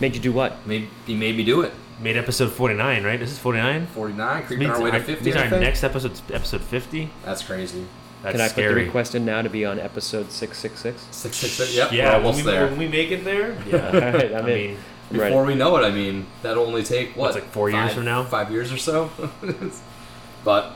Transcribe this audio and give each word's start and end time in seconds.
Made 0.00 0.14
you 0.14 0.20
do 0.20 0.32
what? 0.32 0.66
Made, 0.66 0.88
he 1.06 1.14
made 1.14 1.36
me 1.36 1.44
do 1.44 1.60
it. 1.62 1.72
Made 2.00 2.16
episode 2.16 2.50
49, 2.52 3.04
right? 3.04 3.20
This 3.20 3.30
is 3.30 3.38
49? 3.38 3.86
49, 3.88 4.42
creeping 4.44 4.66
Means 4.68 4.78
our 4.78 4.82
way 4.84 4.90
to 4.90 4.96
our- 4.96 5.02
50. 5.02 5.24
means 5.24 5.36
I 5.36 5.42
our 5.44 5.50
think. 5.50 5.62
next 5.62 5.84
episode, 5.84 6.12
episode 6.32 6.62
50. 6.62 7.10
That's 7.24 7.42
crazy. 7.42 7.84
That's 8.22 8.32
Can 8.32 8.40
I 8.40 8.44
put 8.48 8.52
scary. 8.52 8.74
the 8.74 8.86
request 8.86 9.14
in 9.14 9.24
now 9.24 9.42
to 9.42 9.48
be 9.50 9.64
on 9.64 9.78
episode 9.78 10.30
666? 10.32 11.02
Six, 11.10 11.36
six, 11.36 11.52
six. 11.54 11.74
Yep, 11.76 11.92
Yeah, 11.92 12.08
we're 12.10 12.14
almost 12.16 12.36
when 12.36 12.44
we, 12.46 12.50
there. 12.52 12.66
when 12.66 12.78
we 12.78 12.88
make 12.88 13.10
it 13.10 13.24
there, 13.24 13.56
yeah. 13.66 13.86
All 13.94 14.00
right, 14.00 14.34
I'm 14.34 14.46
I 14.46 14.50
in. 14.50 14.54
mean, 14.70 14.76
I'm 15.12 15.18
ready. 15.18 15.30
Before 15.30 15.44
we 15.44 15.54
know 15.54 15.76
it, 15.76 15.84
I 15.86 15.90
mean, 15.90 16.26
that'll 16.42 16.64
only 16.66 16.82
take 16.82 17.10
what? 17.16 17.18
What's, 17.32 17.34
like, 17.36 17.44
four 17.50 17.68
years 17.70 17.88
five- 17.88 17.92
from 17.94 18.04
now? 18.06 18.24
Five 18.24 18.50
years 18.50 18.72
or 18.72 18.76
so. 18.78 19.10
but 20.44 20.72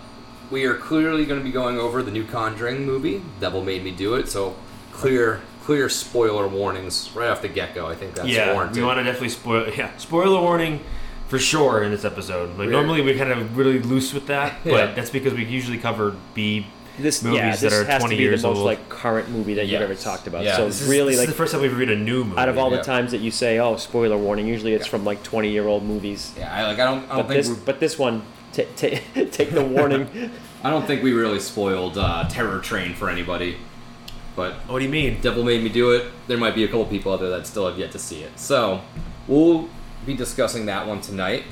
we 0.51 0.65
are 0.67 0.75
clearly 0.75 1.25
going 1.25 1.41
to 1.41 1.45
be 1.45 1.53
going 1.53 1.79
over 1.79 2.03
the 2.03 2.11
new 2.11 2.25
Conjuring 2.27 2.85
movie. 2.85 3.23
Devil 3.41 3.63
made 3.65 3.83
me 3.85 3.91
do 3.91 4.15
it. 4.15 4.29
So 4.29 4.57
clear, 4.93 5.41
clear 5.65 5.89
spoiler 5.89 6.47
warnings 6.47 7.11
right 7.15 7.29
off 7.31 7.43
the 7.43 7.49
get 7.49 7.75
go. 7.75 7.87
I 7.87 7.95
think 7.95 8.15
that's 8.15 8.29
yeah, 8.29 8.53
warranted. 8.53 8.77
we 8.77 8.83
want 8.85 8.99
to 8.99 9.05
definitely 9.05 9.31
spoil. 9.31 9.67
Yeah, 9.77 9.97
spoiler 9.97 10.41
warning 10.41 10.81
for 11.29 11.39
sure 11.39 11.83
in 11.83 11.91
this 11.91 12.05
episode. 12.05 12.51
Like 12.51 12.59
We're- 12.59 12.71
normally 12.73 13.01
we 13.01 13.15
kind 13.17 13.33
of 13.33 13.57
really 13.57 13.79
loose 13.81 14.13
with 14.13 14.27
that, 14.27 14.59
but 14.65 14.71
Yeah. 14.73 14.93
that's 14.95 15.11
because 15.11 15.33
we 15.33 15.45
usually 15.45 15.79
cover 15.79 16.15
B 16.35 16.67
This, 16.99 17.23
movies 17.25 17.39
yeah, 17.39 17.57
that 17.57 17.73
are 17.73 17.85
has 17.85 18.01
20 18.03 18.15
to 18.15 18.19
be 18.19 18.23
years 18.23 18.43
the 18.43 18.49
most 18.49 18.59
old. 18.59 18.67
like 18.67 18.89
current 18.91 19.31
movie 19.31 19.55
that 19.55 19.67
you've 19.67 19.81
ever 19.81 19.95
talked 19.95 20.27
about. 20.27 20.45
Yeah. 20.45 20.57
so 20.57 20.67
This 20.67 20.75
This 20.81 20.83
is- 20.83 20.89
really, 20.91 21.13
this 21.13 21.21
like 21.21 21.29
is 21.29 21.35
the 21.35 21.39
first 21.39 21.53
time 21.53 21.63
we've 21.63 21.77
read 21.77 21.91
a 21.91 21.97
new 21.97 22.25
movie. 22.25 22.39
out 22.39 22.49
of 22.51 22.59
all 22.59 22.71
yeah. 22.71 22.77
the 22.77 22.83
times 22.85 23.11
that 23.13 23.19
you 23.23 23.31
say, 23.31 23.59
"Oh, 23.59 23.77
spoiler 23.77 24.19
warning," 24.19 24.47
usually 24.47 24.75
it's 24.75 24.87
from 24.87 25.05
like 25.05 25.23
20 25.23 25.49
year 25.51 25.67
old 25.67 25.83
movies. 25.83 26.33
yeah, 26.39 26.55
I 26.55 26.67
like. 26.67 26.79
I 26.79 26.85
don't. 26.85 27.05
I 27.11 27.17
don't 27.17 27.27
But 27.27 27.29
think. 27.29 27.47
this, 27.47 27.49
but 27.65 27.81
this 27.81 27.99
one, 27.99 28.23
ta 28.53 28.63
ta 28.77 28.89
take 29.33 29.51
the 29.53 29.65
warning. 29.65 30.31
I 30.63 30.71
don't 30.71 30.87
think 30.87 31.03
we 31.03 31.13
really 31.13 31.41
spoiled 31.41 31.97
uh, 31.99 32.29
Terror 32.29 32.59
Train 32.61 32.95
for 32.95 33.09
anybody. 33.11 33.57
But 34.37 34.55
what 34.67 34.81
do 34.81 34.85
you 34.85 34.91
mean? 34.91 35.21
Devil 35.21 35.45
Made 35.45 35.63
Me 35.63 35.69
Do 35.69 35.93
It. 35.93 36.11
There 36.27 36.37
might 36.39 36.55
be 36.55 36.65
a 36.65 36.67
couple 36.67 36.87
people 36.87 37.13
out 37.13 37.21
there 37.21 37.31
that 37.31 37.47
still 37.47 37.69
have 37.69 37.79
yet 37.79 37.93
to 37.93 37.99
see 37.99 38.23
it. 38.23 38.39
So, 38.39 38.81
we'll 39.29 39.69
be 40.07 40.15
discussing 40.15 40.67
that 40.67 40.87
one 40.87 41.01
tonight. 41.01 41.45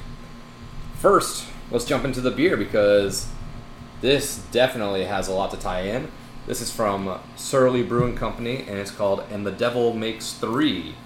First, 0.99 1.47
let's 1.71 1.85
jump 1.85 2.05
into 2.05 2.21
the 2.21 2.31
beer 2.31 2.57
because 2.57 3.29
this 4.01 4.39
definitely 4.51 5.05
has 5.05 5.29
a 5.29 5.33
lot 5.33 5.51
to 5.53 5.57
tie 5.57 5.83
in. 5.83 6.11
This 6.47 6.61
is 6.61 6.73
from 6.73 7.21
Surly 7.37 7.85
Brewing 7.85 8.17
Company 8.17 8.65
and 8.69 8.79
it's 8.79 8.91
called 8.91 9.25
And 9.31 9.47
the 9.47 9.53
Devil 9.53 9.95
Makes 9.95 10.33
Three. 10.33 10.97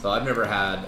So, 0.00 0.10
I've 0.10 0.24
never 0.24 0.44
had 0.46 0.86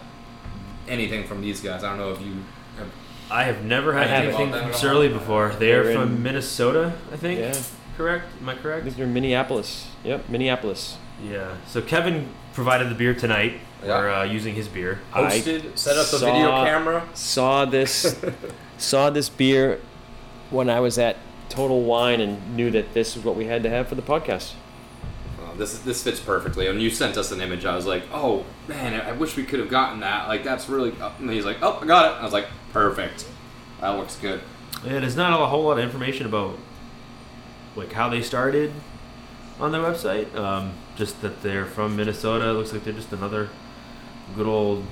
anything 0.86 1.24
from 1.26 1.40
these 1.40 1.60
guys. 1.60 1.82
I 1.82 1.88
don't 1.90 1.98
know 1.98 2.12
if 2.12 2.20
you 2.20 2.34
have. 2.78 2.88
I 3.30 3.42
have 3.44 3.64
never 3.64 3.92
had 3.92 4.08
I 4.08 4.24
anything 4.24 4.50
from 4.52 4.60
that 4.70 4.74
Surly 4.76 5.08
before. 5.08 5.50
They 5.58 5.72
are 5.72 5.82
They're 5.82 5.94
from 5.94 6.14
in- 6.16 6.22
Minnesota, 6.22 6.94
I 7.12 7.16
think. 7.16 7.40
Yeah. 7.40 7.60
Correct? 7.98 8.24
Am 8.40 8.48
I 8.48 8.52
I 8.52 8.56
correct? 8.56 8.84
think 8.84 8.96
they're 8.96 9.06
Minneapolis. 9.06 9.88
Yep, 10.04 10.28
Minneapolis. 10.30 10.96
Yeah. 11.22 11.56
So 11.66 11.82
Kevin 11.82 12.28
provided 12.54 12.88
the 12.88 12.94
beer 12.94 13.12
tonight. 13.12 13.54
Yeah. 13.84 13.98
We're 13.98 14.10
uh, 14.10 14.22
using 14.24 14.54
his 14.54 14.68
beer. 14.68 15.00
I 15.12 15.22
Hosted, 15.24 15.76
set 15.76 15.96
up 15.96 16.06
the 16.06 16.18
saw- 16.18 16.26
video 16.26 16.50
camera. 16.64 17.08
Saw 17.14 17.64
this, 17.64 18.16
saw 18.78 19.10
this 19.10 19.28
beer 19.28 19.80
when 20.50 20.70
I 20.70 20.80
was 20.80 20.96
at 20.98 21.16
Total 21.48 21.80
Wine 21.82 22.20
and 22.20 22.56
knew 22.56 22.70
that 22.70 22.94
this 22.94 23.16
is 23.16 23.24
what 23.24 23.34
we 23.36 23.46
had 23.46 23.62
to 23.64 23.70
have 23.70 23.88
for 23.88 23.94
the 23.96 24.02
podcast. 24.02 24.52
Oh, 25.40 25.54
this 25.56 25.78
this 25.80 26.02
fits 26.04 26.20
perfectly. 26.20 26.68
When 26.68 26.78
you 26.80 26.90
sent 26.90 27.16
us 27.16 27.30
an 27.32 27.40
image, 27.40 27.64
I 27.64 27.74
was 27.74 27.86
like, 27.86 28.04
"Oh 28.12 28.44
man, 28.68 29.00
I 29.00 29.10
I 29.10 29.12
wish 29.12 29.36
we 29.36 29.44
could 29.44 29.58
have 29.60 29.70
gotten 29.70 30.00
that. 30.00 30.28
Like 30.28 30.44
that's 30.44 30.68
really." 30.68 30.92
uh," 31.00 31.10
And 31.18 31.30
he's 31.30 31.44
like, 31.44 31.58
"Oh, 31.62 31.78
I 31.82 31.86
got 31.86 32.12
it." 32.12 32.20
I 32.20 32.24
was 32.24 32.32
like, 32.32 32.46
"Perfect. 32.72 33.26
That 33.80 33.90
looks 33.90 34.16
good." 34.16 34.40
Yeah, 34.84 35.00
there's 35.00 35.16
not 35.16 35.40
a 35.40 35.46
whole 35.46 35.64
lot 35.64 35.78
of 35.78 35.84
information 35.84 36.26
about 36.26 36.58
like 37.78 37.92
how 37.92 38.08
they 38.08 38.22
started 38.22 38.72
on 39.60 39.72
their 39.72 39.80
website. 39.82 40.34
Um, 40.34 40.72
just 40.96 41.20
that 41.22 41.42
they're 41.42 41.64
from 41.64 41.96
Minnesota. 41.96 42.48
It 42.50 42.52
looks 42.52 42.72
like 42.72 42.84
they're 42.84 42.92
just 42.92 43.12
another 43.12 43.48
good 44.34 44.46
old, 44.46 44.84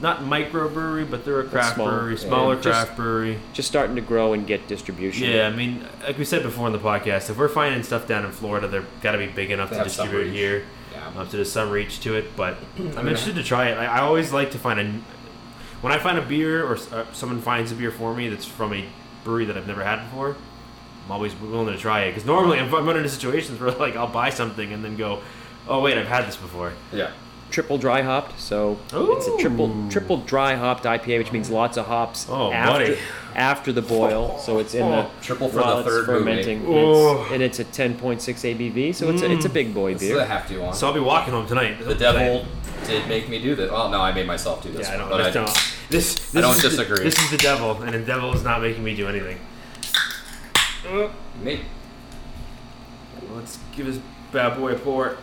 not 0.00 0.20
microbrewery, 0.20 1.08
but 1.08 1.24
they're 1.24 1.40
a 1.40 1.44
craft 1.44 1.74
small, 1.76 1.88
brewery, 1.88 2.14
yeah. 2.14 2.20
smaller 2.20 2.54
Just- 2.56 2.64
craft 2.64 2.96
brewery. 2.96 3.38
Just 3.52 3.68
starting 3.68 3.96
to 3.96 4.02
grow 4.02 4.32
and 4.32 4.46
get 4.46 4.66
distribution. 4.66 5.30
Yeah, 5.30 5.46
I 5.46 5.50
mean, 5.50 5.86
like 6.02 6.18
we 6.18 6.24
said 6.24 6.42
before 6.42 6.66
in 6.66 6.72
the 6.72 6.78
podcast, 6.78 7.30
if 7.30 7.36
we're 7.38 7.48
finding 7.48 7.82
stuff 7.82 8.08
down 8.08 8.24
in 8.24 8.32
Florida, 8.32 8.66
they've 8.66 8.86
got 9.02 9.12
to 9.12 9.18
be 9.18 9.26
big 9.26 9.50
enough 9.50 9.70
They 9.70 9.78
to 9.78 9.84
distribute 9.84 10.32
here. 10.32 10.64
Yeah. 10.92 11.20
Um, 11.20 11.28
so 11.28 11.36
there's 11.36 11.52
some 11.52 11.70
reach 11.70 12.00
to 12.00 12.14
it, 12.14 12.34
but 12.36 12.56
I'm 12.78 13.06
interested 13.06 13.34
to 13.36 13.44
try 13.44 13.68
it. 13.68 13.78
I, 13.78 13.86
I 13.86 14.00
always 14.00 14.32
like 14.32 14.50
to 14.52 14.58
find 14.58 14.80
a. 14.80 14.84
When 15.82 15.92
I 15.92 15.98
find 15.98 16.16
a 16.16 16.22
beer 16.22 16.64
or 16.64 16.78
uh, 16.92 17.04
someone 17.12 17.42
finds 17.42 17.70
a 17.70 17.74
beer 17.74 17.90
for 17.90 18.14
me 18.14 18.30
that's 18.30 18.46
from 18.46 18.72
a 18.72 18.86
brewery 19.22 19.44
that 19.44 19.56
I've 19.58 19.66
never 19.66 19.84
had 19.84 20.02
before, 20.04 20.34
I'm 21.04 21.12
always 21.12 21.34
willing 21.36 21.74
to 21.74 21.78
try 21.80 22.02
it. 22.04 22.10
Because 22.12 22.24
normally 22.24 22.58
I'm, 22.58 22.74
I'm 22.74 22.86
running 22.86 23.02
into 23.02 23.10
situations 23.14 23.60
where 23.60 23.70
like 23.72 23.96
I'll 23.96 24.06
buy 24.06 24.30
something 24.30 24.72
and 24.72 24.84
then 24.84 24.96
go, 24.96 25.20
oh 25.68 25.80
wait, 25.80 25.98
I've 25.98 26.06
had 26.08 26.26
this 26.26 26.36
before. 26.36 26.72
Yeah. 26.92 27.10
triple 27.50 27.78
dry 27.78 28.02
hopped, 28.02 28.40
so 28.40 28.78
it's 28.92 29.26
a 29.28 29.36
triple 29.38 29.88
triple 29.90 30.16
dry 30.18 30.54
hopped 30.54 30.84
IPA, 30.84 31.18
which 31.18 31.32
means 31.32 31.50
lots 31.50 31.76
of 31.76 31.86
hops 31.86 32.26
Oh, 32.28 32.50
after 32.50 32.84
buddy. 32.94 32.98
after 33.36 33.72
the 33.72 33.82
boil. 33.82 34.38
So 34.38 34.58
it's 34.58 34.74
in 34.74 34.88
the 34.90 35.08
Triple 35.22 35.48
for 35.50 35.58
the 35.58 35.84
third 35.84 36.06
fermenting, 36.06 36.60
and 36.60 36.68
Oh. 36.68 37.22
it's, 37.22 37.32
and 37.32 37.42
it's 37.42 37.58
a 37.60 37.64
10.6 37.64 38.18
ABV. 38.18 38.94
So 38.94 39.10
it's 39.10 39.22
a, 39.22 39.30
it's 39.30 39.44
a 39.44 39.48
mm. 39.48 39.52
big 39.54 39.74
boy 39.74 39.92
This 39.92 40.02
is 40.02 40.10
a 40.16 40.44
beer. 40.48 40.60
one. 40.60 40.74
So 40.74 40.86
I'll 40.88 40.94
be 40.94 41.00
walking 41.00 41.32
home 41.34 41.46
tonight. 41.46 41.84
the 41.84 41.94
devil 41.94 42.46
did 42.86 43.06
make 43.08 43.28
me 43.28 43.40
do 43.40 43.54
this. 43.54 43.70
Well, 43.70 43.88
no, 43.90 44.00
I 44.00 44.12
made 44.12 44.26
myself 44.26 44.62
do 44.62 44.70
this. 44.72 44.88
Yeah, 44.88 44.94
I 44.94 44.96
don't. 44.98 45.10
but 45.10 45.20
I- 45.20 45.30
don't 45.30 45.46
this, 45.90 46.14
this 46.14 46.34
I 46.36 46.40
don't 46.40 46.56
is 46.56 46.62
the- 46.62 46.68
disagree. 46.70 47.04
this 47.04 47.18
is 47.18 47.30
the 47.30 47.36
devil, 47.36 47.80
and 47.82 47.94
the 47.94 47.98
devil 48.00 48.32
is 48.34 48.42
not 48.42 48.60
making 48.62 48.82
me 48.82 48.96
do 48.96 49.06
anything. 49.06 49.38
Me. 51.42 51.60
Let's 53.32 53.58
give 53.74 53.86
this 53.86 53.98
bad 54.32 54.58
boy 54.58 54.72
a 54.72 54.78
pour. 54.78 55.16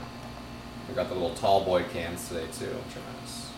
We 0.90 0.96
got 0.96 1.08
the 1.08 1.14
little 1.14 1.34
tall 1.36 1.64
boy 1.64 1.84
cans 1.94 2.28
today 2.28 2.46
too. 2.52 2.66
which 2.66 2.96
are 2.98 3.22
nice. 3.22 3.50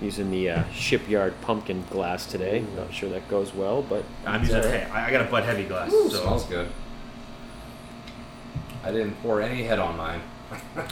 Using 0.00 0.30
the 0.30 0.50
uh, 0.50 0.64
shipyard 0.72 1.40
pumpkin 1.40 1.84
glass 1.90 2.26
today. 2.26 2.64
Not 2.76 2.92
sure 2.92 3.08
that 3.10 3.28
goes 3.28 3.54
well, 3.54 3.82
but 3.82 4.04
I'm 4.26 4.42
using. 4.42 4.56
all 4.56 4.62
right. 4.62 4.80
Hey, 4.82 4.90
I 4.90 5.06
I 5.08 5.10
got 5.10 5.22
a 5.26 5.30
butt 5.30 5.44
Heavy 5.44 5.64
glass. 5.64 5.92
Ooh, 5.92 6.10
so. 6.10 6.22
smells 6.22 6.44
good. 6.46 6.68
I 8.84 8.92
didn't 8.92 9.14
pour 9.22 9.40
any 9.42 9.62
head 9.64 9.78
on 9.78 9.96
mine. 9.96 10.20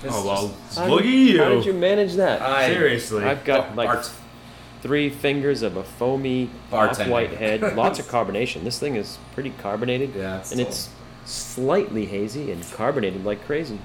This 0.03 0.13
Oh 0.15 0.27
well, 0.27 0.49
just- 0.69 0.79
How 0.79 0.87
look 0.87 1.01
at 1.01 1.05
did- 1.05 1.13
you. 1.13 1.43
How 1.43 1.49
did 1.51 1.65
you 1.67 1.73
manage 1.75 2.15
that? 2.15 2.43
I- 2.43 2.69
Seriously. 2.69 3.25
I've 3.25 3.45
got 3.45 3.71
Oh, 3.71 3.75
like 3.75 3.89
Bart's- 3.89 4.15
three 4.87 5.11
fingers 5.11 5.63
of 5.63 5.77
a 5.77 5.83
foamy 5.83 6.49
Bartending. 6.71 7.01
off-white 7.01 7.31
head. 7.33 7.61
Lots 7.77 7.99
of 7.99 8.07
carbonation. 8.07 8.63
This 8.63 8.79
thing 8.79 8.95
is 8.95 9.19
pretty 9.35 9.51
carbonated. 9.51 10.15
Yeah, 10.15 10.39
it's 10.39 10.53
and 10.53 10.61
still- 10.61 10.69
it's 10.69 10.91
slightly 11.25 12.07
hazy 12.07 12.53
and 12.53 12.63
carbonated 12.73 13.25
like 13.25 13.45
crazy. 13.47 13.81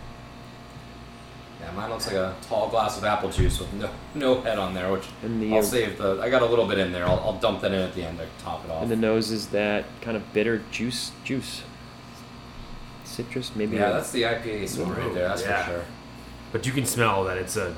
Yeah, 1.59 1.71
mine 1.71 1.89
looks 1.89 2.05
like 2.07 2.15
a 2.15 2.35
tall 2.43 2.69
glass 2.69 2.97
of 2.99 3.03
apple 3.03 3.29
juice 3.31 3.59
with 3.59 3.71
no 3.73 3.89
no 4.15 4.41
head 4.41 4.57
on 4.59 4.73
there, 4.75 4.91
which 4.91 5.05
And 5.23 5.41
the, 5.41 5.53
I'll 5.53 5.59
uh, 5.59 5.63
save 5.63 5.97
the. 5.97 6.19
I 6.21 6.29
got 6.29 6.43
a 6.43 6.45
little 6.45 6.67
bit 6.67 6.77
in 6.77 6.91
there. 6.91 7.05
I'll, 7.05 7.19
I'll 7.19 7.37
dump 7.39 7.61
that 7.61 7.71
in 7.71 7.79
at 7.81 7.93
the 7.95 8.03
end 8.03 8.19
to 8.19 8.27
top 8.43 8.63
it 8.65 8.69
off. 8.71 8.83
And 8.83 8.91
the 8.91 8.95
nose 8.95 9.31
is 9.31 9.47
that 9.47 9.85
kind 10.01 10.15
of 10.17 10.33
bitter 10.33 10.61
juice, 10.71 11.11
juice, 11.23 11.63
citrus, 13.05 13.55
maybe. 13.55 13.75
yeah, 13.77 13.89
that's 13.91 14.11
the 14.11 14.23
IPA 14.23 14.67
smell 14.69 14.87
right 14.91 15.13
there. 15.13 15.27
That's 15.29 15.41
Yeah. 15.43 15.65
for 15.65 15.71
sure. 15.71 15.85
But 16.51 16.65
you 16.67 16.71
can 16.73 16.85
smell 16.85 17.23
that 17.25 17.37
it's 17.37 17.57
a. 17.57 17.75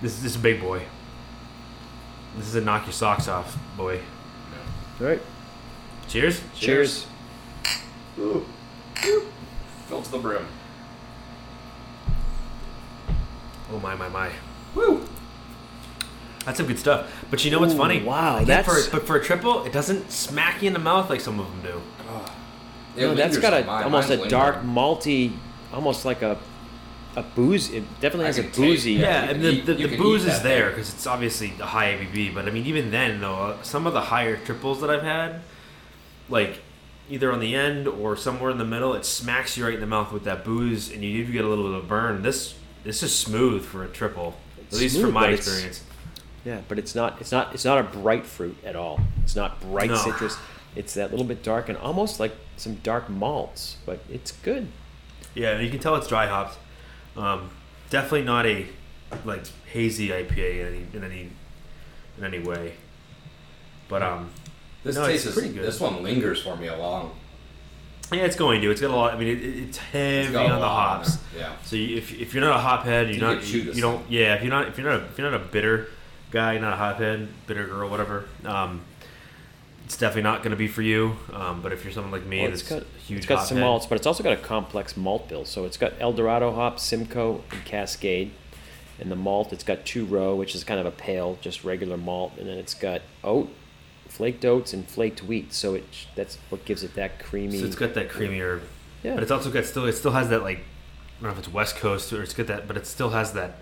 This, 0.00 0.16
this 0.16 0.32
is 0.32 0.36
a 0.36 0.40
big 0.40 0.60
boy. 0.60 0.82
This 2.36 2.46
is 2.48 2.54
a 2.54 2.60
knock 2.60 2.86
your 2.86 2.92
socks 2.92 3.28
off 3.28 3.56
boy. 3.76 4.00
All 5.00 5.06
right. 5.06 5.20
Cheers. 6.08 6.40
Cheers. 6.54 7.06
Ooh. 8.18 8.44
Filled 9.86 10.04
to 10.04 10.10
the 10.12 10.18
brim. 10.18 10.46
Oh 13.72 13.78
my 13.80 13.94
my 13.94 14.08
my. 14.08 14.30
Woo! 14.74 15.06
That's 16.44 16.58
some 16.58 16.66
good 16.66 16.78
stuff. 16.78 17.10
But 17.30 17.44
you 17.44 17.50
know 17.50 17.60
what's 17.60 17.74
Ooh, 17.74 17.78
funny? 17.78 18.02
wow, 18.02 18.36
Again, 18.36 18.46
that's- 18.48 18.86
for, 18.86 18.90
but 18.98 19.06
for 19.06 19.16
a 19.16 19.22
triple, 19.24 19.64
it 19.64 19.72
doesn't 19.72 20.10
smack 20.10 20.60
you 20.62 20.66
in 20.66 20.72
the 20.72 20.78
mouth 20.78 21.08
like 21.08 21.20
some 21.20 21.38
of 21.38 21.46
them 21.46 21.62
do. 21.62 21.80
It 22.96 23.02
no, 23.06 23.14
that's 23.14 23.36
lingers 23.36 23.38
got 23.38 23.54
a 23.62 23.64
mine. 23.64 23.84
almost 23.84 24.10
a 24.10 24.18
Mine's 24.18 24.30
dark 24.30 24.62
malty, 24.62 25.32
almost 25.72 26.04
like 26.04 26.20
a 26.22 26.36
a 27.16 27.22
booze. 27.22 27.70
It 27.70 27.84
definitely 28.00 28.24
I 28.24 28.28
has 28.28 28.38
a 28.38 28.42
can 28.42 28.50
taste- 28.50 28.60
boozy. 28.60 28.92
Yeah, 28.94 29.00
Yeah, 29.00 29.20
and 29.22 29.30
can 29.30 29.42
the, 29.42 29.50
eat- 29.52 29.66
the, 29.66 29.74
the 29.88 29.96
booze 29.96 30.24
is 30.24 30.42
there 30.42 30.70
because 30.70 30.92
it's 30.92 31.06
obviously 31.06 31.52
a 31.60 31.66
high 31.66 31.92
ABV. 31.96 32.34
But 32.34 32.46
I 32.46 32.50
mean, 32.50 32.66
even 32.66 32.90
then, 32.90 33.20
though, 33.20 33.34
uh, 33.34 33.62
some 33.62 33.86
of 33.86 33.92
the 33.92 34.00
higher 34.00 34.36
triples 34.36 34.80
that 34.80 34.90
I've 34.90 35.02
had, 35.02 35.40
like 36.28 36.60
either 37.10 37.32
on 37.32 37.40
the 37.40 37.54
end 37.54 37.86
or 37.88 38.16
somewhere 38.16 38.50
in 38.50 38.58
the 38.58 38.64
middle, 38.64 38.94
it 38.94 39.04
smacks 39.04 39.56
you 39.56 39.64
right 39.64 39.74
in 39.74 39.80
the 39.80 39.86
mouth 39.86 40.12
with 40.12 40.24
that 40.24 40.44
booze, 40.44 40.90
and 40.90 41.02
you 41.04 41.24
do 41.26 41.32
get 41.32 41.44
a 41.44 41.48
little 41.48 41.68
bit 41.70 41.78
of 41.82 41.88
burn. 41.88 42.22
This 42.22 42.54
this 42.84 43.02
is 43.02 43.14
smooth 43.14 43.64
for 43.64 43.84
a 43.84 43.88
triple, 43.88 44.34
at 44.58 44.72
least 44.78 44.94
smooth, 44.94 45.06
from 45.06 45.14
my 45.14 45.28
experience. 45.28 45.84
Yeah, 46.44 46.60
but 46.68 46.78
it's 46.78 46.94
not 46.94 47.20
it's 47.20 47.30
not 47.30 47.54
it's 47.54 47.64
not 47.64 47.78
a 47.78 47.82
bright 47.84 48.24
fruit 48.26 48.56
at 48.64 48.74
all. 48.76 49.00
It's 49.22 49.36
not 49.36 49.60
bright 49.60 49.90
No. 49.90 49.96
citrus. 49.96 50.36
It's 50.74 50.94
that 50.94 51.10
little 51.10 51.26
bit 51.26 51.42
dark 51.42 51.68
and 51.68 51.76
almost 51.78 52.18
like 52.18 52.32
some 52.56 52.76
dark 52.76 53.10
malts, 53.10 53.76
but 53.84 54.00
it's 54.10 54.32
good. 54.32 54.68
Yeah, 55.34 55.60
you 55.60 55.68
can 55.70 55.78
tell 55.78 55.94
it's 55.96 56.06
dry 56.08 56.26
hopped. 56.26 56.58
Um, 57.16 57.50
definitely 57.90 58.22
not 58.22 58.46
a 58.46 58.66
like 59.24 59.44
hazy 59.66 60.08
IPA 60.08 60.60
in 60.60 60.66
any 60.66 60.86
in 60.94 61.04
any 61.04 61.30
in 62.18 62.24
any 62.24 62.38
way. 62.38 62.74
But 63.88 64.02
um, 64.02 64.30
This 64.84 64.96
No, 64.96 65.02
it's 65.04 65.12
taste 65.24 65.26
is 65.26 65.34
pretty 65.34 65.52
good. 65.54 65.64
This 65.64 65.80
one 65.80 66.02
lingers 66.02 66.42
for 66.42 66.56
me 66.56 66.68
a 66.68 66.76
long. 66.76 67.14
yeah, 68.12 68.22
it's 68.22 68.36
going 68.36 68.60
to. 68.62 68.70
It's 68.70 68.80
got 68.80 68.90
a 68.90 68.96
lot. 68.96 69.14
I 69.14 69.18
mean, 69.18 69.28
it, 69.28 69.42
it- 69.44 69.58
it's 69.68 69.78
heavy 69.78 70.28
It's 70.28 70.36
on 70.36 70.46
the 70.48 70.54
on 70.54 70.60
hops. 70.62 71.18
Yeah. 71.36 71.52
So 71.64 71.76
you, 71.76 71.96
if, 71.98 72.12
if 72.18 72.34
you're 72.34 72.42
not 72.44 72.58
a 72.58 72.62
hophead, 72.62 73.06
you're 73.06 73.14
You 73.14 73.20
not 73.20 73.46
you, 73.46 73.60
you 73.72 73.80
don't 73.82 74.10
yeah 74.10 74.34
if 74.34 74.42
you're 74.42 74.50
not 74.50 74.68
if 74.68 74.78
you're 74.78 74.90
not 74.90 75.00
a, 75.00 75.04
if 75.04 75.18
you're 75.18 75.30
not 75.30 75.40
a 75.40 75.44
bitter 75.44 75.88
guy, 76.30 76.56
not 76.58 76.72
a 76.72 76.76
hophead, 76.76 77.28
bitter 77.46 77.66
girl, 77.66 77.88
whatever. 77.90 78.24
Um, 78.46 78.80
it's 79.92 80.00
definitely 80.00 80.22
not 80.22 80.38
going 80.38 80.52
to 80.52 80.56
be 80.56 80.68
for 80.68 80.80
you. 80.80 81.16
Um, 81.34 81.60
but 81.60 81.70
if 81.70 81.84
you're 81.84 81.92
someone 81.92 82.12
like 82.12 82.24
me, 82.24 82.40
Well, 82.40 82.48
that's 82.48 82.62
it's 82.62 82.70
got 82.70 82.82
a 82.82 82.98
huge 82.98 83.18
it's 83.18 83.26
got 83.26 83.46
some 83.46 83.58
hophead- 83.58 83.60
malts, 83.60 83.86
but 83.86 83.96
it's 83.96 84.06
also 84.06 84.22
got 84.22 84.32
a 84.32 84.38
complex 84.38 84.96
malt 84.96 85.28
bill. 85.28 85.44
So 85.44 85.66
it's 85.66 85.76
got 85.76 85.92
El 86.00 86.14
Dorado 86.14 86.50
hop, 86.50 86.80
Simcoe, 86.80 87.44
and 87.50 87.64
Cascade. 87.66 88.30
And 88.98 89.10
the 89.10 89.16
malt, 89.16 89.52
it's 89.52 89.64
got 89.64 89.84
two 89.84 90.06
row, 90.06 90.34
which 90.34 90.54
is 90.54 90.64
kind 90.64 90.80
of 90.80 90.86
a 90.86 90.90
pale, 90.90 91.36
just 91.42 91.62
regular 91.62 91.98
malt, 91.98 92.32
and 92.38 92.48
then 92.48 92.56
it's 92.56 92.72
got 92.72 93.02
oat, 93.22 93.52
flaked 94.08 94.46
oats, 94.46 94.72
and 94.72 94.88
flaked 94.88 95.22
wheat. 95.24 95.52
So 95.52 95.74
it 95.74 95.84
that's 96.14 96.38
what 96.48 96.64
gives 96.64 96.82
it 96.82 96.94
that 96.94 97.18
creamy. 97.18 97.58
So 97.58 97.66
it's 97.66 97.76
got 97.76 97.92
that 97.92 98.08
creamier, 98.08 98.60
yeah, 99.02 99.12
but 99.14 99.22
it's 99.22 99.32
also 99.32 99.50
got 99.50 99.66
still 99.66 99.84
it 99.84 99.92
still 99.92 100.12
has 100.12 100.30
that 100.30 100.42
like 100.42 100.58
I 100.58 101.22
don't 101.22 101.22
know 101.24 101.30
if 101.30 101.38
it's 101.38 101.52
West 101.52 101.76
Coast 101.76 102.12
or 102.14 102.22
it's 102.22 102.32
got 102.32 102.46
that, 102.46 102.66
but 102.66 102.78
it 102.78 102.86
still 102.86 103.10
has 103.10 103.34
that 103.34 103.58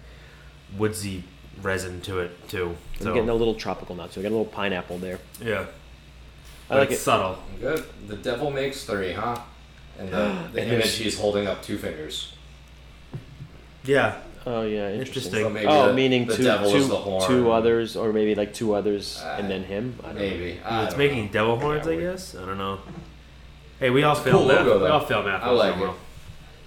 woodsy 0.78 1.24
resin 1.60 2.00
to 2.02 2.20
it 2.20 2.48
too. 2.48 2.76
I'm 3.00 3.06
getting 3.14 3.28
a 3.28 3.34
little 3.34 3.54
tropical 3.54 3.96
now, 3.96 4.06
so 4.08 4.20
I 4.20 4.22
got 4.22 4.28
a 4.28 4.36
little 4.36 4.44
pineapple 4.44 4.98
there. 4.98 5.18
yeah, 5.42 5.66
I 6.70 6.78
like 6.78 6.90
it's 6.90 7.00
it. 7.00 7.04
subtle. 7.04 7.38
Good. 7.60 7.84
The 8.08 8.16
devil 8.16 8.50
makes 8.50 8.84
three, 8.84 9.12
huh? 9.12 9.36
And 9.98 10.08
the, 10.08 10.12
the 10.16 10.22
And 10.22 10.56
image 10.58 10.68
there's- 10.68 10.94
he's 10.96 11.18
holding 11.18 11.46
up 11.46 11.62
two 11.62 11.76
fingers. 11.78 12.32
Yeah, 13.84 14.16
Oh 14.46 14.62
yeah, 14.62 14.88
Interesting. 14.90 14.98
interesting. 14.98 15.42
So 15.44 15.50
maybe 15.50 15.66
oh, 15.66 15.88
the- 15.88 15.92
meaning 15.94 16.26
the 16.26 16.34
two, 16.36 16.44
devil 16.44 16.70
two, 16.70 16.76
is 16.78 16.88
the 16.88 16.96
horn. 16.96 17.26
two 17.26 17.50
others, 17.52 17.94
or 17.94 18.10
maybe 18.12 18.34
like 18.34 18.54
two 18.54 18.72
others 18.74 19.20
Uh, 19.22 19.36
and 19.38 19.50
then 19.50 19.64
him. 19.64 19.98
I 20.02 20.06
don't 20.06 20.14
know. 20.14 20.20
Maybe. 20.22 20.58
I 20.64 20.82
it's 20.84 20.90
don't 20.94 20.98
making 20.98 21.26
know. 21.26 21.32
devil 21.32 21.58
horns, 21.58 21.84
Yeah, 21.86 21.92
I 21.92 21.96
weird. 21.96 22.12
guess. 22.16 22.34
I 22.34 22.46
don't 22.46 22.56
know. 22.58 22.78
Hey, 23.78 23.90
we 23.90 24.02
all 24.02 24.12
It's 24.12 24.20
a 24.20 24.24
fail 24.24 24.38
cool 24.38 24.46
math. 24.48 24.66
logo, 24.66 24.84
we 24.84 24.90
all 24.90 25.00
fail 25.04 25.22
math. 25.22 25.42
I 25.42 25.50
like 25.50 25.74
in 25.76 25.80
a 25.82 25.90
it. 25.90 25.96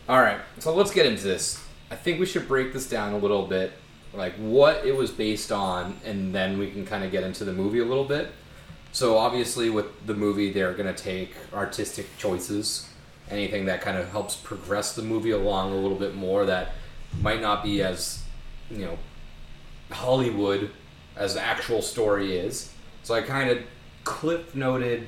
All 0.08 0.22
right, 0.22 0.38
so 0.60 0.74
let's 0.76 0.92
get 0.92 1.06
into 1.08 1.24
this. 1.24 1.64
I 1.90 1.96
think 1.96 2.20
we 2.20 2.26
should 2.28 2.48
break 2.48 2.74
this 2.74 2.88
down 2.88 3.14
a 3.14 3.18
little 3.18 3.48
bit, 3.48 3.72
like 4.14 4.34
what 4.36 4.86
it 4.86 4.96
was 4.96 5.10
based 5.10 5.52
on, 5.52 5.98
and 6.06 6.34
then 6.34 6.60
we 6.60 6.70
can 6.70 6.86
kind 6.86 7.04
of 7.04 7.12
get 7.12 7.24
into 7.24 7.44
the 7.44 7.54
movie 7.54 7.80
a 7.80 7.86
little 7.86 8.04
bit. 8.06 8.32
So 8.94 9.18
obviously, 9.18 9.72
with 9.72 10.06
the 10.06 10.13
movie, 10.13 10.51
they're 10.51 10.74
going 10.74 10.94
to 10.94 11.04
take 11.04 11.34
artistic 11.51 12.16
choices, 12.18 12.88
anything 13.30 13.66
that 13.66 13.81
kind 13.81 13.98
of 13.98 14.10
helps 14.12 14.36
progress 14.36 14.95
the 14.95 15.01
movie 15.01 15.31
along 15.31 15.74
a 15.74 15.75
little 15.75 15.98
bit 15.98 16.13
more 16.13 16.45
that 16.45 16.74
might 17.19 17.42
not 17.42 17.63
be 17.63 17.81
as, 17.81 18.24
you 18.69 18.86
know, 18.86 18.98
Hollywood 19.90 20.69
as 21.16 21.34
the 21.34 21.42
actual 21.42 21.81
story 21.81 22.38
is. 22.38 22.72
So 23.01 23.16
I 23.16 23.22
kind 23.22 23.50
of 23.50 23.63
cliff 24.04 24.54
noted 24.54 25.07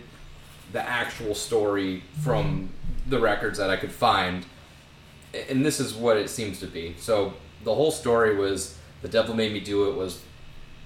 the 0.72 0.82
actual 0.82 1.36
story 1.36 2.04
from 2.24 2.70
the 3.08 3.20
records 3.20 3.60
that 3.60 3.70
I 3.70 3.78
could 3.78 3.92
find, 3.92 4.48
and 5.48 5.64
this 5.64 5.80
is 5.80 5.94
what 5.94 6.18
it 6.18 6.32
seems 6.32 6.60
to 6.62 6.68
be. 6.68 6.96
So 6.98 7.34
the 7.64 7.76
whole 7.76 7.92
story 7.92 8.36
was 8.36 8.80
the 9.04 9.08
devil 9.08 9.36
made 9.36 9.54
me 9.54 9.60
do 9.60 9.90
it 9.90 9.96
was 9.96 10.24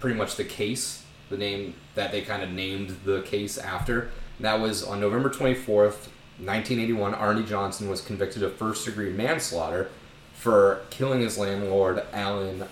pretty 0.01 0.17
much 0.17 0.35
the 0.35 0.43
case, 0.43 1.05
the 1.29 1.37
name 1.37 1.75
that 1.99 2.13
they 2.13 2.21
kind 2.21 2.41
of 2.41 2.49
named 2.49 2.95
the 3.03 3.21
case 3.23 3.57
after. 3.57 4.09
That 4.39 4.61
was 4.61 4.83
on 4.83 5.01
November 5.01 5.29
twenty 5.29 5.53
fourth, 5.53 6.09
nineteen 6.39 6.79
eighty 6.79 6.93
one. 6.93 7.13
Arnie 7.13 7.45
Johnson 7.45 7.89
was 7.89 7.99
convicted 7.99 8.41
of 8.41 8.55
first 8.55 8.85
degree 8.85 9.11
manslaughter 9.11 9.89
for 10.33 10.79
killing 10.89 11.19
his 11.19 11.37
landlord 11.37 12.01
Alan 12.13 12.63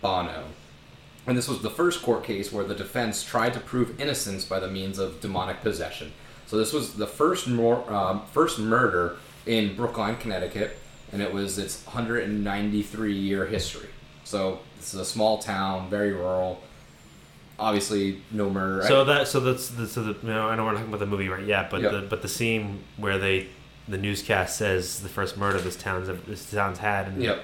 Bono. 0.00 0.44
And 1.26 1.36
this 1.36 1.46
was 1.46 1.60
the 1.60 1.68
first 1.68 2.00
court 2.00 2.24
case 2.24 2.50
where 2.50 2.64
the 2.64 2.74
defense 2.74 3.22
tried 3.22 3.52
to 3.52 3.60
prove 3.60 4.00
innocence 4.00 4.46
by 4.46 4.58
the 4.58 4.68
means 4.68 4.98
of 4.98 5.20
demonic 5.20 5.60
possession. 5.60 6.12
So 6.46 6.56
this 6.56 6.72
was 6.72 6.94
the 6.94 7.06
first 7.06 7.46
mor- 7.46 7.84
um, 7.92 8.22
first 8.32 8.58
murder 8.58 9.18
in 9.44 9.76
Brookline, 9.76 10.16
Connecticut, 10.16 10.78
and 11.12 11.20
it 11.20 11.34
was 11.34 11.58
its 11.58 11.84
193 11.84 13.12
year 13.12 13.44
history. 13.44 13.90
So 14.24 14.60
this 14.78 14.94
is 14.94 15.00
a 15.00 15.04
small 15.04 15.36
town, 15.36 15.90
very 15.90 16.14
rural. 16.14 16.62
Obviously, 17.60 18.20
no 18.30 18.48
murder. 18.50 18.86
So 18.86 19.04
that 19.04 19.28
so 19.28 19.38
that's 19.40 19.68
the, 19.68 19.86
so 19.86 20.02
the 20.02 20.12
you 20.26 20.28
know, 20.32 20.48
I 20.48 20.56
know 20.56 20.64
we're 20.64 20.72
not 20.72 20.78
talking 20.78 20.88
about 20.94 21.00
the 21.00 21.06
movie 21.06 21.28
right 21.28 21.44
yet, 21.44 21.70
but 21.70 21.82
Yep. 21.82 21.92
the 21.92 22.00
but 22.02 22.22
the 22.22 22.28
scene 22.28 22.82
where 22.96 23.18
they 23.18 23.48
the 23.86 23.98
newscast 23.98 24.56
says 24.56 25.00
the 25.00 25.08
first 25.08 25.36
murder 25.36 25.58
this 25.60 25.76
town's 25.76 26.08
this 26.26 26.50
town's 26.50 26.78
had 26.78 27.08
in 27.08 27.20
Yep. 27.20 27.42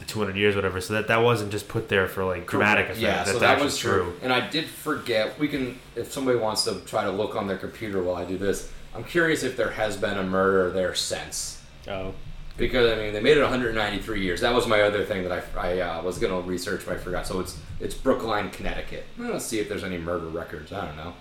the 0.00 0.04
200 0.04 0.36
years 0.36 0.54
whatever. 0.54 0.80
So 0.80 0.92
that 0.94 1.08
that 1.08 1.18
wasn't 1.22 1.50
just 1.50 1.66
put 1.68 1.88
there 1.88 2.06
for 2.08 2.24
like 2.24 2.46
dramatic 2.46 2.86
effect. 2.86 2.98
Yeah, 3.00 3.16
That's 3.18 3.32
so 3.32 3.38
that 3.38 3.50
actually 3.52 3.64
was 3.64 3.78
true. 3.78 4.12
And 4.22 4.32
I 4.32 4.46
did 4.48 4.66
forget. 4.66 5.38
We 5.38 5.48
can, 5.48 5.78
if 5.96 6.12
somebody 6.12 6.38
wants 6.38 6.64
to 6.64 6.80
try 6.80 7.04
to 7.04 7.10
look 7.10 7.34
on 7.34 7.46
their 7.46 7.58
computer 7.58 8.02
while 8.02 8.16
I 8.16 8.24
do 8.24 8.36
this. 8.38 8.70
I'm 8.94 9.04
curious 9.04 9.42
if 9.44 9.56
there 9.56 9.70
has 9.70 9.96
been 9.96 10.18
a 10.18 10.22
murder 10.24 10.70
there 10.70 10.94
since. 10.94 11.62
Oh, 11.86 12.14
Because 12.58 12.92
I 12.92 13.00
mean, 13.00 13.14
they 13.14 13.20
made 13.20 13.38
it 13.38 13.42
193 13.42 14.20
years. 14.20 14.40
That 14.40 14.52
was 14.52 14.66
my 14.66 14.82
other 14.82 15.04
thing 15.04 15.26
that 15.26 15.44
I, 15.56 15.76
I 15.76 15.80
uh, 15.80 16.02
was 16.02 16.18
gonna 16.18 16.40
research, 16.40 16.84
but 16.84 16.96
I 16.96 16.98
forgot. 16.98 17.26
So 17.26 17.40
it's 17.40 17.58
it's 17.80 17.94
Brookline, 17.94 18.50
Connecticut. 18.50 19.06
Let's 19.16 19.46
see 19.46 19.60
if 19.60 19.68
there's 19.68 19.84
any 19.84 19.96
murder 19.96 20.26
records. 20.26 20.72
I 20.72 20.84
don't 20.84 20.96
know. 20.96 21.14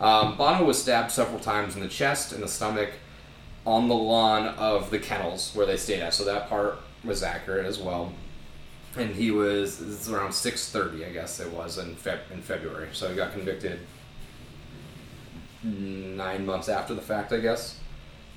Um, 0.00 0.36
Bono 0.36 0.64
was 0.64 0.80
stabbed 0.80 1.10
several 1.10 1.40
times 1.40 1.74
in 1.74 1.82
the 1.82 1.88
chest 1.88 2.32
and 2.32 2.42
the 2.42 2.48
stomach 2.48 2.90
on 3.66 3.88
the 3.88 3.94
lawn 3.94 4.48
of 4.48 4.90
the 4.90 4.98
kennels 4.98 5.52
where 5.54 5.66
they 5.66 5.76
stayed 5.76 6.00
at. 6.00 6.14
So 6.14 6.24
that 6.24 6.48
part 6.48 6.78
was 7.04 7.22
accurate 7.22 7.66
as 7.66 7.78
well. 7.78 8.12
And 8.96 9.14
he 9.14 9.30
was 9.30 9.80
is 9.80 10.10
around 10.10 10.32
6:30, 10.32 11.06
I 11.06 11.10
guess 11.10 11.40
it 11.40 11.50
was 11.50 11.78
in 11.78 11.96
Feb- 11.96 12.30
in 12.30 12.42
February. 12.42 12.88
So 12.92 13.08
he 13.08 13.16
got 13.16 13.32
convicted 13.32 13.80
nine 15.62 16.44
months 16.44 16.68
after 16.68 16.92
the 16.92 17.00
fact, 17.00 17.32
I 17.32 17.38
guess. 17.38 17.78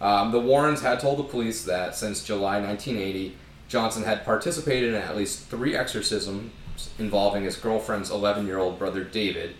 Um, 0.05 0.31
the 0.31 0.39
Warrens 0.39 0.83
had 0.83 0.99
told 0.99 1.17
the 1.17 1.23
police 1.23 1.63
that 1.63 1.95
since 1.95 2.23
July 2.23 2.61
1980, 2.61 3.35
Johnson 3.67 4.03
had 4.03 4.23
participated 4.23 4.93
in 4.93 5.01
at 5.01 5.17
least 5.17 5.47
three 5.47 5.75
exorcisms 5.75 6.51
involving 6.99 7.43
his 7.43 7.57
girlfriend's 7.57 8.11
11 8.11 8.45
year 8.45 8.59
old 8.59 8.77
brother 8.77 9.03
David, 9.03 9.55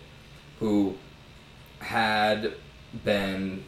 who 0.60 0.94
had 1.80 2.54
been 3.04 3.64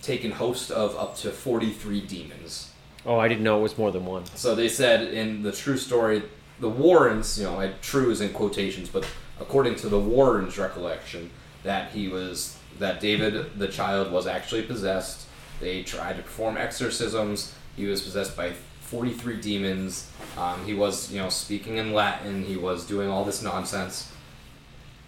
taken 0.00 0.30
host 0.30 0.70
of 0.70 0.96
up 0.96 1.16
to 1.16 1.32
43 1.32 2.00
demons. 2.02 2.70
oh, 3.04 3.18
I 3.18 3.26
didn't 3.26 3.42
know 3.42 3.58
it 3.58 3.62
was 3.62 3.76
more 3.76 3.90
than 3.90 4.06
one. 4.06 4.24
So 4.36 4.54
they 4.54 4.68
said 4.68 5.12
in 5.12 5.42
the 5.42 5.50
true 5.50 5.76
story, 5.76 6.22
the 6.60 6.68
Warrens, 6.68 7.40
you 7.40 7.44
know, 7.44 7.58
I 7.58 7.72
true 7.82 8.12
is 8.12 8.20
in 8.20 8.32
quotations, 8.32 8.88
but 8.88 9.04
according 9.40 9.74
to 9.76 9.88
the 9.88 9.98
Warrens' 9.98 10.58
recollection, 10.58 11.32
that 11.64 11.90
he 11.90 12.06
was 12.06 12.56
that 12.78 13.00
David 13.00 13.58
the 13.58 13.66
child 13.66 14.12
was 14.12 14.28
actually 14.28 14.62
possessed. 14.62 15.27
They 15.60 15.82
tried 15.82 16.16
to 16.16 16.22
perform 16.22 16.56
exorcisms. 16.56 17.54
He 17.76 17.86
was 17.86 18.02
possessed 18.02 18.36
by 18.36 18.52
43 18.82 19.40
demons. 19.40 20.10
Um, 20.36 20.64
he 20.64 20.74
was, 20.74 21.12
you 21.12 21.18
know, 21.20 21.28
speaking 21.28 21.76
in 21.76 21.92
Latin. 21.92 22.44
He 22.44 22.56
was 22.56 22.86
doing 22.86 23.08
all 23.08 23.24
this 23.24 23.42
nonsense. 23.42 24.10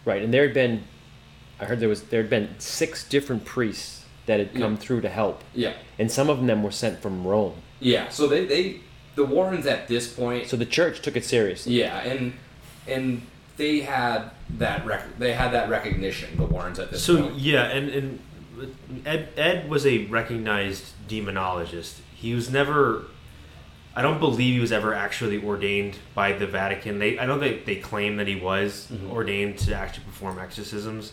Right, 0.04 0.22
and 0.22 0.32
there 0.32 0.42
had 0.44 0.54
been, 0.54 0.84
I 1.60 1.64
heard 1.66 1.78
there 1.80 1.88
was 1.88 2.02
there 2.04 2.22
had 2.22 2.30
been 2.30 2.54
six 2.58 3.06
different 3.08 3.44
priests 3.44 4.04
that 4.26 4.38
had 4.40 4.52
come 4.54 4.72
Yeah. 4.74 4.78
through 4.78 5.00
to 5.02 5.08
help, 5.08 5.42
Yeah, 5.54 5.74
and 5.98 6.10
some 6.10 6.30
of 6.30 6.44
them 6.46 6.62
were 6.62 6.70
sent 6.70 7.02
from 7.02 7.26
Rome. 7.26 7.54
yeah. 7.80 8.08
So 8.08 8.26
they, 8.26 8.44
they 8.46 8.80
the 9.16 9.24
Warrens 9.24 9.66
at 9.66 9.88
this 9.88 10.10
point 10.12 10.48
So 10.48 10.56
the 10.56 10.64
church 10.64 11.02
took 11.02 11.16
it 11.16 11.24
seriously. 11.24 11.78
Yeah, 11.80 11.98
and 12.00 12.32
and 12.88 13.22
they 13.58 13.80
had 13.80 14.30
that 14.58 14.86
rec- 14.86 15.18
they 15.18 15.32
had 15.34 15.52
that 15.52 15.68
recognition. 15.68 16.36
The 16.38 16.44
Warrens 16.46 16.78
at 16.78 16.90
this 16.90 17.02
So 17.02 17.22
point. 17.22 17.36
yeah, 17.38 17.64
and 17.64 17.90
and 17.90 18.20
Ed 19.06 19.28
Ed 19.36 19.68
was 19.68 19.86
a 19.86 20.04
recognized 20.06 20.84
demonologist. 21.08 21.98
He 22.14 22.34
was 22.34 22.50
never 22.50 23.04
I 23.94 24.02
don't 24.02 24.20
believe 24.20 24.54
he 24.54 24.60
was 24.60 24.70
ever 24.72 24.94
actually 24.94 25.42
ordained 25.44 25.98
by 26.14 26.32
the 26.32 26.46
Vatican. 26.46 26.98
They 26.98 27.18
I 27.18 27.26
know 27.26 27.38
they 27.38 27.58
they 27.58 27.76
claim 27.76 28.16
that 28.16 28.26
he 28.28 28.36
was 28.36 28.88
Mm-hmm. 28.92 29.10
ordained 29.10 29.58
to 29.60 29.74
actually 29.74 30.04
perform 30.04 30.38
exorcisms, 30.38 31.12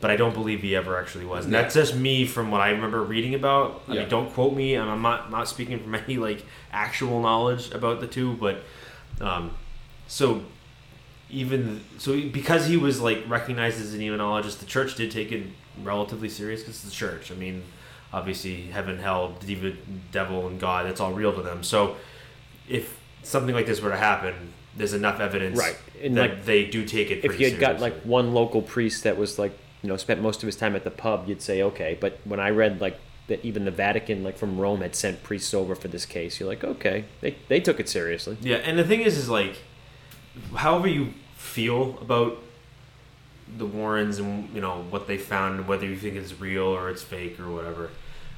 but 0.00 0.10
I 0.10 0.16
don't 0.16 0.32
believe 0.34 0.60
he 0.62 0.74
ever 0.74 0.98
actually 0.98 1.26
was. 1.26 1.44
And 1.44 1.52
Yeah. 1.52 1.62
that's 1.62 1.74
just 1.74 1.94
me 1.96 2.26
from 2.26 2.50
what 2.50 2.60
I 2.60 2.70
remember 2.70 3.02
reading 3.02 3.34
about. 3.34 3.82
I 3.88 3.94
Yeah. 3.94 4.00
mean, 4.00 4.08
don't 4.08 4.32
quote 4.32 4.54
me, 4.54 4.74
and 4.74 4.88
I'm 4.90 5.02
not 5.02 5.30
not 5.30 5.48
speaking 5.48 5.78
from 5.80 5.94
any 6.06 6.16
like 6.16 6.44
actual 6.72 7.20
knowledge 7.20 7.70
about 7.72 8.00
the 8.00 8.06
two, 8.06 8.34
but 8.34 8.62
um, 9.20 9.50
so 10.06 10.42
even 11.30 11.80
so 11.98 12.20
because 12.30 12.66
he 12.66 12.76
was 12.76 13.00
like 13.00 13.22
recognized 13.28 13.80
as 13.80 13.94
a 13.94 13.98
demonologist, 13.98 14.58
the 14.60 14.66
church 14.66 14.94
did 14.96 15.10
take 15.10 15.32
it 15.32 15.42
relatively 15.82 16.28
serious 16.28 16.60
because 16.60 16.76
it's 16.76 16.84
the 16.84 16.90
church. 16.90 17.30
I 17.30 17.34
mean, 17.34 17.62
obviously 18.12 18.66
heaven, 18.68 18.98
hell, 18.98 19.34
devil, 20.12 20.46
and 20.46 20.60
God, 20.60 20.86
that's 20.86 21.00
all 21.00 21.12
real 21.12 21.32
to 21.32 21.42
them. 21.42 21.62
So 21.62 21.96
if 22.68 22.98
something 23.22 23.54
like 23.54 23.66
this 23.66 23.80
were 23.80 23.90
to 23.90 23.96
happen, 23.96 24.52
there's 24.76 24.92
enough 24.92 25.20
evidence 25.20 25.58
Right. 25.58 25.76
And, 26.02 26.16
that 26.16 26.30
like, 26.30 26.44
they 26.44 26.64
do 26.66 26.84
take 26.84 27.10
it. 27.10 27.24
if 27.24 27.38
you 27.40 27.50
had 27.50 27.60
got 27.60 27.78
seriously. 27.78 27.90
like 27.90 28.02
one 28.02 28.34
local 28.34 28.60
priest 28.62 29.04
that 29.04 29.16
was 29.16 29.38
like 29.38 29.56
you 29.82 29.88
know 29.88 29.96
spent 29.96 30.20
most 30.20 30.42
of 30.42 30.46
his 30.46 30.56
time 30.56 30.74
at 30.74 30.82
the 30.82 30.90
pub 30.90 31.28
you'd 31.28 31.40
say 31.42 31.62
okay 31.62 31.96
but 32.00 32.18
when 32.24 32.40
i 32.40 32.50
read 32.50 32.80
like 32.80 32.98
that 33.28 33.44
even 33.44 33.64
the 33.64 33.70
vatican 33.70 34.24
like 34.24 34.36
from 34.36 34.58
rome 34.58 34.80
had 34.80 34.96
sent 34.96 35.22
priests 35.22 35.54
over 35.54 35.74
for 35.76 35.86
this 35.88 36.04
case 36.06 36.40
you're 36.40 36.48
like 36.48 36.64
okay 36.64 37.04
they, 37.20 37.36
they 37.48 37.60
took 37.60 37.78
it 37.78 37.88
seriously 37.88 38.36
Yeah, 38.42 38.56
and 38.56 38.76
the 38.78 38.82
thing 38.84 39.00
is, 39.02 39.16
is 39.16 39.28
like, 39.28 39.58
however 40.56 40.88
you 40.88 41.14
feel 41.36 41.96
about 42.00 42.42
the 43.56 43.66
Warrens 43.66 44.18
and 44.18 44.52
you 44.54 44.60
know 44.60 44.82
what 44.90 45.06
they 45.06 45.18
found, 45.18 45.68
whether 45.68 45.86
you 45.86 45.96
think 45.96 46.16
it's 46.16 46.40
real 46.40 46.64
or 46.64 46.90
it's 46.90 47.02
fake 47.02 47.38
or 47.40 47.50
whatever, 47.50 47.90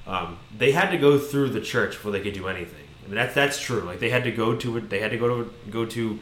um, 0.07 0.39
they 0.57 0.73
had 0.73 0.91
to 0.91 0.99
go 0.99 1.19
through 1.19 1.51
the 1.51 1.61
church 1.61 1.93
before 1.93 2.13
they 2.13 2.21
could 2.21 2.35
do 2.35 2.49
anything. 2.49 2.85
I 3.05 3.07
mean, 3.09 3.17
that's 3.17 3.35
that's 3.35 3.61
true. 3.61 3.81
Like 3.81 4.01
they 4.01 4.11
had 4.11 4.25
to 4.25 4.33
go 4.33 4.57
to 4.57 4.77
it. 4.79 4.91
They 4.91 5.01
had 5.01 5.11
to 5.13 5.19
go 5.19 5.45
to 5.45 5.53
go 5.71 5.85
to 5.87 6.19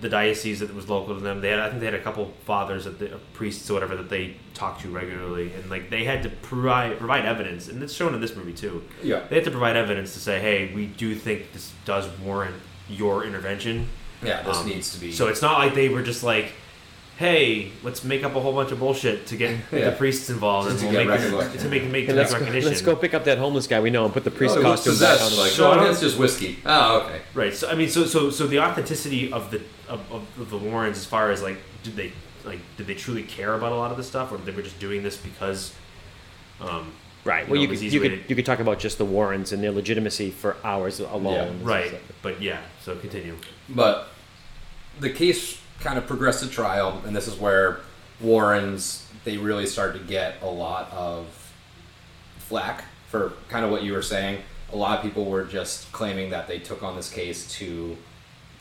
the 0.00 0.08
diocese 0.08 0.60
that 0.60 0.74
was 0.74 0.88
local 0.88 1.14
to 1.14 1.20
them. 1.20 1.40
They 1.40 1.50
had, 1.50 1.60
I 1.60 1.68
think, 1.68 1.80
they 1.80 1.86
had 1.86 1.94
a 1.94 2.02
couple 2.02 2.32
fathers, 2.44 2.84
that 2.84 2.98
the, 2.98 3.18
priests 3.32 3.70
or 3.70 3.74
whatever, 3.74 3.96
that 3.96 4.10
they 4.10 4.36
talked 4.52 4.82
to 4.82 4.88
regularly, 4.88 5.52
and 5.54 5.70
like 5.70 5.88
they 5.88 6.04
had 6.04 6.22
to 6.24 6.28
provide 6.28 6.98
provide 6.98 7.24
evidence, 7.24 7.68
and 7.68 7.82
it's 7.82 7.94
shown 7.94 8.14
in 8.14 8.20
this 8.20 8.34
movie 8.36 8.52
too. 8.52 8.82
Yeah. 9.02 9.22
They 9.28 9.36
had 9.36 9.44
to 9.44 9.50
provide 9.50 9.76
evidence 9.76 10.12
to 10.14 10.20
say, 10.20 10.40
hey, 10.40 10.74
we 10.74 10.86
do 10.86 11.14
think 11.14 11.52
this 11.52 11.72
does 11.84 12.08
warrant 12.18 12.56
your 12.88 13.24
intervention. 13.24 13.88
Yeah, 14.22 14.42
this 14.42 14.58
Um, 14.58 14.66
needs 14.66 14.92
to 14.94 15.00
be. 15.00 15.12
So 15.12 15.28
it's 15.28 15.42
not 15.42 15.58
like 15.58 15.74
they 15.74 15.88
were 15.88 16.02
just 16.02 16.22
like, 16.22 16.52
hey, 17.16 17.70
let's 17.84 18.02
make 18.02 18.24
up 18.24 18.34
a 18.34 18.40
whole 18.40 18.52
bunch 18.52 18.72
of 18.72 18.80
bullshit 18.80 19.26
to 19.28 19.36
get 19.36 19.56
Yeah. 19.72 19.90
the 19.90 19.96
priests 19.96 20.30
involved 20.30 20.68
Just 20.70 20.82
and 20.84 20.92
to 20.92 20.96
we'll 20.98 21.06
get 21.06 21.10
make 21.12 21.20
this, 21.20 21.32
recognition. 21.32 21.62
to 21.62 21.68
make 21.68 21.90
make, 21.92 22.04
Hey, 22.06 22.10
to 22.12 22.14
let's, 22.14 22.32
make 22.32 22.38
go, 22.40 22.44
recognition. 22.44 22.70
let's 22.70 22.82
go 22.82 22.96
pick 22.96 23.14
up 23.14 23.24
that 23.24 23.38
homeless 23.38 23.66
guy 23.66 23.80
we 23.80 23.90
know 23.90 24.04
and 24.04 24.12
put 24.12 24.24
the 24.24 24.30
priest 24.30 24.56
oh, 24.58 24.62
costume 24.62 24.98
back 24.98 25.20
on 25.20 25.36
Like, 25.36 25.52
So 25.52 25.68
oh, 25.68 25.72
I'm- 25.72 25.84
that's 25.84 26.00
just 26.00 26.18
whiskey. 26.18 26.58
Oh, 26.66 27.02
okay. 27.02 27.20
Right. 27.34 27.54
So 27.54 27.68
I 27.70 27.74
mean, 27.76 27.88
so 27.88 28.04
so 28.06 28.30
so 28.30 28.46
the 28.46 28.60
authenticity 28.60 29.32
of 29.32 29.50
the 29.50 29.62
of, 29.88 30.00
of, 30.12 30.40
of 30.40 30.50
the 30.50 30.58
Warrens, 30.58 30.96
as 30.98 31.04
far 31.04 31.30
as 31.30 31.42
like, 31.42 31.58
did 31.82 31.94
they 31.96 32.12
like 32.44 32.58
did 32.76 32.86
they 32.86 32.94
truly 32.94 33.22
care 33.22 33.54
about 33.54 33.72
a 33.72 33.76
lot 33.76 33.90
of 33.90 33.96
this 33.96 34.08
stuff, 34.08 34.32
or 34.32 34.38
they 34.38 34.52
were 34.52 34.62
just 34.62 34.78
doing 34.80 35.02
this 35.02 35.16
because? 35.16 35.72
Um, 36.60 36.92
right 37.24 37.46
you 37.46 37.52
well 37.52 37.56
know, 37.56 37.62
you 37.62 37.68
could, 37.78 37.92
you 37.92 38.00
could 38.00 38.10
to- 38.24 38.28
you 38.28 38.36
could 38.36 38.46
talk 38.46 38.58
about 38.60 38.78
just 38.78 38.98
the 38.98 39.04
warrens 39.04 39.52
and 39.52 39.62
their 39.62 39.72
legitimacy 39.72 40.30
for 40.30 40.56
hours 40.64 41.00
alone 41.00 41.62
right. 41.62 42.00
But 42.22 42.40
yeah. 42.42 42.60
So 42.82 42.96
continue. 42.96 43.36
But 43.68 44.08
the 45.00 45.10
case 45.10 45.58
kind 45.80 45.98
of 45.98 46.06
progressed 46.06 46.42
to 46.42 46.48
trial, 46.48 47.02
and 47.06 47.14
this 47.14 47.26
is 47.28 47.34
where 47.38 47.80
Warrens 48.20 49.00
they 49.24 49.38
really 49.38 49.66
start 49.66 49.94
to 49.94 50.00
get 50.00 50.36
a 50.42 50.46
lot 50.46 50.90
of 50.92 51.26
flack 52.38 52.84
for 53.08 53.32
kind 53.48 53.64
of 53.64 53.70
what 53.70 53.82
you 53.82 53.92
were 53.92 54.02
saying. 54.02 54.42
A 54.72 54.76
lot 54.76 54.98
of 54.98 55.04
people 55.04 55.24
were 55.26 55.44
just 55.44 55.90
claiming 55.92 56.30
that 56.30 56.46
they 56.48 56.58
took 56.58 56.82
on 56.82 56.96
this 56.96 57.10
case 57.10 57.50
to 57.58 57.96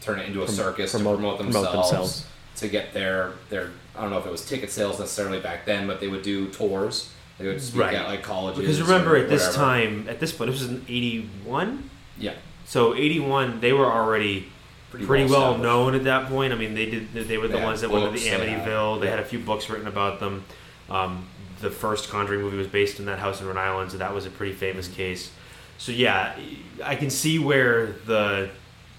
turn 0.02 0.20
it 0.20 0.28
into 0.28 0.44
a 0.44 0.48
circus 0.48 0.92
promote- 0.92 1.14
to 1.14 1.18
promote 1.18 1.38
promote 1.38 1.54
themselves, 1.54 1.90
themselves. 1.90 2.26
to 2.58 2.68
get 2.68 2.94
their 2.94 3.34
their 3.50 3.72
I 3.96 4.02
don't 4.02 4.10
know 4.10 4.18
if 4.20 4.26
it 4.26 4.32
was 4.32 4.46
ticket 4.46 4.72
sales 4.72 5.00
necessarily 5.00 5.40
back 5.40 5.66
then, 5.66 5.86
but 5.86 6.00
they 6.00 6.08
would 6.08 6.24
do 6.24 6.48
tours. 6.48 7.10
They 7.38 7.48
would 7.48 7.62
speak 7.62 7.82
Right. 7.82 7.96
at 7.96 8.08
like 8.08 8.24
colleges. 8.24 8.62
Because 8.62 8.82
remember, 8.82 9.16
at 9.18 9.28
this 9.30 9.54
time, 9.56 10.06
at 10.08 10.20
this 10.20 10.32
point, 10.32 10.52
this 10.52 10.62
was 10.62 10.70
in 10.70 10.86
'81. 10.88 11.90
yeah, 12.18 12.34
So 12.66 12.96
'81, 12.96 13.60
they 13.60 13.74
were 13.74 13.92
already 13.92 14.50
Pretty 14.94 15.08
pretty, 15.08 15.26
well 15.26 15.54
well, 15.54 15.58
known 15.58 15.96
at 15.96 16.04
that 16.04 16.28
point. 16.30 16.54
I 16.54 16.56
mean, 16.56 16.76
they 16.76 16.86
did. 16.86 17.12
They 17.14 17.40
were 17.40 17.48
the 17.48 17.58
ones 17.58 17.82
that 17.82 17.90
went 17.90 18.06
to 18.06 18.12
the 18.12 18.30
Amityville. 18.30 19.02
They 19.02 19.10
had 19.10 19.18
a 19.18 19.26
few 19.26 19.40
books 19.40 19.68
written 19.68 19.88
about 19.88 20.20
them. 20.20 20.44
Um, 20.88 21.28
the 21.62 21.72
first 21.72 22.12
Conjuring 22.12 22.42
movie 22.42 22.58
was 22.58 22.68
based 22.68 23.00
in 23.00 23.06
that 23.06 23.18
house 23.18 23.42
in 23.42 23.48
Rhode 23.48 23.58
Island, 23.58 23.92
so 23.92 23.98
that 23.98 24.14
was 24.14 24.28
a 24.28 24.30
pretty 24.30 24.54
famous 24.54 24.88
case. 24.88 25.32
So 25.80 25.92
yeah, 25.92 26.36
I 26.84 26.96
can 26.96 27.10
see 27.10 27.40
where 27.40 27.94
the 28.06 28.52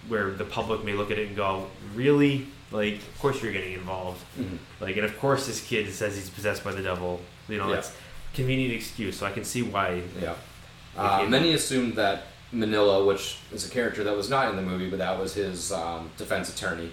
where 0.08 0.32
the 0.32 0.44
public 0.44 0.82
may 0.84 0.94
look 0.94 1.12
at 1.12 1.18
it 1.20 1.28
and 1.28 1.36
go, 1.36 1.68
"Really? 1.94 2.48
Like, 2.72 2.94
of 2.96 3.18
course 3.20 3.40
you're 3.40 3.52
getting 3.52 3.74
involved. 3.74 4.20
Mhm. 4.36 4.58
Like, 4.80 4.96
and 4.96 5.04
of 5.04 5.16
course 5.20 5.46
this 5.46 5.64
kid 5.64 5.92
says 5.92 6.16
he's 6.16 6.28
possessed 6.28 6.64
by 6.64 6.72
the 6.72 6.82
devil. 6.82 7.20
You 7.48 7.58
know, 7.58 7.68
Yeah. 7.70 7.76
it's 7.76 7.92
convenient 8.34 8.74
excuse. 8.74 9.16
So 9.16 9.26
I 9.26 9.30
can 9.30 9.44
see 9.44 9.62
why. 9.62 10.02
Yeah. 10.20 10.34
Uh, 10.96 11.24
many 11.28 11.52
assumed 11.52 11.94
that 11.94 12.26
Minnella, 12.54 13.06
which 13.06 13.38
is 13.52 13.66
a 13.66 13.70
character 13.70 14.04
that 14.04 14.16
was 14.16 14.30
not 14.30 14.48
in 14.48 14.56
the 14.56 14.62
movie, 14.62 14.88
but 14.88 14.98
that 14.98 15.18
was 15.18 15.34
his 15.34 15.72
um, 15.72 16.10
defense 16.16 16.54
attorney, 16.54 16.90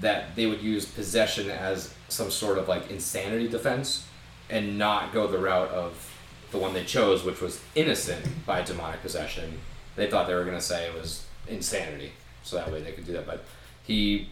that 0.00 0.36
they 0.36 0.46
would 0.46 0.62
use 0.62 0.84
possession 0.84 1.50
as 1.50 1.94
some 2.08 2.30
sort 2.30 2.58
of 2.58 2.68
like 2.68 2.90
insanity 2.90 3.48
defense 3.48 4.06
and 4.50 4.78
not 4.78 5.12
go 5.12 5.26
the 5.26 5.38
route 5.38 5.70
of 5.70 6.10
the 6.50 6.58
one 6.58 6.74
they 6.74 6.84
chose, 6.84 7.24
which 7.24 7.40
was 7.40 7.60
innocent 7.74 8.24
by 8.46 8.62
demonic 8.62 9.00
possession. 9.00 9.60
They 9.96 10.10
thought 10.10 10.26
they 10.26 10.34
were 10.34 10.44
going 10.44 10.56
to 10.56 10.62
say 10.62 10.86
it 10.86 10.94
was 10.94 11.24
insanity, 11.48 12.12
so 12.42 12.56
that 12.56 12.70
way 12.70 12.82
they 12.82 12.92
could 12.92 13.06
do 13.06 13.12
that. 13.14 13.26
But 13.26 13.44
he 13.84 14.28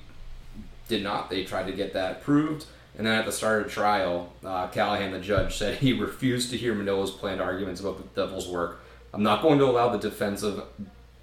did 0.89 1.03
not. 1.03 1.31
They 1.31 1.45
tried 1.45 1.67
to 1.67 1.73
get 1.73 1.95
that 1.95 2.23
proved. 2.23 2.67
And 2.99 3.07
then 3.07 3.19
at 3.19 3.25
the 3.25 3.33
start 3.33 3.65
of 3.65 3.73
trial, 3.73 4.33
uh, 4.45 4.67
Callahan, 4.69 5.13
the 5.13 5.21
judge, 5.21 5.57
said 5.57 5.79
he 5.79 5.93
refused 6.01 6.51
to 6.51 6.57
hear 6.57 6.75
Minnella's 6.75 7.11
planned 7.11 7.41
arguments 7.41 7.81
about 7.81 7.97
the 7.97 8.21
devil's 8.21 8.49
work. 8.49 8.81
I'm 9.13 9.23
not 9.23 9.43
going 9.43 9.59
to 9.59 9.65
allow 9.65 9.89
the 9.91 9.99
defense 9.99 10.43
of 10.43 10.65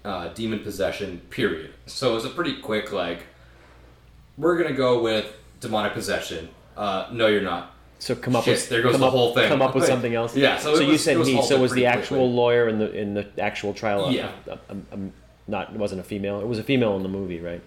uh, 0.04 0.28
demon 0.28 0.60
possession, 0.60 1.20
period. 1.30 1.72
So 1.86 2.10
it 2.12 2.14
was 2.14 2.24
a 2.24 2.30
pretty 2.30 2.60
quick, 2.60 2.92
like, 2.92 3.24
we're 4.36 4.56
going 4.56 4.68
to 4.68 4.74
go 4.76 5.02
with 5.02 5.32
demonic 5.60 5.92
possession. 5.94 6.48
Uh, 6.76 7.08
no, 7.12 7.26
you're 7.26 7.40
not. 7.42 7.74
So 7.98 8.14
come 8.14 8.36
up 8.36 8.44
Shit, 8.44 8.54
with 8.54 8.68
there 8.68 8.82
goes 8.82 8.92
come 8.92 9.00
the 9.00 9.06
up, 9.08 9.12
whole 9.12 9.34
thing. 9.34 9.48
Come 9.48 9.62
up 9.62 9.74
with 9.74 9.84
something 9.86 10.14
else. 10.14 10.36
Yeah, 10.36 10.58
so 10.58 10.74
So, 10.76 10.82
it 10.82 10.86
you 10.86 10.92
was- 10.92 11.02
said 11.02 11.16
it 11.16 11.18
was 11.18 11.26
he. 11.28 11.42
So 11.42 11.60
was 11.60 11.72
the 11.72 11.86
actual 11.86 12.18
quickly. 12.18 12.32
lawyer 12.34 12.68
in 12.68 12.78
the 12.78 12.92
in 12.92 13.14
the 13.14 13.26
actual 13.42 13.74
trial? 13.74 14.04
a- 14.06 14.12
Yeah. 14.12 14.30
a- 14.46 14.52
a- 14.52 14.96
a- 14.96 15.10
not 15.48 15.70
it 15.72 15.76
wasn't 15.76 16.00
a 16.00 16.04
female. 16.04 16.40
It 16.40 16.46
was 16.46 16.60
a 16.60 16.62
female 16.62 16.94
in 16.96 17.02
the 17.02 17.08
movie, 17.08 17.40
right? 17.40 17.60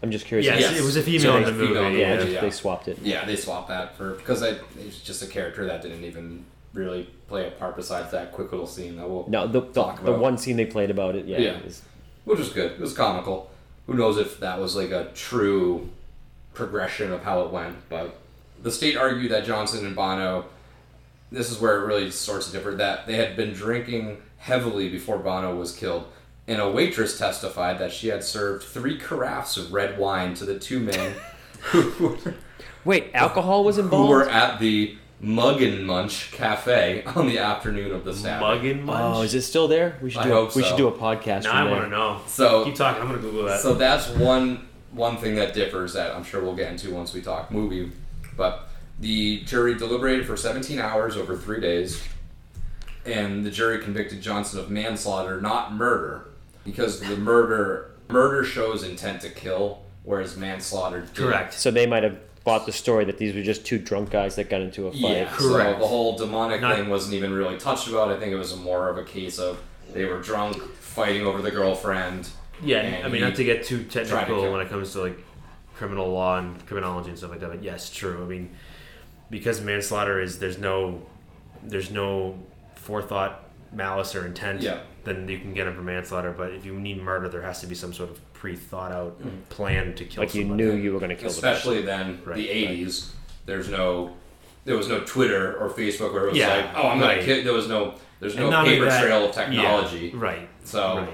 I'm 0.00 0.12
just 0.12 0.26
curious. 0.26 0.46
Yes, 0.46 0.60
Yes. 0.60 0.78
it 0.78 0.84
was 0.84 0.94
a 0.96 1.02
female 1.02 1.32
So 1.32 1.36
in 1.38 1.44
the 1.44 1.52
movie. 1.52 1.66
female 1.66 1.86
in 1.86 1.92
Yeah, 1.98 2.16
just, 2.16 2.28
yeah. 2.28 2.40
they 2.42 2.50
swapped 2.50 2.86
it. 2.86 2.98
Yeah, 3.02 3.24
they 3.24 3.34
swapped 3.34 3.68
that 3.68 3.96
for 3.96 4.10
because 4.12 4.44
I, 4.44 4.54
it's 4.78 5.00
just 5.00 5.20
a 5.22 5.26
character 5.26 5.66
that 5.66 5.82
didn't 5.82 6.04
even 6.04 6.44
really 6.72 7.08
play 7.28 7.46
a 7.46 7.50
part 7.50 7.76
besides 7.76 8.10
that 8.12 8.32
quick 8.32 8.50
little 8.52 8.66
scene 8.66 8.96
that 8.96 9.08
we'll 9.08 9.26
No, 9.28 9.46
the 9.46 9.60
the, 9.60 9.72
Talk 9.72 10.04
the 10.04 10.12
one 10.12 10.38
scene 10.38 10.56
they 10.56 10.66
played 10.66 10.90
about 10.90 11.14
it. 11.14 11.26
Yeah. 11.26 11.38
Yeah. 11.38 11.58
which 12.24 12.38
was 12.38 12.50
good. 12.50 12.72
It 12.72 12.80
was 12.80 12.94
comical. 12.94 13.50
Who 13.86 13.94
knows 13.94 14.18
if 14.18 14.40
that 14.40 14.60
was 14.60 14.76
like 14.76 14.90
a 14.90 15.10
true 15.14 15.90
progression 16.54 17.12
of 17.12 17.22
how 17.22 17.42
it 17.42 17.50
went? 17.50 17.76
But 17.88 18.16
the 18.62 18.70
state 18.70 18.96
argued 18.96 19.32
that 19.32 19.44
Johnson 19.44 19.84
and 19.86 19.96
Bono. 19.96 20.46
This 21.30 21.50
is 21.50 21.58
where 21.58 21.82
it 21.82 21.86
really 21.86 22.10
sorts 22.10 22.46
of 22.46 22.52
differ. 22.52 22.74
That 22.74 23.06
they 23.06 23.14
had 23.14 23.36
been 23.36 23.52
drinking 23.52 24.22
heavily 24.38 24.88
before 24.88 25.18
Bono 25.18 25.56
was 25.56 25.74
killed, 25.74 26.06
and 26.46 26.60
a 26.60 26.70
waitress 26.70 27.18
testified 27.18 27.78
that 27.78 27.92
she 27.92 28.08
had 28.08 28.22
served 28.22 28.64
three 28.64 28.98
carafes 28.98 29.56
of 29.56 29.72
red 29.72 29.98
wine 29.98 30.34
to 30.34 30.44
the 30.44 30.58
two 30.58 30.80
men 30.80 31.14
who 31.62 31.92
were, 31.98 32.34
Wait, 32.84 33.10
alcohol 33.14 33.64
was 33.64 33.78
involved 33.78 34.08
who 34.08 34.14
were 34.14 34.28
at 34.28 34.58
the 34.60 34.96
Mug 35.24 35.62
and 35.62 35.86
Munch 35.86 36.32
Cafe 36.32 37.04
on 37.16 37.28
the 37.28 37.38
afternoon 37.38 37.92
of 37.92 38.04
the 38.04 38.12
stabbing. 38.12 38.44
Muggin 38.80 38.82
munch. 38.84 39.16
Oh, 39.16 39.22
is 39.22 39.34
it 39.34 39.42
still 39.42 39.68
there? 39.68 39.96
We 40.02 40.10
should 40.10 40.22
I 40.22 40.24
do. 40.24 40.32
a, 40.32 40.34
hope 40.34 40.56
We 40.56 40.62
so. 40.62 40.68
should 40.68 40.76
do 40.76 40.88
a 40.88 40.92
podcast. 40.92 41.44
now 41.44 41.50
from 41.52 41.56
I 41.58 41.64
there. 41.64 41.72
want 41.72 41.84
to 41.84 41.90
know. 41.90 42.20
So 42.26 42.64
Keep 42.64 42.74
talking. 42.74 43.00
I'm 43.02 43.08
gonna 43.08 43.20
Google 43.20 43.44
that. 43.44 43.60
So 43.60 43.74
that's 43.74 44.08
one 44.08 44.66
one 44.90 45.16
thing 45.16 45.36
that 45.36 45.54
differs 45.54 45.94
that 45.94 46.14
I'm 46.14 46.24
sure 46.24 46.42
we'll 46.42 46.56
get 46.56 46.70
into 46.72 46.92
once 46.92 47.14
we 47.14 47.22
talk 47.22 47.50
movie. 47.52 47.90
But 48.36 48.68
the 49.00 49.40
jury 49.44 49.74
deliberated 49.76 50.26
for 50.26 50.36
17 50.36 50.78
hours 50.78 51.16
over 51.16 51.36
three 51.36 51.60
days, 51.60 52.02
and 53.06 53.44
the 53.44 53.50
jury 53.50 53.78
convicted 53.82 54.20
Johnson 54.20 54.58
of 54.60 54.70
manslaughter, 54.70 55.40
not 55.40 55.72
murder, 55.72 56.26
because 56.64 57.00
the 57.00 57.16
murder 57.16 57.92
murder 58.08 58.44
shows 58.44 58.82
intent 58.82 59.20
to 59.22 59.30
kill, 59.30 59.82
whereas 60.02 60.36
manslaughter 60.36 61.02
did. 61.02 61.14
Correct. 61.14 61.54
So 61.54 61.70
they 61.70 61.86
might 61.86 62.02
have 62.02 62.18
bought 62.44 62.66
the 62.66 62.72
story 62.72 63.04
that 63.04 63.18
these 63.18 63.34
were 63.34 63.42
just 63.42 63.64
two 63.64 63.78
drunk 63.78 64.10
guys 64.10 64.36
that 64.36 64.50
got 64.50 64.60
into 64.60 64.86
a 64.88 64.92
fight. 64.92 65.00
Yeah, 65.00 65.24
Correct. 65.32 65.76
so 65.76 65.80
the 65.80 65.86
whole 65.86 66.16
demonic 66.16 66.60
Not- 66.60 66.76
thing 66.76 66.88
wasn't 66.88 67.14
even 67.14 67.32
really 67.32 67.56
touched 67.58 67.88
about. 67.88 68.10
I 68.10 68.18
think 68.18 68.32
it 68.32 68.36
was 68.36 68.56
more 68.56 68.88
of 68.88 68.98
a 68.98 69.04
case 69.04 69.38
of 69.38 69.60
they 69.92 70.04
were 70.04 70.20
drunk, 70.20 70.56
fighting 70.74 71.26
over 71.26 71.40
the 71.42 71.50
girlfriend. 71.50 72.28
Yeah, 72.62 73.02
I 73.04 73.08
mean, 73.08 73.20
not 73.22 73.34
to 73.36 73.44
get 73.44 73.64
too 73.64 73.84
tried 73.84 74.04
to 74.04 74.10
technical 74.10 74.42
kill. 74.42 74.52
when 74.52 74.60
it 74.60 74.68
comes 74.68 74.92
to 74.92 75.00
like 75.02 75.18
criminal 75.74 76.10
law 76.12 76.38
and 76.38 76.64
criminology 76.66 77.08
and 77.10 77.18
stuff 77.18 77.30
like 77.30 77.40
that. 77.40 77.50
But 77.50 77.62
yes, 77.62 77.90
true. 77.90 78.22
I 78.22 78.26
mean, 78.26 78.50
because 79.30 79.60
manslaughter 79.60 80.20
is 80.20 80.38
there's 80.38 80.58
no 80.58 81.02
there's 81.62 81.90
no 81.90 82.38
forethought, 82.76 83.48
malice, 83.72 84.14
or 84.14 84.26
intent. 84.26 84.62
Yeah. 84.62 84.80
then 85.04 85.28
you 85.28 85.38
can 85.38 85.52
get 85.54 85.66
him 85.66 85.74
for 85.74 85.82
manslaughter. 85.82 86.32
But 86.32 86.52
if 86.52 86.64
you 86.64 86.74
need 86.78 87.02
murder, 87.02 87.28
there 87.28 87.42
has 87.42 87.60
to 87.60 87.66
be 87.66 87.74
some 87.74 87.92
sort 87.92 88.10
of 88.10 88.20
pre-thought 88.46 88.90
out 88.90 89.20
plan 89.50 89.94
to 89.94 90.04
kill. 90.04 90.24
Like 90.24 90.34
you 90.34 90.42
somebody. 90.42 90.64
knew 90.64 90.72
you 90.74 90.92
were 90.92 90.98
going 90.98 91.10
to 91.10 91.14
kill 91.14 91.30
the 91.30 91.34
person. 91.40 91.48
Especially 91.48 91.82
then, 91.82 92.20
Right, 92.24 92.34
the 92.36 92.48
right. 92.48 92.68
'80s. 92.76 93.10
There's 93.46 93.68
no, 93.68 94.16
there 94.64 94.76
was 94.76 94.88
no 94.88 94.98
Twitter 95.04 95.56
or 95.58 95.70
Facebook 95.70 96.12
where 96.12 96.24
it 96.26 96.30
was 96.30 96.38
Yeah, 96.38 96.48
like, 96.56 96.66
oh, 96.74 96.88
I'm 96.88 96.98
gonna 96.98 97.14
right. 97.14 97.24
kill. 97.24 97.44
There 97.44 97.52
was 97.52 97.68
no, 97.68 97.94
there's 98.18 98.34
And 98.34 98.50
no 98.50 98.64
paper 98.64 98.86
that- 98.86 99.00
trail 99.00 99.28
of 99.28 99.36
yeah, 99.36 99.44
technology. 99.44 100.10
right? 100.14 100.48
So 100.64 100.96
right. 100.98 101.08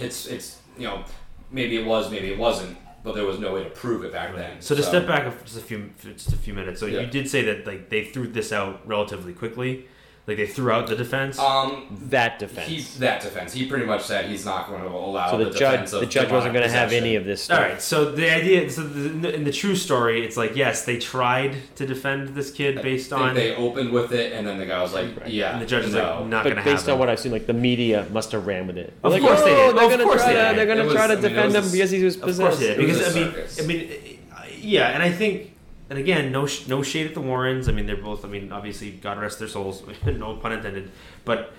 it's 0.00 0.24
it's 0.26 0.58
you 0.78 0.84
know 0.88 1.04
maybe 1.50 1.76
it 1.76 1.84
was, 1.84 2.10
maybe 2.10 2.28
it 2.32 2.38
wasn't, 2.38 2.78
but 3.02 3.14
there 3.14 3.26
was 3.26 3.38
no 3.38 3.52
way 3.52 3.62
to 3.64 3.68
prove 3.70 4.02
it 4.06 4.12
back 4.12 4.34
then. 4.34 4.62
So 4.62 4.74
to 4.74 4.82
step 4.82 5.06
back 5.06 5.22
just 5.44 5.58
a 5.58 5.60
few 5.60 5.90
just 6.02 6.32
a 6.32 6.36
few 6.36 6.54
minutes. 6.54 6.80
So 6.80 6.86
Yeah. 6.86 7.00
you 7.02 7.06
did 7.08 7.28
say 7.28 7.42
that 7.44 7.66
like 7.66 7.90
they 7.90 8.04
threw 8.06 8.26
this 8.26 8.52
out 8.52 8.80
relatively 8.88 9.34
quickly, 9.34 9.84
like 10.26 10.38
they 10.38 10.46
threw 10.46 10.70
out 10.70 10.86
the 10.86 10.96
defense. 10.96 11.38
um, 11.38 11.86
That 12.08 12.38
defense. 12.38 12.66
he 12.68 12.80
that 13.00 13.20
defense, 13.20 13.52
he 13.52 13.66
pretty 13.66 13.84
much 13.84 14.02
said 14.04 14.24
he's 14.24 14.44
not 14.46 14.68
going 14.68 14.80
to 14.80 14.88
allow 14.88 15.30
so 15.30 15.36
the, 15.38 15.44
the, 15.44 15.50
judge, 15.50 15.72
defense 15.72 15.92
of 15.92 16.00
the 16.00 16.06
judge 16.06 16.30
wasn't 16.30 16.54
going 16.54 16.66
to 16.66 16.72
have 16.72 16.92
any 16.92 17.16
of 17.16 17.26
this 17.26 17.50
All 17.50 17.56
stuff. 17.56 17.68
right. 17.70 17.82
So 17.82 18.10
the 18.10 18.30
idea, 18.34 18.70
so 18.70 18.82
the, 18.84 19.34
in 19.34 19.44
the 19.44 19.52
true 19.52 19.76
story, 19.76 20.24
it's 20.24 20.36
like 20.38 20.56
yes, 20.56 20.84
they 20.86 20.96
tried 20.98 21.56
to 21.76 21.86
defend 21.86 22.30
this 22.34 22.50
kid 22.50 22.80
based 22.80 23.12
on, 23.12 23.34
they 23.34 23.54
opened 23.54 23.90
with 23.92 24.12
it, 24.12 24.32
and 24.32 24.46
then 24.46 24.56
the 24.58 24.64
guy 24.66 24.80
was 24.80 24.94
like, 24.94 25.10
"Yeah," 25.26 25.52
and 25.52 25.60
the 25.60 25.66
judge 25.66 25.84
is 25.84 25.92
no. 25.94 26.20
like 26.20 26.26
not 26.28 26.44
going 26.44 26.56
But 26.56 26.62
to 26.64 26.70
based 26.70 26.88
on 26.88 26.96
it. 26.96 26.98
what 27.00 27.10
I've 27.10 27.20
seen, 27.20 27.32
like 27.32 27.46
the 27.46 27.52
media 27.52 28.06
must 28.10 28.32
have 28.32 28.46
ran 28.46 28.66
with 28.66 28.78
it. 28.78 28.94
Of 29.02 29.12
like, 29.12 29.20
course 29.20 29.40
oh, 29.42 29.44
they 29.44 29.50
did. 29.54 29.76
They're 29.76 29.84
Of 29.84 29.90
going 29.90 29.98
to 29.98 30.04
course 30.04 30.22
try 30.22 30.32
they 30.32 30.38
to, 30.40 30.48
did. 30.48 30.56
they're 30.58 30.74
going 30.74 30.88
to 30.88 30.94
try 30.94 31.06
to 31.06 31.12
I 31.12 31.16
mean, 31.16 31.22
defend 31.22 31.54
him 31.54 31.64
a- 31.66 31.70
because 31.70 31.90
he 31.90 32.02
was 32.02 32.16
possessed. 32.16 32.40
Of 32.40 32.58
possessed. 32.58 32.78
course, 32.78 32.78
it 32.78 32.80
It 32.80 32.88
was 32.88 32.98
because 32.98 33.58
a 33.58 33.62
I 33.62 33.66
mean. 33.66 33.78
I 33.80 33.84
mean, 33.90 34.18
uh, 34.34 34.42
yeah, 34.58 34.88
and 34.88 35.02
I 35.02 35.12
think, 35.12 35.53
and 35.90 35.98
again, 35.98 36.32
no, 36.32 36.46
sh- 36.46 36.66
no 36.66 36.82
shade 36.82 37.06
at 37.06 37.14
the 37.14 37.20
Warrens. 37.20 37.68
I 37.68 37.72
mean, 37.72 37.86
they're 37.86 37.96
both. 37.96 38.24
I 38.24 38.28
mean, 38.28 38.52
obviously, 38.52 38.90
God 38.92 39.18
rest 39.18 39.38
their 39.38 39.48
souls. 39.48 39.82
no 40.06 40.36
pun 40.36 40.52
intended. 40.52 40.90
But 41.24 41.52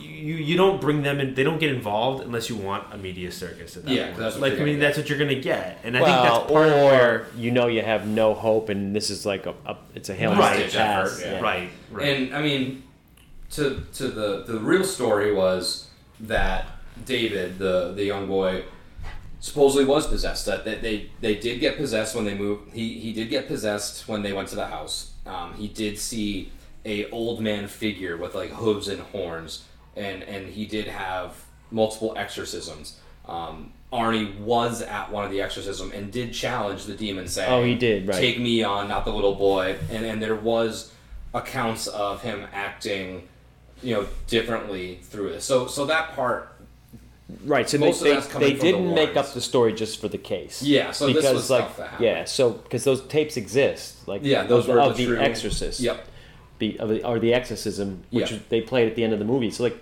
you 0.00 0.34
you 0.34 0.56
don't 0.56 0.80
bring 0.80 1.02
them 1.02 1.20
in. 1.20 1.34
They 1.34 1.44
don't 1.44 1.58
get 1.60 1.72
involved 1.72 2.24
unless 2.24 2.48
you 2.50 2.56
want 2.56 2.92
a 2.92 2.96
media 2.98 3.30
circus. 3.30 3.76
At 3.76 3.84
that 3.84 3.92
Yeah, 3.94 4.06
point. 4.06 4.18
that's 4.18 4.38
like 4.38 4.54
I 4.54 4.56
mean, 4.56 4.66
gonna 4.66 4.78
that's 4.80 4.98
what 4.98 5.08
you're 5.08 5.18
gonna 5.18 5.34
get, 5.40 5.78
and 5.84 5.96
I 5.96 6.00
well, 6.02 6.22
think 6.22 6.32
that's 6.32 6.52
part 6.52 6.68
of 6.68 6.74
where. 6.74 7.26
you 7.36 7.50
know 7.50 7.66
you 7.68 7.82
have 7.82 8.06
no 8.06 8.34
hope, 8.34 8.68
and 8.68 8.94
this 8.96 9.10
is 9.10 9.24
like 9.24 9.46
a, 9.46 9.54
a 9.66 9.76
it's 9.94 10.08
a 10.08 10.14
hail 10.14 10.30
Right. 10.32 10.52
mary 10.52 10.62
Ditch 10.64 10.74
pass. 10.74 11.20
yeah. 11.22 11.40
Right, 11.40 11.70
right. 11.92 12.08
And 12.08 12.34
I 12.34 12.42
mean, 12.42 12.82
to 13.52 13.82
to 13.94 14.08
the 14.08 14.44
the 14.46 14.58
real 14.58 14.84
story 14.84 15.32
was 15.32 15.88
that 16.20 16.66
David, 17.04 17.58
the 17.58 17.92
the 17.94 18.04
young 18.04 18.26
boy, 18.26 18.64
supposedly 19.40 19.84
was 19.84 20.06
possessed. 20.06 20.46
That 20.46 20.64
they 20.64 20.76
they, 20.76 21.10
they 21.20 21.34
did 21.34 21.60
get 21.60 21.76
possessed 21.76 22.14
when 22.14 22.24
they 22.24 22.34
moved. 22.34 22.72
He 22.72 22.98
he 22.98 23.12
did 23.12 23.30
get 23.30 23.46
possessed 23.46 24.08
when 24.08 24.22
they 24.22 24.32
went 24.32 24.48
to 24.48 24.56
the 24.56 24.66
house. 24.66 25.12
Um, 25.26 25.54
he 25.54 25.68
did 25.68 25.98
see 25.98 26.52
a 26.84 27.08
old 27.10 27.40
man 27.40 27.68
figure 27.68 28.16
with 28.16 28.34
like 28.34 28.50
hooves 28.50 28.88
and 28.88 29.00
horns, 29.00 29.64
and 29.96 30.22
and 30.22 30.48
he 30.48 30.66
did 30.66 30.86
have 30.86 31.34
multiple 31.70 32.14
exorcisms. 32.16 32.98
Um, 33.26 33.72
Arnie 33.92 34.38
was 34.40 34.82
at 34.82 35.10
one 35.10 35.24
of 35.24 35.30
the 35.30 35.40
exorcism 35.40 35.92
and 35.92 36.12
did 36.12 36.32
challenge 36.32 36.84
the 36.84 36.94
demon, 36.94 37.26
saying, 37.26 37.50
Oh, 37.50 37.62
he 37.62 37.74
did, 37.74 38.06
right. 38.06 38.16
Take 38.16 38.38
me 38.38 38.62
on, 38.62 38.88
not 38.88 39.04
the 39.04 39.12
little 39.12 39.34
boy." 39.34 39.78
And 39.90 40.04
and 40.04 40.22
there 40.22 40.36
was 40.36 40.92
accounts 41.34 41.86
of 41.86 42.22
him 42.22 42.46
acting, 42.52 43.28
you 43.82 43.94
know, 43.94 44.06
differently 44.26 45.00
through 45.02 45.30
this. 45.30 45.44
So 45.44 45.66
so 45.66 45.86
that 45.86 46.14
part 46.14 46.54
Right, 47.44 47.68
so 47.68 47.76
Most 47.76 47.98
of 48.00 48.04
they, 48.04 48.14
that's 48.14 48.26
they, 48.26 48.32
coming 48.32 48.48
they 48.48 48.54
from 48.56 48.66
the 48.66 48.72
didn't 48.72 48.94
make 48.94 49.16
up 49.16 49.32
the 49.34 49.40
story 49.42 49.74
just 49.74 50.00
for 50.00 50.08
the 50.08 50.16
case. 50.16 50.62
Yeah, 50.62 50.92
so 50.92 51.06
this 51.08 51.16
because 51.16 51.34
was 51.34 51.50
like 51.50 51.64
stuff 51.64 51.76
that 51.76 52.00
yeah, 52.00 52.24
so 52.24 52.52
because 52.52 52.84
those 52.84 53.02
tapes 53.06 53.36
exist, 53.36 54.08
like 54.08 54.22
Yeah, 54.24 54.44
those 54.44 54.66
of, 54.66 54.74
were 54.74 54.80
of 54.80 54.96
the 54.96 55.04
the, 55.04 55.20
Exorcist, 55.22 55.78
Yep. 55.80 56.06
the 56.58 56.78
of 56.80 56.88
the, 56.88 57.04
or 57.04 57.18
the 57.18 57.34
Exorcism, 57.34 58.02
which 58.10 58.32
Yeah. 58.32 58.38
they 58.48 58.62
played 58.62 58.88
at 58.88 58.94
the 58.96 59.04
end 59.04 59.12
of 59.12 59.18
the 59.18 59.26
movie. 59.26 59.50
So 59.50 59.64
like 59.64 59.76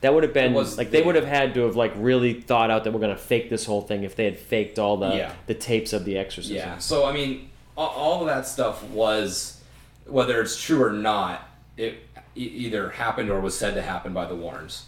that 0.00 0.12
would 0.12 0.24
have 0.24 0.34
been 0.34 0.52
was 0.52 0.76
like 0.76 0.90
they 0.90 1.00
the- 1.00 1.06
would 1.06 1.14
have 1.14 1.26
had 1.26 1.54
to 1.54 1.60
have 1.60 1.76
like 1.76 1.92
really 1.96 2.34
thought 2.40 2.70
out 2.72 2.82
that 2.84 2.92
we're 2.92 3.00
gonna 3.00 3.16
fake 3.16 3.50
this 3.50 3.64
whole 3.64 3.82
thing 3.82 4.02
if 4.02 4.16
they 4.16 4.24
had 4.24 4.36
faked 4.36 4.80
all 4.80 4.96
the 4.96 5.14
Yeah. 5.14 5.32
the 5.46 5.54
tapes 5.54 5.92
of 5.92 6.04
the 6.04 6.18
Exorcism. 6.18 6.56
Yeah. 6.56 6.78
So 6.78 7.04
I 7.04 7.12
mean, 7.12 7.50
all, 7.76 7.88
all 7.90 8.20
of 8.22 8.26
that 8.26 8.48
stuff 8.48 8.82
was, 8.90 9.60
whether 10.06 10.40
it's 10.42 10.60
true 10.60 10.82
or 10.82 10.92
not, 10.92 11.48
it 11.76 11.98
either 12.34 12.90
happened 12.90 13.30
or 13.30 13.40
was 13.40 13.56
said 13.56 13.74
to 13.74 13.82
happen 13.82 14.12
by 14.12 14.26
the 14.26 14.34
Warrens. 14.34 14.86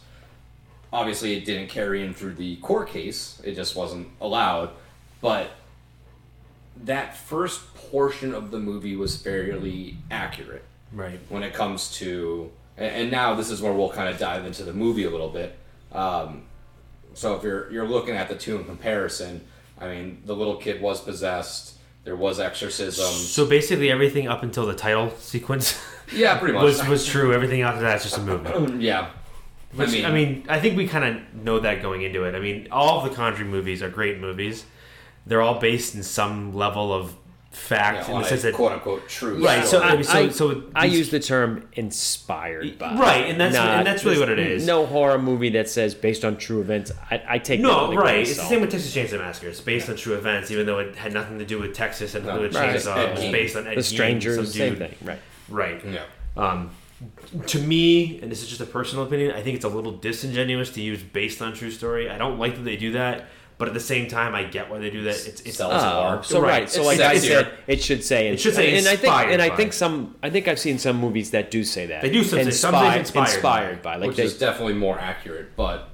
Obviously, 0.92 1.37
it 1.37 1.44
didn't 1.44 1.68
carry 1.68 2.05
in 2.05 2.14
through 2.14 2.35
the 2.35 2.57
court 2.57 2.88
case; 2.88 3.40
it 3.44 3.55
just 3.55 3.76
wasn't 3.76 4.09
allowed. 4.20 4.70
But 5.20 5.50
that 6.85 7.16
first 7.16 7.74
portion 7.74 8.35
of 8.35 8.50
the 8.50 8.59
movie 8.59 8.96
was 8.96 9.16
fairly 9.16 9.96
accurate 10.11 10.64
right. 10.92 11.20
when 11.29 11.42
it 11.42 11.53
comes 11.53 11.92
to 11.96 12.50
and, 12.76 13.11
now 13.11 13.35
this 13.35 13.50
is 13.50 13.61
where 13.61 13.72
we'll 13.72 13.90
kind 13.90 14.09
of 14.09 14.18
dive 14.18 14.46
into 14.46 14.62
the 14.64 14.72
movie 14.72 15.05
a 15.05 15.11
little 15.11 15.29
bit 15.29 15.59
um, 15.92 16.42
so 17.14 17.37
if 17.37 17.42
you're 17.42 17.70
you're 17.70 17.88
looking 17.88 18.14
at 18.14 18.29
the 18.29 18.35
two 18.35 18.57
in 18.57 18.64
comparison 18.64 19.44
i 19.79 19.88
mean 19.88 20.22
the 20.24 20.35
little 20.35 20.57
kid 20.57 20.81
was 20.81 21.00
possessed 21.00 21.74
there 22.03 22.16
was 22.16 22.40
exorcism 22.40 23.05
So 23.12 23.44
basically, 23.44 23.90
everything 23.90 24.26
up 24.26 24.42
until 24.42 24.64
the 24.64 24.74
title 24.74 25.11
sequence 25.18 25.79
yeah 26.14 26.38
pretty 26.38 26.55
much 26.55 26.62
was 26.62 26.87
was 26.88 27.07
true. 27.07 27.35
Everything 27.35 27.61
after 27.61 27.83
that's 27.83 28.05
just 28.05 28.16
a 28.16 28.22
movie. 28.22 28.79
yeah 28.85 29.11
Which, 29.74 29.88
I 29.88 29.92
mean, 29.92 30.04
I 30.04 30.11
mean, 30.12 30.44
I 30.48 30.61
think 30.61 30.76
we 30.76 30.88
kind 30.88 31.04
of 31.16 31.35
know 31.44 31.61
that 31.61 31.80
going 31.83 32.02
into 32.02 32.24
it. 32.24 32.35
I 32.35 32.40
mean, 32.40 32.68
all 32.72 32.98
of 33.04 33.09
the 33.09 33.14
Conjuring 33.14 33.50
movies 33.50 33.83
are 33.83 33.88
great 33.88 34.18
movies. 34.18 34.64
They're 35.26 35.42
all 35.42 35.61
based 35.61 35.94
in 35.94 36.02
some 36.02 36.54
level 36.54 36.92
of 36.92 37.14
fact 37.52 38.09
yeah, 38.09 38.14
in 38.14 38.20
the 38.20 38.26
a 38.26 38.28
sense 38.28 38.42
that 38.42 38.54
quote 38.54 38.70
unquote 38.72 39.09
true 39.09 39.44
Right, 39.44 39.64
so- 39.66 39.83
I 39.83 39.94
mean, 39.96 40.04
so- 40.04 40.12
I, 40.12 40.28
so 40.28 40.62
I 40.74 40.85
use 40.87 41.11
the 41.11 41.18
term 41.18 41.68
inspired 41.72 42.78
by. 42.78 42.94
Right, 42.94 43.26
and 43.28 43.40
that's- 43.40 43.54
Not- 43.54 43.78
and 43.78 43.87
that's 43.87 44.04
really 44.04 44.18
what 44.20 44.28
it 44.28 44.38
is. 44.38 44.64
No 44.66 44.87
horror 44.87 45.18
movie 45.18 45.50
that 45.50 45.68
says 45.68 45.94
based 45.94 46.24
on 46.24 46.37
true 46.37 46.61
events. 46.61 46.92
I, 47.11 47.22
I 47.28 47.38
take 47.38 47.61
no, 47.61 47.88
with 47.90 47.98
right. 47.98 48.20
It's 48.20 48.37
the 48.37 48.42
same 48.44 48.61
with 48.61 48.70
Texas 48.70 48.94
Chainsaw 48.94 49.18
Massacre. 49.18 49.48
It's 49.48 49.61
based 49.61 49.88
on 49.88 49.96
true 49.96 50.14
events, 50.14 50.50
even 50.52 50.64
though 50.66 50.78
it 50.78 50.94
had 50.96 51.12
nothing 51.12 51.38
to 51.40 51.44
do 51.44 51.59
with 51.59 51.74
Texas 51.74 52.14
and 52.14 52.24
No, 52.24 52.40
with 52.40 52.54
right. 52.54 52.76
Chainsaw. 52.76 53.09
It 53.09 53.12
was 53.14 53.33
based 53.33 53.56
on 53.56 53.66
Ed 53.66 53.74
The 53.76 53.80
Gein, 53.80 53.85
strangers, 53.85 54.37
some 54.37 54.46
same 54.46 54.76
thing. 54.76 54.94
Right. 55.02 55.18
Right. 55.48 55.85
yeah 55.85 56.02
Um, 56.37 56.70
to 57.46 57.58
me, 57.60 58.20
and 58.20 58.30
this 58.30 58.42
is 58.42 58.48
just 58.48 58.60
a 58.60 58.66
personal 58.66 59.04
opinion, 59.04 59.32
I 59.32 59.42
think 59.42 59.56
it's 59.56 59.64
a 59.64 59.68
little 59.68 59.92
disingenuous 59.92 60.70
to 60.72 60.80
use 60.80 61.02
based 61.02 61.40
on 61.40 61.54
true 61.54 61.70
story. 61.70 62.10
I 62.10 62.18
don't 62.18 62.38
like 62.38 62.56
that 62.56 62.62
they 62.62 62.76
do 62.76 62.92
that, 62.92 63.26
but 63.58 63.68
at 63.68 63.74
the 63.74 63.80
same 63.80 64.08
time, 64.08 64.34
I 64.34 64.44
get 64.44 64.70
why 64.70 64.78
they 64.78 64.90
do 64.90 65.02
that. 65.04 65.26
It's 65.26 65.40
it's 65.42 65.56
Sells 65.58 65.82
more. 65.82 66.18
Oh, 66.18 66.22
so 66.22 66.40
right. 66.40 66.48
Right. 66.48 66.70
So 66.70 66.80
It's 66.80 66.86
like 66.86 67.00
I 67.00 67.18
said, 67.18 67.52
it 67.66 67.82
should 67.82 68.02
say 68.02 68.28
It 68.28 68.40
should 68.40 68.54
say 68.54 68.78
and 68.78 68.86
I 68.86 68.96
think 68.96 69.04
inspired 69.04 69.32
and 69.32 69.42
I 69.42 69.54
think 69.54 69.72
some 69.74 70.16
I 70.22 70.30
think 70.30 70.48
I've 70.48 70.58
seen 70.58 70.78
some 70.78 70.96
movies 70.96 71.30
that 71.32 71.50
do 71.50 71.62
say 71.64 71.86
that 71.86 72.02
They 72.02 72.10
do 72.10 72.24
some 72.24 72.38
say- 72.44 72.50
some 72.50 72.74
inspired 72.74 73.00
inspired 73.16 73.82
by 73.82 73.96
like 73.96 74.08
which 74.08 74.16
they 74.16 74.24
is 74.24 74.38
definitely 74.38 74.74
more 74.74 74.98
accurate 74.98 75.56
but 75.56 75.89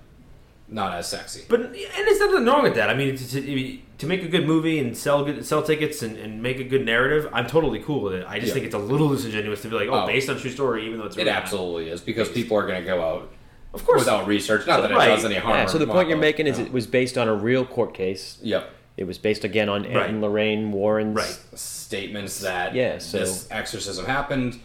not 0.69 0.93
as 0.95 1.09
sexy 1.09 1.43
But 1.49 1.61
and 1.61 1.75
there's 1.75 2.19
nothing 2.19 2.45
wrong 2.45 2.63
with 2.65 2.75
that. 2.75 2.91
I 2.91 2.95
mean, 2.95 3.17
to, 3.17 3.29
to, 3.41 3.79
to 3.99 4.07
make 4.07 4.23
a 4.25 4.29
good 4.29 4.47
movie 4.47 4.79
and 4.81 4.97
sell 4.97 5.25
good, 5.25 5.45
sell 5.47 5.63
tickets 5.63 6.03
and, 6.03 6.17
and 6.17 6.43
make 6.43 6.59
a 6.59 6.65
good 6.65 6.85
narrative, 6.85 7.29
I'm 7.33 7.47
totally 7.47 7.79
cool 7.81 8.01
with 8.03 8.15
it. 8.15 8.27
I 8.29 8.39
just 8.41 8.49
Yeah. 8.49 8.55
think 8.55 8.67
it's 8.67 8.75
a 8.75 8.79
little 8.79 9.09
disingenuous 9.09 9.63
to 9.63 9.69
be 9.69 9.77
like, 9.77 9.89
oh, 9.89 10.03
Oh. 10.03 10.07
based 10.07 10.29
on 10.29 10.39
true 10.39 10.51
story, 10.51 10.85
even 10.87 10.99
though 10.99 11.07
it's 11.07 11.17
it 11.17 11.29
absolutely 11.29 11.89
is 11.91 12.01
because 12.01 12.29
people 12.29 12.57
are 12.57 12.67
going 12.67 12.81
to 12.81 12.87
go 12.87 13.01
out 13.03 13.33
Of 13.75 13.85
course, 13.87 14.01
without 14.01 14.27
research 14.27 14.67
not 14.67 14.81
that 14.83 14.91
Right. 14.91 15.09
it 15.11 15.15
does 15.15 15.25
any 15.25 15.37
harm 15.37 15.57
yeah, 15.57 15.67
so 15.67 15.79
the 15.79 15.87
point 15.87 16.09
you're 16.09 16.17
Well, 16.19 16.23
making 16.23 16.47
is 16.49 16.59
no. 16.59 16.65
it 16.65 16.73
was 16.73 16.87
based 16.89 17.17
on 17.17 17.29
a 17.29 17.35
real 17.35 17.65
court 17.65 17.95
case. 17.95 18.39
yep 18.43 18.71
It 18.97 19.05
was 19.05 19.19
based 19.19 19.45
again 19.45 19.69
on 19.69 19.87
Ed 19.87 19.95
Right. 19.97 20.09
and 20.11 20.21
Lorraine 20.21 20.73
Warren's 20.73 21.15
Right. 21.15 21.39
statements 21.55 22.41
that 22.41 22.75
Yeah, 22.75 22.99
so- 22.99 23.19
this 23.19 23.47
exorcism 23.53 24.07
happened. 24.07 24.59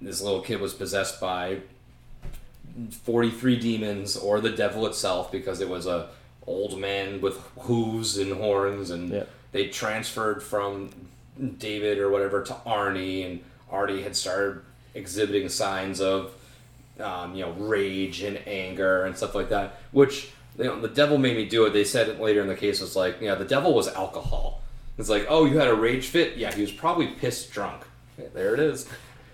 This 0.00 0.20
little 0.22 0.42
kid 0.42 0.60
was 0.60 0.74
possessed 0.74 1.20
by 1.20 1.58
43 2.90 3.56
demons 3.58 4.16
or 4.16 4.40
the 4.40 4.50
devil 4.50 4.86
itself 4.86 5.30
because 5.30 5.60
it 5.60 5.68
was 5.68 5.86
a 5.86 6.08
old 6.46 6.78
man 6.78 7.20
with 7.20 7.38
hooves 7.60 8.18
and 8.18 8.32
horns 8.34 8.90
and 8.90 9.10
Yeah. 9.10 9.24
they 9.52 9.68
transferred 9.68 10.42
from 10.42 10.90
David 11.58 11.98
or 11.98 12.10
whatever 12.10 12.42
to 12.42 12.52
Arnie 12.66 13.24
and 13.24 13.40
Arnie 13.72 14.02
had 14.02 14.16
started 14.16 14.60
exhibiting 14.94 15.48
signs 15.48 16.00
of 16.00 16.32
um, 17.00 17.34
you 17.34 17.44
know 17.44 17.52
rage 17.52 18.22
and 18.22 18.38
anger 18.46 19.04
and 19.04 19.16
stuff 19.16 19.34
like 19.34 19.48
that 19.48 19.80
which 19.92 20.30
you 20.58 20.64
know, 20.64 20.80
the 20.80 20.88
devil 20.88 21.18
made 21.18 21.36
me 21.36 21.44
do 21.44 21.64
it. 21.64 21.70
They 21.72 21.82
said 21.82 22.08
it 22.08 22.20
later 22.20 22.40
in 22.40 22.46
the 22.48 22.54
case 22.54 22.80
was 22.80 22.94
like 22.96 23.16
yeah 23.20 23.34
the 23.34 23.44
devil 23.44 23.72
was 23.74 23.88
alcohol. 23.88 24.60
It's 24.98 25.08
like 25.08 25.26
oh 25.28 25.44
you 25.44 25.58
had 25.58 25.68
a 25.68 25.74
rage 25.74 26.06
fit? 26.08 26.36
Yeah 26.36 26.52
he 26.54 26.60
was 26.60 26.72
probably 26.72 27.06
pissed 27.08 27.50
drunk. 27.52 27.82
Yeah, 28.18 28.26
there 28.34 28.54
it 28.54 28.60
is 28.60 28.88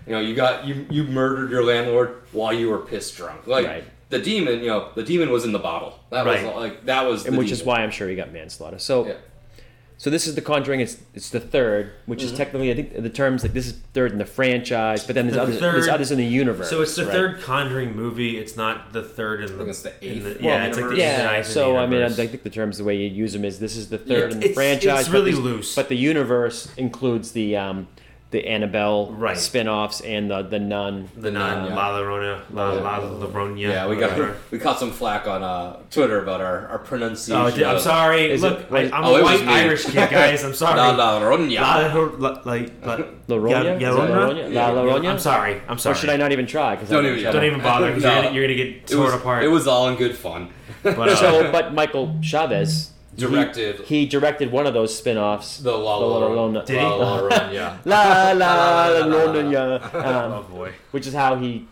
you 0.05 0.13
know 0.13 0.19
you 0.19 0.33
got 0.35 0.65
you 0.67 0.85
you 0.89 1.03
murdered 1.03 1.51
your 1.51 1.63
landlord 1.63 2.21
while 2.31 2.53
you 2.53 2.69
were 2.69 2.79
pissed 2.79 3.15
drunk 3.17 3.45
like 3.47 3.67
Right. 3.67 3.83
the 4.09 4.19
demon 4.19 4.59
you 4.59 4.67
know 4.67 4.89
the 4.95 5.03
demon 5.03 5.29
was 5.29 5.45
in 5.45 5.51
the 5.51 5.59
bottle 5.59 5.99
that 6.09 6.25
Right. 6.25 6.43
was 6.45 6.55
like 6.55 6.85
that 6.85 7.05
was 7.07 7.25
and 7.25 7.35
the 7.35 7.39
which 7.39 7.51
is 7.51 7.63
why 7.63 7.81
I'm 7.81 7.91
sure 7.91 8.07
he 8.09 8.15
got 8.15 8.31
manslaughter. 8.33 8.79
So 8.79 9.07
yeah. 9.07 9.13
so 9.97 10.09
this 10.09 10.25
is 10.25 10.33
the 10.33 10.41
Conjuring. 10.41 10.79
It's 10.79 10.97
it's 11.13 11.29
the 11.29 11.39
third, 11.39 11.91
which 12.07 12.19
Mm-hmm. 12.19 12.31
is 12.31 12.37
technically 12.37 12.71
I 12.71 12.73
think 12.75 13.01
the 13.01 13.09
terms 13.09 13.43
like 13.43 13.53
this 13.53 13.67
is 13.67 13.73
third 13.93 14.11
in 14.11 14.17
the 14.17 14.25
franchise, 14.25 15.05
but 15.05 15.13
then 15.15 15.25
there's 15.27 15.35
The 15.35 15.41
others 15.43 15.59
third- 15.59 15.73
there's 15.75 15.87
others 15.87 16.11
in 16.11 16.17
the 16.17 16.25
universe. 16.25 16.69
So 16.69 16.81
it's 16.81 16.95
the 16.95 17.03
right? 17.05 17.11
third 17.13 17.41
Conjuring 17.41 17.95
movie. 17.95 18.37
It's 18.39 18.57
not 18.57 18.91
the 18.93 19.03
third 19.03 19.43
in 19.43 19.57
the. 19.57 19.65
it's 19.69 19.83
the 19.83 19.93
in 20.03 20.11
eighth 20.17 20.23
the- 20.39 20.43
yeah, 20.43 20.59
one 20.61 20.69
it's 20.69 20.77
like 20.77 20.89
the 20.89 20.95
universe. 20.95 20.97
Yeah, 20.99 21.25
ninth 21.25 21.47
in 21.47 21.53
so 21.53 21.73
the 21.73 21.77
I 21.79 21.85
mean, 21.85 22.01
I 22.01 22.09
think 22.09 22.41
the 22.43 22.49
terms 22.49 22.79
the 22.79 22.83
way 22.83 22.95
you 22.97 23.09
use 23.09 23.33
them 23.33 23.45
is 23.45 23.59
this 23.59 23.75
is 23.77 23.89
the 23.89 23.97
Yeah, 24.03 24.15
third 24.15 24.31
in 24.31 24.39
the 24.39 24.45
it's- 24.45 24.55
franchise. 24.55 25.01
it's 25.01 25.09
but 25.09 25.13
really 25.19 25.31
the- 25.33 25.39
loose. 25.39 25.75
but 25.75 25.87
the 25.87 25.97
universe 25.97 26.67
includes 26.77 27.31
the 27.33 27.55
um, 27.55 27.87
the 28.31 28.47
Annabelle 28.47 29.11
Right. 29.11 29.37
spin-offs 29.37 29.99
and 30.01 30.31
the 30.31 30.41
the 30.41 30.57
Nun. 30.59 31.09
The 31.17 31.31
nun, 31.31 31.67
yeah. 31.67 31.75
La 31.75 31.89
Llorona, 31.99 32.39
La, 32.53 32.71
La 32.71 32.97
La 32.97 33.27
Llorona. 33.27 33.59
Yeah, 33.59 33.87
we 33.87 33.97
got 33.97 34.11
whatever. 34.11 34.37
we 34.51 34.57
caught 34.57 34.79
some 34.79 34.91
flack 34.91 35.27
on 35.27 35.43
uh, 35.43 35.77
Twitter 35.91 36.23
about 36.23 36.39
our, 36.39 36.67
our 36.69 36.79
pronunciation. 36.79 37.41
Oh, 37.41 37.51
dude, 37.51 37.63
I'm 37.63 37.79
sorry. 37.79 38.31
Is 38.31 38.41
Look, 38.41 38.59
it- 38.71 38.71
I, 38.93 38.97
I'm 38.97 39.03
Oh, 39.03 39.15
a 39.17 39.23
white. 39.23 39.45
Irish 39.45 39.83
kid, 39.85 40.09
guys. 40.09 40.43
I'm 40.45 40.53
sorry. 40.53 40.77
La 40.77 40.91
La 40.91 41.19
Ronya. 41.21 41.59
La, 41.61 41.93
la, 41.93 42.29
like, 42.45 42.71
like, 42.85 42.99
La 43.27 43.35
Llorona? 43.35 43.79
Yeah, 43.81 43.91
La 43.91 44.05
Llorona? 44.07 44.33
Llorona? 44.49 44.53
La 44.53 44.69
Llorona? 44.71 45.09
I'm 45.11 45.19
sorry. 45.19 45.61
I'm 45.67 45.77
sorry. 45.77 45.91
Or 45.93 45.97
should 45.97 46.09
I 46.09 46.15
not 46.17 46.31
even 46.31 46.47
try? 46.47 46.75
Because 46.75 46.89
Don't 46.89 47.05
even- 47.05 47.23
Don't 47.33 47.43
even 47.43 47.61
bother 47.61 47.87
No. 47.87 47.93
you're, 47.93 48.01
gonna, 48.01 48.31
you're 48.33 48.43
gonna 48.45 48.55
get 48.55 48.87
torn 48.87 49.13
apart. 49.13 49.43
it 49.43 49.49
was 49.49 49.67
all 49.67 49.89
in 49.89 49.95
good 49.97 50.15
fun. 50.15 50.49
but, 50.83 50.97
uh, 51.09 51.15
So, 51.17 51.51
but 51.57 51.73
Michael 51.73 52.15
Chaves 52.21 52.87
he- 52.87 52.91
Directed. 53.15 53.81
He, 53.81 54.05
directed 54.05 54.51
one 54.51 54.65
of 54.65 54.73
those 54.73 54.97
spin-offs. 54.97 55.57
The 55.59 55.71
La 55.71 55.99
The 55.99 56.05
La 56.05 56.17
La 56.17 56.27
Llorona. 56.29 56.65
Did 56.65 56.77
he? 56.79 56.83
La 56.83 56.95
La 56.95 57.29
Ronya. 57.29 57.85
La 57.85 58.31
La 58.31 58.87
Llorona, 59.05 59.89
oh 59.93 60.43
um, 60.45 60.51
boy. 60.51 60.71
which 60.91 61.07
is 61.07 61.13
how 61.13 61.35
he. 61.35 61.67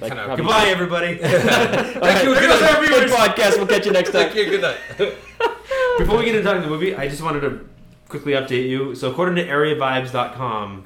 Like, 0.00 0.10
Kinda- 0.12 0.24
probably- 0.26 0.44
Goodbye, 0.44 0.66
everybody. 0.68 1.06
All 1.22 1.28
right, 1.28 2.24
you. 2.24 2.34
there 2.34 2.48
goes 2.48 2.62
our 2.62 3.28
podcast. 3.28 3.56
We'll 3.58 3.66
catch 3.66 3.84
you 3.84 3.92
next 3.92 4.12
time. 4.12 4.30
Thank 4.30 4.36
you. 4.36 4.50
Good 4.50 4.60
night. 4.62 4.78
Before 5.98 6.18
we 6.18 6.24
get 6.24 6.36
into 6.36 6.42
talking 6.44 6.62
the 6.62 6.68
movie, 6.68 6.94
I 6.94 7.08
just 7.08 7.20
wanted 7.22 7.40
to 7.40 7.68
quickly 8.08 8.32
update 8.32 8.68
you. 8.68 8.94
So, 8.94 9.10
according 9.10 9.34
to 9.36 9.46
AreaVibes.com, 9.52 10.84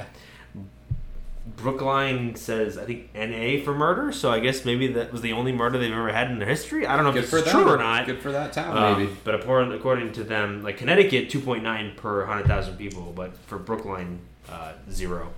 Brookline 1.62 2.34
says 2.34 2.76
I 2.76 2.84
think 2.84 3.14
NA 3.14 3.62
for 3.64 3.74
murder. 3.74 4.12
So 4.12 4.30
I 4.30 4.40
guess 4.40 4.64
maybe 4.64 4.88
that 4.88 5.12
was 5.12 5.20
the 5.22 5.32
only 5.32 5.52
murder 5.52 5.78
they've 5.78 5.92
ever 5.92 6.12
had 6.12 6.30
in 6.30 6.38
their 6.38 6.48
history. 6.48 6.86
I 6.86 6.96
don't 6.96 7.04
know 7.04 7.10
if 7.18 7.32
it's 7.32 7.50
true 7.50 7.68
or 7.68 7.76
not. 7.76 8.06
Good 8.06 8.20
for 8.20 8.32
that 8.32 8.52
town, 8.52 8.76
Um, 8.76 8.98
maybe. 9.00 9.12
But 9.24 9.36
according, 9.36 9.72
according 9.72 10.12
to 10.14 10.24
them, 10.24 10.62
like 10.62 10.76
Connecticut, 10.78 11.30
2.9 11.30 11.96
per 11.96 12.20
100,000 12.26 12.76
people, 12.76 13.12
but 13.14 13.36
for 13.46 13.58
Brookline, 13.58 14.20
uh, 14.50 14.72
zero. 14.90 15.28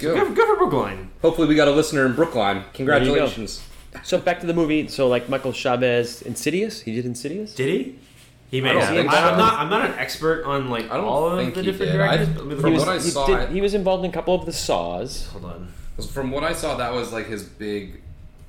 So 0.00 0.08
Good. 0.08 0.18
good, 0.18 0.26
for- 0.28 0.34
good 0.34 0.46
for 0.46 0.56
Brookline. 0.56 1.10
Hopefully, 1.22 1.48
we 1.48 1.54
got 1.54 1.68
a 1.68 1.72
listener 1.72 2.04
in 2.06 2.14
Brookline. 2.14 2.64
Congratulations. 2.74 3.62
So 4.02 4.18
back 4.18 4.40
to 4.40 4.46
the 4.46 4.54
movie. 4.54 4.88
So 4.88 5.06
like 5.08 5.28
Michael 5.28 5.52
Chaves, 5.52 6.20
Insidious. 6.22 6.80
He 6.82 6.94
did 6.94 7.04
Insidious. 7.06 7.54
Did 7.54 7.68
he? 7.68 7.98
He 8.54 8.60
may 8.60 8.68
have. 8.78 8.88
I'm 8.96 9.36
not. 9.36 9.54
I'm 9.58 9.68
not 9.68 9.90
an 9.90 9.98
expert 9.98 10.44
on 10.44 10.70
like 10.70 10.84
I 10.88 10.96
don't 10.96 11.06
all 11.06 11.26
of 11.28 11.36
think 11.38 11.54
the 11.54 11.62
he 11.62 11.72
different 11.72 11.90
did. 11.90 12.00
I- 12.00 12.16
directors. 12.18 12.42
but 12.44 12.60
from 12.60 12.66
He 12.70 12.72
was, 12.74 12.78
what 12.86 12.88
I 12.88 12.94
he, 12.94 13.00
saw, 13.10 13.26
did, 13.26 13.36
I- 13.36 13.46
he 13.46 13.60
was 13.60 13.74
involved 13.74 14.04
in 14.04 14.10
a 14.12 14.14
couple 14.14 14.32
of 14.32 14.46
the 14.46 14.52
Saws, 14.52 15.26
Hold 15.32 15.44
on. 15.46 15.72
From 16.12 16.30
what 16.30 16.44
I 16.44 16.52
saw, 16.52 16.76
that 16.76 16.92
was 16.94 17.12
like 17.12 17.26
his 17.26 17.42
big. 17.42 18.00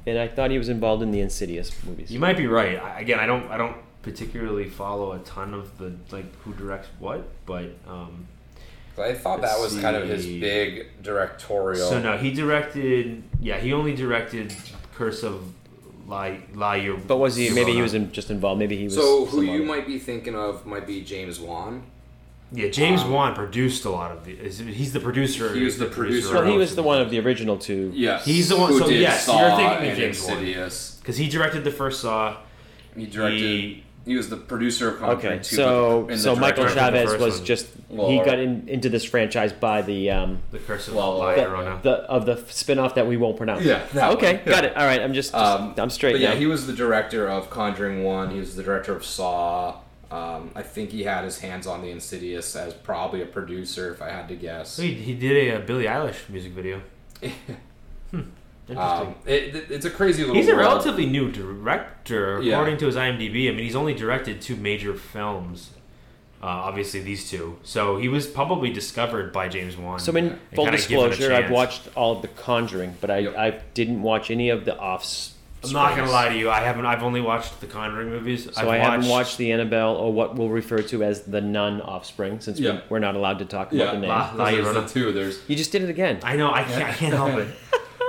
and 0.06 0.20
I 0.20 0.28
thought 0.28 0.52
he 0.52 0.60
was 0.60 0.70
involved 0.70 1.02
in 1.02 1.10
the 1.10 1.22
Insidious 1.22 1.72
movies. 1.84 2.12
You 2.12 2.20
might 2.20 2.38
be 2.38 2.46
right. 2.46 2.78
I, 2.80 3.00
again, 3.00 3.20
I 3.20 3.26
don't. 3.26 3.50
I 3.50 3.58
don't 3.58 3.78
particularly 4.04 4.70
follow 4.70 5.14
a 5.14 5.20
ton 5.20 5.56
of 5.56 5.76
the 5.80 5.92
like 6.12 6.26
who 6.44 6.54
directs 6.54 6.88
what, 7.00 7.24
but 7.48 7.72
um, 7.88 8.28
I 9.00 9.16
thought 9.16 9.42
that 9.42 9.60
Let's 9.60 9.74
was 9.74 9.82
kind 9.82 9.96
of 9.96 10.08
his 10.08 10.26
see. 10.26 10.40
big 10.40 11.02
directorial. 11.02 11.90
so 11.90 12.00
no, 12.00 12.16
he 12.16 12.32
directed. 12.32 13.24
Yeah, 13.42 13.58
he 13.58 13.74
only 13.74 13.96
directed 13.96 14.54
Curse 14.94 15.24
of 15.24 15.52
La 16.08 16.32
La 16.54 16.74
Llorona. 16.74 17.08
but 17.08 17.18
was 17.18 17.36
he? 17.36 17.50
Maybe 17.50 17.74
he 17.74 17.82
was 17.82 17.94
in, 17.94 18.12
just 18.12 18.30
involved. 18.30 18.60
Maybe 18.60 18.78
he 18.78 18.86
was. 18.86 18.96
So 18.96 19.26
who 19.26 19.38
some 19.38 19.46
you 19.48 19.54
other- 19.56 19.64
might 19.66 19.88
be 19.88 19.98
thinking 20.00 20.36
of 20.36 20.66
might 20.66 20.86
be 20.88 21.02
James 21.02 21.40
Wan. 21.40 21.84
Yeah, 22.52 22.70
James 22.70 23.02
Um, 23.02 23.12
Wan 23.12 23.34
produced 23.34 23.86
a 23.86 23.90
lot 23.90 24.12
of 24.12 24.24
the. 24.24 24.34
is- 24.34 24.60
He's 24.60 24.94
the 24.94 25.00
producer. 25.00 25.54
He 25.54 25.64
was 25.64 25.78
the 25.80 25.88
producer 25.88 26.36
Well, 26.36 26.46
he 26.46 26.58
was 26.58 26.76
the 26.76 26.84
one 26.84 27.02
of 27.02 27.10
the 27.10 27.20
original 27.20 27.58
two. 27.58 27.92
Yes, 27.96 28.24
He's 28.24 28.50
the 28.50 28.56
one- 28.58 28.70
Who 28.72 28.80
so 28.80 28.88
did 28.88 29.02
yes, 29.02 29.26
Saw 29.26 29.40
you're 29.40 29.58
thinking 29.58 29.78
of 29.78 29.84
and 29.84 29.98
James 29.98 30.22
Wan. 30.24 30.32
Insidious. 30.38 30.98
because 31.02 31.18
he 31.18 31.28
directed 31.28 31.64
the 31.64 31.72
first 31.72 32.02
Saw. 32.02 32.38
He 32.96 33.08
directed. 33.08 33.40
He- 33.42 33.84
He, 34.06 34.16
was 34.16 34.30
the 34.30 34.38
producer 34.38 34.90
of 34.90 35.00
Conjuring 35.00 35.34
Okay, 35.34 35.44
2, 35.44 35.56
so 35.56 36.02
but- 36.04 36.12
and 36.14 36.20
the 36.20 36.24
so 36.24 36.36
Michael 36.36 36.64
director. 36.66 36.80
of 36.82 36.94
the 36.94 37.00
Chaves 37.16 37.20
was 37.20 37.38
one. 37.38 37.46
just 37.46 37.68
he 37.90 38.18
got 38.24 38.40
in, 38.40 38.68
into 38.70 38.90
this 38.90 39.04
franchise 39.04 39.52
by 39.54 39.82
the 39.82 40.12
um 40.12 40.40
The 40.52 40.60
Curse 40.60 40.88
of 40.90 40.96
Well, 40.96 41.18
La 41.18 41.34
the- 41.36 41.42
Llorona. 41.42 41.82
the 41.82 41.92
of 42.04 42.26
the 42.26 42.38
spin-off 42.48 42.96
that 42.96 43.08
we 43.08 43.18
won't 43.18 43.38
pronounce. 43.38 43.64
Yeah, 43.66 43.84
that 43.94 44.12
Okay, 44.14 44.36
one. 44.38 44.46
got 44.46 44.64
it. 44.66 44.78
All 44.78 44.86
right, 44.86 45.02
I'm 45.02 45.14
just, 45.14 45.32
just- 45.32 45.44
Um, 45.62 45.74
I'm 45.78 45.90
straight 45.90 46.14
But 46.14 46.22
yeah, 46.22 46.30
now. 46.34 46.36
he 46.40 46.46
was 46.46 46.68
the 46.68 46.74
director 46.74 47.28
of 47.28 47.50
Conjuring 47.50 48.04
One. 48.04 48.30
He 48.32 48.40
was 48.40 48.56
the 48.56 48.64
director 48.64 48.96
of 48.96 49.04
Saw. 49.06 49.78
Um, 50.12 50.52
I 50.56 50.62
think 50.62 50.92
he 50.92 51.04
had 51.04 51.24
his 51.24 51.40
hands 51.40 51.66
on 51.66 51.82
the 51.82 51.90
Insidious 51.90 52.56
as 52.56 52.74
probably 52.76 53.22
a 53.24 53.26
producer, 53.26 53.92
if 53.92 54.02
I 54.04 54.10
had 54.12 54.28
to 54.30 54.36
guess. 54.36 54.78
he, 54.78 54.94
he 54.94 55.16
did 55.16 55.50
a 55.50 55.58
uh, 55.58 55.60
Billie 55.66 55.86
Eilish 55.86 56.30
music 56.30 56.52
video. 56.54 56.82
Hmm. 58.12 58.22
Interesting. 58.68 59.08
Um, 59.08 59.16
it, 59.26 59.56
it- 59.56 59.72
it's 59.72 59.86
a 59.86 59.90
crazy 59.92 60.22
little. 60.24 60.36
He's 60.36 60.48
a 60.48 60.56
world. 60.56 60.62
relatively 60.68 61.06
new 61.06 61.32
director, 61.32 62.42
Yeah. 62.42 62.54
according 62.54 62.78
to 62.78 62.86
his 62.88 62.96
IMDb. 62.96 63.48
I 63.48 63.52
mean, 63.52 63.60
he's 63.60 63.76
only 63.76 63.94
directed 63.94 64.42
two 64.42 64.56
major 64.56 64.94
films. 64.94 65.72
Uh, 66.44 66.48
obviously, 66.48 67.00
these 67.00 67.30
two. 67.30 67.58
So 67.64 67.98
he 67.98 68.08
was 68.08 68.28
probably 68.28 68.70
discovered 68.72 69.32
by 69.34 69.48
James 69.48 69.78
Wan. 69.78 70.00
so 70.00 70.12
in 70.16 70.28
and 70.28 70.40
full 70.54 70.66
kinda 70.66 70.80
given 70.80 71.06
a 71.06 71.10
disclosure, 71.10 71.34
I've 71.34 71.50
watched 71.50 71.88
all 71.96 72.18
of 72.18 72.22
the 72.22 72.28
Conjuring, 72.28 72.96
but 73.02 73.10
I 73.10 73.20
Yep. 73.20 73.38
I 73.38 73.60
didn't 73.74 74.02
watch 74.04 74.30
any 74.30 74.50
of 74.50 74.66
the 74.66 74.78
offs. 74.78 75.32
I'm 75.64 75.72
not 75.72 75.96
gonna 75.98 76.12
lie 76.12 76.30
to 76.30 76.38
you. 76.38 76.52
I 76.52 76.60
haven't. 76.60 76.86
I've 76.86 77.02
only 77.02 77.22
watched 77.22 77.60
the 77.62 77.66
Conjuring 77.66 78.10
movies. 78.12 78.44
So 78.54 78.62
I've 78.62 78.68
I 78.68 78.78
haven't 78.78 79.10
watched 79.10 79.40
the 79.40 79.52
Annabelle 79.52 79.96
or 79.96 80.14
what 80.14 80.36
we'll 80.36 80.50
refer 80.50 80.78
to 80.84 81.04
as 81.04 81.22
the 81.24 81.42
Nun 81.42 81.82
offspring, 81.82 82.40
since 82.40 82.60
Yeah. 82.60 82.74
we, 82.74 82.80
we're 82.90 83.00
not 83.00 83.16
allowed 83.16 83.40
to 83.40 83.46
talk 83.46 83.72
about 83.72 83.84
Yeah, 83.86 83.92
the 83.94 83.98
name. 84.00 84.10
La- 84.10 84.32
La 84.36 84.52
There's 84.52 84.64
the 84.68 84.82
Llorona. 84.82 84.92
two. 84.92 85.12
There's. 85.12 85.40
You 85.48 85.56
just 85.56 85.72
did 85.72 85.82
it 85.82 85.90
again. 85.90 86.20
I 86.22 86.36
know. 86.36 86.52
I 86.54 86.62
can't. 86.64 86.84
I 86.84 86.92
can't 86.94 87.14
help 87.16 87.34
it. 87.40 87.48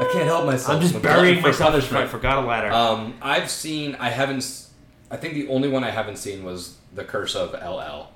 I 0.00 0.08
can't 0.12 0.26
help 0.26 0.44
myself. 0.46 0.76
I'm 0.76 0.82
just 0.82 1.00
burying 1.02 1.40
myself. 1.42 1.74
I 1.92 2.06
forgot 2.06 2.38
a 2.44 2.46
ladder. 2.46 2.70
Um, 2.72 3.14
I've 3.22 3.50
seen. 3.50 3.96
I 3.96 4.10
haven't. 4.10 4.38
s- 4.38 4.70
I 5.10 5.16
think 5.16 5.34
the 5.34 5.48
only 5.48 5.68
one 5.68 5.84
I 5.84 5.90
haven't 5.90 6.16
seen 6.16 6.44
was 6.44 6.76
The 6.94 7.04
Curse 7.04 7.34
of 7.36 7.52
LL. 7.54 8.08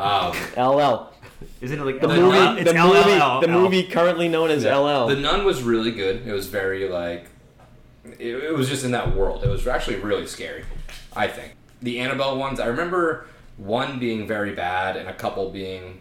Um, 0.00 0.32
LL. 0.56 1.12
Isn't 1.60 1.80
it 1.80 1.84
like 1.84 2.00
The 2.00 2.06
The 2.08 2.16
movie, 2.16 2.38
Nun- 2.38 2.58
It's 2.58 2.72
the 2.72 2.78
movie, 2.78 2.98
LLL. 3.10 3.40
the 3.40 3.48
movie 3.48 3.82
currently 3.84 4.28
known 4.28 4.50
as 4.50 4.64
LL. 4.64 5.06
The 5.08 5.16
Nun 5.20 5.44
was 5.44 5.62
really 5.62 5.90
good. 5.90 6.26
It 6.26 6.32
was 6.32 6.46
very 6.46 6.88
like, 6.88 7.26
it, 8.18 8.34
it 8.44 8.54
was 8.56 8.68
just 8.68 8.84
in 8.84 8.90
that 8.92 9.14
world. 9.16 9.42
It 9.44 9.48
was 9.48 9.66
actually 9.66 9.96
really 9.96 10.26
scary. 10.26 10.64
I 11.16 11.26
think 11.28 11.54
the 11.82 11.98
Annabelle 12.00 12.36
ones. 12.38 12.60
I 12.60 12.66
remember 12.66 13.26
one 13.56 13.98
being 13.98 14.26
very 14.26 14.52
bad 14.54 14.96
and 14.96 15.08
a 15.08 15.14
couple 15.14 15.50
being. 15.50 16.00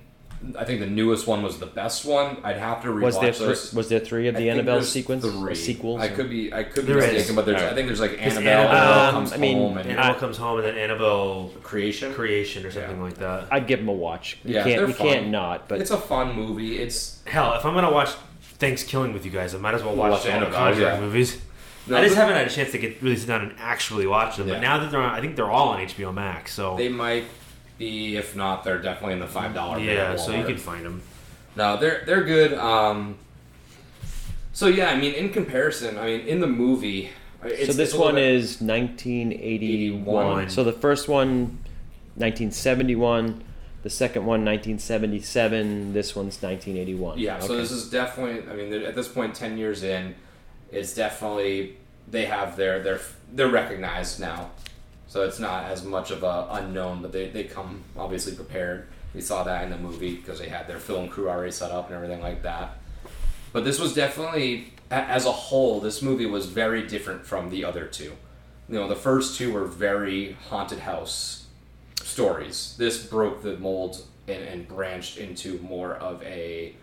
I 0.58 0.66
think 0.66 0.80
the 0.82 0.86
newest 0.86 1.26
one 1.28 1.42
was 1.42 1.58
the 1.60 1.66
best 1.66 2.06
one. 2.06 2.38
I'd 2.44 2.58
have 2.58 2.84
to 2.84 2.90
rewatch 2.90 3.02
was 3.02 3.20
there 3.20 3.32
those. 3.32 3.74
was 3.74 3.90
there 3.90 4.00
three 4.00 4.28
of 4.28 4.36
the 4.36 4.42
think 4.42 4.52
Annabelle 4.52 4.76
there's 4.76 4.92
sequence 4.92 5.26
Three. 5.26 5.56
sequels? 5.56 6.00
I 6.02 6.10
could 6.10 6.30
be. 6.30 6.54
I 6.54 6.64
could 6.64 6.86
be 6.86 6.94
There 6.94 7.04
is. 7.04 7.12
mistaken, 7.14 7.36
but 7.36 7.46
there's. 7.46 7.58
Alright. 7.58 7.72
I 7.74 7.76
think 7.76 7.88
there's 7.88 8.00
like 8.00 8.12
Because 8.12 8.38
Annabelle, 8.38 8.68
Annabelle- 8.70 9.12
comes 9.12 9.32
Um, 9.32 9.38
I 9.38 9.42
mean, 9.42 9.58
home 9.58 9.78
and 9.80 9.90
Annabelle 9.90 10.12
I- 10.16 10.20
comes 10.20 10.38
home 10.38 10.60
and 10.60 10.68
then 10.68 10.78
Annabelle 10.78 11.52
creation. 11.64 12.14
creation 12.14 12.66
or 12.66 12.72
something 12.72 12.98
Yeah. 12.98 13.04
like 13.04 13.16
that. 13.18 13.46
I'd 13.52 13.66
give 13.68 13.80
them 13.80 13.90
a 13.90 13.94
watch. 13.94 14.38
You 14.44 14.54
Yeah, 14.56 14.64
can't, 14.64 14.78
they're 14.78 14.88
you 14.88 14.94
fun. 14.94 15.08
can't 15.08 15.28
not. 15.30 15.68
But 15.68 15.82
it's 15.82 15.92
a 15.92 15.98
fun 15.98 16.36
movie. 16.36 16.80
It's 16.80 17.20
Hell, 17.26 17.54
if 17.56 17.66
I'm 17.66 17.74
gonna 17.74 17.92
watch 17.92 18.10
Thanksgiving 18.60 19.14
with 19.14 19.26
you 19.26 19.32
guys, 19.32 19.54
I 19.56 19.58
might 19.58 19.74
as 19.74 19.84
well 19.84 19.96
watch, 19.96 20.12
Watch 20.12 20.24
the 20.24 20.32
Annabelle, 20.34 20.54
Conjuring 20.54 20.88
yeah. 20.88 21.00
movies. 21.00 21.42
No, 21.88 21.98
I 21.98 22.04
just 22.04 22.16
haven't 22.16 22.36
had 22.36 22.48
a 22.48 22.50
chance 22.50 22.72
to 22.72 22.78
get 22.78 23.02
really 23.02 23.16
sit 23.16 23.28
down 23.28 23.42
and 23.42 23.54
actually 23.60 24.06
watch 24.08 24.36
them. 24.38 24.48
Yeah. 24.48 24.56
But 24.56 24.62
now 24.62 24.78
that 24.80 24.92
they're 24.92 25.00
on, 25.02 25.16
I 25.16 25.22
think 25.22 25.36
they're 25.36 25.50
all 25.50 25.70
on 25.70 25.80
HBO 25.80 26.12
Max. 26.14 26.52
So 26.54 26.76
they 26.78 26.90
might 26.90 27.24
be. 27.78 28.16
If 28.16 28.36
not, 28.36 28.64
they're 28.64 28.82
definitely 28.82 29.14
in 29.14 29.20
the 29.20 29.28
five 29.28 29.54
dollar. 29.54 29.80
yeah, 29.80 30.16
so 30.16 30.32
you 30.32 30.46
can 30.46 30.58
find 30.58 30.86
them. 30.86 31.02
No, 31.56 31.78
they're 31.78 32.04
they're 32.06 32.24
good. 32.24 32.54
Um, 32.54 33.18
so 34.54 34.68
yeah, 34.68 34.90
I 34.90 34.98
mean, 34.98 35.14
in 35.14 35.30
comparison, 35.30 35.98
I 35.98 36.06
mean, 36.06 36.22
in 36.22 36.40
the 36.40 36.48
movie, 36.48 37.12
it's, 37.44 37.68
so 37.68 37.74
this 37.74 37.90
it's 37.90 37.98
one 37.98 38.18
is 38.18 38.62
1981. 38.62 40.26
81. 40.40 40.50
So 40.50 40.64
the 40.64 40.74
first 40.74 41.08
one, 41.08 41.60
1971. 42.16 43.44
The 43.84 43.90
second 43.92 44.24
one, 44.24 44.44
1977. 44.44 45.94
This 45.94 46.16
one's 46.16 46.42
1981. 46.42 47.20
yeah. 47.20 47.40
So 47.40 47.56
this 47.56 47.72
is 47.72 47.90
definitely. 47.90 48.50
I 48.52 48.56
mean, 48.56 48.74
at 48.84 48.96
this 48.96 49.08
point, 49.08 49.36
ten 49.36 49.58
years 49.58 49.84
in, 49.84 50.16
it's 50.72 50.94
definitely 50.94 51.78
they 52.10 52.26
have 52.26 52.56
their 52.58 52.82
their 52.82 53.00
they're 53.32 53.48
recognized 53.48 54.20
now. 54.20 54.52
So 55.08 55.24
it's 55.24 55.40
not 55.40 55.66
as 55.66 55.84
much 55.84 56.12
of 56.12 56.24
a 56.24 56.48
unknown, 56.52 57.02
but 57.02 57.12
they, 57.12 57.30
they 57.30 57.46
come 57.46 57.84
obviously 57.98 58.36
prepared. 58.36 58.88
We 59.14 59.22
saw 59.22 59.44
that 59.44 59.64
in 59.64 59.70
the 59.70 59.78
movie 59.78 60.16
because 60.16 60.40
they 60.40 60.50
had 60.50 60.68
their 60.68 60.80
film 60.80 61.08
crew 61.08 61.30
already 61.30 61.52
set 61.52 61.72
up 61.72 61.88
and 61.88 61.96
everything 61.96 62.22
like 62.22 62.44
that. 62.44 62.78
But 63.54 63.64
this 63.64 63.80
was 63.80 63.94
definitely, 63.94 64.74
as 64.92 65.26
a 65.26 65.32
whole, 65.32 65.80
this 65.80 66.02
movie 66.02 66.26
was 66.26 66.46
very 66.46 66.86
different 66.86 67.26
from 67.26 67.50
the 67.50 67.64
other 67.64 67.86
two. 67.86 68.12
You 68.70 68.76
know, 68.76 68.88
the 68.90 68.96
first 68.96 69.38
two 69.38 69.54
were 69.54 69.64
very 69.64 70.38
haunted 70.50 70.80
house 70.80 71.46
stories. 72.04 72.76
This 72.78 73.04
broke 73.06 73.42
the 73.42 73.58
mold 73.58 74.04
and, 74.28 74.44
and 74.44 74.68
branched 74.68 75.18
into 75.18 75.58
more 75.60 75.96
of 75.96 76.22
a 76.24 76.76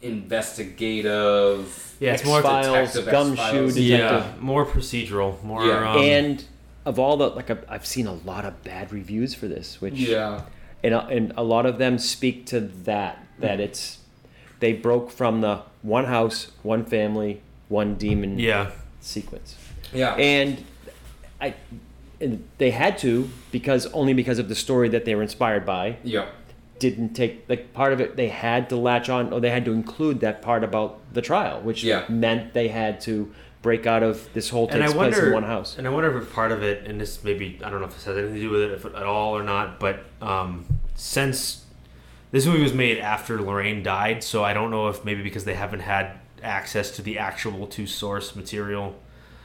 investigative. 0.00 1.96
Yeah, 2.00 2.14
it's 2.14 2.24
more 2.24 2.38
X-Files, 2.38 2.92
detective 2.92 3.10
Gumshoe 3.10 3.72
detective. 3.72 3.80
Yeah, 3.80 4.32
more 4.40 4.64
procedural, 4.64 5.42
more. 5.42 5.66
Yeah. 5.66 5.92
Um, 5.92 5.98
and 5.98 6.44
of 6.84 6.98
all 6.98 7.16
the 7.16 7.28
like, 7.28 7.50
I've, 7.50 7.86
seen 7.86 8.06
a 8.06 8.12
lot 8.12 8.44
of 8.44 8.62
bad 8.64 8.92
reviews 8.92 9.34
for 9.34 9.46
this, 9.46 9.80
which 9.80 9.94
Yeah. 9.94 10.42
and 10.82 10.94
a, 10.94 11.06
and 11.06 11.32
a 11.36 11.42
lot 11.42 11.66
of 11.66 11.78
them 11.78 11.98
speak 11.98 12.46
to 12.46 12.60
that 12.60 13.24
that 13.38 13.56
hmm. 13.56 13.62
it's 13.62 13.98
they 14.60 14.72
broke 14.72 15.10
from 15.10 15.40
the 15.40 15.62
one 15.82 16.04
house, 16.04 16.52
one 16.62 16.84
family, 16.84 17.40
one 17.68 17.94
demon 17.96 18.38
yeah, 18.38 18.70
sequence, 19.00 19.56
Yeah. 19.92 20.14
and 20.14 20.64
I 21.40 21.54
and 22.20 22.44
they 22.58 22.70
had 22.70 22.98
to 22.98 23.28
because 23.50 23.86
only 23.86 24.14
because 24.14 24.38
of 24.38 24.48
the 24.48 24.54
story 24.54 24.88
that 24.90 25.04
they 25.04 25.14
were 25.14 25.22
inspired 25.22 25.66
by. 25.66 25.96
yeah. 26.04 26.26
didn't 26.78 27.14
take 27.14 27.44
like 27.48 27.72
part 27.72 27.92
of 27.92 28.00
it. 28.00 28.16
They 28.16 28.28
had 28.28 28.68
to 28.70 28.76
latch 28.76 29.08
on, 29.08 29.32
or 29.32 29.40
they 29.40 29.50
had 29.50 29.64
to 29.66 29.72
include 29.72 30.18
that 30.20 30.42
part 30.42 30.64
about 30.64 30.98
the 31.12 31.22
trial, 31.22 31.60
which 31.60 31.84
Yeah. 31.84 32.04
meant 32.08 32.54
they 32.54 32.68
had 32.68 33.00
to 33.02 33.32
break 33.62 33.86
out 33.86 34.02
of 34.02 34.28
this 34.34 34.48
whole 34.50 34.68
and 34.68 34.80
takes 34.80 34.90
I 34.92 34.94
place 34.94 35.14
wonder, 35.14 35.26
in 35.28 35.32
one 35.34 35.42
house. 35.44 35.78
and 35.78 35.86
I 35.86 35.90
wonder 35.90 36.16
if 36.18 36.32
part 36.32 36.52
of 36.52 36.62
it, 36.62 36.86
and 36.86 37.00
this 37.00 37.22
maybe 37.24 37.58
I 37.64 37.70
don't 37.70 37.80
know 37.80 37.86
if 37.86 37.94
this 37.94 38.04
has 38.04 38.16
anything 38.18 38.34
to 38.34 38.40
do 38.40 38.50
with 38.50 38.60
it 38.62 38.70
if, 38.72 38.84
at 38.84 38.94
all 39.04 39.36
or 39.36 39.42
not, 39.42 39.78
but 39.80 40.00
um, 40.20 40.64
since 40.94 41.64
this 42.32 42.44
movie 42.46 42.62
was 42.62 42.74
made 42.74 42.98
after 42.98 43.40
Lorraine 43.40 43.82
died, 43.82 44.24
so 44.24 44.42
I 44.44 44.52
don't 44.52 44.70
know 44.70 44.88
if 44.88 45.04
maybe 45.04 45.22
because 45.22 45.44
they 45.44 45.54
haven't 45.54 45.80
had 45.80 46.12
access 46.42 46.90
to 46.96 47.02
the 47.02 47.18
actual 47.18 47.66
two 47.68 47.86
source 47.86 48.34
material, 48.34 48.96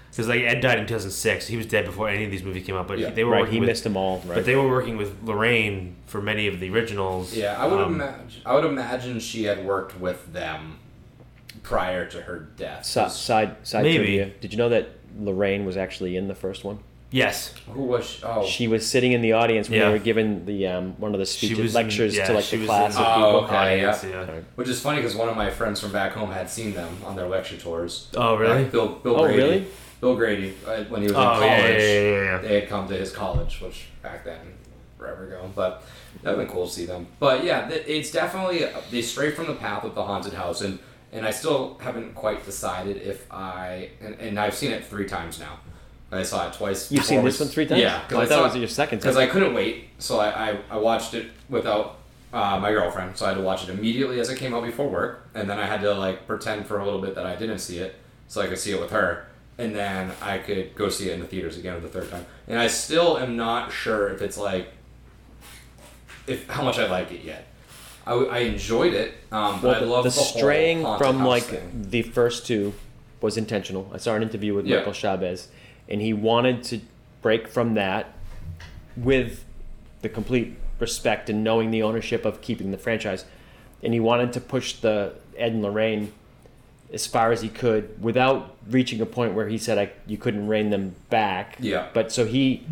because 0.09 0.27
like 0.27 0.41
Ed 0.41 0.61
died 0.61 0.79
in 0.79 0.85
2006, 0.87 1.45
he 1.47 1.57
was 1.57 1.65
dead 1.67 1.85
before 1.85 2.09
any 2.09 2.23
of 2.25 2.31
these 2.31 2.43
movies 2.43 2.65
came 2.65 2.75
out, 2.75 2.87
but 2.87 2.97
Yeah. 2.97 3.11
they 3.11 3.23
were 3.23 3.33
Right, 3.33 3.39
working 3.41 3.53
he 3.53 3.59
with, 3.59 3.67
missed 3.69 3.83
them 3.83 3.95
all. 3.97 4.17
Right. 4.25 4.35
but 4.35 4.45
they 4.45 4.55
were 4.55 4.67
working 4.67 4.97
with 4.97 5.15
Lorraine 5.23 5.95
for 6.07 6.21
many 6.21 6.47
of 6.47 6.59
the 6.59 6.69
originals. 6.71 7.35
Yeah, 7.35 7.61
I 7.61 7.67
would 7.67 7.79
Um, 7.79 7.93
imagine. 7.95 8.41
I 8.45 8.55
would 8.55 8.65
imagine 8.65 9.19
she 9.19 9.43
had 9.43 9.63
worked 9.63 9.99
with 9.99 10.33
them 10.33 10.79
prior 11.63 12.05
to 12.07 12.21
her 12.21 12.47
death. 12.57 12.85
Si- 12.85 13.09
side 13.09 13.55
side 13.67 13.83
Maybe. 13.83 13.97
trivia. 13.97 14.25
Did 14.41 14.51
you 14.53 14.57
know 14.57 14.69
that 14.69 14.89
Lorraine 15.19 15.65
was 15.65 15.77
actually 15.77 16.15
in 16.15 16.27
the 16.27 16.35
first 16.35 16.63
one? 16.63 16.79
Yes, 17.09 17.53
Who 17.71 17.83
was 17.83 18.05
she? 18.05 18.23
Oh, 18.23 18.45
She 18.45 18.67
was 18.67 18.85
sitting 18.85 19.13
in 19.13 19.21
the 19.21 19.31
audience 19.31 19.69
when 19.69 19.79
Yeah. 19.79 19.85
they 19.87 19.93
were 19.93 19.99
giving 20.03 20.45
the 20.45 20.67
um, 20.67 20.95
one 20.97 21.13
of 21.13 21.19
the 21.21 21.25
She 21.25 21.47
speeches 21.47 21.59
was 21.63 21.75
in- 21.75 21.81
lectures 21.81 22.17
yeah, 22.17 22.27
to 22.27 22.33
like 22.33 22.45
the 22.49 22.65
class 22.65 22.95
in- 22.97 23.01
of 23.01 23.07
Oh, 23.07 23.15
people. 23.41 23.55
okay. 23.55 23.79
yeah. 23.81 23.97
yeah. 24.05 24.25
which 24.55 24.67
is 24.67 24.81
funny 24.81 24.97
because 24.97 25.15
one 25.15 25.29
of 25.29 25.37
my 25.37 25.49
friends 25.49 25.79
from 25.79 25.93
back 25.93 26.11
home 26.11 26.31
had 26.31 26.49
seen 26.49 26.73
them 26.73 26.89
on 27.05 27.15
their 27.15 27.27
lecture 27.29 27.55
tours. 27.55 28.07
Oh, 28.17 28.35
really? 28.35 28.63
Like 28.63 28.71
Bill, 28.73 28.89
Bill 28.89 29.15
Oh, 29.21 29.23
Grady. 29.23 29.37
really? 29.41 29.65
Bill 30.01 30.15
Grady, 30.17 30.53
uh, 30.67 30.83
when 30.89 31.01
he 31.01 31.07
was 31.07 31.11
in 31.13 31.17
Oh, 31.17 31.23
college, 31.23 31.47
yeah, 31.47 31.67
yeah, 31.67 31.77
yeah, 31.77 32.01
yeah, 32.01 32.23
yeah. 32.23 32.37
they 32.39 32.59
had 32.59 32.69
come 32.69 32.87
to 32.89 32.93
his 32.97 33.11
college, 33.11 33.61
which 33.61 33.85
back 34.03 34.25
then, 34.25 34.39
forever 34.99 35.27
ago. 35.27 35.49
But 35.55 35.83
that'd 36.23 36.37
been 36.37 36.49
cool 36.49 36.67
to 36.67 36.73
see 36.73 36.85
them. 36.85 37.07
But 37.19 37.45
yeah, 37.45 37.69
it's 37.69 38.11
definitely 38.11 38.65
they 38.91 39.01
stray 39.01 39.31
from 39.31 39.47
the 39.47 39.55
path 39.55 39.85
of 39.85 39.95
the 39.95 40.03
haunted 40.03 40.33
house, 40.33 40.59
and 40.59 40.77
and 41.17 41.25
I 41.25 41.31
still 41.31 41.77
haven't 41.81 42.15
quite 42.15 42.45
decided 42.45 42.97
if 42.97 43.31
I 43.31 43.89
and, 44.01 44.15
and 44.15 44.39
I've 44.39 44.53
seen 44.53 44.71
it 44.71 44.85
three 44.85 45.05
times 45.05 45.39
now. 45.39 45.59
I 46.11 46.23
saw 46.23 46.47
it 46.47 46.53
twice. 46.53 46.89
You've 46.89 47.03
seen 47.03 47.23
this 47.25 47.39
one 47.39 47.49
three 47.49 47.65
times? 47.65 47.81
Yeah, 47.81 48.01
Oh, 48.11 48.21
I 48.21 48.25
thought 48.25 48.39
it 48.39 48.43
was 48.43 48.55
your 48.55 48.67
second 48.69 48.99
because 48.99 49.17
I 49.17 49.27
couldn't 49.27 49.53
wait, 49.53 49.89
so 49.99 50.19
I, 50.19 50.51
I, 50.51 50.57
I 50.69 50.77
watched 50.77 51.13
it 51.13 51.27
without 51.49 51.97
uh, 52.31 52.57
my 52.61 52.71
girlfriend, 52.71 53.17
so 53.17 53.25
I 53.25 53.29
had 53.29 53.35
to 53.37 53.43
watch 53.43 53.63
it 53.67 53.69
immediately 53.69 54.19
as 54.21 54.29
it 54.29 54.37
came 54.37 54.53
out 54.53 54.63
before 54.63 54.87
work, 54.87 55.27
and 55.35 55.49
then 55.49 55.59
I 55.59 55.65
had 55.65 55.81
to 55.81 55.93
like 55.93 56.25
pretend 56.25 56.65
for 56.65 56.79
a 56.79 56.85
little 56.85 57.01
bit 57.01 57.15
that 57.15 57.25
I 57.25 57.35
didn't 57.35 57.59
see 57.59 57.79
it, 57.79 57.95
so 58.29 58.39
I 58.41 58.47
could 58.47 58.57
see 58.59 58.71
it 58.71 58.79
with 58.79 58.91
her, 58.91 59.27
and 59.57 59.75
then 59.75 60.11
I 60.21 60.37
could 60.37 60.75
go 60.75 60.87
see 60.87 61.09
it 61.09 61.13
in 61.15 61.19
the 61.19 61.27
theaters 61.27 61.57
again 61.57 61.75
for 61.75 61.81
the 61.81 61.89
third 61.89 62.09
time, 62.09 62.25
and 62.47 62.57
I 62.57 62.67
still 62.67 63.17
am 63.17 63.35
not 63.35 63.71
sure 63.73 64.07
if 64.09 64.21
it's 64.21 64.37
like 64.37 64.69
if 66.25 66.47
how 66.49 66.63
much 66.63 66.77
I 66.79 66.87
like 66.89 67.11
it 67.11 67.23
yet. 67.23 67.47
I, 68.07 68.13
I 68.13 68.37
enjoyed 68.39 68.93
it, 68.93 69.13
um, 69.31 69.59
but 69.61 69.63
Well, 69.63 69.75
I 69.75 69.79
the, 69.79 69.85
love 69.85 70.03
the 70.05 70.09
the, 70.09 70.15
straying 70.15 70.81
from 70.97 71.23
like 71.25 71.43
thing. 71.43 71.85
the 71.89 72.01
first 72.03 72.47
two 72.47 72.73
was 73.21 73.37
intentional. 73.37 73.89
I 73.93 73.97
saw 73.97 74.15
an 74.15 74.23
interview 74.23 74.53
with 74.53 74.65
Yeah. 74.65 74.77
Michael 74.77 74.93
Chaves, 74.93 75.47
and 75.89 76.01
he 76.01 76.13
wanted 76.13 76.63
to 76.65 76.79
break 77.21 77.47
from 77.47 77.73
that 77.75 78.13
with 78.95 79.43
the 80.01 80.09
complete 80.09 80.55
respect 80.79 81.29
and 81.29 81.43
knowing 81.43 81.71
the 81.71 81.83
ownership 81.83 82.23
of 82.25 82.41
keeping 82.41 82.71
the 82.71 82.77
franchise, 82.77 83.25
and 83.83 83.93
he 83.93 83.99
wanted 83.99 84.31
to 84.33 84.39
push 84.41 84.73
the 84.73 85.13
Ed 85.37 85.51
and 85.53 85.61
Lorraine 85.61 86.13
as 86.93 87.05
far 87.05 87.31
as 87.31 87.41
he 87.41 87.49
could 87.49 88.01
without 88.01 88.55
reaching 88.69 89.01
a 89.01 89.05
point 89.05 89.33
where 89.33 89.47
he 89.47 89.57
said 89.57 89.77
I 89.77 89.91
you 90.05 90.17
couldn't 90.17 90.47
rein 90.47 90.69
them 90.69 90.95
back. 91.09 91.57
Yeah. 91.59 91.87
But 91.93 92.11
so 92.11 92.25
he 92.25 92.65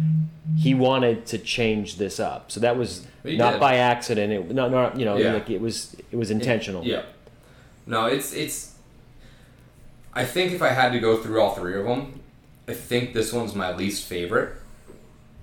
he 0.58 0.74
wanted 0.74 1.26
to 1.28 1.38
change 1.38 1.98
this 1.98 2.20
up. 2.20 2.52
So 2.52 2.60
that 2.62 2.78
was 2.78 3.06
not 3.24 3.52
did. 3.54 3.60
by 3.60 3.76
accident. 3.76 4.32
It 4.32 4.54
not 4.54 4.72
not 4.72 4.98
you 4.98 5.06
know 5.06 5.18
Yeah. 5.18 5.34
like 5.34 5.50
it 5.50 5.60
was 5.62 5.96
it 6.12 6.16
was 6.16 6.32
intentional. 6.32 6.84
Yeah. 6.86 7.04
No, 7.86 8.06
it's 8.06 8.34
it's. 8.34 8.74
I 10.14 10.24
think 10.24 10.54
if 10.54 10.62
I 10.62 10.70
had 10.70 10.94
to 10.94 11.00
go 11.00 11.18
through 11.18 11.42
all 11.42 11.54
three 11.56 11.78
of 11.78 11.86
them, 11.86 12.22
I 12.68 12.74
think 12.74 13.14
this 13.14 13.34
one's 13.34 13.54
my 13.54 13.76
least 13.76 14.06
favorite. 14.06 14.56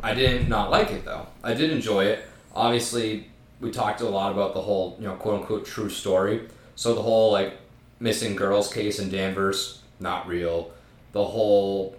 I 0.03 0.15
didn't 0.15 0.49
not 0.49 0.71
like 0.71 0.91
it 0.91 1.05
though. 1.05 1.27
I 1.45 1.55
did 1.55 1.71
enjoy 1.71 2.07
it. 2.07 2.25
Obviously, 2.55 3.29
we 3.61 3.71
talked 3.71 4.01
a 4.01 4.09
lot 4.09 4.33
about 4.33 4.55
the 4.55 4.63
whole 4.63 4.97
you 4.99 5.07
know 5.07 5.15
quote 5.15 5.41
unquote 5.43 5.67
true 5.67 5.91
story. 5.91 6.49
So 6.75 6.95
the 6.95 7.03
whole 7.03 7.31
like 7.31 7.59
missing 8.03 8.35
girls 8.35 8.73
case 8.73 8.99
in 8.99 9.09
Danvers 9.09 9.81
not 10.01 10.27
real. 10.27 10.71
The 11.13 11.25
whole 11.25 11.95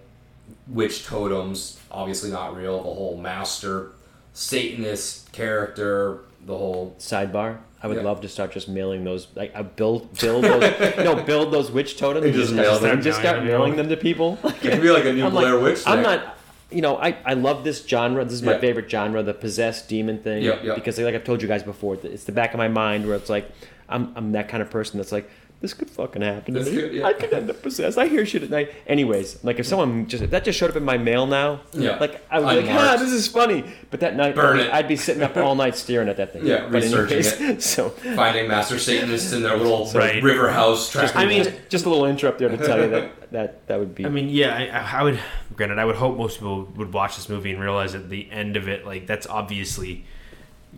witch 0.68 1.06
totems 1.06 1.80
obviously 1.90 2.30
not 2.30 2.56
real. 2.58 2.78
The 2.78 2.84
whole 2.84 3.18
master 3.18 3.92
Satanist 4.34 5.32
character. 5.32 6.20
The 6.46 6.58
whole 6.58 6.96
Sidebar. 7.00 7.58
I 7.82 7.88
would 7.88 7.98
Yeah. 7.98 8.04
love 8.04 8.22
to 8.22 8.30
start 8.30 8.52
just 8.52 8.68
mailing 8.70 9.04
those. 9.04 9.28
Like, 9.36 9.54
I 9.56 9.62
build, 9.62 10.18
build 10.20 10.44
those. 10.44 10.98
no, 10.98 11.16
build 11.24 11.52
those 11.54 11.70
witch 11.72 11.98
totems. 11.98 12.26
and 12.26 12.34
just 12.34 12.48
just, 12.50 12.54
mail 12.56 12.80
them. 12.80 13.02
just 13.02 13.20
start 13.20 13.38
Mailing 13.44 13.48
mailing 13.48 13.76
them. 13.76 13.88
them 13.90 13.98
to 13.98 14.02
people. 14.02 14.38
it 14.44 14.60
could 14.62 14.82
be 14.82 14.90
like 14.90 15.06
a 15.06 15.14
new 15.14 15.26
I'm 15.26 15.32
Blair 15.32 15.56
like, 15.56 15.64
Witch. 15.64 15.84
I'm 15.86 16.02
not. 16.02 16.38
You 16.72 16.82
know, 16.82 16.98
I, 16.98 17.16
I 17.24 17.34
love 17.36 17.64
this 17.64 17.86
genre. 17.86 18.24
This 18.26 18.34
is 18.34 18.42
my 18.42 18.54
Yeah. 18.54 18.60
favorite 18.60 18.90
genre, 18.90 19.22
the 19.22 19.34
possessed 19.34 19.88
demon 19.90 20.18
thing. 20.20 20.42
Yep, 20.44 20.64
yep. 20.64 20.76
Because 20.76 20.98
like 20.98 21.14
I've 21.14 21.24
told 21.24 21.42
you 21.42 21.48
guys 21.48 21.62
before, 21.62 21.98
it's 22.02 22.24
the 22.24 22.32
back 22.32 22.54
of 22.54 22.58
my 22.58 22.68
mind 22.68 23.06
where 23.06 23.16
it's 23.16 23.30
like, 23.30 23.52
I'm 23.90 24.12
I'm 24.16 24.32
that 24.32 24.50
kind 24.50 24.64
of 24.64 24.70
person 24.72 24.98
that's 24.98 25.12
like, 25.12 25.30
this 25.64 25.74
could 25.74 25.90
fucking 25.90 26.22
happen 26.22 26.54
to 26.56 26.60
This 26.60 26.74
me. 26.76 26.82
could- 26.82 26.94
yeah. 26.94 27.06
I 27.08 27.14
could 27.14 27.32
end 27.34 27.50
up 27.50 27.62
possessed. 27.62 27.98
I 27.98 28.08
hear 28.08 28.26
shit 28.26 28.44
at 28.44 28.50
night. 28.50 28.74
Anyways, 28.86 29.42
like 29.46 29.60
if 29.60 29.66
someone 29.66 30.08
just 30.08 30.22
if 30.22 30.30
that 30.32 30.44
just 30.44 30.60
showed 30.60 30.70
up 30.70 30.76
in 30.76 30.84
my 30.84 30.98
mail 30.98 31.26
now, 31.26 31.62
Yeah. 31.72 31.96
like 32.00 32.22
I 32.30 32.36
was 32.40 32.46
like, 32.46 32.66
Unmarked. 32.66 32.82
ah, 32.82 32.98
this 32.98 33.14
is 33.14 33.28
funny. 33.30 33.64
But 33.90 34.02
that 34.02 34.18
night, 34.18 34.36
Burn 34.36 34.58
I'd, 34.60 34.64
be, 34.64 34.68
it. 34.68 34.74
I'd 34.74 34.88
be 34.90 34.96
sitting 34.98 35.24
up 35.24 35.38
all 35.38 35.56
night 35.56 35.78
staring 35.78 36.10
at 36.10 36.18
that 36.18 36.34
thing. 36.34 36.46
Yeah, 36.46 36.64
but 36.70 36.84
researching 36.84 37.26
anyways, 37.44 37.64
so 37.76 37.90
finding 37.90 38.50
master 38.50 38.78
Satanists 38.78 39.32
in 39.32 39.42
their 39.42 39.56
little 39.56 39.90
Right. 39.96 40.22
river 40.22 40.52
house. 40.52 40.92
Tracking 40.92 41.16
I 41.18 41.26
mean, 41.26 41.52
just 41.70 41.86
a 41.86 41.90
little 41.90 42.06
interrupt 42.08 42.40
there 42.40 42.50
to 42.50 42.58
tell 42.58 42.80
you 42.82 42.90
that 42.90 43.12
that 43.32 43.66
that 43.68 43.80
would 43.80 43.96
be. 43.96 44.06
I 44.06 44.10
mean, 44.10 44.28
yeah, 44.30 44.54
I, 44.94 45.00
I 45.00 45.04
would. 45.04 45.20
Granted, 45.56 45.80
I 45.80 45.86
would 45.86 45.96
hope 45.96 46.18
most 46.18 46.40
people 46.40 46.66
would 46.76 46.92
watch 46.92 47.16
this 47.16 47.30
movie 47.30 47.52
and 47.52 47.62
realize 47.62 47.96
at 47.96 48.10
the 48.10 48.30
end 48.32 48.58
of 48.58 48.68
it, 48.68 48.86
like 48.86 49.08
that's 49.08 49.28
obviously 49.28 50.04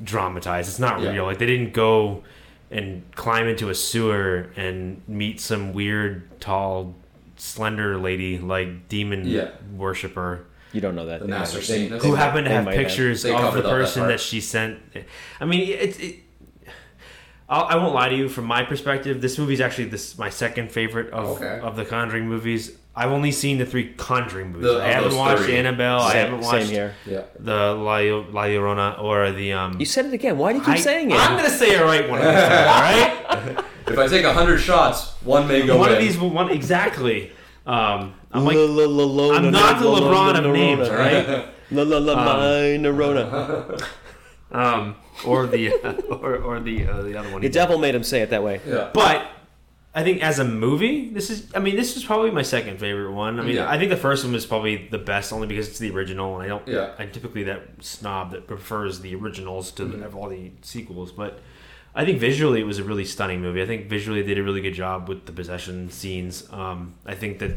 dramatized. 0.04 0.70
It's 0.70 0.80
not 0.80 1.02
Yeah. 1.02 1.12
real. 1.12 1.26
Like 1.26 1.40
they 1.40 1.46
didn't 1.46 1.74
go 1.74 2.24
and 2.72 3.04
climb 3.16 3.48
into 3.48 3.70
a 3.70 3.76
sewer 3.76 4.50
and 4.56 5.02
meet 5.08 5.40
some 5.40 5.74
weird, 5.74 6.40
tall, 6.42 6.96
slender 7.38 7.98
lady 7.98 8.38
like 8.40 8.88
demon 8.88 9.28
Yeah. 9.28 9.50
worshiper 9.76 10.46
you 10.72 10.82
don't 10.82 10.96
know 10.96 11.06
that. 11.06 11.20
the 11.22 11.26
They 11.28 11.32
master 11.32 11.58
might- 11.60 11.64
Satanist. 11.66 12.06
who 12.06 12.16
happened 12.16 12.46
to 12.48 12.52
have 12.52 12.66
might 12.66 12.76
have. 12.76 12.86
pictures 12.88 13.24
of 13.24 13.32
the 13.32 13.38
up 13.38 13.54
that 13.54 13.64
person 13.64 14.08
that 14.10 14.20
she 14.20 14.42
sent. 14.42 14.80
I 15.40 15.46
mean, 15.46 15.70
it's. 15.70 15.98
It, 16.00 16.16
I'll, 17.48 17.64
I 17.66 17.76
won't 17.76 17.94
lie 17.94 18.10
to 18.10 18.16
you. 18.16 18.28
From 18.28 18.44
my 18.46 18.64
perspective, 18.64 19.22
this 19.22 19.38
movie 19.38 19.54
is 19.54 19.62
actually 19.62 19.86
this 19.86 20.18
my 20.18 20.30
second 20.30 20.72
favorite 20.72 21.12
of 21.14 21.38
Okay. 21.42 21.60
of 21.62 21.76
the 21.78 21.86
Conjuring 21.86 22.28
movies. 22.28 22.72
I've 22.98 23.12
only 23.12 23.32
seen 23.32 23.58
the 23.58 23.66
three 23.66 23.94
Conjuring 23.94 24.54
movies. 24.54 24.68
The- 24.72 24.80
I 24.82 24.88
of 24.88 24.94
haven't 25.04 25.18
watched 25.18 25.44
three. 25.44 25.58
Annabelle. 25.58 26.00
I 26.02 26.14
haven't 26.16 26.40
watched 26.42 26.70
here. 26.70 26.94
Yeah. 27.06 27.24
the 27.40 27.74
La, 27.74 27.98
La 27.98 28.44
Llorona 28.48 29.02
or 29.02 29.32
the 29.32 29.52
um. 29.54 29.78
You 29.80 29.86
said 29.86 30.06
it 30.06 30.14
again. 30.14 30.38
Why 30.38 30.54
do 30.54 30.60
you 30.60 30.64
keep 30.66 30.76
I, 30.76 30.80
saying 30.80 31.12
it? 31.12 31.18
I'm 31.20 31.36
gonna 31.36 31.50
say 31.50 31.76
it 31.76 31.82
right 31.82 32.10
one 32.10 32.20
of 32.20 32.26
these 32.26 32.44
times. 32.44 32.68
All 32.68 32.82
right. 33.56 33.66
If 33.88 34.00
I 34.00 34.08
take 34.08 34.26
a 34.26 34.34
hundred 34.34 34.58
shots, 34.58 35.12
one 35.24 35.48
may 35.48 35.62
go 35.66 35.78
one 35.78 35.90
in. 35.90 35.96
of 35.98 36.02
these 36.02 36.18
will 36.18 36.32
one 36.32 36.50
exactly. 36.50 37.32
Um, 37.68 38.16
I'm 38.32 38.44
like, 38.44 38.56
La- 38.58 38.64
la- 38.64 38.86
la- 38.86 39.04
la- 39.06 39.36
I'm 39.38 39.44
la- 39.46 39.50
not 39.52 39.80
the 39.80 39.88
la- 39.88 40.00
la- 40.00 40.08
LeBron 40.10 40.34
la- 40.34 40.40
of 40.40 40.46
la- 40.46 40.52
names, 40.52 40.90
la- 40.90 40.96
right? 40.96 41.46
La 41.72 41.84
la 41.84 41.98
la 42.00 42.14
Um, 42.14 42.26
my 42.26 42.90
neurona. 42.90 43.82
um, 44.52 44.96
or 45.26 45.46
the 45.48 45.72
or, 46.10 46.38
or 46.38 46.60
the 46.60 46.88
uh, 46.88 47.02
the 47.04 47.16
other 47.18 47.30
one. 47.32 47.42
The 47.42 47.48
he 47.48 47.50
did. 47.50 47.54
devil 47.54 47.78
made 47.78 47.94
him 47.94 48.04
say 48.04 48.22
it 48.22 48.32
that 48.32 48.42
way. 48.44 48.60
Yeah. 48.68 48.90
But 48.94 49.28
I 49.96 50.04
think 50.04 50.22
as 50.22 50.40
a 50.40 50.44
movie, 50.44 51.10
this 51.10 51.30
is. 51.30 51.48
I 51.56 51.60
mean, 51.60 51.76
this 51.78 51.96
is 51.96 52.04
probably 52.04 52.30
my 52.30 52.42
second 52.42 52.80
favorite 52.80 53.14
one. 53.14 53.40
I 53.40 53.44
mean, 53.44 53.56
Yeah. 53.56 53.70
I 53.70 53.78
think 53.80 53.90
the 53.92 53.98
first 53.98 54.26
one 54.26 54.34
was 54.34 54.46
probably 54.46 54.88
the 54.90 54.98
best, 54.98 55.32
only 55.32 55.48
because 55.48 55.70
it's 55.70 55.80
the 55.80 55.90
original, 55.92 56.36
and 56.36 56.44
I 56.44 56.48
don't. 56.48 56.68
Yeah. 56.68 56.92
I'm 57.00 57.12
typically 57.12 57.44
that 57.44 57.62
snob 57.80 58.32
that 58.32 58.46
prefers 58.46 59.00
the 59.00 59.16
originals 59.16 59.72
to 59.72 59.84
Mm-hmm. 59.86 60.02
the, 60.02 60.10
all 60.12 60.30
the 60.30 60.52
sequels, 60.62 61.12
but. 61.12 61.40
I 61.98 62.04
think 62.04 62.20
visually 62.20 62.60
it 62.60 62.66
was 62.66 62.78
a 62.78 62.84
really 62.84 63.06
stunning 63.06 63.40
movie. 63.40 63.62
I 63.62 63.66
think 63.66 63.88
visually 63.88 64.22
they 64.22 64.28
did 64.34 64.40
a 64.40 64.44
really 64.44 64.60
good 64.60 64.74
job 64.74 65.08
with 65.08 65.26
the 65.28 65.32
possession 65.32 65.90
scenes. 65.90 66.46
Um, 66.52 66.96
I 67.06 67.16
think 67.16 67.40
that 67.40 67.52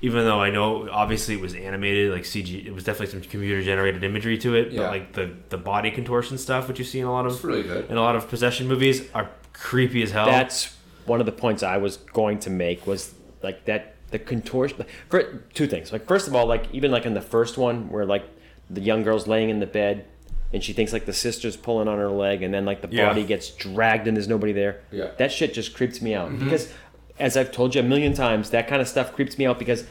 even 0.00 0.24
though 0.24 0.40
I 0.40 0.50
know 0.50 0.88
obviously 0.88 1.34
it 1.34 1.40
was 1.40 1.52
animated, 1.52 2.12
like 2.12 2.22
CG, 2.22 2.64
it 2.64 2.70
was 2.72 2.84
definitely 2.84 3.10
some 3.20 3.28
computer 3.28 3.60
generated 3.62 4.04
imagery 4.04 4.38
to 4.38 4.54
it. 4.54 4.70
Yeah. 4.70 4.82
But 4.82 4.90
like 4.90 5.12
the 5.14 5.30
the 5.48 5.58
body 5.58 5.90
contortion 5.90 6.38
stuff, 6.38 6.68
which 6.68 6.78
you 6.78 6.84
see 6.84 7.00
in 7.00 7.06
a 7.06 7.10
lot 7.12 7.26
of 7.26 7.42
really 7.44 7.64
good. 7.64 7.90
in 7.90 7.96
a 7.96 8.00
lot 8.02 8.14
of 8.14 8.28
possession 8.28 8.68
movies, 8.68 9.02
are 9.12 9.30
creepy 9.52 10.00
as 10.04 10.12
hell. 10.12 10.26
That's 10.26 10.75
one 11.06 11.20
of 11.20 11.26
the 11.26 11.32
points 11.32 11.62
I 11.62 11.76
was 11.76 11.96
going 11.96 12.38
to 12.40 12.50
make 12.50 12.86
was 12.86 13.14
like 13.42 13.64
that 13.66 13.94
the 14.10 14.18
contortion 14.18 14.84
for 15.08 15.22
two 15.54 15.66
things. 15.66 15.92
Like 15.92 16.06
first 16.06 16.28
of 16.28 16.34
all, 16.34 16.46
like 16.46 16.66
even 16.72 16.90
like 16.90 17.06
in 17.06 17.14
the 17.14 17.20
first 17.20 17.58
one 17.58 17.88
where 17.90 18.04
like 18.04 18.24
the 18.70 18.80
young 18.80 19.02
girl's 19.02 19.26
laying 19.26 19.50
in 19.50 19.60
the 19.60 19.66
bed 19.66 20.06
and 20.52 20.62
she 20.62 20.72
thinks 20.72 20.92
like 20.92 21.06
the 21.06 21.12
sister's 21.12 21.56
pulling 21.56 21.88
on 21.88 21.98
her 21.98 22.08
leg 22.10 22.42
and 22.42 22.52
then 22.54 22.64
like 22.64 22.82
the 22.82 22.88
Yeah. 22.90 23.06
body 23.08 23.24
gets 23.24 23.50
dragged 23.50 24.06
and 24.06 24.16
there's 24.16 24.28
nobody 24.28 24.52
there. 24.52 24.80
Yeah. 24.92 25.10
That 25.18 25.32
shit 25.32 25.54
just 25.54 25.74
creeps 25.74 26.00
me 26.00 26.14
out 26.14 26.30
mm-hmm. 26.30 26.44
because 26.44 26.72
as 27.18 27.36
I've 27.36 27.50
told 27.50 27.74
you 27.74 27.80
a 27.80 27.84
million 27.84 28.12
times, 28.12 28.50
that 28.50 28.68
kind 28.68 28.80
of 28.80 28.88
stuff 28.88 29.12
creeps 29.14 29.38
me 29.38 29.46
out 29.46 29.58
because 29.58 29.84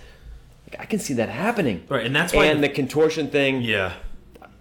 like, 0.69 0.79
I 0.79 0.85
can 0.85 0.99
see 0.99 1.13
that 1.15 1.29
happening. 1.29 1.83
right, 1.89 2.05
and 2.05 2.15
that's 2.15 2.33
why 2.33 2.45
And 2.45 2.63
the 2.63 2.69
contortion 2.69 3.29
thing, 3.29 3.61
Yeah, 3.61 3.93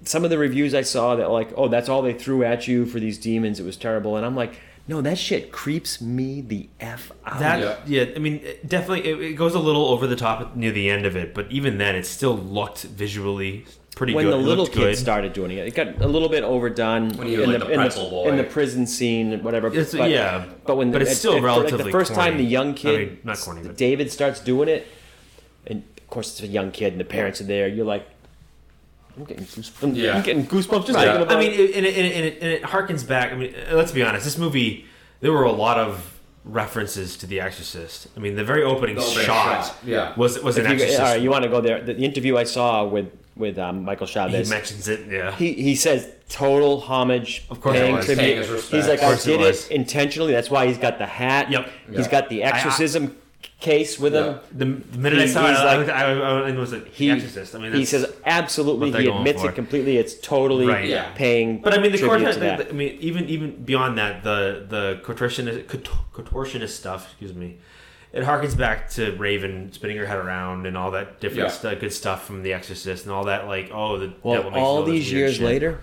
some 0.05 0.25
of 0.25 0.31
the 0.31 0.38
reviews 0.38 0.75
I 0.75 0.83
saw 0.83 1.17
that 1.17 1.31
like, 1.31 1.51
oh, 1.57 1.69
that's 1.69 1.88
all 1.88 2.03
they 2.03 2.12
threw 2.12 2.45
at 2.45 2.69
you 2.69 2.87
for 2.87 3.01
these 3.01 3.19
demons. 3.19 3.59
It 3.61 3.64
was 3.64 3.77
terrible, 3.77 4.17
and 4.17 4.27
I'm 4.27 4.37
like, 4.37 4.61
no, 4.87 5.01
that 5.01 5.16
shit 5.18 5.51
creeps 5.51 6.01
me 6.01 6.40
the 6.42 6.68
f 6.81 7.11
out. 7.25 7.38
That 7.38 7.88
yeah. 7.88 8.07
I 8.14 8.18
mean, 8.18 8.35
it 8.44 8.68
definitely, 8.68 9.09
it, 9.11 9.20
it 9.20 9.33
goes 9.35 9.55
a 9.55 9.59
little 9.59 9.87
over 9.87 10.07
the 10.07 10.16
top 10.16 10.55
near 10.57 10.73
the 10.73 10.90
end 10.90 11.07
of 11.07 11.16
it, 11.16 11.35
but 11.35 11.51
even 11.51 11.79
then, 11.79 11.94
it 11.97 12.05
still 12.07 12.37
looked 12.37 12.83
visually 12.83 13.64
pretty 13.97 14.12
when 14.12 14.27
good. 14.27 14.33
When 14.35 14.42
the 14.42 14.47
little 14.49 14.66
kid 14.66 14.75
good. 14.75 14.97
started 14.99 15.33
doing 15.33 15.53
it, 15.53 15.66
it 15.66 15.75
got 15.75 16.03
a 16.03 16.07
little 16.07 16.29
bit 16.29 16.42
overdone 16.44 17.11
When 17.16 17.29
he 17.29 17.35
in, 17.35 17.40
was 17.40 17.49
the, 17.53 17.59
the 17.64 17.70
in, 17.70 17.79
pretzel 17.79 18.05
the, 18.05 18.11
boy. 18.11 18.29
in 18.29 18.37
the 18.37 18.44
prison 18.44 18.87
scene, 18.87 19.42
whatever. 19.42 19.68
It's- 19.68 19.94
but, 19.94 20.11
yeah, 20.11 20.44
but 20.66 20.77
when 20.77 20.92
but 20.92 20.99
the, 20.99 21.07
it's 21.11 21.18
still 21.18 21.33
at- 21.33 21.38
at- 21.38 21.42
like 21.42 21.57
relatively 21.57 21.85
the 21.85 21.90
first 21.90 22.12
time 22.12 22.37
the 22.37 22.44
young 22.44 22.75
kid, 22.75 22.94
I 22.94 23.05
mean, 23.07 23.18
not 23.25 23.38
corny, 23.38 23.62
but- 23.62 23.77
David 23.77 24.11
starts 24.12 24.40
doing 24.40 24.68
it, 24.68 24.87
and 25.66 25.83
of 25.97 26.09
course 26.09 26.31
it's 26.33 26.42
a 26.42 26.47
young 26.53 26.70
kid, 26.73 26.92
and 26.92 27.01
the 27.01 27.05
parents 27.07 27.40
are 27.40 27.44
there. 27.44 27.68
You're 27.68 27.87
like, 27.87 28.07
I'm 29.16 29.24
getting 29.24 29.44
goosebumps. 29.44 29.96
Yeah. 29.96 30.16
I'm 30.16 30.22
getting 30.22 30.46
goosebumps 30.46 30.87
just 30.87 30.96
Right. 30.96 31.05
thinking 31.07 31.22
about 31.22 31.37
I 31.37 31.40
mean, 31.40 31.53
it. 31.53 31.61
it, 31.61 31.77
and, 31.77 31.87
it, 31.87 31.94
and, 31.96 32.07
it, 32.07 32.14
and, 32.16 32.24
it, 32.27 32.38
and 32.42 32.50
it 32.53 32.62
harkens 32.62 33.07
back. 33.07 33.33
I 33.33 33.37
mean, 33.37 33.55
let's 33.72 33.92
be 33.92 34.03
honest. 34.03 34.24
This 34.24 34.38
movie, 34.38 34.87
there 35.20 35.33
were 35.33 35.44
a 35.44 35.53
lot 35.53 35.79
of 35.79 36.18
references 36.44 37.16
to 37.18 37.27
The 37.27 37.40
Exorcist. 37.40 38.09
I 38.16 38.20
mean, 38.20 38.37
the 38.37 38.44
very 38.44 38.62
opening 38.62 38.96
The 38.96 39.03
opening 39.03 39.24
shot, 39.24 39.66
shot, 39.66 39.77
yeah. 39.85 40.14
was 40.16 40.42
was 40.42 40.59
an 40.59 40.64
you, 40.66 40.72
Exorcist. 40.72 41.00
all 41.00 41.07
right, 41.07 41.20
you 41.22 41.31
want 41.31 41.44
to 41.44 41.50
go 41.50 41.61
there? 41.61 41.83
The, 41.83 41.94
the 41.94 42.05
interview 42.05 42.37
I 42.37 42.44
saw 42.44 42.85
with 42.85 43.07
with 43.37 43.59
um, 43.59 43.85
Michael 43.85 44.07
he 44.07 44.44
mentions 44.44 44.87
it. 44.87 45.09
Yeah, 45.11 45.33
he, 45.33 45.55
he 45.55 45.74
says 45.74 46.09
total 46.29 46.81
homage. 46.81 47.44
Of 47.50 47.61
course 47.61 47.77
it 47.77 47.81
paying 47.81 47.94
was. 47.96 48.05
tribute. 48.05 48.22
Paying 48.22 48.38
his. 48.38 48.70
He's 48.70 48.87
like, 48.87 48.98
Of 49.00 49.05
I 49.05 49.09
course 49.09 49.27
it 49.27 49.31
did 49.31 49.40
it, 49.40 49.44
was. 49.44 49.68
intentionally. 49.68 50.33
That's 50.33 50.50
why 50.50 50.66
he's 50.68 50.79
got 50.79 50.98
the 50.98 51.07
hat. 51.07 51.50
Yep. 51.50 51.68
He's 51.90 51.98
Yeah. 52.07 52.11
got 52.11 52.29
the 52.29 52.42
exorcism 52.44 53.16
case 53.61 53.98
with 53.98 54.14
him. 54.14 54.38
the, 54.52 54.64
the 54.64 54.98
minute 54.98 55.18
I 55.18 55.22
He- 55.22 55.28
saw 55.28 55.46
it, 55.46 55.50
he's 55.50 55.59
I, 55.59 55.76
like- 55.76 55.88
I, 55.88 56.12
I, 56.12 56.40
I, 56.42 56.48
it 56.50 56.57
was 56.57 56.72
like 56.72 56.88
He, 56.88 57.09
The 57.09 57.14
Exorcist. 57.14 57.54
I 57.54 57.59
mean, 57.59 57.72
he 57.72 57.85
says 57.85 58.12
absolutely. 58.26 58.92
He 58.92 59.09
admits 59.09 59.42
for. 59.42 59.50
it 59.50 59.54
completely. 59.54 59.96
It's 59.96 60.14
totally 60.14 60.66
Right. 60.66 60.88
Yeah. 60.88 61.11
paying. 61.14 61.61
But 61.62 61.74
I 61.74 61.80
mean, 61.80 61.92
the 61.92 61.98
court. 61.98 62.20
contor- 62.22 62.66
I 62.68 62.72
mean, 62.72 62.96
even 63.00 63.28
even 63.28 63.64
beyond 63.64 63.98
that, 63.98 64.22
the 64.22 64.66
the 64.68 65.00
contortionist 65.04 65.66
cont- 65.68 65.88
contortionist 66.12 66.70
stuff. 66.70 67.07
Excuse 67.11 67.35
me. 67.35 67.59
It 68.12 68.22
harkens 68.22 68.57
back 68.57 68.90
to 68.90 69.11
Regan 69.16 69.72
spinning 69.72 69.96
her 69.96 70.07
head 70.07 70.18
around 70.18 70.66
and 70.66 70.76
all 70.78 70.92
that 70.92 71.18
different 71.20 71.48
Yeah. 71.48 71.54
stu- 71.54 71.74
good 71.74 71.92
stuff 71.92 72.24
from 72.24 72.44
The 72.44 72.52
Exorcist 72.52 73.04
and 73.07 73.12
all 73.12 73.24
that. 73.24 73.48
Like, 73.48 73.70
oh, 73.72 73.98
the 73.98 74.12
well, 74.22 74.37
devil 74.37 74.50
makes 74.52 74.61
all 74.62 74.85
these 74.85 75.11
years 75.12 75.35
shit. 75.35 75.42
later, 75.44 75.80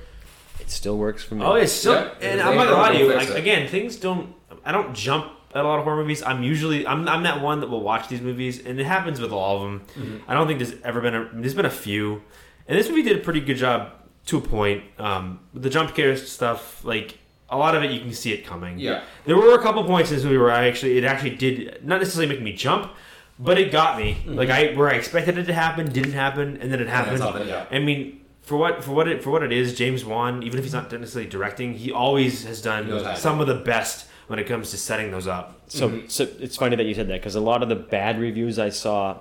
it 0.62 0.70
still 0.72 0.98
works 0.98 1.24
for 1.26 1.36
me. 1.36 1.44
Oh, 1.44 1.56
it's 1.56 1.74
still, 1.74 1.94
Yeah, 1.96 2.14
and 2.22 2.40
they 2.40 2.44
I'm 2.44 2.56
not 2.56 2.66
gonna 2.68 2.78
lie 2.78 2.94
to 2.94 3.00
you. 3.00 3.14
Like, 3.14 3.30
again, 3.32 3.68
things 3.68 3.98
don't. 3.98 4.34
I 4.64 4.72
don't 4.72 4.94
jump 4.96 5.26
at 5.26 5.32
a 5.54 5.64
lot 5.64 5.80
of 5.80 5.84
horror 5.86 5.98
movies. 6.02 6.24
I'm 6.24 6.44
usually 6.44 6.86
I'm 6.88 7.08
I'm 7.08 7.24
that 7.24 7.42
one 7.42 7.60
that 7.62 7.70
will 7.70 7.82
watch 7.82 8.08
these 8.08 8.22
movies, 8.22 8.66
and 8.66 8.80
it 8.80 8.86
happens 8.86 9.20
with 9.20 9.32
all 9.32 9.58
of 9.58 9.62
them. 9.64 9.82
Mm-hmm. 9.96 10.30
I 10.32 10.34
don't 10.34 10.48
think 10.48 10.60
there's 10.60 10.76
ever 10.84 11.02
been 11.02 11.16
a 11.16 11.30
there's 11.34 11.54
been 11.54 11.66
a 11.66 11.70
few, 11.70 12.22
and 12.68 12.78
this 12.78 12.90
movie 12.90 13.04
did 13.04 13.18
a 13.18 13.20
pretty 13.22 13.42
good 13.42 13.58
job 13.58 13.92
to 14.28 14.38
a 14.38 14.42
point. 14.42 14.84
Um, 15.00 15.40
the 15.54 15.70
jump 15.70 15.90
scares 15.92 16.30
stuff, 16.32 16.84
like 16.86 17.18
a 17.50 17.58
lot 17.58 17.76
of 17.76 17.84
it, 17.84 17.92
you 17.92 18.00
can 18.00 18.14
see 18.14 18.32
it 18.32 18.46
coming. 18.46 18.80
Yeah. 18.80 19.04
there 19.26 19.36
were 19.36 19.54
a 19.56 19.62
couple 19.62 19.84
points 19.84 20.10
in 20.10 20.16
this 20.16 20.24
movie 20.24 20.38
where 20.38 20.52
I 20.52 20.68
actually 20.68 20.98
it 20.98 21.04
actually 21.04 21.36
did 21.36 21.86
not 21.86 22.00
necessarily 22.00 22.32
make 22.34 22.42
me 22.42 22.54
jump. 22.54 22.92
But 23.40 23.58
it 23.58 23.72
got 23.72 23.98
me, 23.98 24.18
Mm-hmm. 24.20 24.36
like 24.36 24.50
I 24.52 24.74
where 24.76 24.88
I 24.88 24.94
expected 24.94 25.36
it 25.40 25.46
to 25.46 25.54
happen, 25.54 25.92
didn't 25.92 26.12
happen, 26.14 26.58
and 26.62 26.72
then 26.72 26.80
it 26.80 26.88
happened. 26.88 27.48
yeah. 27.48 27.66
I 27.72 27.80
mean, 27.80 28.22
for 28.44 28.56
what 28.56 28.84
for 28.84 28.92
what 28.92 29.08
it 29.08 29.24
for 29.24 29.32
what 29.32 29.42
it 29.42 29.52
is, 29.52 29.76
James 29.76 30.06
Wan, 30.06 30.44
even 30.44 30.60
if 30.60 30.64
he's 30.66 30.74
not 30.74 30.92
necessarily 30.92 31.28
directing, 31.28 31.74
he 31.74 31.92
always 31.92 32.44
has 32.46 32.62
done 32.62 32.88
knows 32.88 33.04
how 33.04 33.14
to 33.14 33.18
some 33.18 33.40
of 33.42 33.48
the 33.48 33.56
best 33.56 34.06
when 34.32 34.40
it 34.40 34.48
comes 34.48 34.72
to 34.72 34.78
setting 34.78 35.12
those 35.12 35.28
up. 35.28 35.60
So, 35.68 35.90
mm-hmm. 35.90 36.08
so 36.08 36.26
it's 36.40 36.56
funny 36.56 36.78
that 36.78 36.86
you 36.86 36.94
said 36.94 37.10
that 37.10 37.20
because 37.20 37.36
a 37.36 37.42
lot 37.42 37.62
of 37.62 37.68
the 37.68 37.76
bad 37.76 38.18
reviews 38.18 38.60
I 38.60 38.70
saw, 38.70 39.18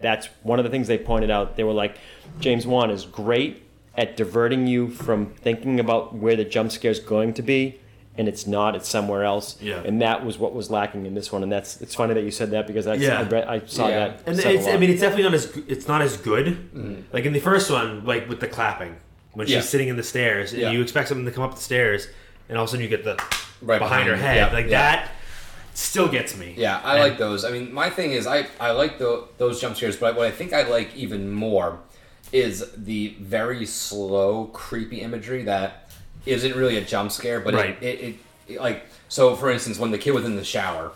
that's 0.00 0.28
one 0.42 0.58
of 0.58 0.66
the 0.66 0.70
things 0.70 0.86
they 0.86 0.98
pointed 0.98 1.30
out. 1.30 1.56
They 1.56 1.64
were 1.64 1.72
like, 1.72 1.96
James 2.40 2.66
Wan 2.66 2.90
is 2.90 3.06
great 3.06 3.62
at 3.96 4.18
diverting 4.18 4.66
you 4.66 4.88
from 4.90 5.32
thinking 5.36 5.80
about 5.80 6.14
where 6.14 6.36
the 6.36 6.44
jump 6.44 6.72
scare 6.72 6.90
is 6.90 7.00
going 7.00 7.32
to 7.34 7.42
be, 7.42 7.80
and 8.18 8.28
it's 8.28 8.46
not. 8.46 8.76
It's 8.76 8.86
somewhere 8.86 9.24
else. 9.24 9.56
Yeah. 9.62 9.82
And 9.82 10.02
that 10.02 10.26
was 10.26 10.36
what 10.36 10.52
was 10.52 10.70
lacking 10.70 11.06
in 11.06 11.14
this 11.14 11.32
one. 11.32 11.42
And 11.42 11.50
that's 11.50 11.80
it's 11.80 11.94
funny 11.94 12.12
that 12.12 12.22
you 12.22 12.30
said 12.30 12.50
that 12.50 12.66
because 12.66 12.86
I, 12.86 12.94
Yeah. 12.96 13.20
I, 13.20 13.22
read, 13.22 13.44
I 13.44 13.60
saw 13.64 13.88
Yeah. 13.88 14.08
that. 14.08 14.22
And 14.26 14.38
it's 14.38 14.68
I 14.68 14.76
mean 14.76 14.90
it's 14.90 15.00
definitely 15.00 15.24
not 15.24 15.32
as 15.32 15.56
it's 15.66 15.88
not 15.88 16.02
as 16.02 16.18
good. 16.18 16.46
Mm-hmm. 16.46 17.14
Like 17.14 17.24
in 17.24 17.32
the 17.32 17.40
first 17.40 17.70
one, 17.70 18.04
like 18.04 18.28
with 18.28 18.40
the 18.40 18.46
clapping 18.46 18.96
when 19.32 19.46
she's 19.46 19.54
Yeah. 19.54 19.60
sitting 19.62 19.88
in 19.88 19.96
the 19.96 20.02
stairs, 20.02 20.52
and 20.52 20.60
Yeah. 20.60 20.70
you 20.70 20.82
expect 20.82 21.08
something 21.08 21.24
to 21.24 21.32
come 21.32 21.44
up 21.44 21.54
the 21.54 21.62
stairs, 21.62 22.08
and 22.50 22.58
all 22.58 22.64
of 22.64 22.68
a 22.68 22.70
sudden 22.72 22.82
you 22.82 22.90
get 22.90 23.04
the 23.04 23.16
Right 23.62 23.78
behind, 23.78 24.06
behind 24.06 24.08
her 24.08 24.16
head, 24.16 24.36
Yeah, 24.36 24.52
like 24.52 24.66
yeah. 24.66 24.70
that. 24.96 25.10
Still 25.74 26.08
gets 26.08 26.36
me. 26.36 26.54
Yeah, 26.56 26.80
I 26.84 26.94
And- 26.96 27.00
like 27.08 27.18
those. 27.18 27.44
I 27.44 27.50
mean, 27.50 27.72
my 27.72 27.90
thing 27.90 28.12
is, 28.12 28.26
I 28.26 28.46
I 28.58 28.72
like 28.72 28.98
the, 28.98 29.24
those 29.38 29.60
jump 29.60 29.76
scares, 29.76 29.96
but 29.96 30.16
what 30.16 30.26
I 30.26 30.30
think 30.30 30.52
I 30.52 30.62
like 30.68 30.94
even 30.96 31.30
more 31.32 31.78
is 32.32 32.64
the 32.76 33.16
very 33.20 33.64
slow, 33.66 34.46
creepy 34.52 35.00
imagery 35.00 35.42
that 35.44 35.90
isn't 36.26 36.54
really 36.54 36.76
a 36.76 36.80
jump 36.82 37.10
scare, 37.12 37.40
but 37.40 37.54
Right. 37.54 37.82
it, 37.82 38.00
it, 38.00 38.14
it 38.48 38.60
like 38.60 38.84
so. 39.08 39.34
For 39.36 39.50
instance, 39.50 39.78
when 39.78 39.90
the 39.90 39.98
kid 39.98 40.10
was 40.12 40.24
in 40.24 40.36
the 40.36 40.44
shower, 40.44 40.92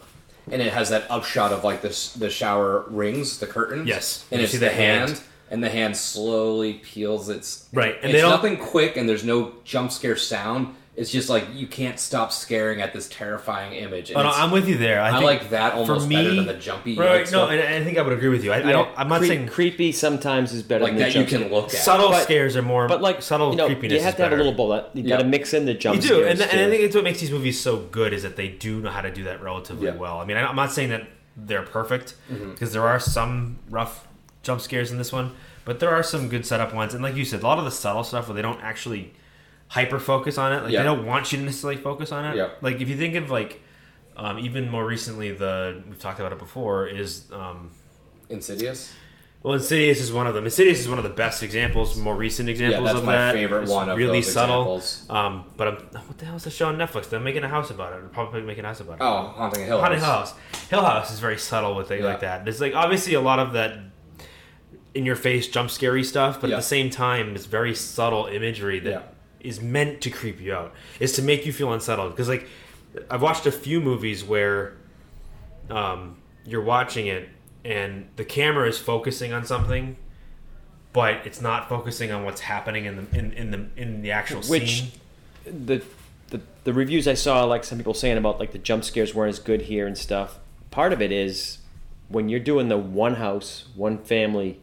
and 0.51 0.61
it 0.61 0.73
has 0.73 0.91
that 0.91 1.05
upshot 1.11 1.53
of 1.53 1.65
like 1.65 1.81
this 1.81 2.13
the 2.13 2.29
shower 2.31 2.85
rings, 2.89 3.39
the 3.39 3.47
curtains. 3.47 3.87
Yes. 3.89 4.25
and 4.31 4.41
You 4.41 4.45
it's 4.45 4.53
see 4.53 4.59
the 4.59 4.71
hand. 4.71 5.11
hand. 5.11 5.21
And 5.51 5.63
the 5.63 5.71
hand 5.71 5.97
slowly 5.97 6.75
peels 6.75 7.29
its 7.29 7.69
Right, 7.73 7.97
and 8.03 8.11
it's 8.13 8.23
nothing 8.23 8.57
quick, 8.57 8.97
and 8.97 9.09
there's 9.09 9.25
no 9.25 9.53
jump 9.65 9.93
scare 9.93 10.17
sound. 10.17 10.75
It's 10.97 11.11
just 11.11 11.29
like 11.29 11.49
you 11.53 11.67
can't 11.67 11.99
stop 11.99 12.31
staring 12.31 12.81
at 12.81 12.93
this 12.93 13.09
terrifying 13.09 13.73
image. 13.73 14.11
And 14.11 14.19
Oh, 14.19 14.23
no, 14.23 14.31
I'm 14.31 14.53
with 14.53 14.69
you 14.69 14.79
there. 14.79 15.01
I, 15.01 15.09
I 15.11 15.19
like 15.19 15.51
that 15.51 15.75
almost 15.75 16.07
me, 16.07 16.15
better 16.15 16.35
than 16.37 16.47
the 16.47 16.55
jumpy. 16.55 16.97
Right, 16.97 17.23
like, 17.25 17.33
no, 17.33 17.49
and 17.49 17.61
I 17.61 17.83
think 17.83 17.99
I 17.99 18.03
would 18.03 18.13
agree 18.13 18.29
with 18.29 18.45
you. 18.45 18.53
I, 18.53 18.59
I 18.59 18.61
don't. 18.73 18.89
I'm 18.97 19.09
not 19.09 19.19
cre- 19.19 19.27
saying 19.27 19.49
creepy 19.49 19.91
sometimes 19.91 20.53
is 20.53 20.63
better 20.63 20.85
like 20.85 20.93
than 20.93 21.01
that 21.01 21.15
you 21.17 21.25
can 21.25 21.51
look 21.51 21.67
at. 21.67 21.71
subtle 21.73 22.11
But- 22.11 22.23
scares 22.23 22.57
are 22.57 22.63
more. 22.63 22.87
But 22.87 23.03
like 23.03 23.23
subtle 23.23 23.51
you 23.51 23.57
know, 23.57 23.67
creepiness. 23.67 23.99
you 23.99 24.03
have 24.05 24.15
to 24.19 24.23
have 24.23 24.33
a 24.33 24.37
little 24.37 24.53
bullet. 24.53 24.87
You 24.95 25.03
Yeah. 25.03 25.17
got 25.17 25.23
to 25.23 25.29
mix 25.29 25.53
in 25.53 25.65
the 25.67 25.75
jump 25.75 25.97
You 25.97 26.03
do, 26.03 26.07
scares 26.23 26.41
and, 26.41 26.51
and 26.53 26.61
I 26.61 26.71
think 26.71 26.83
it's 26.85 26.95
what 26.95 27.03
makes 27.03 27.19
these 27.21 27.33
movies 27.33 27.61
so 27.61 27.79
good 27.79 28.13
is 28.13 28.23
that 28.23 28.37
they 28.37 28.49
do 28.49 28.81
know 28.81 28.91
how 28.91 29.01
to 29.01 29.11
do 29.13 29.25
that 29.25 29.43
relatively 29.43 29.87
Yeah. 29.87 29.97
well. 29.97 30.21
I 30.21 30.25
mean, 30.25 30.37
I'm 30.37 30.55
not 30.55 30.71
saying 30.71 30.91
that 30.91 31.09
they're 31.37 31.63
perfect 31.63 32.15
Mm-hmm. 32.31 32.51
because 32.53 32.73
there 32.73 32.87
are 32.87 33.01
some 33.01 33.59
rough 33.69 34.07
jump 34.45 34.61
scares 34.61 34.93
in 34.93 34.99
this 34.99 35.13
one, 35.13 35.33
but 35.65 35.81
there 35.81 35.91
are 35.91 36.05
some 36.05 36.29
good 36.29 36.47
setup 36.47 36.73
ones. 36.73 36.95
And 36.95 37.03
like 37.03 37.17
you 37.17 37.25
said, 37.25 37.43
a 37.43 37.47
lot 37.47 37.59
of 37.59 37.65
the 37.65 37.73
subtle 37.73 38.05
stuff 38.05 38.29
where 38.29 38.37
they 38.37 38.43
don't 38.43 38.63
actually 38.63 39.13
hyper 39.75 39.99
focus 39.99 40.39
on 40.39 40.53
it, 40.53 40.63
like 40.63 40.73
Yeah. 40.73 40.79
they 40.81 40.85
don't 40.85 41.05
want 41.05 41.33
you 41.33 41.39
to 41.39 41.45
necessarily 41.45 41.81
focus 41.81 42.13
on 42.13 42.25
it. 42.25 42.37
Yeah. 42.37 42.51
Like 42.61 42.81
if 42.81 42.89
you 42.89 42.97
think 42.97 43.15
of 43.17 43.31
like 43.31 43.61
um, 44.17 44.39
even 44.39 44.71
more 44.71 44.87
recently, 44.87 45.33
the 45.33 45.83
we've 45.89 45.99
talked 45.99 46.21
about 46.21 46.33
it 46.33 46.39
before 46.39 46.87
is. 46.87 47.25
Um, 47.33 47.71
Insidious. 48.31 48.93
well, 49.43 49.55
Insidious 49.55 50.01
is 50.01 50.13
one 50.13 50.27
of 50.29 50.35
them. 50.35 50.45
Insidious 50.45 50.79
is 50.81 50.89
one 50.89 50.99
of 50.99 51.05
the 51.05 51.11
best 51.11 51.43
examples, 51.43 51.97
more 51.99 52.15
recent 52.15 52.49
examples 52.49 52.85
that's 52.87 52.99
of 53.01 53.05
my 53.05 53.17
that. 53.17 53.35
favorite 53.35 53.63
It's 53.65 53.71
one 53.73 53.91
of 53.91 53.99
really 53.99 54.23
subtle. 54.23 54.81
Um, 55.11 55.45
but 55.57 55.67
I'm, 55.69 55.75
what 56.09 56.17
the 56.19 56.25
hell 56.27 56.37
is 56.37 56.45
the 56.45 56.51
show 56.51 56.69
on 56.69 56.77
Netflix? 56.77 57.09
They're 57.11 57.19
making 57.21 57.43
a 57.45 57.49
house 57.49 57.71
about 57.71 57.93
it. 57.93 58.01
They're 58.01 58.09
probably 58.09 58.43
making 58.43 58.65
a 58.65 58.69
house 58.69 58.81
about 58.81 58.95
it. 58.95 59.03
Oh, 59.03 59.35
Haunting 59.37 59.63
a 59.65 59.67
Hill. 59.67 59.81
House. 59.81 60.01
House. 60.01 60.35
Hill 60.71 60.83
House 60.85 61.13
is 61.13 61.19
very 61.19 61.37
subtle 61.39 61.75
with 61.75 61.89
things 61.89 62.03
Yeah. 62.05 62.11
like 62.11 62.21
that. 62.21 62.45
There's 62.45 62.61
like 62.61 62.75
obviously 62.75 63.15
a 63.15 63.21
lot 63.21 63.41
of 63.41 63.53
that 63.55 63.79
in 64.95 65.05
your 65.05 65.17
face 65.17 65.49
jump 65.49 65.71
scary 65.71 66.05
stuff, 66.05 66.41
but 66.41 66.49
Yeah. 66.51 66.57
at 66.57 66.59
the 66.61 66.67
same 66.67 66.89
time, 66.89 67.35
it's 67.35 67.47
very 67.47 67.75
subtle 67.75 68.27
imagery 68.27 68.79
that 68.81 69.14
is 69.45 69.61
meant 69.61 70.01
to 70.01 70.11
creep 70.11 70.41
you 70.41 70.55
out. 70.55 70.73
Is 70.99 71.13
to 71.13 71.23
make 71.23 71.47
you 71.47 71.53
feel 71.53 71.73
unsettled. 71.73 72.13
Because 72.13 72.29
like 72.29 72.49
I've 73.11 73.23
watched 73.23 73.47
a 73.47 73.53
few 73.53 73.81
movies 73.81 74.25
where 74.25 74.75
um, 75.71 76.17
you're 76.45 76.63
watching 76.63 77.07
it 77.07 77.29
and 77.65 78.09
the 78.17 78.25
camera 78.25 78.69
is 78.69 78.79
focusing 78.79 79.33
on 79.33 79.45
something, 79.47 79.97
but 80.93 81.27
it's 81.27 81.41
not 81.41 81.69
focusing 81.69 82.13
on 82.13 82.25
what's 82.25 82.41
happening 82.43 82.85
in 82.85 82.97
the 82.97 83.19
in, 83.19 83.33
in 83.33 83.51
the 83.51 83.67
in 83.77 84.03
the 84.03 84.11
actual 84.13 84.43
Which- 84.43 84.81
scene. 84.81 84.93
the, 85.45 85.83
the 86.29 86.41
the 86.65 86.73
reviews 86.73 87.07
I 87.09 87.15
saw, 87.15 87.45
like 87.45 87.65
some 87.65 87.79
people 87.79 87.95
saying 87.95 88.17
about 88.19 88.39
like 88.41 88.53
the 88.53 88.59
jump 88.59 88.85
scares 88.85 89.15
weren't 89.15 89.31
as 89.31 89.39
good 89.39 89.63
here 89.63 89.87
and 89.87 89.97
stuff. 89.97 90.39
Part 90.71 90.93
of 90.93 91.01
it 91.01 91.13
is 91.13 91.59
when 92.09 92.29
you're 92.29 92.41
doing 92.41 92.69
the 92.69 92.79
one 92.79 93.15
house, 93.15 93.67
one 93.75 93.99
family, 93.99 94.61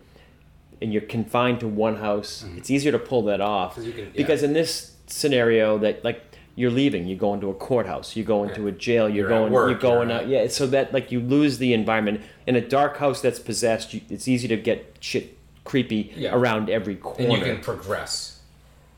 and 0.81 0.91
you're 0.91 1.01
confined 1.03 1.59
to 1.59 1.67
one 1.67 1.97
house, 1.97 2.43
it's 2.57 2.69
easier 2.71 2.91
to 2.91 2.99
pull 2.99 3.21
that 3.23 3.41
off. 3.41 3.75
Mm-hmm. 3.75 3.91
can- 3.91 3.99
yeah. 4.05 4.11
Because 4.15 4.43
in 4.43 4.53
this 4.53 4.95
scenario, 5.07 5.77
that 5.79 6.03
like 6.03 6.23
you're 6.55 6.71
leaving, 6.71 7.07
you're 7.07 7.17
going 7.17 7.39
to 7.41 7.49
a 7.49 7.53
courthouse, 7.53 8.15
you're 8.15 8.25
going 8.25 8.53
to 8.55 8.67
a 8.67 8.71
jail, 8.71 9.07
you're, 9.07 9.29
You're 9.29 9.29
going, 9.29 9.53
work, 9.53 9.69
you're 9.69 9.79
going 9.79 10.09
you're 10.09 10.17
out, 10.19 10.27
yeah. 10.27 10.47
So 10.47 10.67
that 10.67 10.93
like 10.93 11.11
you 11.11 11.19
lose 11.19 11.57
the 11.59 11.73
environment 11.73 12.21
in 12.47 12.55
a 12.55 12.61
dark 12.61 12.97
house 12.97 13.21
that's 13.21 13.39
possessed. 13.39 13.93
You, 13.93 14.01
it's 14.09 14.27
easy 14.27 14.47
to 14.49 14.57
get 14.57 14.97
shit 14.99 15.37
creepy 15.63 16.11
Yeah. 16.15 16.33
around 16.35 16.69
every 16.69 16.95
corner 16.95 17.23
and 17.23 17.31
you 17.37 17.53
can 17.53 17.61
progress. 17.61 18.39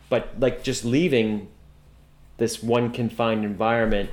but 0.10 0.30
like 0.40 0.64
just 0.64 0.86
leaving 0.86 1.50
this 2.38 2.64
one 2.64 2.92
confined 2.92 3.44
environment 3.46 4.10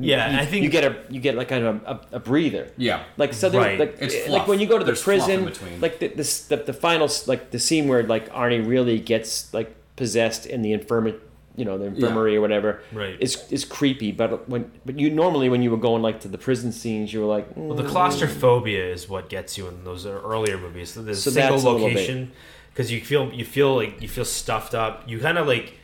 Yeah, 0.00 0.30
you, 0.32 0.38
I 0.38 0.46
think 0.46 0.62
you 0.64 0.70
get 0.70 0.84
a 0.84 0.96
you 1.10 1.20
get 1.20 1.34
like 1.34 1.48
kind 1.48 1.64
of 1.64 1.82
a, 1.84 2.16
a, 2.16 2.20
breather 2.20 2.70
Yeah. 2.76 3.02
like 3.16 3.32
so 3.34 3.48
there, 3.50 3.60
Right. 3.60 3.78
like 3.80 3.96
It's 4.00 4.28
like 4.28 4.46
when 4.46 4.60
you 4.60 4.66
go 4.66 4.78
to 4.78 4.84
the 4.84 4.92
There's 4.92 5.02
prison 5.02 5.44
between. 5.46 5.80
like 5.80 5.98
the, 5.98 6.08
this 6.08 6.46
the, 6.46 6.56
the 6.56 6.72
final 6.72 7.08
like 7.26 7.50
the 7.50 7.58
scene 7.58 7.88
where 7.88 8.02
like 8.04 8.28
Arnie 8.32 8.64
really 8.66 8.98
gets 9.00 9.52
like 9.52 9.74
possessed 9.96 10.46
in 10.46 10.62
the 10.62 10.72
infirmary 10.72 11.14
you 11.56 11.64
know 11.64 11.76
the 11.76 11.86
infirmary 11.86 12.36
or 12.36 12.40
whatever 12.40 12.80
Right. 12.92 13.16
is 13.18 13.44
is 13.50 13.64
creepy 13.64 14.12
but 14.12 14.48
when 14.48 14.70
but 14.86 14.96
you 15.00 15.10
normally 15.10 15.48
when 15.48 15.62
you 15.62 15.70
were 15.72 15.76
going 15.88 16.02
like 16.02 16.20
to 16.20 16.28
the 16.28 16.38
prison 16.38 16.70
scenes 16.70 17.12
you 17.12 17.18
were 17.20 17.26
like 17.36 17.46
Well, 17.56 17.76
the 17.76 17.82
"Mm." 17.82 17.88
claustrophobia 17.90 18.84
is 18.92 19.08
what 19.08 19.28
gets 19.28 19.58
you 19.58 19.66
in 19.66 19.82
those 19.82 20.06
earlier 20.06 20.56
movies. 20.58 20.90
So 20.90 21.02
there's 21.02 21.24
So 21.24 21.30
single 21.32 21.54
that's 21.54 21.64
a 21.64 21.66
little 21.70 21.88
bit- 21.88 21.94
location. 21.96 22.30
because 22.70 22.92
you 22.92 23.00
feel 23.00 23.32
you 23.34 23.44
feel 23.44 23.74
like 23.74 24.00
you 24.00 24.06
feel 24.06 24.24
stuffed 24.24 24.74
up. 24.76 25.02
You 25.10 25.18
kind 25.18 25.36
of 25.38 25.48
like 25.48 25.74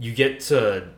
you 0.00 0.12
get 0.14 0.40
to 0.48 0.88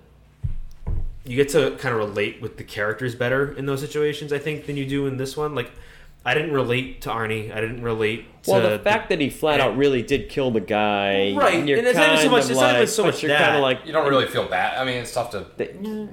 you 1.29 1.37
get 1.37 1.51
to 1.51 1.73
kind 1.79 1.95
of 1.95 1.99
relate 2.01 2.41
with 2.41 2.57
the 2.57 2.65
characters 2.65 3.15
better 3.15 3.53
in 3.53 3.67
those 3.67 3.81
situations. 3.81 4.33
I 4.33 4.39
think 4.39 4.67
than 4.67 4.77
you 4.77 4.87
do 4.87 5.07
in 5.07 5.17
this 5.19 5.37
one. 5.37 5.55
Like 5.55 5.71
I 6.25 6.35
didn't 6.35 6.53
relate 6.53 7.03
to 7.03 7.11
Arnie. 7.11 7.55
I 7.55 7.61
didn't 7.61 7.83
relate. 7.83 8.43
To 8.45 8.51
Well, 8.51 8.71
the 8.71 8.79
fact 8.79 9.09
that 9.11 9.21
he 9.21 9.31
flat 9.31 9.61
out 9.61 9.77
really 9.77 10.03
did 10.03 10.29
kill 10.29 10.51
the 10.51 10.61
guy, 10.61 11.35
Right, 11.35 11.67
You're 11.67 11.79
and 11.79 11.87
it's 11.87 11.97
not 11.97 12.13
even 12.19 12.25
so 12.25 12.31
much- 12.31 12.45
of 12.45 12.51
it's 12.51 12.61
not 12.61 12.75
even 12.75 12.87
so 12.87 13.05
much 13.05 13.23
You're 13.23 13.29
that. 13.31 13.43
kind 13.43 13.57
of 13.57 13.63
like 13.63 13.87
You 13.87 13.93
don't 13.93 14.09
really 14.09 14.27
feel 14.27 14.47
bad. 14.49 14.79
I 14.79 14.85
mean, 14.85 14.97
it's 14.99 15.13
tough 15.13 15.31
to. 15.31 15.47
They- 15.57 15.69
mm. 15.69 16.09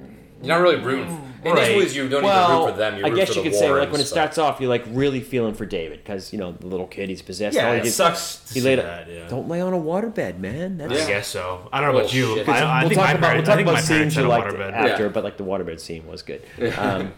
You're 0.46 0.56
not 0.56 0.62
really 0.62 0.76
rooting. 0.82 1.22
In 1.44 1.52
Right. 1.52 1.66
these 1.68 1.76
movies, 1.76 1.96
you 1.96 2.02
don't 2.08 2.24
even 2.24 2.24
well, 2.24 2.64
root 2.66 2.72
for 2.72 2.78
them. 2.78 2.98
You 2.98 3.06
I 3.06 3.10
guess 3.10 3.36
you 3.36 3.42
could 3.42 3.54
say 3.54 3.70
like 3.70 3.84
and 3.84 3.92
when 3.92 4.00
it 4.00 4.04
starts 4.06 4.36
off, 4.36 4.60
you're 4.60 4.68
like 4.70 4.84
really 4.88 5.20
feeling 5.20 5.54
for 5.54 5.64
David 5.64 5.98
because 6.02 6.32
you 6.32 6.40
know 6.40 6.52
the 6.58 6.66
little 6.66 6.88
kid 6.88 7.08
he's 7.08 7.22
possessed. 7.22 7.54
Yeah, 7.54 7.66
All 7.68 7.72
he 7.74 7.80
it 7.80 7.82
did- 7.84 7.92
sucks 7.92 8.36
to 8.48 8.54
He 8.54 8.60
see 8.60 8.66
laid 8.66 8.78
that, 8.80 9.08
yeah. 9.08 9.28
Don't 9.28 9.46
lay 9.48 9.60
on 9.60 9.72
a 9.72 9.76
waterbed, 9.78 10.38
man. 10.40 10.78
That's, 10.78 11.04
I 11.04 11.06
guess 11.06 11.28
so. 11.28 11.68
I 11.72 11.80
don't 11.80 11.92
know 11.92 11.98
about 12.00 12.10
Oh, 12.12 12.16
you. 12.16 12.40
I, 12.48 12.60
I 12.62 12.80
we'll 12.84 12.90
talk 12.94 13.04
my 13.04 13.12
about, 13.12 13.36
we'll 13.36 13.44
talk 13.44 13.60
about 13.60 13.80
scenes 13.82 14.16
you 14.16 14.22
liked 14.22 14.48
waterbed. 14.52 14.72
after, 14.72 15.04
Yeah. 15.04 15.08
but 15.10 15.22
like 15.22 15.36
the 15.36 15.44
waterbed 15.44 15.78
scene 15.78 16.04
was 16.08 16.22
good. 16.22 16.42
Um, 16.78 17.12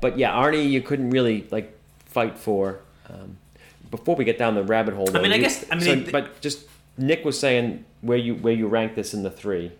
but 0.00 0.18
yeah, 0.18 0.32
Arnie, 0.32 0.68
you 0.68 0.82
couldn't 0.82 1.10
really 1.10 1.46
like 1.50 1.72
fight 2.06 2.38
for. 2.38 2.80
Um, 3.08 3.38
before 3.90 4.16
we 4.16 4.24
get 4.24 4.38
down 4.38 4.54
the 4.54 4.64
rabbit 4.64 4.94
hole, 4.94 5.06
though, 5.06 5.20
mean, 5.22 5.32
I 5.32 5.36
you- 5.36 5.42
guess- 5.42 5.64
I 5.70 5.76
mean, 5.76 5.84
so- 5.84 5.94
they- 5.96 6.10
but 6.10 6.40
just 6.40 6.66
Nick 6.98 7.24
was 7.24 7.38
saying 7.38 7.84
where 8.00 8.18
you 8.18 8.34
where 8.34 8.52
you 8.52 8.66
rank 8.66 8.94
this 8.96 9.14
in 9.14 9.22
the 9.22 9.30
three. 9.30 9.72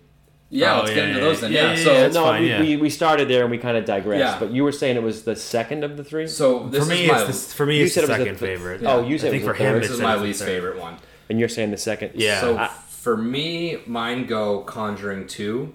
Yeah, 0.54 0.74
Oh, 0.74 0.78
let's 0.80 0.90
yeah, 0.90 0.94
get 0.96 1.04
into 1.08 1.18
yeah, 1.20 1.24
those 1.24 1.40
then. 1.40 1.52
yeah, 1.52 1.60
Yeah. 1.62 1.70
yeah, 1.78 1.84
so, 1.84 1.92
yeah, 1.92 2.06
no, 2.08 2.24
fine, 2.24 2.42
we, 2.42 2.48
yeah. 2.50 2.60
we, 2.60 2.76
we 2.76 2.90
started 2.90 3.26
there 3.28 3.40
and 3.42 3.50
we 3.50 3.56
kind 3.56 3.76
of 3.76 3.86
digressed. 3.86 4.20
Yeah. 4.20 4.38
But 4.38 4.50
you 4.52 4.62
were 4.64 4.72
saying 4.72 4.96
it 4.96 5.02
was 5.02 5.22
the 5.24 5.34
second 5.34 5.82
of 5.82 5.96
the 5.96 6.04
three. 6.04 6.26
so 6.26 6.68
this 6.68 6.84
For 6.84 6.90
me, 6.90 7.04
is 7.04 7.10
my 7.10 7.24
it's 7.24 7.46
the, 7.48 7.54
for 7.54 7.64
me 7.66 7.78
You 7.78 7.84
it's 7.84 7.94
the 7.94 8.00
said 8.02 8.04
it 8.04 8.12
was 8.12 8.16
a 8.18 8.20
second 8.20 8.38
th- 8.38 8.50
favorite. 8.58 8.82
Oh, 8.84 9.02
you 9.02 9.14
I 9.14 9.18
said 9.18 9.30
think 9.30 9.42
it 9.42 9.46
for 9.46 9.52
was 9.52 9.60
a 9.60 9.64
him, 9.64 9.80
this 9.80 9.90
is 9.90 10.00
my 10.00 10.16
least 10.16 10.44
favorite 10.44 10.78
one. 10.78 10.96
and 11.30 11.40
you're 11.40 11.48
saying 11.48 11.70
the 11.70 11.76
second. 11.78 12.12
Yeah. 12.16 12.40
So 12.42 12.58
I- 12.58 12.68
for 12.68 13.16
me, 13.16 13.78
mine 13.86 14.26
go 14.26 14.60
Conjuring 14.60 15.26
two, 15.26 15.72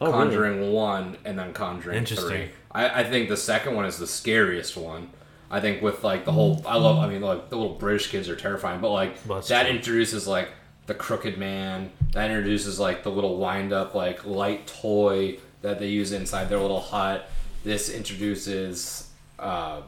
Oh, 0.00 0.06
really? 0.06 0.18
Conjuring 0.24 0.72
one, 0.72 1.16
and 1.26 1.38
then 1.38 1.52
Conjuring 1.52 1.96
Interesting. 1.98 2.28
three. 2.28 2.50
I, 2.72 3.00
I 3.02 3.04
think 3.04 3.28
the 3.28 3.36
second 3.36 3.76
one 3.76 3.84
is 3.84 3.98
the 3.98 4.06
scariest 4.08 4.76
one. 4.76 5.10
I 5.50 5.60
think 5.60 5.82
with 5.82 6.02
like 6.02 6.24
the 6.24 6.32
whole, 6.32 6.62
I 6.66 6.76
love. 6.78 6.98
I 6.98 7.06
mean, 7.08 7.20
like 7.20 7.50
the 7.50 7.56
little 7.56 7.74
British 7.76 8.08
kids 8.10 8.28
are 8.28 8.34
terrifying, 8.36 8.80
but 8.80 8.90
like 8.90 9.16
Well, 9.28 9.38
that's 9.38 9.48
that 9.48 9.66
true. 9.66 9.76
introduces 9.76 10.26
like 10.26 10.48
the 10.86 10.94
crooked 10.94 11.38
man. 11.38 11.90
That 12.12 12.30
introduces 12.30 12.78
like 12.78 13.02
the 13.02 13.10
little 13.10 13.38
wind 13.38 13.72
up 13.72 13.94
like 13.94 14.24
light 14.24 14.66
toy 14.66 15.38
that 15.62 15.78
they 15.78 15.88
use 15.88 16.12
inside 16.12 16.48
their 16.48 16.58
little 16.58 16.80
hut. 16.80 17.28
This 17.64 17.88
introduces 17.88 19.10
um, 19.38 19.82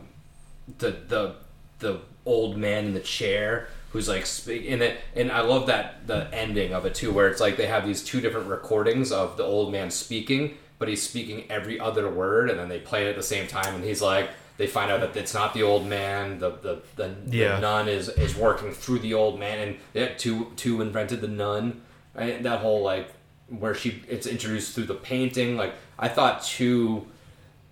the 0.79 0.91
the 1.09 1.35
the 1.79 2.01
old 2.25 2.57
man 2.57 2.87
in 2.87 2.95
the 2.95 3.01
chair 3.01 3.69
who's 3.91 4.09
like 4.09 4.27
speak 4.27 4.65
it 4.65 4.99
and 5.15 5.31
I 5.31 5.41
love 5.41 5.67
that 5.69 6.07
the 6.07 6.29
ending 6.35 6.73
of 6.73 6.85
it 6.87 6.95
too 6.95 7.13
where 7.13 7.29
it's 7.29 7.41
like 7.41 7.57
they 7.57 7.67
have 7.67 7.87
these 7.87 8.03
two 8.03 8.21
different 8.21 8.49
recordings 8.49 9.13
of 9.13 9.37
the 9.37 9.45
old 9.45 9.71
man 9.71 9.91
speaking 9.91 10.57
but 10.79 10.89
he's 10.89 11.03
speaking 11.03 11.45
every 11.51 11.79
other 11.79 12.11
word 12.11 12.51
and 12.51 12.59
then 12.59 12.69
they 12.69 12.81
play 12.81 13.07
it 13.07 13.11
at 13.11 13.17
the 13.17 13.23
same 13.23 13.47
time 13.47 13.75
and 13.75 13.85
he's 13.85 14.03
like 14.03 14.29
they 14.59 14.67
find 14.67 14.91
out 14.91 15.01
that 15.01 15.17
it's 15.17 15.35
not 15.35 15.53
the 15.55 15.63
old 15.63 15.87
man 15.87 16.39
the 16.39 16.51
the, 16.51 16.83
the, 16.97 17.15
Yeah. 17.29 17.57
the 17.57 17.61
nun 17.61 17.89
is 17.89 18.09
is 18.09 18.35
working 18.37 18.73
through 18.73 19.01
the 19.01 19.15
old 19.15 19.39
man 19.39 19.69
and 19.69 19.77
yeah, 19.95 20.09
two 20.17 20.53
two 20.57 20.81
invented 20.81 21.21
the 21.21 21.29
nun 21.29 21.83
right? 22.15 22.43
that 22.43 22.61
whole 22.61 22.83
like 22.83 23.11
where 23.49 23.75
she 23.75 24.03
it's 24.09 24.27
introduced 24.27 24.75
through 24.75 24.85
the 24.85 24.95
painting 24.95 25.57
like 25.57 25.75
I 25.99 26.09
thought 26.09 26.43
two 26.43 27.07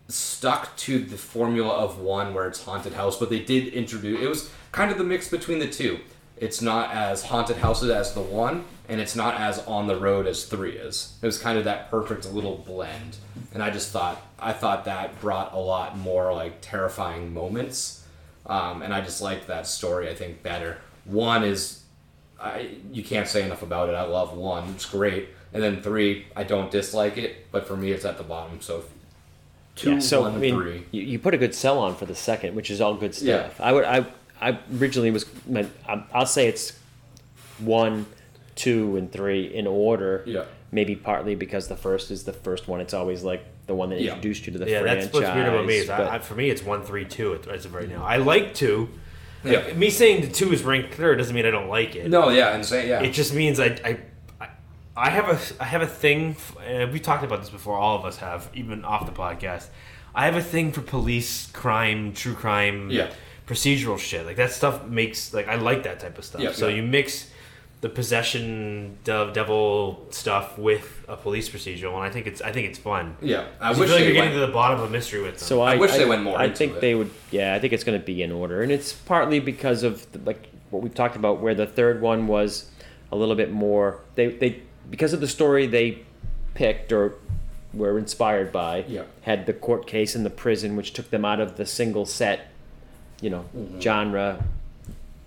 stuck 0.08 0.76
to 0.76 0.98
the 0.98 1.16
formula 1.16 1.72
of 1.74 1.98
one 1.98 2.34
where 2.34 2.46
it's 2.46 2.62
haunted 2.64 2.92
house, 2.92 3.18
but 3.18 3.30
they 3.30 3.40
did 3.40 3.68
introduce 3.72 4.20
it 4.22 4.28
was 4.28 4.50
kind 4.72 4.90
of 4.90 4.98
the 4.98 5.04
mix 5.04 5.28
between 5.28 5.58
the 5.60 5.68
two. 5.68 5.98
It's 6.36 6.60
not 6.60 6.92
as 6.92 7.24
haunted 7.24 7.58
houses 7.58 7.90
as 7.90 8.12
the 8.14 8.20
one, 8.20 8.64
and 8.88 9.00
it's 9.00 9.14
not 9.14 9.40
as 9.40 9.60
on 9.60 9.86
the 9.86 9.96
road 9.96 10.26
as 10.26 10.44
three 10.44 10.72
is. 10.72 11.16
It 11.22 11.26
was 11.26 11.38
kind 11.38 11.56
of 11.58 11.64
that 11.64 11.90
perfect 11.90 12.32
little 12.32 12.58
blend. 12.58 13.16
And 13.52 13.62
I 13.62 13.70
just 13.70 13.92
thought 13.92 14.20
I 14.38 14.52
thought 14.52 14.84
that 14.86 15.20
brought 15.20 15.52
a 15.52 15.58
lot 15.58 15.96
more 15.96 16.32
like 16.34 16.60
terrifying 16.60 17.32
moments. 17.32 18.04
Um, 18.46 18.82
and 18.82 18.92
I 18.92 19.00
just 19.00 19.22
liked 19.22 19.46
that 19.46 19.66
story 19.66 20.08
I 20.10 20.14
think 20.14 20.42
better. 20.42 20.78
One 21.04 21.44
is 21.44 21.82
I 22.40 22.70
you 22.92 23.04
can't 23.04 23.28
say 23.28 23.44
enough 23.44 23.62
about 23.62 23.88
it. 23.88 23.94
I 23.94 24.02
love 24.02 24.36
one. 24.36 24.70
It's 24.70 24.86
great. 24.86 25.28
And 25.52 25.62
then 25.62 25.80
three, 25.82 26.26
I 26.34 26.42
don't 26.42 26.70
dislike 26.70 27.16
it, 27.16 27.46
but 27.52 27.66
for 27.68 27.76
me 27.76 27.92
it's 27.92 28.04
at 28.04 28.18
the 28.18 28.24
bottom. 28.24 28.60
So 28.60 28.84
two, 29.76 29.92
Yeah, 29.92 29.98
so 30.00 30.22
one, 30.22 30.34
I 30.34 30.38
mean, 30.38 30.54
three. 30.54 30.82
You, 30.90 31.02
you 31.02 31.18
put 31.20 31.32
a 31.32 31.38
good 31.38 31.54
sell 31.54 31.78
on 31.78 31.94
for 31.94 32.06
the 32.06 32.14
second, 32.14 32.56
which 32.56 32.70
is 32.70 32.80
all 32.80 32.94
good 32.96 33.14
stuff. 33.14 33.26
Yeah. 33.26 33.44
stuff. 33.46 33.60
I 33.60 33.72
would, 33.72 33.84
I, 33.84 34.06
I 34.44 34.58
originally 34.78 35.10
was 35.10 35.24
meant. 35.46 35.70
I- 35.88 36.04
I'll 36.12 36.26
say 36.26 36.46
it's 36.48 36.72
one, 37.58 38.06
two, 38.54 38.96
and 38.96 39.10
three 39.10 39.44
in 39.54 39.66
order. 39.66 40.22
Yeah. 40.26 40.44
Maybe 40.72 40.96
partly 40.96 41.34
because 41.34 41.68
the 41.68 41.76
first 41.76 42.10
is 42.10 42.24
the 42.24 42.32
first 42.32 42.66
one. 42.68 42.80
It's 42.80 42.94
always 42.94 43.22
like 43.22 43.44
the 43.66 43.74
one 43.74 43.90
that 43.90 44.00
Yeah. 44.00 44.10
introduced 44.10 44.46
you 44.46 44.52
to 44.54 44.58
the 44.58 44.68
Yeah, 44.68 44.80
franchise. 44.82 45.04
that's 45.04 45.14
what's 45.14 45.34
weird 45.34 45.48
about 45.48 45.66
me. 45.66 45.76
Is 45.76 45.88
I, 45.90 45.96
but- 45.98 46.08
I, 46.08 46.18
for 46.18 46.34
me, 46.34 46.50
it's 46.50 46.62
one, 46.64 46.82
three, 46.82 47.04
two 47.04 47.34
at- 47.34 47.46
as 47.48 47.64
of 47.64 47.74
right 47.74 47.88
now. 47.88 48.04
I 48.04 48.16
like 48.18 48.54
two. 48.54 48.88
Yeah. 49.44 49.58
Like, 49.58 49.76
me 49.76 49.90
saying 49.90 50.22
the 50.22 50.28
two 50.28 50.52
is 50.52 50.62
ranked 50.62 50.94
third 50.94 51.18
doesn't 51.18 51.34
mean 51.34 51.46
I 51.46 51.50
don't 51.50 51.68
like 51.68 51.94
it. 51.96 52.08
No, 52.08 52.30
yeah, 52.30 52.54
and 52.54 52.64
say 52.64 52.88
yeah. 52.88 53.02
It 53.02 53.12
just 53.12 53.34
means 53.34 53.60
I, 53.60 53.66
I, 53.84 53.98
I- 54.40 54.48
I 54.96 55.10
have 55.10 55.28
a, 55.28 55.62
I 55.62 55.66
have 55.66 55.82
a 55.82 55.86
thing. 55.86 56.36
And 56.66 56.92
we 56.92 56.98
talked 57.00 57.24
about 57.24 57.40
this 57.40 57.50
before. 57.50 57.76
All 57.76 57.98
of 57.98 58.04
us 58.04 58.18
have, 58.18 58.48
even 58.54 58.84
off 58.84 59.06
the 59.06 59.12
podcast. 59.12 59.66
I 60.14 60.24
have 60.26 60.36
a 60.36 60.42
thing 60.42 60.70
for 60.72 60.80
police, 60.82 61.48
crime, 61.52 62.12
true 62.12 62.34
crime, 62.34 62.90
Yeah. 62.90 63.10
Procedural 63.46 63.98
shit. 63.98 64.24
Like 64.26 64.36
that 64.36 64.52
stuff 64.52 64.86
makes 64.86 65.32
like 65.34 65.48
I 65.48 65.56
like 65.56 65.82
that 65.84 66.00
type 66.00 66.18
of 66.18 66.24
stuff. 66.24 66.40
Yeah, 66.40 66.52
so 66.52 66.68
yeah. 66.68 66.76
you 66.76 66.82
mix 66.82 67.30
the 67.80 67.88
possession, 67.90 68.96
de- 69.04 69.30
devil 69.34 70.06
stuff 70.10 70.56
with 70.56 71.04
a 71.06 71.16
police 71.16 71.50
procedural, 71.50 71.94
and 71.96 72.02
I 72.04 72.08
think 72.10 72.26
it's, 72.26 72.40
I 72.40 72.50
think 72.50 72.66
it's 72.68 72.78
fun. 72.78 73.14
yeah, 73.20 73.44
I 73.60 73.68
'Cause 73.68 73.76
you 73.76 73.80
wish 73.82 73.90
feel 73.90 73.96
like 73.98 74.04
they 74.04 74.12
you're 74.12 74.14
went. 74.22 74.30
getting 74.30 74.40
to 74.40 74.46
the 74.46 74.52
bottom 74.54 74.80
of 74.80 74.88
a 74.88 74.90
mystery 74.90 75.20
with 75.20 75.32
them. 75.38 75.46
So 75.46 75.60
I, 75.60 75.74
I 75.74 75.76
wish 75.76 75.92
they 75.92 76.06
went 76.06 76.22
more 76.22 76.38
I 76.38 76.44
into 76.46 76.56
think 76.56 76.76
it. 76.76 76.80
they 76.80 76.94
would. 76.94 77.10
Yeah, 77.30 77.54
I 77.54 77.58
think 77.58 77.74
it's 77.74 77.84
going 77.84 78.00
to 78.00 78.04
be 78.04 78.22
in 78.22 78.32
order, 78.32 78.62
and 78.62 78.72
it's 78.72 78.92
partly 78.94 79.38
because 79.38 79.82
of 79.82 80.10
the, 80.12 80.18
like 80.20 80.48
what 80.70 80.82
we've 80.82 80.94
talked 80.94 81.16
about, 81.16 81.40
where 81.40 81.54
the 81.54 81.66
third 81.66 82.00
one 82.00 82.26
was 82.26 82.70
a 83.12 83.16
little 83.16 83.34
bit 83.34 83.52
more. 83.52 84.00
They 84.14 84.28
they 84.28 84.62
because 84.90 85.12
of 85.12 85.20
the 85.20 85.28
story 85.28 85.66
they 85.66 85.98
picked 86.54 86.90
or 86.90 87.16
were 87.74 87.98
inspired 87.98 88.50
by. 88.50 88.84
Yeah. 88.88 89.02
Had 89.22 89.44
the 89.44 89.52
court 89.52 89.86
case 89.86 90.14
in 90.16 90.22
the 90.24 90.30
prison, 90.30 90.74
which 90.74 90.94
took 90.94 91.10
them 91.10 91.24
out 91.26 91.38
of 91.40 91.58
the 91.58 91.66
single 91.66 92.06
set, 92.06 92.48
you 93.20 93.30
know, 93.30 93.44
Mm-hmm. 93.56 93.80
genre. 93.80 94.42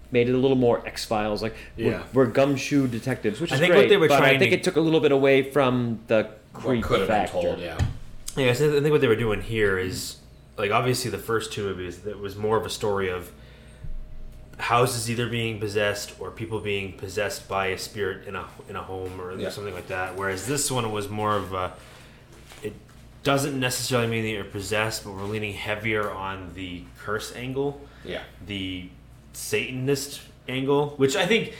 Made 0.09 0.29
it 0.29 0.33
a 0.33 0.38
little 0.38 0.55
more 0.55 0.85
X 0.88 1.03
Files, 1.03 1.41
like 1.43 1.53
Yeah. 1.75 2.03
we're, 2.13 2.23
we're 2.25 2.31
gumshoe 2.31 2.88
detectives, 2.88 3.41
which 3.41 3.51
I 3.51 3.55
is 3.55 3.59
think 3.61 3.73
what 3.75 3.89
they 3.89 3.97
were 3.97 4.07
but 4.07 4.23
I 4.23 4.38
think 4.38 4.51
to- 4.51 4.57
it 4.57 4.63
took 4.63 4.77
a 4.77 4.79
little 4.81 5.01
bit 5.01 5.11
away 5.11 5.43
from 5.51 5.99
the 6.07 6.29
what 6.53 6.61
creep 6.63 6.83
could 6.85 6.99
have 7.01 7.09
been 7.09 7.17
factor. 7.27 7.41
told, 7.41 7.59
yeah. 7.59 7.77
Yeah, 8.38 8.53
so 8.53 8.69
I 8.77 8.79
think 8.79 8.91
what 8.91 9.01
they 9.01 9.07
were 9.09 9.17
doing 9.17 9.41
here 9.41 9.77
is 9.77 10.15
like 10.57 10.71
obviously 10.71 11.11
the 11.11 11.17
first 11.17 11.51
two 11.51 11.63
movies 11.63 11.99
that 11.99 12.19
was 12.19 12.35
more 12.38 12.55
of 12.55 12.65
a 12.65 12.69
story 12.69 13.09
of 13.09 13.31
houses 14.59 15.09
either 15.09 15.27
being 15.29 15.59
possessed 15.59 16.13
or 16.19 16.31
people 16.31 16.59
being 16.59 16.93
possessed 16.93 17.47
by 17.47 17.67
a 17.67 17.77
spirit 17.77 18.27
in 18.27 18.35
a 18.35 18.45
in 18.69 18.75
a 18.75 18.81
home 18.81 19.19
or 19.21 19.38
Yeah. 19.38 19.49
something 19.49 19.73
like 19.73 19.88
that. 19.89 20.15
Whereas 20.15 20.47
this 20.47 20.71
one 20.71 20.91
was 20.91 21.09
more 21.09 21.35
of 21.35 21.53
a 21.53 21.65
it 21.65 21.71
doesn't 23.28 23.59
necessarily 23.59 24.07
mean 24.07 24.23
that 24.23 24.30
you're 24.30 24.43
possessed, 24.45 25.03
but 25.03 25.11
we're 25.13 25.23
leaning 25.23 25.53
heavier 25.53 26.09
on 26.09 26.51
the 26.55 26.82
curse 26.97 27.36
angle, 27.36 27.82
Yeah. 28.05 28.21
the 28.45 28.88
Satanist 29.34 30.21
angle, 30.47 30.93
which 30.95 31.17
I 31.17 31.25
think 31.25 31.53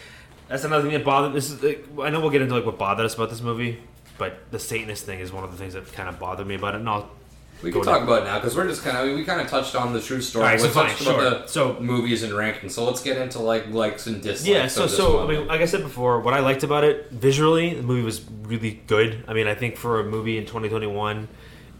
that's 0.48 0.64
another 0.64 0.84
thing 0.84 0.94
that 0.94 1.04
bothered. 1.04 1.34
This 1.34 1.52
is 1.52 1.62
like, 1.62 1.86
I 2.02 2.10
know 2.10 2.22
we'll 2.22 2.30
get 2.30 2.42
into 2.42 2.56
like 2.56 2.66
what 2.66 2.78
bothered 2.78 3.06
us 3.06 3.16
about 3.16 3.30
this 3.30 3.42
movie, 3.42 3.80
but 4.18 4.50
the 4.50 4.60
Satanist 4.60 5.06
thing 5.06 5.20
is 5.20 5.34
one 5.34 5.44
of 5.44 5.52
the 5.52 5.58
things 5.58 5.74
that 5.74 5.92
kind 5.92 6.08
of 6.08 6.18
bothered 6.20 6.48
me 6.48 6.56
about 6.56 6.74
it. 6.76 6.78
And 6.80 6.88
I'll 6.90 7.10
We 7.62 7.70
can 7.72 7.82
talk 7.84 8.02
about 8.04 8.22
it 8.22 8.26
now 8.26 8.40
because 8.40 8.56
we're 8.56 8.68
just 8.68 8.82
kind 8.82 8.96
of 8.98 9.14
we 9.18 9.26
kind 9.26 9.42
of 9.42 9.48
touched 9.50 9.76
on 9.76 9.92
the 9.92 10.00
true 10.00 10.22
story. 10.22 10.54
We 10.54 10.60
so 10.60 10.70
fine, 10.70 10.90
touched 10.92 11.04
sure. 11.04 11.20
the 11.22 11.48
So- 11.48 11.78
movies 11.82 12.24
and 12.24 12.32
rankings. 12.32 12.72
So 12.72 12.86
let's 12.86 13.02
get 13.04 13.18
into 13.18 13.40
like 13.40 13.68
likes 13.74 14.08
and 14.08 14.22
dislikes. 14.24 14.48
Yeah, 14.48 14.68
so 14.68 14.88
so 14.88 15.20
I 15.22 15.28
mean, 15.28 15.48
like 15.48 15.60
I 15.60 15.66
said 15.66 15.84
before, 15.84 16.22
what 16.22 16.34
I 16.34 16.40
liked 16.40 16.64
about 16.64 16.86
it 16.86 17.12
visually, 17.12 17.74
the 17.74 17.84
movie 17.84 18.04
was 18.04 18.22
really 18.44 18.82
good. 18.88 19.26
I 19.28 19.34
mean, 19.34 19.48
I 19.48 19.54
think 19.56 19.76
for 19.76 20.00
a 20.00 20.04
movie 20.06 20.38
in 20.38 20.46
2021, 20.46 21.28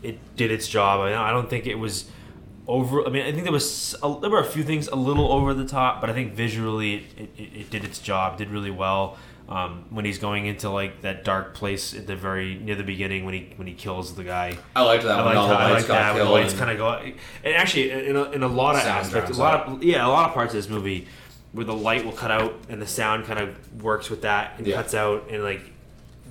it 0.04 0.20
did 0.36 0.52
its 0.52 0.68
job. 0.68 1.00
I, 1.02 1.30
I 1.30 1.32
don't 1.32 1.50
think 1.50 1.66
it 1.68 1.76
was 1.76 2.10
over. 2.68 3.06
I 3.06 3.10
mean, 3.10 3.26
I 3.26 3.32
think 3.32 3.44
there 3.44 3.52
was 3.54 3.96
a, 4.04 4.18
there 4.20 4.30
were 4.30 4.40
a 4.40 4.46
few 4.46 4.64
things 4.64 4.88
a 4.88 4.96
little 4.96 5.32
over 5.32 5.54
the 5.54 5.66
top, 5.66 6.02
but 6.02 6.10
I 6.10 6.14
think 6.14 6.34
visually 6.34 7.06
it, 7.18 7.30
it, 7.38 7.44
it 7.62 7.70
did 7.70 7.84
its 7.84 8.00
job, 8.00 8.38
did 8.38 8.50
really 8.50 8.72
well. 8.72 9.18
Um, 9.50 9.86
when 9.92 10.04
he's 10.04 10.18
going 10.18 10.46
into 10.46 10.70
like 10.70 11.04
that 11.04 11.24
dark 11.24 11.54
place 11.56 11.94
at 11.94 12.06
the 12.06 12.18
very 12.18 12.56
near 12.56 12.76
the 12.76 12.84
beginning 12.84 13.24
when 13.24 13.34
he 13.34 13.54
when 13.56 13.66
he 13.66 13.74
kills 13.74 14.14
the 14.14 14.26
guy. 14.26 14.58
I 14.76 14.82
liked 14.82 15.04
that 15.04 15.20
I 15.20 15.26
when 15.26 15.36
like 15.36 15.38
all 15.38 15.48
the 15.48 15.54
that. 15.54 15.62
I 15.62 15.72
lights 15.72 15.84
like 15.84 15.88
got 15.88 16.14
that. 16.18 16.20
The 16.26 16.30
lights 16.30 16.54
kind 16.54 16.70
of 16.72 16.78
go, 16.78 16.90
and 17.46 17.56
actually, 17.56 17.92
in 17.92 18.18
a, 18.18 18.24
in 18.32 18.44
a 18.44 18.48
lot 18.50 18.76
of 18.76 18.82
aspects, 18.82 19.30
a 19.32 19.40
lot 19.40 19.66
of 19.68 19.82
yeah, 19.82 20.06
a 20.06 20.10
lot 20.10 20.28
of 20.28 20.34
parts 20.34 20.54
of 20.54 20.58
this 20.58 20.70
movie 20.70 21.08
where 21.54 21.64
the 21.64 21.74
light 21.74 22.04
will 22.04 22.12
cut 22.12 22.30
out 22.30 22.56
and 22.68 22.82
the 22.82 22.86
sound 22.86 23.24
kind 23.26 23.40
of 23.40 23.82
works 23.82 24.10
with 24.10 24.24
that 24.24 24.56
and 24.58 24.68
Yeah. 24.68 24.76
cuts 24.76 24.94
out 24.94 25.30
and 25.30 25.42
like 25.44 25.62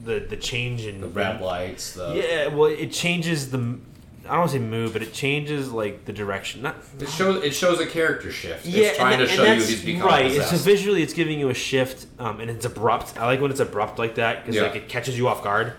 the 0.04 0.20
the 0.20 0.36
change 0.36 0.84
in 0.86 1.00
the 1.00 1.08
red 1.08 1.40
lights. 1.40 1.92
The 1.94 2.14
Yeah, 2.14 2.48
well, 2.54 2.70
it 2.70 2.92
changes 2.92 3.50
the. 3.50 3.78
I 4.24 4.30
don't 4.30 4.38
want 4.40 4.50
to 4.50 4.56
say 4.58 4.62
mood, 4.64 4.92
but 4.92 5.02
it 5.02 5.12
changes 5.12 5.70
like 5.70 6.04
the 6.04 6.12
direction. 6.12 6.62
Not 6.62 6.76
It 6.98 7.08
shows 7.08 7.44
it 7.44 7.54
shows 7.54 7.78
a 7.80 7.86
character 7.86 8.32
shift. 8.32 8.66
yeah, 8.66 8.86
it's 8.88 8.98
trying 8.98 9.20
and, 9.20 9.28
to 9.28 9.30
and 9.30 9.36
show 9.36 9.44
you 9.44 9.54
he's 9.54 9.84
become 9.84 10.08
right. 10.08 10.26
It's 10.26 10.34
possessed. 10.34 10.50
just 10.52 10.64
visually, 10.64 11.02
it's 11.02 11.12
giving 11.12 11.38
you 11.38 11.48
a 11.48 11.54
shift, 11.54 12.06
um, 12.18 12.40
and 12.40 12.50
it's 12.50 12.64
abrupt. 12.64 13.16
I 13.18 13.26
like 13.26 13.40
when 13.40 13.50
it's 13.52 13.60
abrupt 13.60 13.98
like 14.00 14.16
that 14.16 14.42
because 14.42 14.56
Yeah. 14.56 14.62
like 14.62 14.74
it 14.76 14.88
catches 14.88 15.16
you 15.16 15.28
off 15.28 15.44
guard. 15.44 15.74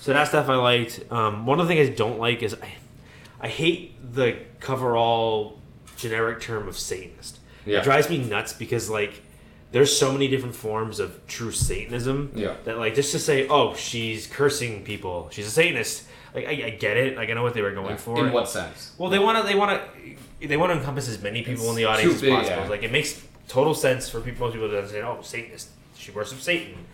So 0.00 0.12
that 0.12 0.28
stuff 0.28 0.48
I 0.48 0.56
liked. 0.56 1.00
Um, 1.10 1.46
one 1.46 1.58
of 1.58 1.66
the 1.66 1.74
things 1.74 1.88
I 1.88 1.92
don't 1.94 2.18
like 2.18 2.42
is 2.42 2.54
I, 2.54 2.74
I 3.40 3.48
hate 3.48 3.94
the 4.14 4.36
coverall 4.60 5.58
generic 5.96 6.40
term 6.40 6.68
of 6.68 6.76
Satanist. 6.78 7.38
Yeah. 7.64 7.78
It 7.78 7.84
drives 7.84 8.08
me 8.10 8.18
nuts 8.18 8.52
because 8.52 8.90
like 8.90 9.22
there's 9.76 9.94
so 9.94 10.10
many 10.10 10.26
different 10.26 10.54
forms 10.54 11.00
of 11.00 11.20
true 11.26 11.52
Satanism. 11.52 12.32
Yeah. 12.34 12.54
That 12.64 12.78
like 12.78 12.94
just 12.94 13.12
to 13.12 13.18
say, 13.18 13.46
oh, 13.46 13.74
she's 13.74 14.26
cursing 14.26 14.82
people, 14.84 15.28
she's 15.30 15.46
a 15.46 15.50
Satanist. 15.50 16.04
Like 16.34 16.46
I, 16.46 16.50
I 16.50 16.70
get 16.70 16.96
it. 16.96 17.14
Like 17.14 17.28
I 17.28 17.34
know 17.34 17.42
what 17.42 17.52
they 17.52 17.60
were 17.60 17.72
going 17.72 17.98
for. 17.98 18.26
In 18.26 18.32
what 18.32 18.48
sense? 18.48 18.94
Well, 18.96 19.10
they 19.10 19.18
want 19.18 19.36
to. 19.36 19.44
They 19.44 19.54
want 19.54 19.78
to. 20.40 20.48
They 20.48 20.56
want 20.56 20.72
to 20.72 20.78
encompass 20.78 21.10
as 21.10 21.20
many 21.22 21.40
people 21.42 21.64
It's 21.64 21.70
in 21.72 21.76
the 21.76 21.84
audience 21.84 22.22
as 22.22 22.26
possible. 22.26 22.62
yeah. 22.62 22.68
Like 22.70 22.84
it 22.84 22.90
makes 22.90 23.22
total 23.48 23.74
sense 23.74 24.08
for 24.08 24.22
people, 24.22 24.46
most 24.46 24.54
people 24.54 24.70
to 24.70 24.88
say, 24.88 25.02
"Oh, 25.02 25.18
Satanist. 25.20 25.68
She 25.94 26.10
worships 26.10 26.42
Satan." 26.42 26.86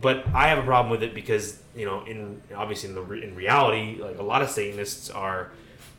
But 0.00 0.28
I 0.32 0.46
have 0.46 0.58
a 0.58 0.62
problem 0.62 0.92
with 0.92 1.02
it 1.02 1.12
because 1.12 1.60
you 1.74 1.86
know, 1.86 2.04
in 2.04 2.40
obviously 2.54 2.90
in 2.90 2.94
the 2.94 3.02
in 3.14 3.34
reality, 3.34 4.00
like 4.00 4.18
a 4.18 4.22
lot 4.22 4.42
of 4.42 4.48
Satanists 4.48 5.10
are 5.10 5.50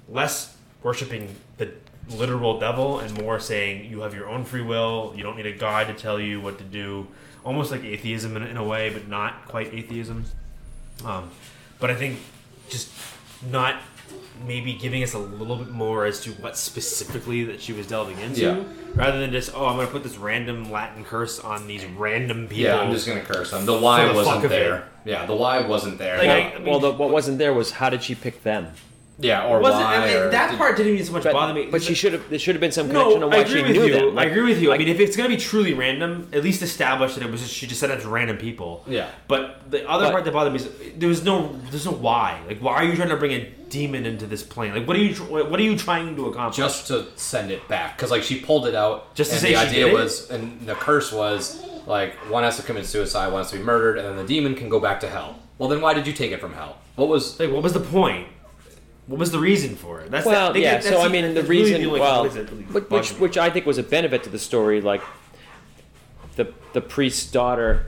less 0.07 0.55
worshiping 0.83 1.35
the 1.57 1.73
literal 2.17 2.59
devil 2.59 2.99
and 2.99 3.17
more 3.21 3.39
saying 3.39 3.89
you 3.89 4.01
have 4.01 4.13
your 4.13 4.27
own 4.29 4.43
free 4.45 4.61
will. 4.61 5.13
You 5.15 5.23
don't 5.23 5.37
need 5.37 5.45
a 5.45 5.51
god 5.53 5.87
to 5.87 5.93
tell 5.93 6.19
you 6.19 6.41
what 6.41 6.57
to 6.59 6.63
do. 6.63 7.07
Almost 7.43 7.71
like 7.71 7.83
atheism 7.83 8.35
in, 8.37 8.43
in 8.43 8.57
a 8.57 8.63
way, 8.63 8.89
but 8.89 9.07
not 9.07 9.47
quite 9.47 9.73
atheism. 9.73 10.25
Um, 11.05 11.31
but 11.79 11.89
I 11.89 11.95
think 11.95 12.19
just 12.69 12.91
not 13.49 13.75
maybe 14.45 14.73
giving 14.73 15.03
us 15.03 15.13
a 15.13 15.19
little 15.19 15.55
bit 15.55 15.69
more 15.69 16.05
as 16.05 16.19
to 16.21 16.31
what 16.33 16.57
specifically 16.57 17.43
that 17.45 17.61
she 17.61 17.73
was 17.73 17.87
delving 17.87 18.19
into, 18.19 18.41
Yeah. 18.41 18.63
rather 18.95 19.19
than 19.19 19.31
just 19.31 19.55
oh, 19.55 19.65
I'm 19.67 19.75
going 19.75 19.87
to 19.87 19.93
put 19.93 20.03
this 20.03 20.17
random 20.17 20.71
Latin 20.71 21.03
curse 21.05 21.39
on 21.39 21.67
these 21.67 21.85
random 21.85 22.47
people. 22.47 22.63
Yeah, 22.65 22.79
I'm 22.79 22.91
just 22.91 23.07
gonna 23.07 23.21
curse 23.21 23.51
them. 23.51 23.65
The 23.65 23.77
why 23.79 24.07
the 24.07 24.13
wasn't 24.13 24.35
fuck 24.35 24.45
of 24.45 24.51
it. 24.51 24.55
there. 24.55 24.87
Yeah, 25.05 25.25
the 25.25 25.35
why 25.35 25.61
wasn't 25.65 25.97
there. 25.97 26.17
Like, 26.17 26.25
Yeah. 26.27 26.33
I- 26.33 26.53
I 26.55 26.57
mean- 26.59 26.69
well, 26.69 26.79
the, 26.79 26.91
what 26.91 27.09
wasn't 27.09 27.37
there 27.39 27.53
was 27.53 27.71
how 27.71 27.89
did 27.89 28.03
she 28.03 28.13
pick 28.15 28.43
them? 28.43 28.67
Yeah, 29.21 29.45
or 29.47 29.59
Wasn't, 29.59 29.83
why? 29.83 29.95
I 29.97 30.07
mean, 30.07 30.17
or 30.17 30.29
that 30.31 30.49
did- 30.49 30.57
part 30.57 30.75
didn't 30.77 30.93
even 30.93 31.05
so 31.05 31.13
much 31.13 31.23
But, 31.23 31.33
bother 31.33 31.53
me. 31.53 31.67
but 31.71 31.81
she 31.83 31.93
should 31.93 32.13
have. 32.13 32.29
There 32.29 32.39
should 32.39 32.55
have 32.55 32.61
been 32.61 32.71
some 32.71 32.87
No, 32.87 32.93
connection 33.03 33.23
on 33.23 33.29
why 33.29 33.37
I 33.37 33.39
agree 33.41 33.55
she 33.59 33.61
with 33.63 33.71
knew 33.75 33.85
you. 33.85 33.93
them. 34.11 34.17
I 34.19 34.25
agree 34.25 34.41
with 34.43 34.61
you. 34.61 34.69
like- 34.69 34.79
I 34.79 34.83
mean, 34.83 34.87
if 34.93 34.99
it's 34.99 35.15
gonna 35.15 35.29
be 35.29 35.37
truly 35.37 35.73
random, 35.73 36.27
at 36.33 36.43
least 36.43 36.61
establish 36.61 37.13
that 37.15 37.23
it 37.23 37.31
was 37.31 37.41
just 37.41 37.53
she 37.53 37.67
just 37.67 37.79
said 37.79 37.91
it 37.91 38.01
to 38.01 38.09
random 38.09 38.37
people. 38.37 38.83
Yeah. 38.87 39.07
But 39.27 39.69
the 39.71 39.87
other 39.89 40.05
But- 40.05 40.11
part 40.11 40.25
that 40.25 40.33
bothered 40.33 40.53
me 40.53 40.59
is 40.59 40.69
there 40.97 41.09
was 41.09 41.23
no 41.23 41.55
there's 41.69 41.85
no 41.85 41.91
why. 41.93 42.39
Like, 42.47 42.59
why 42.59 42.73
are 42.75 42.83
you 42.83 42.95
trying 42.95 43.09
to 43.09 43.15
bring 43.17 43.31
a 43.33 43.47
demon 43.69 44.05
into 44.05 44.25
this 44.25 44.43
plane? 44.43 44.73
Like, 44.75 44.87
what 44.87 44.97
are 44.97 44.99
you 44.99 45.13
what 45.15 45.59
are 45.59 45.63
you 45.63 45.77
trying 45.77 46.15
to 46.15 46.25
accomplish? 46.27 46.57
just 46.57 46.87
to 46.87 47.05
send 47.15 47.51
it 47.51 47.67
back 47.67 47.95
because 47.97 48.11
like 48.11 48.23
she 48.23 48.39
pulled 48.39 48.67
it 48.67 48.75
out 48.75 49.15
Just 49.15 49.29
to 49.31 49.35
and 49.37 49.41
say 49.41 49.53
the 49.53 49.59
she 49.61 49.67
idea 49.67 49.85
did 49.85 49.93
it? 49.93 49.97
was 49.97 50.29
and 50.29 50.65
the 50.67 50.75
curse 50.75 51.11
was 51.11 51.63
like 51.87 52.13
one 52.29 52.43
has 52.43 52.57
to 52.57 52.63
commit 52.63 52.85
suicide 52.85 53.31
one 53.31 53.41
has 53.41 53.51
to 53.51 53.57
be 53.57 53.63
murdered 53.63 53.97
and 53.97 54.07
then 54.09 54.17
the 54.17 54.23
demon 54.33 54.53
can 54.55 54.67
go 54.69 54.79
back 54.79 54.99
to 54.99 55.07
hell 55.07 55.35
well 55.57 55.67
then 55.69 55.79
why 55.81 55.93
did 55.93 56.05
you 56.05 56.13
take 56.13 56.31
it 56.31 56.39
from 56.41 56.53
hell 56.53 56.75
what 56.95 57.07
was 57.07 57.39
like, 57.39 57.49
what 57.51 57.63
was 57.63 57.73
the 57.73 57.79
point? 57.79 58.27
What 59.11 59.19
was 59.19 59.31
the 59.31 59.39
reason 59.39 59.75
for 59.75 59.99
it? 59.99 60.09
That's 60.09 60.25
well, 60.25 60.53
that, 60.53 60.59
yeah. 60.59 60.75
that's 60.75 60.87
So 60.87 61.01
I 61.01 61.09
mean, 61.09 61.25
the 61.27 61.33
that's 61.33 61.49
really 61.49 61.73
reason, 61.73 61.91
well, 61.91 62.29
which 62.29 63.11
which, 63.19 63.37
I 63.37 63.49
think 63.49 63.65
was 63.65 63.77
a 63.77 63.83
benefit 63.83 64.23
to 64.23 64.29
the 64.29 64.39
story, 64.39 64.79
like 64.79 65.01
the 66.37 66.53
the 66.71 66.79
priest's 66.79 67.29
daughter 67.29 67.87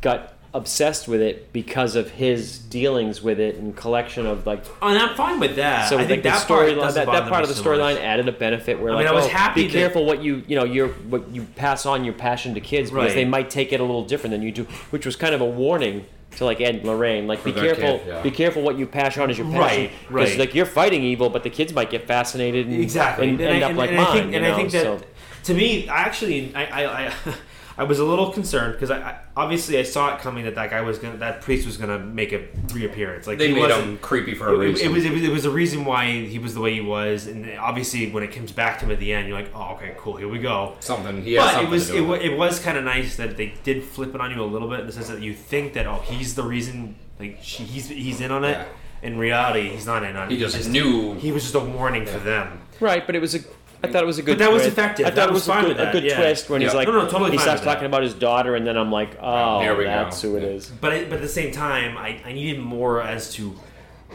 got 0.00 0.32
obsessed 0.52 1.06
with 1.06 1.20
it 1.20 1.52
because 1.52 1.94
of 1.94 2.10
his 2.10 2.58
dealings 2.58 3.22
with 3.22 3.38
it 3.38 3.56
and 3.56 3.76
collection 3.76 4.26
of 4.26 4.46
like 4.46 4.64
Oh, 4.82 4.88
and 4.88 4.98
I'm 4.98 5.14
fine 5.14 5.38
with 5.38 5.54
that. 5.56 5.88
so 5.88 5.96
I 5.98 6.06
think 6.06 6.22
the 6.24 6.30
that 6.30 6.48
part 6.48 6.68
storyline 6.70 6.76
doesn't 6.76 7.06
that, 7.06 7.12
that 7.12 7.28
part 7.28 7.42
of 7.42 7.48
the 7.48 7.54
so 7.54 7.62
storyline 7.62 8.00
added 8.00 8.26
a 8.26 8.32
benefit 8.32 8.80
where 8.80 8.90
I 8.92 8.94
like 8.96 9.04
mean, 9.04 9.12
I 9.12 9.14
was 9.14 9.26
oh, 9.26 9.28
happy 9.28 9.62
be 9.62 9.68
that- 9.68 9.78
careful 9.78 10.06
what 10.06 10.22
you 10.24 10.42
you 10.48 10.56
know 10.56 10.64
your 10.64 10.88
what 10.88 11.28
you 11.30 11.44
pass 11.56 11.86
on 11.86 12.04
your 12.04 12.14
passion 12.14 12.54
to 12.54 12.60
kids 12.60 12.90
because 12.90 13.08
Right. 13.10 13.14
they 13.14 13.24
might 13.24 13.48
take 13.50 13.72
it 13.72 13.78
a 13.80 13.84
little 13.84 14.04
different 14.04 14.32
than 14.32 14.42
you 14.42 14.50
do 14.50 14.64
which 14.90 15.04
was 15.06 15.14
kind 15.14 15.34
of 15.36 15.40
a 15.40 15.44
warning 15.46 16.06
to 16.36 16.44
like 16.44 16.60
Ed 16.60 16.76
and 16.76 16.84
Lorraine 16.84 17.26
like 17.26 17.42
be 17.44 17.52
their 17.52 17.74
careful 17.74 17.98
kid, 17.98 18.08
yeah. 18.08 18.22
be 18.22 18.30
careful 18.30 18.62
what 18.62 18.78
you 18.78 18.86
pass 18.86 19.18
on 19.18 19.30
as 19.30 19.38
your 19.38 19.50
passion 19.50 19.84
Right, 19.84 19.90
because 20.08 20.30
right. 20.30 20.38
like 20.38 20.54
you're 20.54 20.66
fighting 20.66 21.02
evil 21.02 21.30
but 21.30 21.42
the 21.42 21.50
kids 21.50 21.72
might 21.72 21.90
get 21.90 22.06
fascinated 22.06 22.66
and, 22.66 22.80
exactly 22.80 23.28
and, 23.30 23.40
end 23.40 23.64
I, 23.64 23.70
up 23.70 23.76
like 23.76 23.92
mine 23.92 24.30
you 24.30 24.36
and 24.36 24.46
I 24.46 24.50
know, 24.50 24.56
think 24.56 24.70
that 24.72 25.06
to 25.46 25.54
me, 25.54 25.88
I 25.88 25.98
actually, 26.00 26.52
I, 26.54 26.64
I, 26.64 27.06
I, 27.06 27.12
I 27.78 27.84
was 27.84 27.98
a 27.98 28.04
little 28.04 28.30
concerned 28.32 28.72
because 28.72 28.90
I, 28.90 28.98
I 29.00 29.18
obviously 29.36 29.78
I 29.78 29.82
saw 29.82 30.14
it 30.14 30.20
coming 30.20 30.44
that 30.44 30.54
that 30.54 30.70
guy 30.70 30.80
was 30.80 30.98
gonna, 30.98 31.18
that 31.18 31.42
priest 31.42 31.66
was 31.66 31.76
gonna 31.76 31.98
make 31.98 32.32
a 32.32 32.46
reappearance. 32.72 33.26
Like 33.26 33.36
they 33.38 33.48
he 33.48 33.54
made 33.54 33.60
wasn't- 33.68 33.84
him 33.84 33.98
creepy 33.98 34.34
for 34.34 34.48
a 34.48 34.52
It, 34.52 34.54
it, 34.54 34.58
reason 34.58 34.86
it 34.86 34.92
was, 34.94 35.04
it 35.04 35.12
was 35.12 35.22
it 35.24 35.32
was 35.32 35.44
a 35.44 35.50
reason 35.50 35.84
why 35.84 36.10
he 36.24 36.38
was 36.38 36.54
the 36.54 36.60
way 36.60 36.72
he 36.74 36.80
was, 36.80 37.26
and 37.26 37.50
obviously 37.58 38.10
when 38.10 38.22
it 38.22 38.32
comes 38.32 38.50
back 38.52 38.78
to 38.78 38.86
him 38.86 38.92
at 38.92 38.98
the 38.98 39.12
end, 39.12 39.28
you're 39.28 39.36
like, 39.38 39.50
oh, 39.54 39.74
okay, 39.74 39.94
cool, 39.98 40.16
here 40.16 40.28
we 40.28 40.38
go. 40.38 40.74
something 40.80 41.22
he 41.22 41.34
has 41.34 41.44
But 41.44 41.50
something 41.52 41.66
it 41.68 41.70
was 41.70 41.86
to 41.88 41.92
do 41.92 42.04
it, 42.04 42.08
with 42.08 42.20
it 42.22 42.36
was 42.38 42.58
kind 42.60 42.78
of 42.78 42.84
nice 42.84 43.16
that 43.16 43.36
they 43.36 43.52
did 43.62 43.82
flip 43.84 44.14
it 44.14 44.20
on 44.20 44.30
you 44.30 44.42
a 44.42 44.44
little 44.44 44.68
bit 44.70 44.80
in 44.80 44.86
the 44.86 44.92
sense 44.92 45.08
that 45.08 45.20
you 45.20 45.34
think 45.34 45.74
that 45.74 45.86
oh 45.86 45.96
he's 46.04 46.34
the 46.34 46.42
reason 46.44 46.96
like 47.20 47.38
she, 47.42 47.64
he's 47.64 47.88
he's 47.88 48.20
in 48.20 48.30
on 48.30 48.44
it. 48.44 48.52
Yeah. 48.52 48.64
In 49.02 49.18
reality, 49.18 49.68
he's 49.68 49.84
not 49.84 50.02
in 50.02 50.16
on 50.16 50.28
it. 50.28 50.30
He 50.34 50.38
just 50.38 50.70
knew- 50.70 51.12
He 51.14 51.30
was 51.30 51.42
just 51.42 51.54
a 51.54 51.60
warning 51.60 52.06
for 52.06 52.18
them. 52.18 52.62
right 52.80 53.04
but 53.06 53.14
it 53.14 53.20
was 53.20 53.34
a 53.34 53.40
I 53.82 53.88
thought 53.92 54.02
it 54.02 54.06
was 54.06 54.18
a 54.18 54.22
good 54.22 54.38
But 54.38 54.44
that 54.44 54.52
was 54.52 54.66
effective. 54.66 55.06
I 55.06 55.10
thought 55.10 55.16
That 55.16 55.28
it 55.28 55.32
was 55.32 55.46
was, 55.48 55.58
a 55.58 55.60
good, 55.74 55.80
a 55.80 55.92
good 55.92 56.04
yeah. 56.04 56.16
twist 56.16 56.48
when 56.50 56.60
he's 56.60 56.74
like 56.74 56.88
No, 56.88 56.94
no, 56.94 57.08
totally 57.08 57.32
he 57.32 57.38
starts 57.38 57.60
with 57.60 57.64
that. 57.66 57.74
talking 57.74 57.86
about 57.86 58.02
his 58.02 58.14
daughter 58.14 58.54
and 58.56 58.66
then 58.66 58.76
I'm 58.76 58.90
like 58.90 59.16
oh 59.20 59.60
Here 59.60 59.76
we 59.76 59.84
oh, 59.84 59.88
go. 59.88 60.04
that's 60.04 60.20
who 60.22 60.36
it 60.36 60.42
is 60.42 60.66
But 60.68 60.92
I, 60.92 61.04
but 61.04 61.14
at 61.14 61.20
the 61.22 61.28
same 61.28 61.52
time, 61.52 61.96
I, 61.96 62.20
I 62.24 62.32
needed 62.32 62.60
more 62.60 63.02
as 63.02 63.32
to 63.34 63.54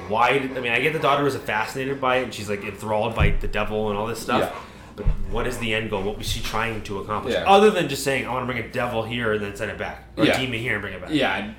why. 0.07 0.39
Did, 0.39 0.57
I 0.57 0.61
mean, 0.61 0.71
I 0.71 0.79
get 0.81 0.93
the 0.93 0.99
daughter 0.99 1.23
was 1.23 1.35
fascinated 1.35 1.99
by 2.01 2.17
it, 2.17 2.23
and 2.23 2.33
she's 2.33 2.49
like 2.49 2.63
enthralled 2.63 3.13
by 3.15 3.31
the 3.31 3.47
devil 3.47 3.89
and 3.89 3.97
all 3.97 4.07
this 4.07 4.19
stuff. 4.19 4.51
Yeah. 4.53 4.59
But 4.95 5.05
what 5.29 5.47
is 5.47 5.57
the 5.59 5.73
end 5.73 5.89
goal? 5.89 6.01
What 6.01 6.17
was 6.17 6.27
she 6.27 6.41
trying 6.41 6.81
to 6.83 6.99
accomplish? 6.99 7.33
Yeah. 7.33 7.43
Other 7.49 7.69
than 7.71 7.87
just 7.89 8.03
saying, 8.03 8.25
"I 8.25 8.31
want 8.33 8.47
to 8.47 8.53
bring 8.53 8.63
a 8.65 8.69
devil 8.69 9.03
here 9.03 9.33
and 9.33 9.43
then 9.43 9.55
send 9.55 9.69
it 9.69 9.77
back," 9.77 10.05
or 10.17 10.25
Yeah. 10.25 10.35
a 10.35 10.39
demon 10.39 10.59
here 10.59 10.73
and 10.73 10.81
bring 10.81 10.93
it 10.93 11.01
back. 11.01 11.09
yeah 11.11 11.51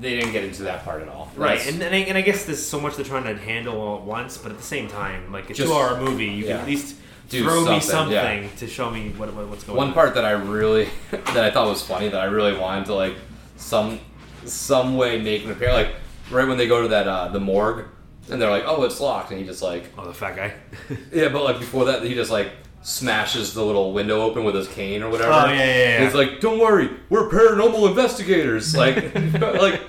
they 0.00 0.16
didn't 0.18 0.32
get 0.32 0.42
into 0.42 0.64
that 0.64 0.84
part 0.84 1.02
at 1.02 1.08
all 1.08 1.30
Right, 1.36 1.58
That's- 1.58 1.72
and, 1.72 1.82
and, 1.82 1.94
I, 1.94 1.98
and 1.98 2.18
I 2.18 2.20
guess 2.20 2.44
there's 2.46 2.64
so 2.64 2.80
much 2.80 2.96
they're 2.96 3.04
trying 3.04 3.22
to 3.24 3.36
handle 3.40 3.80
all 3.80 3.98
at 3.98 4.02
once, 4.02 4.36
but 4.36 4.50
at 4.50 4.58
the 4.58 4.64
same 4.64 4.88
time, 4.88 5.30
like 5.32 5.48
a 5.50 5.54
Just- 5.54 5.68
two-hour 5.70 6.00
movie, 6.00 6.24
you 6.26 6.46
yeah. 6.46 6.52
can 6.52 6.60
at 6.62 6.66
least 6.66 6.96
Do 7.28 7.42
throw 7.42 7.64
me 7.64 7.80
something, 7.80 8.12
yeah. 8.14 8.48
to 8.58 8.66
show 8.66 8.90
me 8.90 9.10
what, 9.10 9.32
what 9.34 9.48
what's 9.48 9.64
going 9.64 9.76
one 9.76 9.88
on. 9.88 9.94
One 9.94 9.94
part 9.94 10.14
that 10.14 10.24
I 10.24 10.32
really 10.32 10.88
that 11.10 11.38
I 11.44 11.50
thought 11.50 11.68
was 11.68 11.82
funny 11.82 12.08
that 12.08 12.20
I 12.20 12.26
really 12.26 12.56
wanted 12.56 12.86
to 12.86 12.94
like 12.94 13.14
some 13.56 13.98
some 14.44 14.96
way 14.96 15.20
make 15.20 15.44
an 15.44 15.50
appearance 15.50 15.86
like 15.88 15.94
right 16.30 16.46
when 16.46 16.58
they 16.58 16.66
go 16.68 16.82
to 16.82 16.88
that 16.88 17.08
uh, 17.08 17.28
the 17.28 17.40
morgue 17.40 17.86
and 18.30 18.40
they're 18.40 18.50
like 18.50 18.64
oh 18.66 18.82
it's 18.84 19.00
locked 19.00 19.30
and 19.30 19.40
he 19.40 19.46
just 19.46 19.62
like 19.62 19.84
Oh, 19.96 20.06
the 20.06 20.12
fat 20.14 20.36
guy. 20.36 20.54
yeah 21.12 21.28
but 21.28 21.42
like 21.44 21.58
before 21.58 21.86
that 21.86 22.02
he 22.02 22.14
just 22.14 22.30
like 22.30 22.52
smashes 22.82 23.54
the 23.54 23.64
little 23.64 23.92
window 23.94 24.20
open 24.20 24.44
with 24.44 24.54
his 24.54 24.68
cane 24.68 25.02
or 25.02 25.08
whatever 25.08 25.32
Oh, 25.32 25.46
yeah, 25.46 25.52
yeah, 25.54 25.64
yeah. 25.64 25.94
And 25.96 26.04
he's 26.04 26.14
like 26.14 26.40
don't 26.40 26.58
worry 26.58 26.90
we're 27.08 27.30
paranormal 27.30 27.88
investigators 27.88 28.74
like 28.76 29.14
like 29.40 29.80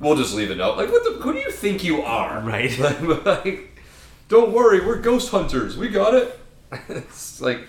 we'll 0.00 0.16
just 0.16 0.34
leave 0.34 0.50
it 0.50 0.60
out 0.60 0.76
like 0.76 0.90
what 0.90 1.04
the 1.04 1.22
who 1.22 1.32
do 1.32 1.38
you 1.38 1.50
think 1.52 1.84
you 1.84 2.02
are 2.02 2.40
Right. 2.40 2.76
like, 2.78 3.24
like, 3.24 3.80
don't 4.28 4.52
worry 4.52 4.84
we're 4.84 4.98
ghost 4.98 5.30
hunters 5.30 5.76
we 5.76 5.88
got 5.88 6.14
it 6.14 6.39
it's 6.88 7.40
like 7.40 7.66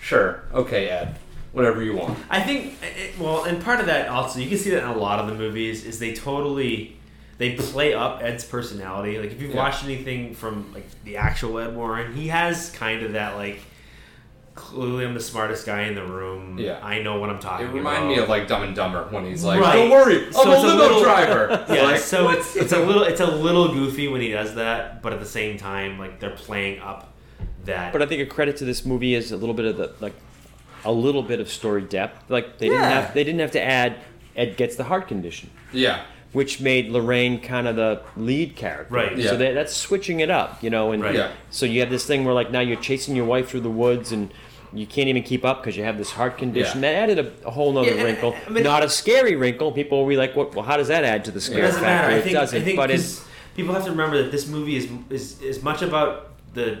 sure 0.00 0.42
okay 0.52 0.88
Ed 0.88 1.16
whatever 1.52 1.82
you 1.82 1.94
want 1.96 2.18
I 2.28 2.40
think, 2.40 2.74
it, 2.82 3.16
well, 3.18 3.44
and 3.44 3.62
part 3.62 3.78
of 3.78 3.86
that 3.86 4.08
also, 4.08 4.40
you 4.40 4.48
can 4.48 4.58
see 4.58 4.70
that 4.70 4.82
in 4.82 4.88
a 4.88 4.96
lot 4.96 5.20
of 5.20 5.28
the 5.28 5.34
movies, 5.34 5.84
is 5.84 6.00
they 6.00 6.12
totally 6.12 6.96
they 7.38 7.54
play 7.54 7.94
up 7.94 8.20
Ed's 8.22 8.44
personality. 8.44 9.18
Like 9.18 9.30
if 9.30 9.40
you've 9.40 9.52
Yeah. 9.54 9.56
watched 9.62 9.84
anything 9.84 10.34
from 10.34 10.72
like 10.74 10.84
the 11.04 11.16
actual 11.16 11.58
Ed 11.60 11.76
Warren, 11.76 12.12
he 12.14 12.26
has 12.28 12.70
kind 12.70 13.04
of 13.04 13.12
that 13.12 13.36
like 13.36 13.60
clearly 14.54 15.04
I'm 15.04 15.14
the 15.14 15.20
smartest 15.20 15.66
guy 15.66 15.82
in 15.82 15.94
the 15.94 16.04
room. 16.04 16.58
Yeah. 16.58 16.78
I 16.82 17.02
know 17.02 17.18
what 17.18 17.30
I'm 17.30 17.38
talking 17.40 17.66
about. 17.66 17.76
It 17.76 17.80
about. 17.80 18.06
me 18.08 18.18
of 18.18 18.28
like 18.28 18.46
Dumb 18.48 18.62
and 18.62 18.74
Dumber 18.74 19.04
when 19.10 19.24
he's 19.24 19.42
like, 19.44 19.60
Right. 19.60 19.74
"Don't 19.74 19.90
worry, 19.90 20.26
I'm 20.26 20.32
So 20.32 20.42
a 20.48 20.58
limo 20.60 20.74
little- 20.76 21.02
driver." 21.02 21.64
yeah, 21.72 21.82
Like, 21.82 21.98
so 22.00 22.30
it's 22.30 22.54
it's 22.56 22.72
a 22.72 22.78
little 22.80 23.02
it's 23.04 23.20
a 23.20 23.26
little 23.26 23.72
goofy 23.72 24.08
when 24.08 24.20
he 24.20 24.30
does 24.30 24.54
that, 24.56 25.02
but 25.02 25.12
at 25.12 25.20
the 25.20 25.26
same 25.26 25.56
time, 25.58 25.98
like 25.98 26.18
they're 26.20 26.30
playing 26.30 26.80
up 26.80 27.13
that. 27.66 27.92
But 27.92 28.02
I 28.02 28.06
think 28.06 28.22
a 28.22 28.26
credit 28.26 28.56
to 28.58 28.64
this 28.64 28.84
movie 28.84 29.14
is 29.14 29.32
a 29.32 29.36
little 29.36 29.54
bit 29.54 29.66
of 29.66 29.76
the 29.76 29.94
like 30.00 30.14
a 30.84 30.92
little 30.92 31.22
bit 31.22 31.40
of 31.40 31.48
story 31.50 31.82
depth. 31.82 32.30
Like 32.30 32.58
they 32.58 32.68
didn't 32.68 32.84
have 32.84 33.14
they 33.14 33.24
didn't 33.24 33.40
have 33.40 33.52
to 33.52 33.62
add 33.62 33.96
Ed 34.36 34.56
gets 34.56 34.76
the 34.76 34.84
heart 34.84 35.08
condition, 35.08 35.50
yeah, 35.72 36.02
which 36.32 36.60
made 36.60 36.88
Lorraine 36.90 37.40
kind 37.40 37.66
of 37.68 37.76
the 37.76 38.02
lead 38.16 38.56
character. 38.56 38.92
Right. 38.94 39.16
Yeah. 39.16 39.30
So 39.30 39.36
that, 39.36 39.54
that's 39.54 39.74
switching 39.74 40.20
it 40.20 40.30
up, 40.30 40.62
you 40.62 40.70
know. 40.70 40.92
And 40.92 41.02
Right. 41.02 41.14
Yeah. 41.14 41.32
so 41.50 41.66
you 41.66 41.80
have 41.80 41.90
this 41.90 42.04
thing 42.06 42.24
where 42.24 42.34
like 42.34 42.50
now 42.50 42.60
you're 42.60 42.80
chasing 42.80 43.14
your 43.16 43.24
wife 43.26 43.48
through 43.48 43.60
the 43.62 43.70
woods 43.70 44.12
and. 44.12 44.32
You 44.76 44.86
can't 44.88 45.06
even 45.06 45.22
keep 45.22 45.44
up 45.44 45.62
because 45.62 45.76
you 45.76 45.84
have 45.84 45.98
this 45.98 46.10
heart 46.10 46.36
condition. 46.36 46.82
Yeah. 46.82 46.90
That 46.94 47.10
added 47.10 47.18
a, 47.44 47.46
a 47.46 47.50
whole 47.52 47.72
nother 47.72 47.94
Yeah, 47.94 48.02
wrinkle. 48.02 48.34
I 48.44 48.50
mean- 48.50 48.64
Not 48.64 48.82
a 48.82 48.88
scary 48.88 49.36
wrinkle. 49.36 49.70
People 49.70 50.00
will 50.02 50.08
be 50.08 50.16
like, 50.16 50.34
"What? 50.34 50.52
Well, 50.56 50.64
how 50.64 50.76
does 50.76 50.88
that 50.88 51.04
add 51.04 51.24
to 51.26 51.30
the 51.30 51.36
It 51.36 51.60
doesn't 51.60 51.80
factor?" 51.80 51.80
matter. 51.82 52.08
I 52.08 52.16
it 52.16 52.22
think, 52.24 52.34
doesn't. 52.34 52.60
I 52.60 52.64
think 52.64 52.76
but 52.76 52.90
'cause 52.90 53.18
it's 53.20 53.28
people 53.54 53.72
have 53.72 53.84
to 53.84 53.92
remember 53.92 54.20
that 54.20 54.32
this 54.32 54.48
movie 54.48 54.74
is 54.74 54.88
is 55.10 55.40
is 55.42 55.62
much 55.62 55.82
about 55.82 56.30
the 56.54 56.80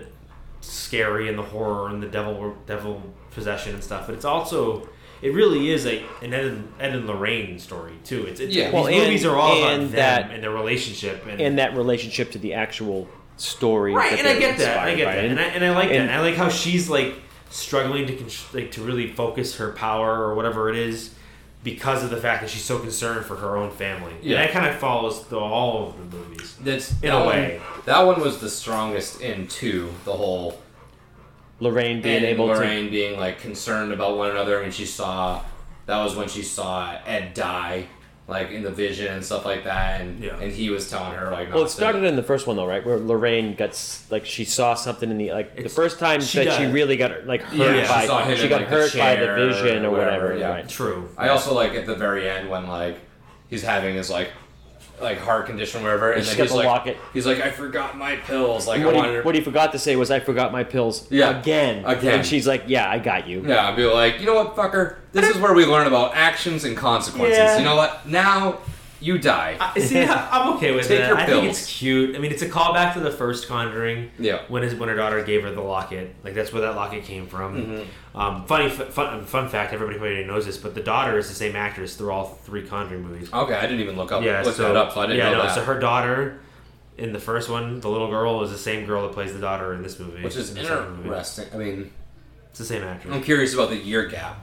scary 0.64 1.28
and 1.28 1.38
the 1.38 1.42
horror 1.42 1.88
and 1.88 2.02
the 2.02 2.06
devil 2.08 2.56
devil 2.66 3.02
possession 3.30 3.74
and 3.74 3.82
stuff, 3.84 4.06
but 4.06 4.14
it's 4.14 4.24
also 4.24 4.88
it 5.22 5.32
really 5.32 5.70
is 5.70 5.86
a 5.86 6.02
an 6.22 6.34
Ed 6.34 6.44
and, 6.44 6.72
Ed 6.80 6.94
and 6.94 7.06
Lorraine 7.06 7.58
story 7.58 7.94
too. 8.04 8.24
It's, 8.26 8.40
it's 8.40 8.54
Yeah. 8.54 8.64
these 8.66 8.74
Well, 8.74 8.86
and- 8.86 8.96
movies 8.96 9.24
are 9.24 9.36
all 9.36 9.58
about 9.58 9.78
them 9.78 9.90
that- 9.92 10.30
and 10.30 10.42
their 10.42 10.50
relationship 10.50 11.26
and, 11.28 11.40
and 11.40 11.58
that 11.58 11.76
relationship 11.76 12.30
to 12.32 12.38
the 12.38 12.54
actual 12.54 13.08
story. 13.36 13.92
right. 13.94 14.18
And 14.18 14.28
I 14.28 14.38
get 14.38 14.58
that. 14.58 14.78
I 14.78 14.94
get 14.94 15.06
by. 15.06 15.14
that. 15.16 15.24
And 15.24 15.40
I, 15.40 15.44
and 15.44 15.64
I 15.64 15.70
like 15.74 15.88
that. 15.88 15.96
and- 15.96 16.10
And 16.10 16.12
I 16.12 16.20
like 16.20 16.36
how 16.36 16.48
she's 16.48 16.88
like 16.90 17.14
struggling 17.50 18.06
to 18.06 18.24
like 18.52 18.72
to 18.72 18.82
really 18.82 19.06
focus 19.12 19.56
her 19.56 19.72
power 19.72 20.24
or 20.26 20.34
whatever 20.34 20.68
it 20.70 20.76
is 20.76 21.10
because 21.64 22.04
of 22.04 22.10
the 22.10 22.16
fact 22.18 22.42
that 22.42 22.50
she's 22.50 22.62
so 22.62 22.78
concerned 22.78 23.24
for 23.26 23.34
her 23.36 23.56
own 23.56 23.70
family. 23.72 24.12
Yeah. 24.22 24.36
And 24.40 24.48
that 24.48 24.52
kind 24.52 24.66
of 24.72 24.76
follows 24.78 25.18
through 25.20 25.40
all 25.40 25.88
of 25.88 26.10
the 26.10 26.16
movies. 26.18 26.56
That's 26.62 26.92
In 27.02 27.08
that 27.08 27.14
a 27.16 27.18
one- 27.24 27.28
way. 27.28 27.60
That 27.86 28.00
one 28.02 28.20
was 28.20 28.38
the 28.40 28.48
strongest 28.50 29.20
in 29.20 29.48
two. 29.48 29.90
The 30.04 30.12
whole 30.12 30.60
Lorraine 31.60 32.02
being 32.02 32.16
and 32.16 32.24
able 32.26 32.46
to 32.48 32.52
Lorraine 32.54 32.90
being 32.90 33.18
like 33.18 33.40
concerned 33.40 33.92
about 33.92 34.16
one 34.16 34.30
another, 34.30 34.62
and 34.62 34.72
she 34.72 34.86
saw 34.86 35.42
that 35.86 36.02
was 36.02 36.14
when 36.16 36.28
she 36.28 36.42
saw 36.42 36.96
Ed 37.06 37.34
die, 37.34 37.86
like 38.26 38.50
in 38.50 38.62
the 38.62 38.70
vision 38.70 39.12
and 39.12 39.22
stuff 39.24 39.44
like 39.44 39.64
that, 39.64 40.00
and 40.00 40.22
Yeah. 40.24 40.38
and 40.40 40.50
he 40.50 40.70
was 40.70 40.88
telling 40.88 41.12
her 41.12 41.30
like. 41.30 41.52
Well, 41.52 41.64
it 41.64 41.68
started 41.68 42.00
to, 42.00 42.06
in 42.06 42.16
the 42.16 42.22
first 42.22 42.46
one 42.46 42.56
though, 42.56 42.66
right? 42.66 42.84
Where 42.84 42.98
Lorraine 42.98 43.54
got 43.54 43.78
like 44.10 44.24
she 44.24 44.44
saw 44.46 44.74
something 44.74 45.10
in 45.10 45.18
the 45.18 45.30
like 45.32 45.56
the 45.62 45.68
first 45.68 45.98
time 45.98 46.20
she 46.22 46.42
that 46.44 46.56
she 46.58 46.64
really 46.66 46.96
got 46.96 47.26
like 47.26 47.42
hurt 47.42 47.76
Yeah, 47.76 47.82
she 47.82 47.88
by 47.88 48.06
saw 48.06 48.24
him 48.24 48.36
she 48.36 48.44
in, 48.44 48.48
got 48.48 48.60
like, 48.62 48.70
the 48.70 48.76
hurt 48.76 48.96
by 48.96 49.16
the 49.16 49.34
vision 49.34 49.84
or 49.84 49.88
or 49.88 49.90
whatever. 49.92 50.22
whatever, 50.28 50.38
yeah. 50.38 50.48
Right. 50.50 50.68
True. 50.68 51.08
I 51.18 51.28
also 51.28 51.52
like 51.54 51.72
at 51.74 51.84
the 51.86 51.94
very 51.96 52.28
end 52.28 52.48
when 52.48 52.66
like 52.66 52.96
he's 53.48 53.62
having 53.62 53.94
his 53.94 54.08
like 54.08 54.30
like 55.04 55.18
heart 55.18 55.46
condition 55.46 55.80
or 55.82 55.84
whatever, 55.84 56.10
and 56.12 56.24
she's 56.24 56.36
then 56.36 56.46
he's 56.46 56.52
like 56.54 56.66
locket. 56.66 56.96
he's 57.12 57.26
like 57.26 57.40
I 57.40 57.50
forgot 57.50 57.96
my 57.96 58.16
pills. 58.16 58.66
Like 58.66 58.78
And 58.80 58.84
I 58.84 58.86
what, 58.86 58.94
he, 58.96 59.00
wanted. 59.00 59.24
what 59.24 59.34
he 59.36 59.40
forgot 59.40 59.70
to 59.72 59.78
say 59.78 59.94
was, 59.94 60.10
"I 60.10 60.18
forgot 60.18 60.50
my 60.50 60.64
pills." 60.64 61.06
Yeah. 61.10 61.38
again, 61.38 61.84
Again. 61.84 62.14
And 62.14 62.26
she's 62.26 62.46
like, 62.48 62.64
"Yeah, 62.66 62.90
I 62.90 62.98
got 62.98 63.28
you." 63.28 63.44
Yeah, 63.46 63.68
I'd 63.68 63.76
be 63.76 63.84
like, 63.84 64.18
you 64.18 64.26
know 64.26 64.34
what, 64.34 64.56
fucker? 64.56 64.96
This 65.12 65.28
is 65.28 65.40
where 65.40 65.54
we 65.54 65.64
learn 65.64 65.86
about 65.86 66.16
actions 66.16 66.64
and 66.64 66.76
consequences. 66.76 67.38
Yeah. 67.38 67.58
You 67.58 67.64
know 67.64 67.76
what? 67.76 68.08
Now 68.08 68.58
you 69.04 69.18
die. 69.18 69.56
I, 69.60 69.78
see, 69.80 70.00
I'm 70.02 70.54
okay 70.56 70.74
with 70.74 70.88
Take 70.88 71.00
that. 71.00 71.08
your 71.08 71.16
I 71.18 71.26
think 71.26 71.42
pills. 71.44 71.58
it's 71.58 71.78
cute. 71.78 72.16
I 72.16 72.18
mean, 72.18 72.32
it's 72.32 72.42
a 72.42 72.48
callback 72.48 72.94
to 72.94 73.00
the 73.00 73.10
first 73.10 73.46
Conjuring. 73.48 74.10
Yeah. 74.18 74.42
When 74.48 74.62
his 74.62 74.74
when 74.74 74.88
her 74.88 74.96
daughter 74.96 75.22
gave 75.22 75.42
her 75.42 75.50
the 75.50 75.60
locket, 75.60 76.14
like 76.24 76.34
that's 76.34 76.52
where 76.52 76.62
that 76.62 76.74
locket 76.74 77.04
came 77.04 77.26
from. 77.26 77.66
Mm-hmm. 77.66 78.18
Um, 78.18 78.46
funny 78.46 78.68
fun, 78.70 79.24
fun 79.24 79.48
fact, 79.48 79.72
everybody 79.72 79.98
probably 79.98 80.24
knows 80.24 80.46
this, 80.46 80.56
but 80.56 80.74
the 80.74 80.82
daughter 80.82 81.18
is 81.18 81.28
the 81.28 81.34
same 81.34 81.54
actress 81.56 81.96
through 81.96 82.10
all 82.12 82.24
three 82.26 82.66
Conjuring 82.66 83.02
movies. 83.02 83.32
Okay, 83.32 83.54
I 83.54 83.62
didn't 83.62 83.80
even 83.80 83.96
look 83.96 84.12
up 84.12 84.22
yeah, 84.22 84.42
look 84.42 84.54
so 84.54 84.62
that 84.64 84.76
up, 84.76 84.92
so 84.92 85.00
I 85.00 85.06
didn't 85.06 85.18
yeah, 85.18 85.30
know 85.30 85.38
no, 85.38 85.42
that. 85.44 85.54
so 85.54 85.64
her 85.64 85.78
daughter 85.78 86.40
in 86.96 87.12
the 87.12 87.18
first 87.20 87.48
one, 87.50 87.80
the 87.80 87.88
little 87.88 88.08
girl, 88.08 88.42
is 88.42 88.50
the 88.50 88.58
same 88.58 88.86
girl 88.86 89.02
that 89.02 89.12
plays 89.12 89.32
the 89.32 89.40
daughter 89.40 89.74
in 89.74 89.82
this 89.82 89.98
movie, 89.98 90.22
which 90.22 90.36
is 90.36 90.50
in 90.50 90.56
the 90.56 90.64
second 90.64 90.90
movie. 90.96 91.08
interesting. 91.08 91.46
I 91.52 91.56
mean, 91.56 91.90
It's 92.50 92.58
the 92.60 92.64
same 92.64 92.84
actress. 92.84 93.12
I'm 93.12 93.22
curious 93.22 93.52
about 93.52 93.70
the 93.70 93.76
year 93.76 94.06
gap. 94.06 94.38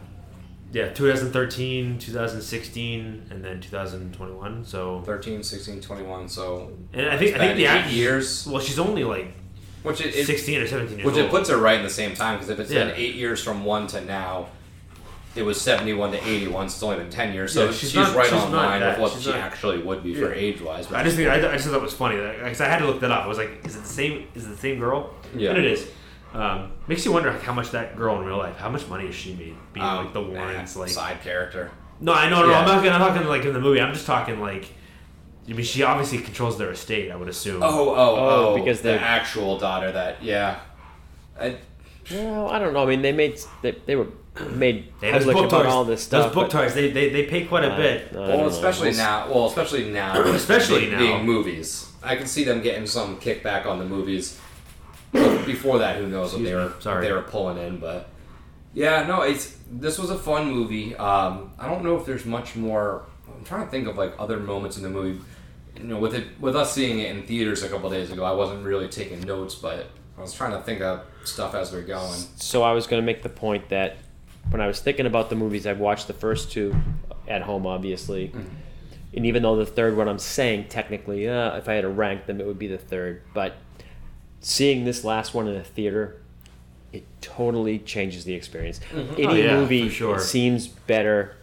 Yeah, 0.74 0.88
2013, 0.90 2.00
2016, 2.00 3.24
and 3.30 3.44
then 3.44 3.60
2021. 3.60 4.64
So, 4.66 5.02
13, 5.06 5.44
16, 5.44 5.82
21, 5.82 6.30
so 6.30 6.72
and 6.94 7.10
I 7.10 7.18
think 7.18 7.36
I 7.36 7.40
think 7.40 7.58
the 7.58 7.66
eight 7.66 7.88
years. 7.92 8.48
Well, 8.48 8.62
she's 8.62 8.80
only 8.80 9.04
like 9.04 9.34
which 9.84 10.00
it, 10.00 10.16
it 10.16 10.26
16 10.28 10.62
or 10.62 10.68
17 10.68 10.98
years 11.00 11.06
which 11.06 11.16
old. 11.16 11.26
it 11.26 11.30
puts 11.32 11.50
her 11.50 11.58
right 11.58 11.78
in 11.78 11.84
the 11.84 11.90
same 11.90 12.14
time 12.14 12.36
because 12.38 12.50
if 12.50 12.60
it's 12.60 12.72
Yeah. 12.72 12.86
been 12.86 12.96
eight 12.96 13.16
years 13.16 13.44
from 13.44 13.66
one 13.66 13.88
to 13.88 14.00
now, 14.02 14.48
it 15.36 15.44
was 15.44 15.60
71 15.60 16.12
to 16.12 16.18
81, 16.26 16.70
so 16.70 16.74
it's 16.74 16.84
only 16.84 16.98
been 16.98 17.10
10 17.10 17.34
years. 17.34 17.54
So 17.54 17.66
Yeah, 17.66 17.72
she's, 17.72 17.80
she's 17.92 17.96
not- 17.96 18.16
right 18.16 18.26
she's 18.30 18.34
on 18.42 18.52
line 18.52 18.82
with 18.82 19.00
what 19.00 19.12
she's 19.14 19.24
she 19.24 19.30
not- 19.32 19.40
actually 19.40 19.80
would 19.80 20.04
be 20.04 20.14
for 20.14 20.34
age 20.34 20.62
wise. 20.62 20.92
I 20.92 21.04
just 21.04 21.16
think 21.18 21.30
I, 21.30 21.36
I 21.36 21.54
just 21.54 21.66
thought 21.66 21.72
that 21.72 21.82
was 21.82 21.94
funny 21.94 22.16
because 22.18 22.62
I 22.62 22.68
had 22.68 22.80
to 22.80 22.86
look 22.86 23.00
that 23.02 23.12
up. 23.12 23.26
I 23.26 23.28
was 23.28 23.38
like, 23.38 23.66
is 23.66 23.76
it 23.76 23.82
the 23.84 23.90
same? 23.90 24.28
Is 24.36 24.46
it 24.46 24.50
the 24.50 24.58
same 24.58 24.80
girl? 24.80 25.14
Yeah. 25.36 25.50
and 25.52 25.60
it 25.60 25.66
is. 25.66 25.88
Um, 26.34 26.72
makes 26.88 27.04
you 27.06 27.12
wonder 27.12 27.32
like, 27.32 27.42
how 27.42 27.54
much 27.54 27.72
that 27.72 27.98
girl 27.98 28.20
in 28.20 28.26
real 28.26 28.38
life, 28.38 28.56
how 28.58 28.70
much 28.70 28.88
money 28.88 29.06
has 29.06 29.16
she 29.16 29.34
made 29.34 29.56
being 29.74 29.86
Um, 29.86 30.06
like 30.06 30.14
the 30.14 30.22
Warrens? 30.22 30.76
Like, 30.78 30.90
side 30.90 31.22
character. 31.22 31.72
no, 32.00 32.14
I 32.14 32.30
know, 32.30 32.44
no, 32.44 32.50
Yeah. 32.52 32.60
I'm 32.60 32.68
not 32.68 32.76
gonna, 32.84 32.92
I'm 32.96 33.00
not 33.02 33.14
gonna 33.16 33.28
like 33.30 33.44
in 33.46 33.54
the 33.54 33.60
movie. 33.60 33.82
I'm 33.82 33.94
just 33.94 34.06
talking 34.06 34.40
like, 34.40 34.70
I 35.50 35.54
mean, 35.54 35.66
she 35.66 35.84
obviously 35.84 36.20
controls 36.20 36.58
their 36.58 36.72
estate. 36.72 37.12
I 37.12 37.16
would 37.18 37.28
assume. 37.28 37.62
Oh, 37.64 37.90
oh, 37.90 37.96
Oh, 37.96 38.48
oh, 38.54 38.58
because 38.58 38.82
the 38.82 39.00
actual 39.00 39.58
daughter 39.58 39.92
that, 39.92 40.24
yeah. 40.24 40.60
I, 41.40 41.58
Well, 42.12 42.50
I 42.50 42.60
don't 42.60 42.74
know. 42.74 42.84
I 42.84 42.86
mean, 42.86 43.02
they 43.02 43.12
made 43.12 43.40
they, 43.62 43.72
they 43.86 43.96
were 43.98 44.08
made 44.52 44.86
Hey, 45.02 45.12
those 45.12 45.26
public 45.26 45.36
book 45.36 45.46
about 45.48 45.64
toys, 45.64 45.72
all 45.74 45.84
this 45.84 46.04
stuff. 46.04 46.26
those 46.28 46.34
book 46.34 46.50
but- 46.52 46.62
toys, 46.62 46.74
they, 46.74 46.92
they, 46.92 47.10
they 47.10 47.24
pay 47.26 47.44
quite 47.46 47.66
a 47.66 47.74
Uh, 47.74 47.78
bit. 47.78 48.08
I 48.12 48.14
don't 48.14 48.28
well, 48.40 48.48
especially 48.48 48.90
We'll 48.90 48.98
now. 48.98 49.28
Well, 49.30 49.46
especially 49.48 49.90
now. 49.92 50.22
Especially 50.34 50.80
being, 50.82 50.92
now. 50.94 51.00
being 51.00 51.26
movies. 51.26 51.92
I 52.02 52.16
can 52.16 52.26
see 52.28 52.44
them 52.46 52.62
getting 52.62 52.88
some 52.88 53.18
kickback 53.20 53.66
on 53.66 53.80
the 53.80 53.86
movies. 53.86 54.40
But 55.12 55.46
Before 55.46 55.80
that, 55.80 55.98
who 55.98 56.08
knows 56.08 56.34
what 56.34 56.44
they 56.44 56.54
were 56.56 56.68
me. 56.70 56.74
Sorry. 56.80 57.06
they 57.08 57.12
were 57.14 57.22
pulling 57.24 57.58
in, 57.58 57.78
but 57.80 58.10
yeah, 58.74 59.06
no, 59.06 59.22
it's 59.22 59.58
this 59.70 59.98
was 60.00 60.10
a 60.10 60.18
fun 60.18 60.50
movie. 60.52 60.96
Um, 60.96 61.52
I 61.60 61.68
don't 61.68 61.84
know 61.84 61.98
if 61.98 62.06
there's 62.06 62.26
much 62.26 62.56
more. 62.56 63.04
I'm 63.28 63.44
trying 63.44 63.66
to 63.66 63.72
think 63.72 63.88
of 63.88 63.98
like 63.98 64.14
other 64.20 64.40
moments 64.40 64.78
in 64.78 64.84
the 64.84 64.90
movie. 64.90 65.20
You 65.78 65.84
know, 65.86 65.98
with 66.00 66.14
it 66.16 66.28
with 66.40 66.56
us 66.56 66.74
seeing 66.74 67.00
it 67.00 67.16
in 67.16 67.24
theaters 67.24 67.64
a 67.64 67.70
couple 67.70 67.90
days 67.90 68.12
ago, 68.12 68.24
I 68.24 68.32
wasn't 68.32 68.64
really 68.66 68.88
taking 68.88 69.20
notes, 69.22 69.56
but 69.56 69.88
I 70.18 70.22
was 70.22 70.34
trying 70.34 70.52
to 70.52 70.62
think 70.62 70.82
of 70.82 71.02
stuff 71.24 71.56
as 71.56 71.72
we're 71.74 71.82
going. 71.82 72.20
So 72.38 72.62
I 72.64 72.72
was 72.74 72.88
going 72.88 73.02
to 73.02 73.06
make 73.06 73.24
the 73.24 73.30
point 73.30 73.70
that 73.70 73.98
when 74.50 74.62
I 74.62 74.68
was 74.68 74.80
thinking 74.80 75.06
about 75.06 75.30
the 75.30 75.36
movies, 75.36 75.66
I've 75.68 75.80
watched 75.80 76.08
the 76.08 76.14
first 76.14 76.52
two 76.52 76.76
at 77.28 77.42
home, 77.42 77.66
obviously, 77.66 78.28
Mm-hmm. 78.30 78.56
and 79.16 79.26
even 79.26 79.44
though 79.44 79.56
the 79.56 79.66
third 79.66 79.96
one 79.98 80.08
I'm 80.08 80.20
saying 80.20 80.68
technically, 80.70 81.28
uh, 81.28 81.58
if 81.58 81.68
I 81.70 81.74
had 81.74 81.82
to 81.82 81.90
rank 81.90 82.26
them, 82.26 82.40
it 82.42 82.48
would 82.48 82.60
be 82.60 82.68
the 82.68 82.78
third. 82.78 83.22
But 83.34 83.56
seeing 84.42 84.84
this 84.86 85.04
last 85.04 85.34
one 85.34 85.48
in 85.48 85.56
a 85.56 85.64
theater, 85.64 86.18
it 86.92 87.06
totally 87.22 87.80
changes 87.80 88.26
the 88.26 88.34
experience. 88.34 88.80
Mm-hmm. 88.92 89.14
Any 89.14 89.26
Oh, 89.26 89.34
yeah, 89.34 89.56
movie 89.56 89.88
for 89.88 89.94
sure. 89.96 90.20
seems 90.20 90.68
better 90.68 91.36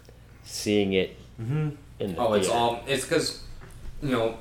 seeing 0.44 0.92
it 0.92 1.16
mm-hmm. 1.40 1.70
in 2.00 2.14
the 2.14 2.18
Oh, 2.20 2.34
it's 2.34 2.48
all. 2.48 2.82
It's 2.86 3.04
because, 3.04 3.42
you 4.02 4.10
know, 4.10 4.36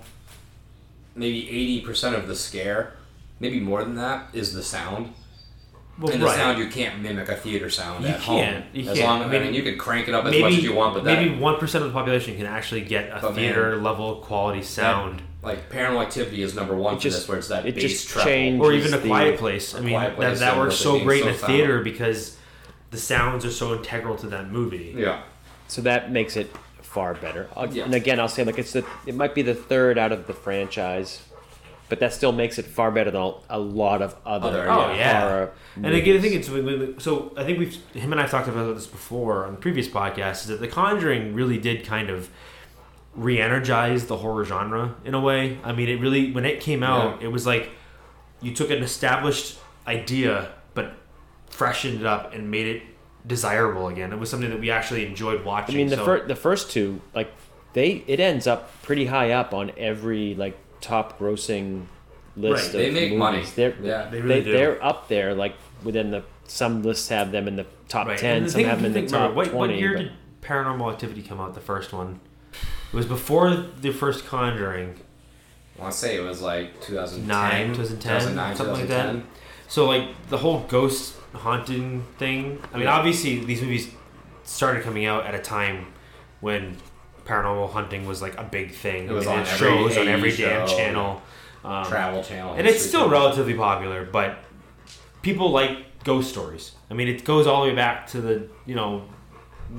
maybe 1.15 1.47
eighty 1.49 1.81
percent 1.81 2.15
of 2.15 2.27
the 2.27 2.35
scare, 2.35 2.93
maybe 3.39 3.59
more 3.59 3.83
than 3.83 3.95
that, 3.95 4.27
is 4.33 4.53
the 4.53 4.63
sound. 4.63 5.13
Well, 5.99 6.11
and 6.13 6.21
the 6.21 6.27
right. 6.27 6.35
sound 6.37 6.59
you 6.59 6.67
can't 6.67 6.99
mimic 7.01 7.27
a 7.27 7.35
theater 7.35 7.71
sound 7.71 8.03
You 8.03 8.11
at 8.11 8.19
home. 8.19 8.39
can't. 8.39 8.65
You 8.71 8.87
as 8.91 8.97
can't. 8.99 9.09
long, 9.09 9.21
I 9.23 9.25
I 9.25 9.27
mean, 9.29 9.41
mean, 9.45 9.53
you 9.55 9.63
could 9.63 9.79
crank 9.79 10.07
it 10.07 10.13
up 10.13 10.25
as 10.25 10.31
maybe 10.31 10.43
much 10.43 10.53
as 10.53 10.63
you 10.63 10.75
want, 10.75 10.93
but 10.93 11.03
maybe 11.03 11.35
one 11.39 11.57
percent 11.57 11.83
of 11.83 11.89
the 11.89 11.93
population 11.97 12.37
can 12.37 12.45
actually 12.45 12.81
get 12.81 13.07
a 13.09 13.13
But 13.19 13.29
man, 13.29 13.35
theater 13.35 13.77
level 13.81 14.17
quality 14.17 14.61
sound. 14.61 15.23
Like 15.43 15.69
Paranormal 15.69 16.01
Activity 16.01 16.41
is 16.41 16.55
number 16.55 16.75
one 16.75 16.95
It 16.95 16.97
for 16.97 17.03
just- 17.03 17.17
this, 17.19 17.27
where 17.29 17.37
it's 17.37 17.47
that 17.49 17.65
it 17.65 17.75
bass 17.75 17.83
just 17.83 18.09
treble. 18.09 18.61
or 18.65 18.73
even 18.73 18.93
a 18.93 18.97
the- 18.97 19.07
quiet 19.07 19.37
place. 19.37 19.75
I 19.75 19.79
mean, 19.79 19.89
Quiet 19.93 20.09
that, 20.09 20.15
Place 20.17 20.39
that 20.39 20.51
and 20.53 20.59
works 20.61 20.75
so 20.75 20.99
great 20.99 21.21
so 21.23 21.29
in 21.29 21.33
a 21.35 21.37
foul. 21.37 21.49
theater 21.49 21.81
because 21.81 22.37
the 22.91 22.97
sounds 22.97 23.45
are 23.45 23.51
so 23.51 23.75
integral 23.75 24.15
to 24.17 24.27
that 24.27 24.51
movie. 24.51 24.93
Yeah, 24.97 25.21
So 25.67 25.81
that 25.81 26.11
makes 26.11 26.35
it 26.37 26.51
far 26.81 27.13
better. 27.13 27.47
Yeah. 27.71 27.83
And 27.85 27.93
again, 27.93 28.19
I'll 28.19 28.27
say 28.29 28.43
like 28.43 28.57
it's 28.57 28.71
the 28.73 28.83
it 29.05 29.13
might 29.15 29.35
be 29.35 29.41
the 29.41 29.53
third 29.55 29.97
out 29.97 30.11
of 30.11 30.25
the 30.25 30.33
franchise, 30.33 31.21
but 31.89 31.99
that 31.99 32.13
still 32.13 32.31
makes 32.31 32.57
it 32.57 32.65
far 32.65 32.89
better 32.91 33.11
than 33.11 33.33
a 33.49 33.59
lot 33.59 34.01
of 34.01 34.15
other. 34.25 34.47
Other, 34.69 34.71
Oh 34.71 34.93
yeah, 34.95 35.19
horror 35.21 35.51
and 35.75 35.93
again, 35.93 36.17
I 36.17 36.19
think 36.19 36.33
it's 36.33 36.49
when- 36.49 36.65
when- 36.65 36.99
so. 36.99 37.31
I 37.37 37.43
think 37.43 37.59
we've 37.59 37.75
him 37.93 38.11
and 38.11 38.19
I've 38.19 38.31
talked 38.31 38.47
about 38.47 38.73
this 38.73 38.87
before 38.87 39.45
on 39.45 39.51
the 39.51 39.57
previous 39.59 39.87
podcast. 39.87 40.41
Is 40.41 40.47
that 40.47 40.59
The 40.61 40.67
Conjuring 40.67 41.33
really 41.35 41.57
did 41.59 41.85
kind 41.85 42.09
of 42.09 42.29
re-energize 43.17 44.05
the 44.05 44.17
horror 44.17 44.45
genre 44.45 44.95
in 45.03 45.13
a 45.13 45.19
way. 45.19 45.57
I 45.63 45.73
mean, 45.73 45.89
it 45.89 45.99
really 45.99 46.31
when 46.31 46.45
it 46.45 46.61
came 46.61 46.83
out, 46.83 47.19
Yeah. 47.21 47.27
it 47.27 47.31
was 47.31 47.45
like 47.45 47.71
you 48.41 48.53
took 48.53 48.69
an 48.69 48.83
established 48.83 49.57
idea 49.87 50.49
but 50.75 50.93
freshened 51.49 51.99
it 51.99 52.05
up 52.05 52.33
and 52.33 52.49
made 52.51 52.67
it 52.67 52.83
desirable 53.25 53.87
again. 53.87 54.13
It 54.13 54.19
was 54.19 54.29
something 54.29 54.49
that 54.51 54.59
we 54.59 54.69
actually 54.69 55.05
enjoyed 55.05 55.43
watching. 55.43 55.75
I 55.75 55.77
mean, 55.79 55.87
the 55.87 55.95
so, 55.97 56.05
first 56.05 56.27
the 56.27 56.35
first 56.35 56.71
two 56.71 57.01
like 57.15 57.31
they 57.73 58.03
it 58.07 58.19
ends 58.19 58.45
up 58.47 58.71
pretty 58.83 59.07
high 59.07 59.31
up 59.31 59.53
on 59.53 59.71
every 59.77 60.35
like 60.35 60.55
top 60.79 61.17
grossing 61.19 61.85
list. 62.35 62.65
Right, 62.65 62.65
of 62.67 62.71
they 62.73 62.91
make 62.91 63.03
movies. 63.09 63.17
money. 63.19 63.43
They're 63.55 63.75
Yeah. 63.81 64.09
They 64.09 64.21
really 64.21 64.41
they, 64.41 64.51
do. 64.51 64.69
are 64.71 64.83
up 64.83 65.07
there 65.07 65.33
like 65.33 65.55
within 65.83 66.11
the 66.11 66.23
some 66.45 66.83
lists 66.83 67.09
have 67.09 67.31
them 67.31 67.47
in 67.47 67.55
the 67.55 67.65
top 67.89 68.07
Right. 68.07 68.17
ten, 68.17 68.43
the 68.43 68.49
some 68.51 68.63
have 68.65 68.81
them 68.81 68.93
in 68.95 69.05
the 69.05 69.09
top 69.09 69.13
remember, 69.31 69.35
what, 69.35 69.49
twenty. 69.49 69.73
What 69.73 69.79
year 69.79 69.93
but- 69.93 69.99
did 70.03 70.11
Paranormal 70.41 70.93
Activity 70.93 71.23
come 71.23 71.41
out? 71.41 71.55
The 71.55 71.59
first 71.59 71.91
one. 71.91 72.19
It 72.91 72.95
was 72.95 73.05
before 73.05 73.53
the 73.53 73.91
first 73.91 74.25
Conjuring. 74.25 74.95
I 75.77 75.81
want 75.81 75.93
to 75.93 75.99
say 75.99 76.15
it 76.15 76.21
was 76.21 76.41
like 76.41 76.81
2009, 76.81 77.67
2010, 77.75 77.99
2009, 77.99 78.55
something 78.55 78.73
like 78.73 78.81
2010. 78.87 79.27
So 79.67 79.85
like 79.85 80.07
the 80.29 80.37
whole 80.37 80.61
ghost 80.61 81.15
haunting 81.33 82.03
thing. 82.17 82.59
I 82.73 82.77
mean, 82.77 82.85
Yeah. 82.85 82.95
obviously 82.97 83.39
these 83.43 83.61
movies 83.61 83.89
started 84.43 84.81
coming 84.83 85.05
out 85.05 85.25
at 85.25 85.35
a 85.35 85.39
time 85.39 85.87
when 86.39 86.77
paranormal 87.25 87.71
hunting 87.73 88.07
was 88.07 88.21
like 88.21 88.37
a 88.39 88.43
big 88.43 88.71
thing. 88.73 89.07
It 89.07 89.11
was 89.11 89.27
I 89.27 89.31
mean, 89.31 89.39
on 89.41 89.45
it 89.45 89.51
every 89.51 89.57
shows 89.67 89.97
on 89.97 90.07
every 90.07 90.35
damn 90.35 90.67
channel. 90.67 91.21
Um, 91.65 91.85
Travel 91.85 92.23
Channel, 92.23 92.53
and 92.53 92.65
it's 92.65 92.79
still 92.85 93.01
Channel. 93.01 93.11
relatively 93.11 93.53
popular, 93.53 94.05
but 94.05 94.37
people 95.21 95.51
like 95.51 96.03
ghost 96.05 96.29
stories. 96.29 96.71
I 96.89 96.93
mean, 96.93 97.09
it 97.09 97.25
goes 97.25 97.45
all 97.45 97.63
the 97.63 97.69
way 97.69 97.75
back 97.75 98.07
to 98.07 98.21
the 98.21 98.47
you 98.65 98.73
know 98.73 99.03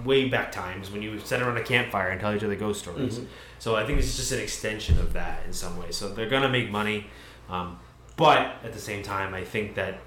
way 0.04 0.28
back 0.28 0.52
times 0.52 0.90
when 0.90 1.02
you 1.02 1.10
would 1.10 1.26
sit 1.26 1.40
around 1.42 1.56
a 1.56 1.62
campfire 1.62 2.08
and 2.08 2.20
tell 2.20 2.34
each 2.34 2.42
other 2.44 2.54
ghost 2.56 2.80
stories. 2.80 3.16
Mm-hmm. 3.18 3.26
So 3.58 3.76
I 3.76 3.84
think 3.86 3.98
it's 3.98 4.16
just 4.16 4.32
an 4.32 4.40
extension 4.40 4.98
of 4.98 5.12
that 5.14 5.44
in 5.46 5.52
some 5.52 5.78
way. 5.78 5.90
So 5.90 6.08
they're 6.08 6.28
gonna 6.28 6.48
make 6.48 6.70
money, 6.70 7.06
um, 7.48 7.78
but 8.16 8.56
at 8.64 8.72
the 8.72 8.78
same 8.80 9.02
time, 9.02 9.34
I 9.34 9.44
think 9.44 9.74
that 9.76 10.00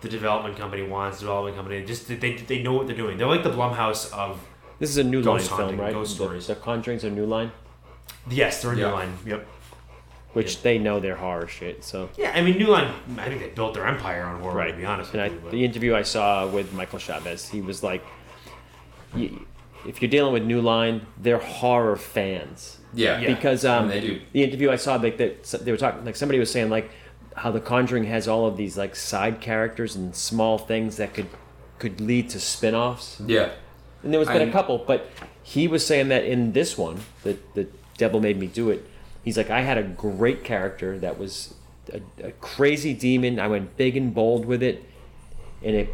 the 0.00 0.08
development 0.08 0.56
company 0.56 0.82
wants. 0.82 1.18
The 1.18 1.24
development 1.26 1.56
company 1.56 1.84
just 1.84 2.08
they 2.08 2.14
they 2.34 2.62
know 2.62 2.72
what 2.72 2.86
they're 2.86 2.96
doing. 2.96 3.18
They're 3.18 3.26
like 3.26 3.42
the 3.44 3.50
Blumhouse 3.50 4.12
of 4.12 4.40
This 4.78 4.90
is 4.90 4.96
a 4.96 5.04
new 5.04 5.20
line 5.20 5.36
Ghost 5.38 5.50
film, 5.50 5.76
right? 5.80 5.92
ghost 5.92 6.16
The- 6.16 6.24
stories. 6.24 6.46
The, 6.46 6.54
Conjuring's 6.54 7.04
a 7.04 7.10
new 7.10 7.26
line, 7.26 7.52
yes, 8.30 8.62
they're 8.62 8.72
a 8.72 8.76
new 8.76 8.86
line. 8.86 9.12
Yep. 9.26 9.46
which 10.32 10.62
they 10.62 10.78
know 10.78 11.00
they're 11.00 11.16
horror 11.16 11.48
shit. 11.48 11.82
So 11.84 12.08
Yeah, 12.16 12.30
I 12.34 12.40
mean, 12.40 12.56
New 12.56 12.68
Line. 12.68 12.92
I 13.18 13.26
think 13.28 13.40
they 13.40 13.48
built 13.48 13.74
their 13.74 13.86
empire 13.86 14.22
on 14.22 14.40
horror. 14.40 14.54
right, 14.54 14.70
To 14.70 14.76
be 14.76 14.84
honest 14.84 15.12
and 15.12 15.20
I, 15.22 15.26
you, 15.26 15.42
the 15.50 15.64
interview 15.64 15.94
I 15.96 16.02
saw 16.02 16.46
with 16.46 16.72
Michael 16.72 17.00
Chaves, 17.00 17.50
he 17.50 17.60
was 17.60 17.82
like, 17.82 18.02
you, 19.14 19.46
"If 19.86 20.00
you're 20.00 20.10
dealing 20.10 20.32
with 20.32 20.44
New 20.44 20.60
Line, 20.60 21.06
they're 21.18 21.38
horror 21.38 21.96
fans." 21.96 22.78
Yeah. 22.92 23.20
Yeah. 23.20 23.34
because 23.34 23.64
um, 23.64 23.88
they 23.88 24.00
do. 24.00 24.20
the 24.32 24.42
interview 24.42 24.70
I 24.70 24.76
saw, 24.76 24.96
like 24.96 25.16
they, 25.16 25.36
they 25.60 25.70
were 25.70 25.78
talking, 25.78 26.04
like 26.04 26.16
somebody 26.16 26.38
was 26.38 26.50
saying, 26.50 26.70
like 26.70 26.90
how 27.36 27.50
The 27.50 27.60
Conjuring 27.60 28.04
has 28.04 28.28
all 28.28 28.46
of 28.46 28.56
these 28.56 28.76
like 28.76 28.96
side 28.96 29.40
characters 29.40 29.96
and 29.96 30.14
small 30.14 30.58
things 30.58 30.96
that 30.96 31.14
could 31.14 31.28
could 31.78 32.00
lead 32.00 32.28
to 32.30 32.40
spin-offs. 32.40 33.20
Yeah. 33.24 33.52
And 34.02 34.12
there 34.12 34.18
was 34.18 34.28
been 34.28 34.48
a 34.48 34.52
couple, 34.52 34.78
but 34.78 35.08
he 35.42 35.66
was 35.68 35.86
saying 35.86 36.08
that 36.08 36.24
in 36.24 36.52
this 36.52 36.76
one, 36.76 37.00
the 37.22 37.38
the 37.54 37.68
devil 37.96 38.20
made 38.20 38.38
me 38.38 38.46
do 38.46 38.70
it. 38.70 38.86
He's 39.22 39.36
like, 39.36 39.50
I 39.50 39.60
had 39.60 39.78
a 39.78 39.82
great 39.82 40.42
character 40.44 40.98
that 40.98 41.18
was 41.18 41.54
a, 41.92 42.00
a 42.22 42.32
crazy 42.32 42.94
demon. 42.94 43.38
I 43.38 43.48
went 43.48 43.76
big 43.76 43.96
and 43.96 44.14
bold 44.14 44.46
with 44.46 44.62
it, 44.62 44.84
and 45.62 45.76
it 45.76 45.88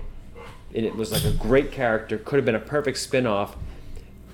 and 0.76 0.84
it 0.84 0.94
was 0.94 1.10
like 1.10 1.24
a 1.24 1.32
great 1.32 1.72
character. 1.72 2.18
Could 2.18 2.36
have 2.36 2.44
been 2.44 2.54
a 2.54 2.60
perfect 2.60 2.98
spin-off, 2.98 3.56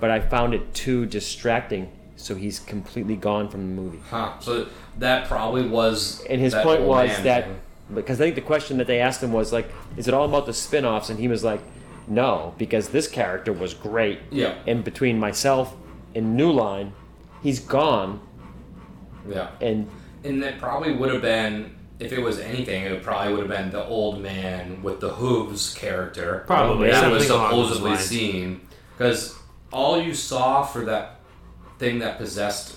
but 0.00 0.10
I 0.10 0.20
found 0.20 0.52
it 0.52 0.74
too 0.74 1.06
distracting. 1.06 1.90
So 2.16 2.34
he's 2.34 2.58
completely 2.58 3.16
gone 3.16 3.48
from 3.48 3.60
the 3.74 3.82
movie. 3.82 4.00
Huh. 4.10 4.32
So 4.40 4.68
that 4.98 5.26
probably 5.26 5.66
was. 5.66 6.22
And 6.28 6.40
his 6.40 6.54
point 6.54 6.82
was 6.82 7.08
man 7.08 7.24
that 7.24 7.48
because 7.94 8.20
I 8.20 8.24
think 8.24 8.34
the 8.36 8.42
question 8.42 8.78
that 8.78 8.86
they 8.86 9.00
asked 9.00 9.22
him 9.22 9.32
was 9.32 9.52
like, 9.52 9.70
"Is 9.96 10.06
it 10.08 10.14
all 10.14 10.24
about 10.24 10.46
the 10.46 10.52
spin-offs?" 10.52 11.10
And 11.10 11.18
he 11.18 11.26
was 11.26 11.42
like, 11.42 11.60
"No, 12.06 12.54
because 12.58 12.90
this 12.90 13.08
character 13.08 13.52
was 13.52 13.74
great." 13.74 14.20
Yeah. 14.30 14.54
And 14.66 14.84
between 14.84 15.18
myself 15.18 15.74
and 16.14 16.36
New 16.36 16.52
Line, 16.52 16.92
he's 17.42 17.58
gone, 17.58 18.20
Yeah. 19.28 19.48
and 19.60 19.88
And 20.24 20.42
that 20.42 20.58
probably 20.60 20.92
would 20.94 21.12
have 21.12 21.22
been, 21.22 21.74
if 22.04 22.12
it 22.12 22.20
was 22.20 22.38
anything, 22.38 22.84
it 22.84 23.02
probably 23.02 23.32
would 23.32 23.48
have 23.48 23.58
been 23.58 23.70
the 23.70 23.84
old 23.84 24.20
man 24.20 24.82
with 24.82 25.00
the 25.00 25.10
hooves 25.14 25.74
character. 25.74 26.44
Probably, 26.46 26.90
that 26.90 27.10
was 27.10 27.26
something 27.26 27.36
along 27.52 27.68
supposedly 27.68 27.96
seen. 27.96 28.60
Because 28.96 29.38
all 29.72 30.00
you 30.00 30.14
saw 30.14 30.62
for 30.62 30.84
that 30.86 31.20
thing 31.78 31.98
that 32.00 32.18
possessed. 32.18 32.76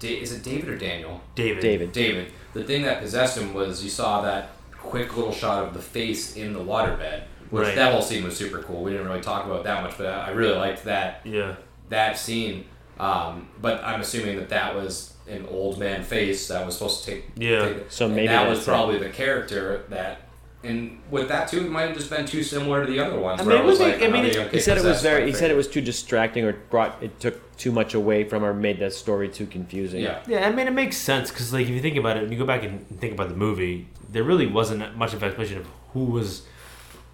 Da- 0.00 0.20
is 0.20 0.32
it 0.32 0.42
David 0.42 0.68
or 0.68 0.76
Daniel? 0.78 1.20
David. 1.34 1.62
David. 1.62 1.92
David. 1.92 2.32
The 2.54 2.64
thing 2.64 2.82
that 2.82 3.00
possessed 3.00 3.38
him 3.38 3.54
was 3.54 3.82
you 3.84 3.90
saw 3.90 4.20
that 4.22 4.50
quick 4.76 5.16
little 5.16 5.32
shot 5.32 5.64
of 5.64 5.74
the 5.74 5.80
face 5.80 6.36
in 6.36 6.52
the 6.52 6.60
waterbed. 6.60 7.22
Which 7.50 7.66
Right. 7.66 7.76
that 7.76 7.92
whole 7.92 8.02
scene 8.02 8.24
was 8.24 8.36
super 8.36 8.62
cool. 8.62 8.82
We 8.82 8.92
didn't 8.92 9.06
really 9.06 9.20
talk 9.20 9.44
about 9.44 9.60
it 9.60 9.64
that 9.64 9.82
much, 9.82 9.96
but 9.98 10.06
I 10.06 10.30
really 10.30 10.56
liked 10.56 10.84
that 10.84 11.20
Yeah. 11.24 11.54
that 11.90 12.18
scene. 12.18 12.64
Um, 12.98 13.48
but 13.60 13.82
I'm 13.84 14.00
assuming 14.00 14.36
that 14.36 14.48
that 14.50 14.74
was 14.74 15.11
an 15.28 15.46
old 15.50 15.78
man 15.78 16.02
face 16.02 16.48
that 16.48 16.64
was 16.66 16.74
supposed 16.76 17.04
to 17.04 17.10
take. 17.12 17.24
Yeah. 17.36 17.66
take- 17.68 17.90
So 17.90 18.08
maybe 18.08 18.28
that 18.28 18.48
was 18.48 18.58
that's 18.58 18.68
it. 18.68 18.70
probably 18.70 18.98
the 18.98 19.10
character 19.10 19.84
that. 19.90 20.22
And 20.64 21.00
with 21.10 21.26
that 21.28 21.48
too, 21.48 21.64
it 21.66 21.70
might 21.70 21.88
have 21.88 21.96
just 21.96 22.08
been 22.08 22.24
too 22.24 22.44
similar 22.44 22.86
to 22.86 22.90
the 22.92 23.00
other 23.00 23.18
ones. 23.18 23.40
I 23.40 23.44
mean, 23.44 23.58
it 23.58 23.64
was 23.64 23.80
it 23.80 23.84
was 23.84 23.92
like, 23.92 24.00
like- 24.00 24.08
I 24.08 24.12
mean, 24.12 24.22
they 24.32 24.48
he 24.50 24.60
said 24.60 24.78
it 24.78 24.84
was 24.84 25.02
very. 25.02 25.26
He 25.26 25.32
said 25.32 25.50
it 25.50 25.56
was 25.56 25.66
too 25.66 25.80
distracting, 25.80 26.44
or 26.44 26.52
brought 26.52 27.02
it 27.02 27.18
took 27.18 27.56
too 27.56 27.72
much 27.72 27.94
away 27.94 28.22
from, 28.24 28.44
or 28.44 28.54
made 28.54 28.78
that 28.78 28.92
story 28.92 29.28
too 29.28 29.46
confusing. 29.46 30.02
Yeah. 30.02 30.20
Yeah, 30.28 30.46
I 30.46 30.52
mean, 30.52 30.68
it 30.68 30.72
makes 30.72 30.96
sense 30.96 31.30
because, 31.30 31.52
like, 31.52 31.64
if 31.64 31.70
you 31.70 31.80
think 31.80 31.96
about 31.96 32.16
it, 32.16 32.22
and 32.24 32.32
you 32.32 32.38
go 32.38 32.46
back 32.46 32.62
and 32.62 32.86
think 33.00 33.12
about 33.12 33.28
the 33.28 33.34
movie, 33.36 33.88
there 34.10 34.22
really 34.22 34.46
wasn't 34.46 34.96
much 34.96 35.14
of 35.14 35.22
an 35.24 35.28
explanation 35.30 35.58
of 35.58 35.66
who 35.94 36.04
was, 36.04 36.42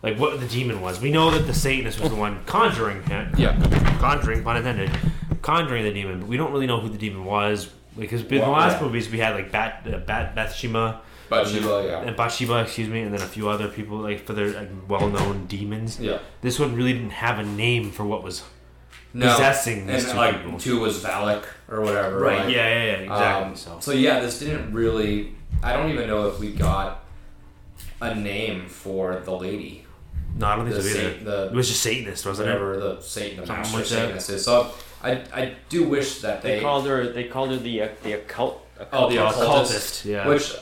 like, 0.02 0.18
what 0.18 0.40
the 0.40 0.46
demon 0.46 0.82
was. 0.82 1.00
We 1.00 1.10
know 1.10 1.30
that 1.30 1.46
the 1.46 1.54
Satanist 1.54 2.00
was 2.00 2.10
the 2.10 2.16
one 2.16 2.40
conjuring 2.44 3.02
him. 3.04 3.32
Yeah. 3.38 3.56
Conjuring, 3.98 4.42
pun 4.44 4.58
intended, 4.58 4.90
conjuring 5.40 5.84
the 5.84 5.92
demon, 5.92 6.20
but 6.20 6.28
we 6.28 6.36
don't 6.36 6.52
really 6.52 6.66
know 6.66 6.80
who 6.80 6.88
the 6.90 6.98
demon 6.98 7.24
was. 7.24 7.70
Because 7.98 8.22
in 8.22 8.28
the 8.28 8.38
Well, 8.40 8.52
last 8.52 8.80
yeah. 8.80 8.86
movies, 8.86 9.10
we 9.10 9.18
had, 9.18 9.34
like, 9.34 9.50
Bat, 9.50 9.86
uh, 9.92 9.98
Bat 9.98 10.34
Bathsheba. 10.34 11.00
But 11.28 11.46
Shiva, 11.46 11.84
yeah. 11.86 12.00
And 12.00 12.16
Bathsheba, 12.16 12.62
excuse 12.62 12.88
me, 12.88 13.02
and 13.02 13.12
then 13.12 13.20
a 13.20 13.26
few 13.26 13.48
other 13.50 13.68
people, 13.68 13.98
like, 13.98 14.24
for 14.24 14.32
their 14.32 14.48
like, 14.48 14.70
well 14.88 15.08
known 15.08 15.46
demons. 15.46 16.00
Yeah. 16.00 16.18
This 16.40 16.58
one 16.58 16.74
really 16.74 16.94
didn't 16.94 17.10
have 17.10 17.38
a 17.38 17.42
name 17.44 17.90
for 17.90 18.04
what 18.04 18.22
was. 18.22 18.42
No. 19.14 19.30
Possessing 19.32 19.86
these 19.86 20.04
and 20.04 20.12
two 20.12 20.18
like 20.18 20.42
people. 20.42 20.58
two 20.58 20.80
was 20.80 21.02
Valak 21.02 21.44
or 21.66 21.80
whatever. 21.80 22.18
Right, 22.18 22.44
like, 22.44 22.54
yeah, 22.54 22.68
yeah, 22.68 22.84
yeah, 22.84 22.92
exactly. 22.98 23.44
Um, 23.50 23.56
so. 23.56 23.78
so 23.80 23.92
yeah, 23.92 24.20
this 24.20 24.38
didn't 24.38 24.72
really. 24.72 25.34
I 25.62 25.72
don't 25.72 25.90
even 25.90 26.08
know 26.08 26.28
if 26.28 26.38
we 26.38 26.52
got 26.52 27.04
a 28.02 28.14
name 28.14 28.68
for 28.68 29.20
the 29.20 29.32
lady. 29.32 29.86
No, 30.36 30.46
I 30.46 30.56
don't 30.56 30.66
think 30.66 30.76
the 30.76 30.82
so 30.82 30.98
either. 30.98 31.24
The- 31.24 31.46
it 31.46 31.52
was 31.54 31.68
just 31.68 31.82
Satanist, 31.82 32.26
wasn't 32.26 32.48
it? 32.48 32.52
whatever 32.52 32.78
the 32.78 33.00
Satan, 33.00 33.44
the 33.44 33.46
master. 33.52 33.84
Satanist 33.84 34.30
is. 34.30 34.44
So 34.44 34.72
I, 35.02 35.12
I 35.32 35.54
do 35.68 35.84
wish 35.84 36.20
that 36.22 36.42
They 36.42 36.56
they, 36.56 36.60
called 36.60 36.86
her. 36.86 37.08
They 37.12 37.24
called 37.24 37.50
her 37.50 37.56
the 37.56 37.82
uh, 37.82 37.88
the 38.02 38.12
occult. 38.14 38.66
oh 38.92 39.08
the 39.10 39.18
Oh, 39.18 39.28
occultist, 39.28 39.42
occultist, 39.42 40.04
yeah. 40.04 40.26
which 40.28 40.54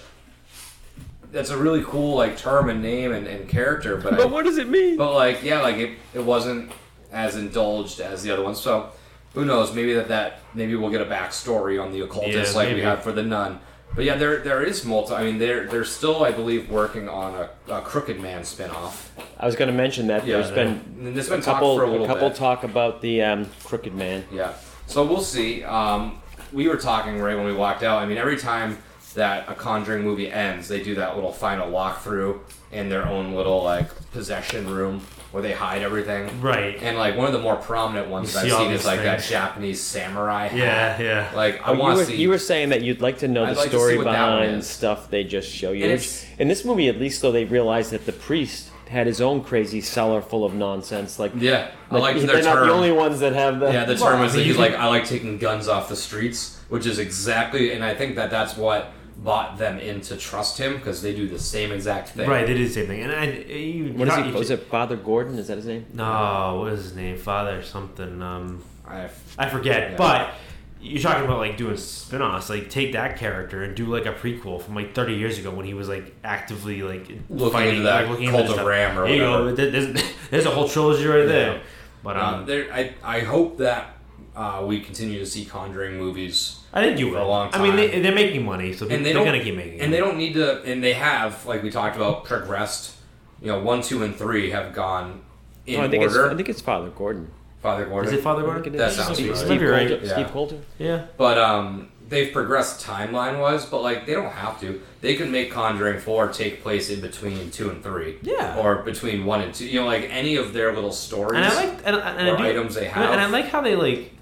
that's 1.33 1.51
a 1.51 1.57
really 1.57 1.83
cool 1.83 2.17
like 2.17 2.37
term 2.37 2.69
and 2.69 2.83
name 2.83 3.13
and, 3.13 3.27
and 3.27 3.49
character, 3.49 3.97
but, 3.97 4.15
I, 4.15 4.17
But 4.17 4.31
what 4.31 4.45
does 4.45 4.59
it 4.59 4.69
mean? 4.69 4.97
but 4.97 5.13
like 5.15 5.43
yeah, 5.43 5.61
like 5.61 5.77
it, 5.77 5.99
it 6.15 6.21
wasn't 6.25 6.71
as 7.13 7.37
indulged 7.37 8.01
as 8.01 8.23
the 8.23 8.31
other 8.31 8.43
ones. 8.43 8.61
So 8.61 8.91
who 9.35 9.45
knows? 9.45 9.75
Maybe 9.75 9.93
that 9.95 10.09
that 10.09 10.41
maybe 10.55 10.75
we'll 10.77 10.91
get 10.91 11.01
a 11.01 11.07
backstory 11.07 11.83
on 11.83 11.93
the 11.93 12.01
occultist 12.03 12.53
Yeah, 12.53 12.59
like 12.59 12.69
maybe. 12.69 12.81
we 12.81 12.87
have 12.87 13.03
for 13.03 13.13
the 13.13 13.23
nun. 13.23 13.61
But 13.97 14.05
yeah, 14.05 14.17
there 14.17 14.39
there 14.41 14.63
is 14.63 14.85
multi. 14.85 15.15
I 15.15 15.25
mean, 15.25 15.39
they're 15.39 15.67
they're 15.67 15.85
still, 15.85 16.23
I 16.23 16.31
believe, 16.31 16.71
working 16.71 17.09
on 17.09 17.35
a, 17.35 17.73
a 17.73 17.81
Crooked 17.81 18.21
Man 18.21 18.43
spinoff. 18.43 19.09
I 19.41 19.47
was 19.47 19.57
going 19.57 19.69
to 19.71 19.75
mention 19.75 20.07
that 20.09 20.27
Yeah, 20.27 20.37
there's 20.37 20.51
been 20.51 21.15
there's 21.15 21.29
a 21.29 21.31
been 21.31 21.41
talk 21.41 21.55
couple 21.55 21.77
for 21.79 21.85
a 21.85 21.91
little 21.91 22.05
a 22.05 22.09
couple 22.09 22.29
bit. 22.29 22.37
talk 22.37 22.63
about 22.63 23.01
the 23.01 23.23
um, 23.23 23.47
Crooked 23.65 23.95
Man. 23.95 24.25
Yeah. 24.31 24.53
So 24.87 25.03
we'll 25.05 25.23
see. 25.23 25.65
Um, 25.65 26.21
we 26.53 26.69
were 26.69 26.77
talking 26.77 27.19
right 27.19 27.35
when 27.35 27.47
we 27.47 27.55
walked 27.55 27.83
out. 27.83 28.03
I 28.03 28.07
mean, 28.07 28.19
every 28.19 28.37
time 28.37 28.79
that 29.15 29.49
a 29.49 29.55
Conjuring 29.55 30.05
movie 30.05 30.31
ends, 30.31 30.69
they 30.69 30.83
do 30.83 30.95
that 30.97 31.15
little 31.17 31.33
final 31.33 31.71
walkthrough 31.73 32.39
in 32.73 32.91
their 32.91 33.07
own 33.07 33.35
little 33.35 33.65
like 33.65 33.89
possession 34.13 34.69
room 34.69 35.01
where 35.37 35.43
they 35.43 35.53
hide 35.53 35.83
everything. 35.83 36.41
Right. 36.41 36.83
And 36.83 36.97
like 36.97 37.15
one 37.15 37.27
of 37.27 37.35
the 37.35 37.39
more 37.39 37.57
prominent 37.57 38.09
ones 38.09 38.33
You 38.33 38.41
I've 38.41 38.51
seen 38.53 38.71
is 38.73 38.79
these 38.81 38.87
like 38.87 39.03
that. 39.03 39.23
Japanese 39.23 39.79
samurai 39.83 40.47
hat. 40.47 40.57
Yeah, 40.59 41.03
yeah. 41.03 41.37
Like 41.37 41.61
I 41.61 41.65
Oh, 41.67 41.73
you, 41.75 41.79
want 41.79 41.97
were, 41.99 42.05
to 42.07 42.11
see. 42.11 42.17
you 42.17 42.31
were 42.31 42.39
saying 42.39 42.71
that 42.71 42.81
you'd 42.81 43.03
like 43.03 43.19
to 43.19 43.29
know 43.29 43.45
I'd 43.45 43.55
the 43.55 43.59
like 43.59 43.69
story 43.69 43.99
what 43.99 44.05
that 44.05 44.31
one 44.31 44.41
behind 44.45 44.65
stuff 44.65 45.11
they 45.11 45.25
just 45.25 45.51
show 45.51 45.73
you. 45.73 45.85
And 45.85 45.93
Which- 45.93 46.25
in 46.39 46.49
this 46.49 46.65
movie, 46.65 46.89
at 46.89 46.99
least, 46.99 47.21
though, 47.21 47.33
they 47.33 47.45
realized 47.45 47.91
that 47.91 48.07
the 48.07 48.13
priest 48.13 48.71
had 48.89 49.07
his 49.07 49.21
own 49.21 49.45
crazy 49.45 49.83
cellar 49.83 50.23
full 50.23 50.43
of 50.47 50.55
nonsense. 50.55 51.19
Like, 51.19 51.33
yeah, 51.37 51.71
I 51.91 51.95
like, 51.97 52.15
like 52.17 52.25
they're 52.27 52.41
their 52.41 52.55
not 52.55 52.65
the 52.65 52.73
only 52.73 52.93
ones 52.93 53.21
that 53.21 53.35
have 53.35 53.61
the. 53.61 53.71
Yeah, 53.71 53.85
the 53.85 53.95
term 53.95 54.21
I 54.21 54.23
was 54.23 54.33
that 54.33 54.43
he's 54.43 54.57
like, 54.57 54.73
I 54.73 54.87
like 54.87 55.05
taking 55.05 55.37
guns 55.37 55.69
off 55.69 55.91
the 55.91 55.97
streets, 55.97 56.59
which 56.71 56.87
is 56.87 56.99
exactly, 56.99 57.73
and 57.73 57.85
I 57.85 57.95
think 57.95 58.17
that 58.17 58.31
that's 58.31 58.57
what 58.57 58.91
bought 59.19 59.57
them 59.59 59.79
in 59.79 60.01
to 60.03 60.17
trust 60.17 60.59
him 60.59 60.75
because 60.77 61.03
they 61.03 61.15
do 61.15 61.27
the 61.29 61.39
same 61.39 61.73
exact 61.73 62.11
thing. 62.11 62.29
Right, 62.29 62.47
they 62.47 62.55
did 62.55 62.69
the 62.69 62.73
same 62.73 62.87
thing. 62.87 63.01
And 63.03 63.13
I, 63.13 63.25
you, 63.25 63.93
What 63.95 64.09
is 64.09 64.17
you- 64.19 64.25
he? 64.25 64.33
Was 64.33 64.51
it 64.51 64.65
Father 64.65 64.97
Gordon? 64.97 65.39
Is 65.39 65.49
that 65.49 65.57
his 65.57 65.67
name? 65.67 65.87
No, 65.93 66.59
what 66.63 66.73
is 66.75 66.85
his 66.85 66.95
name? 66.95 67.17
Father 67.17 67.63
something. 67.63 68.21
Um, 68.23 68.63
I, 68.87 69.09
I 69.39 69.49
forget. 69.49 69.93
Yeah. 69.93 69.97
But 69.97 70.35
you're 70.81 71.03
talking 71.03 71.25
about 71.25 71.39
like 71.39 71.57
doing 71.57 71.77
spin-offs. 71.77 72.51
Like 72.51 72.69
take 72.71 72.93
that 72.93 73.17
character 73.17 73.65
and 73.65 73.75
do 73.75 73.87
like 73.87 74.07
a 74.07 74.13
prequel 74.13 74.61
from 74.63 74.75
like 74.75 74.95
30 74.95 75.15
years 75.15 75.39
ago 75.39 75.51
when 75.51 75.65
he 75.67 75.75
was 75.75 75.89
like 75.89 76.15
actively 76.23 76.83
like 76.83 77.09
Looking 77.31 77.53
fighting 77.53 77.71
into 77.77 77.83
that 77.85 78.03
like, 78.03 78.11
looking 78.11 78.29
cult 78.31 78.41
into 78.43 78.53
of 78.53 78.57
stuff. 78.59 78.69
Ram 78.69 78.99
or 78.99 79.07
there 79.07 79.15
you 79.15 79.21
go. 79.23 79.31
whatever. 79.45 79.53
There- 79.57 79.71
There's, 79.71 80.05
there's 80.31 80.47
a 80.47 80.51
whole 80.51 80.69
trilogy 80.69 81.07
right 81.07 81.27
there. 81.27 81.63
But 82.05 82.17
um, 82.19 82.35
um, 82.35 82.47
there, 82.47 82.73
I, 82.73 82.95
I 83.03 83.21
hope 83.21 83.57
that 83.59 83.97
uh, 84.37 84.63
we 84.67 84.81
continue 84.81 85.19
to 85.19 85.27
see 85.27 85.45
Conjuring 85.47 85.97
movies, 85.99 86.61
I 86.77 86.83
think 86.83 86.99
you 86.99 87.11
for 87.11 87.19
a 87.19 87.27
long 87.27 87.51
time. 87.51 87.63
I 87.63 87.65
mean, 87.65 87.77
they, 87.77 88.01
they're 88.01 88.15
making 88.15 88.45
money, 88.45 88.73
so 88.75 88.87
and 88.87 89.05
they're 89.05 89.15
gonna 89.15 89.43
keep 89.43 89.57
making. 89.57 89.79
It. 89.79 89.83
And 89.83 89.93
they 89.93 89.99
don't 89.99 90.19
need 90.19 90.35
to, 90.35 90.63
and 90.63 90.85
they 90.85 90.93
have, 90.93 91.47
like 91.47 91.63
we 91.63 91.71
talked 91.71 91.97
about, 91.97 92.25
progressed. 92.25 92.95
You 93.41 93.49
know, 93.49 93.61
one, 93.61 93.83
two, 93.83 94.03
and 94.03 94.17
three 94.17 94.51
have 94.51 94.73
gone 94.75 95.23
in 95.67 95.79
No, 95.79 95.87
I 95.87 95.89
think 95.89 96.05
it's. 96.05 96.17
I 96.17 96.35
think 96.35 96.49
it's 96.49 96.61
Father 96.61 96.91
Gordon. 96.91 97.31
Father 97.63 97.87
Gordon. 97.87 98.13
Is 98.13 98.19
it 98.19 98.23
Father 98.23 98.43
Gordon? 98.43 98.63
think 98.63 98.77
it 98.77 98.79
That 98.79 98.91
is. 98.91 98.97
sounds 98.97 99.17
Steve, 99.17 99.31
right. 99.31 99.37
Steve 99.37 99.49
Maybe 99.49 99.65
right. 99.67 99.89
Coulter. 99.89 100.07
Yeah. 100.07 100.13
Steve 100.13 100.29
Coulter. 100.29 100.59
Yeah. 100.79 101.07
But 101.17 101.39
um, 101.39 101.89
they've 102.09 102.33
progressed 102.33 102.85
timeline 102.85 103.41
wise, 103.41 103.65
but 103.67 103.83
like 103.83 104.07
they 104.07 104.15
don't 104.15 104.33
have 104.33 104.61
to. 104.61 104.81
They 105.01 105.17
could 105.17 105.31
make 105.31 105.51
Conjuring 105.51 106.01
Four 106.01 106.29
take 106.29 106.63
place 106.63 106.91
in 106.91 107.01
between 107.01 107.51
two 107.51 107.71
and 107.71 107.83
three. 107.83 108.19
Yeah. 108.23 108.59
Or 108.59 108.83
between 108.83 109.25
one 109.25 109.41
and 109.41 109.55
two. 109.55 109.67
You 109.67 109.81
know, 109.81 109.87
like 109.87 110.09
any 110.11 110.37
of 110.37 110.53
their 110.53 110.75
little 110.75 110.93
stories. 110.93 111.37
And 111.37 111.45
I 111.45 111.55
like 111.55 111.79
and, 111.85 111.97
and 111.97 112.29
or 112.29 112.37
I 112.37 112.39
do, 112.39 112.45
items 112.45 112.75
they 112.75 112.87
have. 112.89 113.11
And 113.13 113.21
I 113.21 113.27
like 113.27 113.47
how 113.47 113.61
they 113.61 113.77
like 113.77 114.13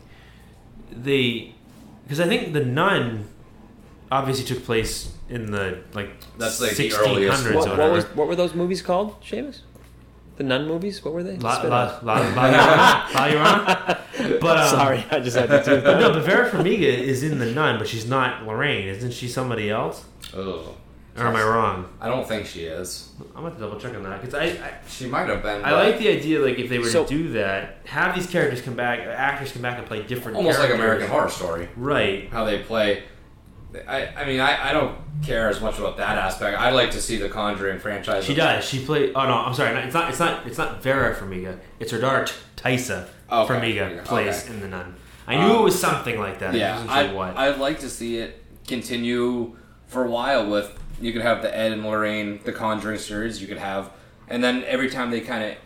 they 0.91 1.54
because 2.05 2.21
I 2.21 2.27
think 2.29 2.53
the 2.53 2.65
nun 2.65 3.27
obviously 4.13 4.45
took 4.45 4.65
place 4.65 5.13
in 5.29 5.51
the 5.51 5.79
like 5.95 6.11
That's, 6.39 6.61
like, 6.61 6.77
the 6.77 6.89
1600s 6.91 6.99
earliest 7.09 7.47
or 7.47 7.55
What, 7.55 7.61
whatever. 7.71 7.83
what 7.83 7.93
was? 7.93 8.05
What 8.17 8.29
were 8.29 8.37
those 8.37 8.55
movies 8.55 8.83
called, 8.83 9.21
Seamus? 9.23 9.61
The 10.37 10.43
nun 10.45 10.67
movies. 10.67 11.05
What 11.05 11.15
were 11.15 11.23
they? 11.23 11.37
La, 11.37 11.59
Spin-off. 11.59 12.03
la, 12.03 12.15
la, 12.15 12.29
la, 12.29 12.45
la, 12.45 13.09
La 13.15 13.29
Llorona? 13.29 14.41
But 14.41 14.57
um, 14.59 14.69
Sorry, 14.69 15.05
I 15.11 15.21
just 15.21 15.37
had 15.37 15.49
to 15.49 15.63
do 15.65 15.81
But 15.85 16.01
no, 16.01 16.13
but 16.13 16.23
Vera 16.25 16.51
Farmiga 16.51 16.83
is 16.83 17.23
in 17.23 17.39
the 17.39 17.47
nun, 17.47 17.79
but 17.79 17.87
she's 17.89 18.09
not 18.09 18.45
Lorraine. 18.47 18.89
Isn't 18.89 19.13
she 19.13 19.29
somebody 19.29 19.71
else? 19.71 20.05
Oh. 20.35 20.75
Or 21.17 21.29
am 21.29 21.37
I 21.37 21.43
wrong? 21.45 21.89
I 22.01 22.09
don't 22.09 22.27
think 22.27 22.45
she 22.47 22.63
is. 22.65 23.11
I'm 23.37 23.45
gonna 23.45 23.55
double 23.59 23.79
check 23.79 23.95
on 23.95 24.03
that 24.03 24.21
because 24.21 24.35
I, 24.35 24.47
I 24.47 24.73
She 24.89 25.07
might 25.07 25.29
have 25.29 25.43
been. 25.43 25.63
I 25.65 25.71
but 25.71 25.85
like 25.91 25.99
the 25.99 26.09
idea 26.09 26.41
like 26.41 26.59
if 26.59 26.69
they 26.69 26.79
were 26.79 26.87
So- 26.89 27.05
to 27.05 27.09
do 27.09 27.29
that, 27.35 27.79
have 27.85 28.15
these 28.17 28.27
characters 28.27 28.61
come 28.63 28.75
back, 28.75 28.99
actors 29.01 29.53
come 29.53 29.63
back 29.63 29.79
and 29.79 29.87
play 29.87 30.03
different. 30.03 30.37
almost 30.37 30.59
like 30.59 30.69
characters. 30.69 30.85
American 30.85 31.09
Horror 31.11 31.29
Story. 31.31 31.69
Right. 31.77 32.29
How 32.31 32.45
they 32.45 32.59
play. 32.61 33.05
I, 33.89 34.07
I 34.07 34.25
mean, 34.25 34.39
I, 34.41 34.71
I 34.71 34.73
don't 34.73 34.97
care 35.23 35.49
as 35.49 35.61
much 35.61 35.79
about 35.81 35.97
that 35.97 36.17
aspect. 36.17 36.57
I 36.59 36.71
like 36.71 36.93
to 36.93 37.01
see 37.01 37.17
the 37.17 37.29
Conjuring 37.29 37.81
franchise. 37.81 38.25
She 38.25 38.35
does. 38.35 38.65
She 38.65 38.85
played. 38.85 39.13
Oh 39.15 39.25
no, 39.27 39.35
I'm 39.35 39.55
sorry. 39.55 39.77
It's 39.81 39.95
not. 39.95 40.11
It's 40.11 40.19
not. 40.21 40.47
It's 40.47 40.59
not 40.59 40.83
Vera 40.83 41.15
Farmiga. 41.15 41.59
It's 41.81 41.91
her 41.93 41.99
daughter 42.01 42.33
Taissa 42.57 43.07
Okay. 43.31 43.53
Farmiga 43.55 43.91
Okay. 43.93 44.01
plays 44.05 44.49
in 44.49 44.61
the 44.61 44.69
Nun. 44.69 44.95
I 45.27 45.37
knew 45.37 45.53
Um, 45.55 45.61
it 45.61 45.63
was 45.63 45.79
something 45.81 46.19
like 46.19 46.39
that. 46.41 46.55
I 46.55 46.59
Yeah, 46.59 46.73
wasn't 46.75 46.91
I, 46.91 47.13
what. 47.13 47.37
I'd 47.37 47.59
like 47.59 47.81
to 47.81 47.89
see 47.89 48.19
it 48.19 48.45
continue 48.67 49.57
for 49.87 50.05
a 50.05 50.09
while 50.11 50.49
with 50.49 50.77
you 51.01 51.13
could 51.13 51.23
have 51.23 51.43
the 51.43 51.57
Ed 51.57 51.73
and 51.73 51.85
Lorraine 51.85 52.41
the 52.45 52.53
Conjuring 52.53 52.99
series. 52.99 53.41
You 53.41 53.47
could 53.49 53.59
have, 53.59 53.91
and 54.29 54.43
then 54.43 54.65
every 54.65 54.91
time 54.91 55.11
they 55.11 55.21
kind 55.21 55.45
of 55.45 55.57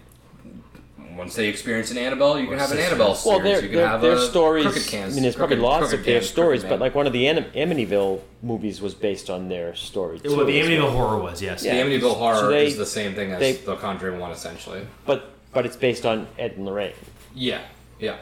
once 1.16 1.34
they 1.34 1.48
experience 1.48 1.90
an 1.90 1.98
Annabelle, 1.98 2.38
you 2.38 2.46
can 2.46 2.54
Or 2.54 2.58
have 2.58 2.70
an. 2.70 2.78
Annabelle 2.78 3.14
series. 3.16 3.26
Well, 3.26 3.40
their, 3.44 3.62
you 3.62 3.68
can 3.70 3.78
have 3.80 4.00
their 4.00 4.12
a 4.12 4.20
stories. 4.20 4.86
Cans, 4.88 5.12
I 5.12 5.14
mean, 5.14 5.22
there's 5.24 5.34
probably 5.34 5.56
Crooked- 5.56 5.64
lots 5.68 5.80
Crooked 5.88 5.98
of 6.00 6.04
their 6.06 6.22
stories, 6.22 6.62
but 6.62 6.78
like 6.78 6.94
one 6.94 7.06
of 7.08 7.12
the 7.12 7.26
Am- 7.26 7.44
Amityville 7.44 8.20
movies 8.42 8.80
was 8.80 8.94
based 8.94 9.28
on 9.28 9.48
their 9.48 9.74
story. 9.74 10.20
well, 10.24 10.36
too, 10.36 10.44
the 10.44 10.60
as 10.60 10.66
Amityville 10.68 10.82
well. 10.82 10.90
horror 10.92 11.18
was 11.20 11.42
yes. 11.42 11.64
Yeah. 11.64 11.82
the 11.82 11.90
Amityville 11.98 12.14
horror 12.16 12.36
So 12.38 12.48
they- 12.50 12.66
is 12.68 12.76
the 12.76 12.86
same 12.86 13.14
thing 13.14 13.32
as 13.32 13.40
they- 13.40 13.52
the 13.54 13.74
Conjuring 13.76 14.20
one, 14.20 14.30
essentially. 14.30 14.82
But 15.06 15.32
but 15.52 15.66
it's 15.66 15.76
based 15.76 16.06
on 16.06 16.28
Ed 16.38 16.52
and 16.52 16.66
Lorraine. 16.66 16.92
Yeah, 17.34 17.62
yeah. 17.98 18.18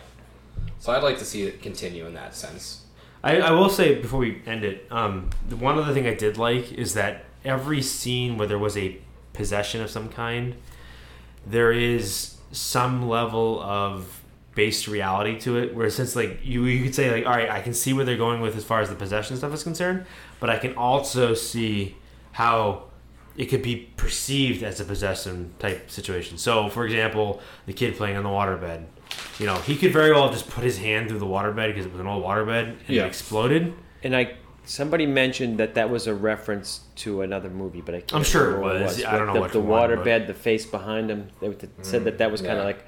So 0.78 0.92
I'd 0.92 1.02
like 1.02 1.18
to 1.18 1.24
see 1.26 1.42
it 1.42 1.60
continue 1.60 2.06
in 2.06 2.14
that 2.14 2.34
sense. 2.34 2.82
I, 3.26 3.38
I 3.38 3.50
will 3.50 3.68
say 3.68 3.96
before 3.96 4.20
we 4.20 4.40
end 4.46 4.64
it, 4.64 4.86
um, 4.88 5.30
one 5.58 5.76
other 5.76 5.92
thing 5.92 6.06
I 6.06 6.14
did 6.14 6.38
like 6.38 6.72
is 6.72 6.94
that 6.94 7.24
every 7.44 7.82
scene 7.82 8.38
where 8.38 8.46
there 8.46 8.58
was 8.58 8.76
a 8.76 8.98
possession 9.32 9.80
of 9.80 9.90
some 9.90 10.08
kind, 10.08 10.54
there 11.44 11.72
is 11.72 12.36
some 12.52 13.08
level 13.08 13.60
of 13.60 14.22
based 14.54 14.86
reality 14.86 15.40
to 15.40 15.58
it. 15.58 15.74
Where 15.74 15.90
since 15.90 16.14
like 16.14 16.38
you 16.44 16.66
you 16.66 16.84
could 16.84 16.94
say 16.94 17.10
like, 17.10 17.26
all 17.26 17.32
right, 17.32 17.50
I 17.50 17.62
can 17.62 17.74
see 17.74 17.92
where 17.92 18.04
they're 18.04 18.16
going 18.16 18.40
with 18.40 18.56
as 18.56 18.62
far 18.62 18.80
as 18.80 18.90
the 18.90 18.94
possession 18.94 19.36
stuff 19.36 19.52
is 19.52 19.64
concerned, 19.64 20.06
but 20.38 20.48
I 20.48 20.58
can 20.58 20.76
also 20.76 21.34
see 21.34 21.96
how 22.30 22.84
it 23.36 23.46
could 23.46 23.62
be 23.62 23.88
perceived 23.96 24.62
as 24.62 24.78
a 24.78 24.84
possession 24.84 25.52
type 25.58 25.90
situation. 25.90 26.38
So, 26.38 26.68
for 26.68 26.86
example, 26.86 27.40
the 27.66 27.72
kid 27.72 27.96
playing 27.96 28.16
on 28.16 28.22
the 28.22 28.30
waterbed, 28.30 28.84
you 29.38 29.46
know, 29.46 29.56
he 29.56 29.76
could 29.76 29.92
very 29.92 30.10
well 30.12 30.24
have 30.24 30.32
just 30.32 30.48
put 30.50 30.64
his 30.64 30.78
hand 30.78 31.08
through 31.08 31.18
the 31.18 31.26
waterbed 31.26 31.68
because 31.68 31.86
it 31.86 31.92
was 31.92 32.00
an 32.00 32.06
old 32.06 32.24
waterbed 32.24 32.68
and 32.70 32.78
Yeah. 32.88 33.04
it 33.04 33.08
exploded. 33.08 33.72
And 34.02 34.16
I 34.16 34.34
somebody 34.64 35.06
mentioned 35.06 35.58
that 35.58 35.74
that 35.74 35.88
was 35.90 36.06
a 36.08 36.14
reference 36.14 36.80
to 36.96 37.22
another 37.22 37.48
movie, 37.48 37.80
but 37.80 37.94
I 37.94 37.98
can't 38.00 38.14
I'm 38.14 38.24
sure 38.24 38.42
it 38.42 38.46
remember 38.56 38.74
what 38.74 38.82
was. 38.82 39.04
I 39.04 39.16
don't 39.16 39.28
know 39.28 39.34
the, 39.34 39.40
which 39.42 39.52
the 39.52 39.60
one, 39.60 39.88
but- 39.90 40.04
waterbed, 40.04 40.26
the 40.26 40.34
face 40.34 40.66
behind 40.66 41.08
him. 41.10 41.28
They 41.40 41.48
would- 41.48 41.68
said 41.82 42.04
that 42.04 42.18
that 42.18 42.30
was 42.32 42.40
kind 42.40 42.54
yeah. 42.54 42.60
of 42.60 42.64
like 42.64 42.84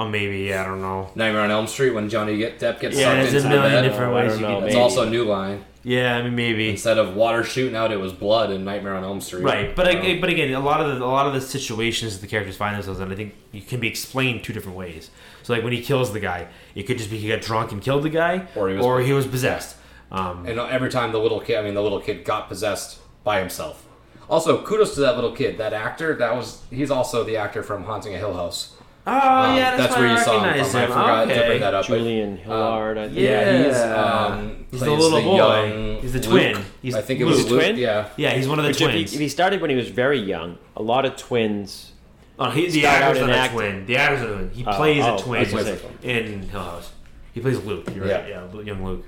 Oh, 0.00 0.08
maybe 0.08 0.38
yeah, 0.40 0.62
I 0.62 0.64
don't 0.66 0.80
know. 0.80 1.10
Nightmare 1.14 1.42
on 1.42 1.50
Elm 1.50 1.66
Street 1.66 1.90
when 1.90 2.08
Johnny 2.08 2.36
get, 2.36 2.60
Depp 2.60 2.78
gets 2.80 2.96
Yeah, 2.96 3.20
sucked 3.22 3.32
there's 3.32 3.44
into 3.44 3.56
a 3.56 3.60
million 3.60 3.82
bed. 3.82 3.88
different 3.88 4.14
ways 4.14 4.34
you 4.36 4.46
know, 4.46 4.60
maybe. 4.60 4.76
also 4.76 5.06
a 5.06 5.10
new 5.10 5.24
line. 5.24 5.64
Yeah, 5.82 6.16
I 6.16 6.22
mean 6.22 6.34
maybe. 6.36 6.70
Instead 6.70 6.98
of 6.98 7.16
water 7.16 7.42
shooting 7.42 7.74
out, 7.74 7.90
it 7.90 7.98
was 7.98 8.12
blood 8.12 8.50
in 8.50 8.64
Nightmare 8.64 8.94
on 8.94 9.02
Elm 9.04 9.20
Street. 9.20 9.42
Right, 9.42 9.74
but 9.74 9.88
I, 9.88 10.20
but 10.20 10.28
again, 10.28 10.52
a 10.54 10.60
lot 10.60 10.80
of 10.80 10.98
the, 10.98 11.04
a 11.04 11.06
lot 11.06 11.26
of 11.26 11.32
the 11.32 11.40
situations 11.40 12.20
the 12.20 12.26
characters 12.26 12.56
find 12.56 12.76
themselves 12.76 13.00
in, 13.00 13.10
I 13.10 13.14
think, 13.16 13.34
you 13.52 13.60
can 13.62 13.80
be 13.80 13.88
explained 13.88 14.44
two 14.44 14.52
different 14.52 14.76
ways. 14.78 15.10
So, 15.42 15.52
like 15.54 15.64
when 15.64 15.72
he 15.72 15.82
kills 15.82 16.12
the 16.12 16.20
guy, 16.20 16.48
it 16.74 16.82
could 16.84 16.98
just 16.98 17.10
be 17.10 17.18
he 17.18 17.28
got 17.28 17.40
drunk 17.40 17.72
and 17.72 17.80
killed 17.82 18.02
the 18.02 18.10
guy, 18.10 18.46
Or 18.54 19.00
he 19.00 19.12
was- 19.12 19.26
possessed. 19.26 19.76
Um, 20.12 20.46
And 20.46 20.58
every 20.58 20.90
time 20.90 21.12
the 21.12 21.18
little 21.18 21.40
kid, 21.40 21.56
I 21.58 21.62
mean, 21.62 21.74
the 21.74 21.82
little 21.82 22.00
kid 22.00 22.24
got 22.24 22.48
possessed 22.48 22.98
by 23.24 23.40
himself. 23.40 23.84
Also, 24.30 24.62
kudos 24.62 24.94
to 24.94 25.00
that 25.00 25.14
little 25.16 25.32
kid, 25.32 25.58
that 25.58 25.72
actor. 25.72 26.14
That 26.14 26.36
was 26.36 26.62
he's 26.70 26.90
also 26.90 27.24
the 27.24 27.36
actor 27.36 27.62
from 27.62 27.84
Haunting 27.84 28.14
a 28.14 28.18
Hill 28.18 28.34
House. 28.34 28.74
Oh 29.10 29.42
Um, 29.50 29.56
yeah, 29.56 29.76
that's, 29.76 29.92
why 29.94 30.00
where 30.00 30.08
I 30.08 30.18
you 30.18 30.24
saw 30.24 30.36
him 30.38 30.44
recognize 30.44 30.70
from. 30.70 30.80
I 30.80 30.82
him. 30.84 30.88
forgot 30.90 31.24
to 31.26 31.32
okay. 31.32 31.46
bring 31.48 31.60
that 31.60 31.74
up. 31.74 31.88
but, 31.88 31.96
Julian 31.98 32.36
Hilliard. 32.36 32.98
I 32.98 33.06
think. 33.06 33.18
yeah, 33.18 33.64
he's 33.66 33.76
um, 33.80 34.66
He's 34.70 34.80
the 34.80 34.86
plays 34.86 34.98
little 35.00 35.22
boy. 35.22 35.36
young 35.36 36.02
He's 36.02 36.12
the 36.12 36.18
Luke. 36.20 36.28
twin. 36.30 36.64
He's 36.82 36.94
I 36.94 37.00
think 37.02 37.20
it 37.20 37.24
Luke. 37.24 37.30
was 37.34 37.38
He's 37.44 37.46
a 37.50 37.54
Luke. 37.54 37.62
twin? 37.62 37.76
Yeah, 37.78 38.08
Yeah, 38.16 38.30
he's 38.34 38.48
one 38.48 38.58
of 38.58 38.64
the 38.64 38.68
Which 38.70 38.80
if 38.82 38.88
he, 38.90 38.94
twins. 38.96 39.14
if 39.14 39.20
he 39.20 39.28
started 39.28 39.60
when 39.60 39.70
he 39.70 39.76
was 39.76 39.88
very 39.88 40.18
young, 40.20 40.58
a 40.76 40.82
lot 40.82 41.04
of 41.06 41.16
twins. 41.16 41.92
oh, 42.38 42.50
he, 42.50 42.68
the 42.68 42.80
start 42.80 43.02
out 43.02 43.16
actor's 43.16 43.26
not 43.28 43.48
a 43.48 43.52
twin. 43.52 43.86
The 43.86 43.96
actor's 43.96 44.20
not 44.20 44.30
a 44.30 44.34
twin. 44.34 44.50
He 44.50 44.64
Oh, 44.66 44.72
plays 44.76 45.04
oh, 45.04 45.16
a 45.16 45.18
twin 45.18 45.38
I 45.38 45.42
was 45.44 45.52
gonna 45.52 45.78
say. 45.78 45.88
in 46.02 46.42
Hill 46.42 46.60
House. 46.62 46.92
He 47.32 47.40
plays 47.40 47.58
Luke. 47.64 47.88
You're 47.94 48.04
right. 48.06 48.28
Yeah, 48.28 48.52
young 48.62 48.84
Luke. 48.84 49.06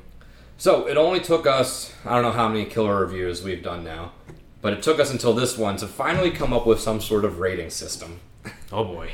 So 0.56 0.86
it 0.88 0.96
only 0.96 1.20
took 1.20 1.46
us, 1.46 1.92
I 2.04 2.14
don't 2.14 2.22
know 2.22 2.32
how 2.32 2.48
many 2.48 2.64
killer 2.66 3.00
reviews 3.00 3.42
we've 3.42 3.62
done 3.62 3.82
now, 3.82 4.12
but 4.62 4.72
it 4.74 4.82
took 4.82 4.98
us 5.00 5.10
until 5.10 5.32
this 5.32 5.56
one 5.58 5.76
to 5.78 5.86
finally 5.86 6.30
come 6.30 6.52
up 6.52 6.66
with 6.66 6.80
some 6.80 7.00
sort 7.00 7.24
of 7.24 7.38
rating 7.38 7.70
system. 7.70 8.20
Oh 8.72 8.84
boy. 8.84 9.10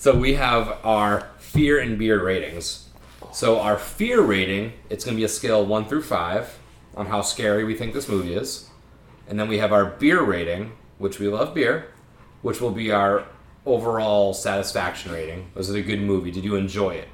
So 0.00 0.16
we 0.16 0.32
have 0.32 0.78
our 0.82 1.28
fear 1.40 1.78
and 1.78 1.98
beer 1.98 2.24
ratings. 2.24 2.88
So 3.34 3.60
our 3.60 3.76
fear 3.76 4.22
rating, 4.22 4.72
it's 4.88 5.04
going 5.04 5.14
to 5.14 5.20
be 5.20 5.24
a 5.24 5.28
scale 5.28 5.62
1 5.66 5.84
through 5.88 6.04
5 6.04 6.58
on 6.96 7.04
how 7.04 7.20
scary 7.20 7.64
we 7.64 7.74
think 7.74 7.92
this 7.92 8.08
movie 8.08 8.32
is. 8.32 8.70
And 9.28 9.38
then 9.38 9.46
we 9.46 9.58
have 9.58 9.74
our 9.74 9.84
beer 9.84 10.22
rating, 10.22 10.72
which 10.96 11.18
we 11.18 11.28
love 11.28 11.52
beer, 11.52 11.88
which 12.40 12.62
will 12.62 12.70
be 12.70 12.90
our 12.90 13.26
overall 13.66 14.32
satisfaction 14.32 15.12
rating. 15.12 15.50
Was 15.54 15.68
it 15.68 15.78
a 15.78 15.82
good 15.82 16.00
movie? 16.00 16.30
Did 16.30 16.44
you 16.44 16.56
enjoy 16.56 16.94
it? 16.94 17.08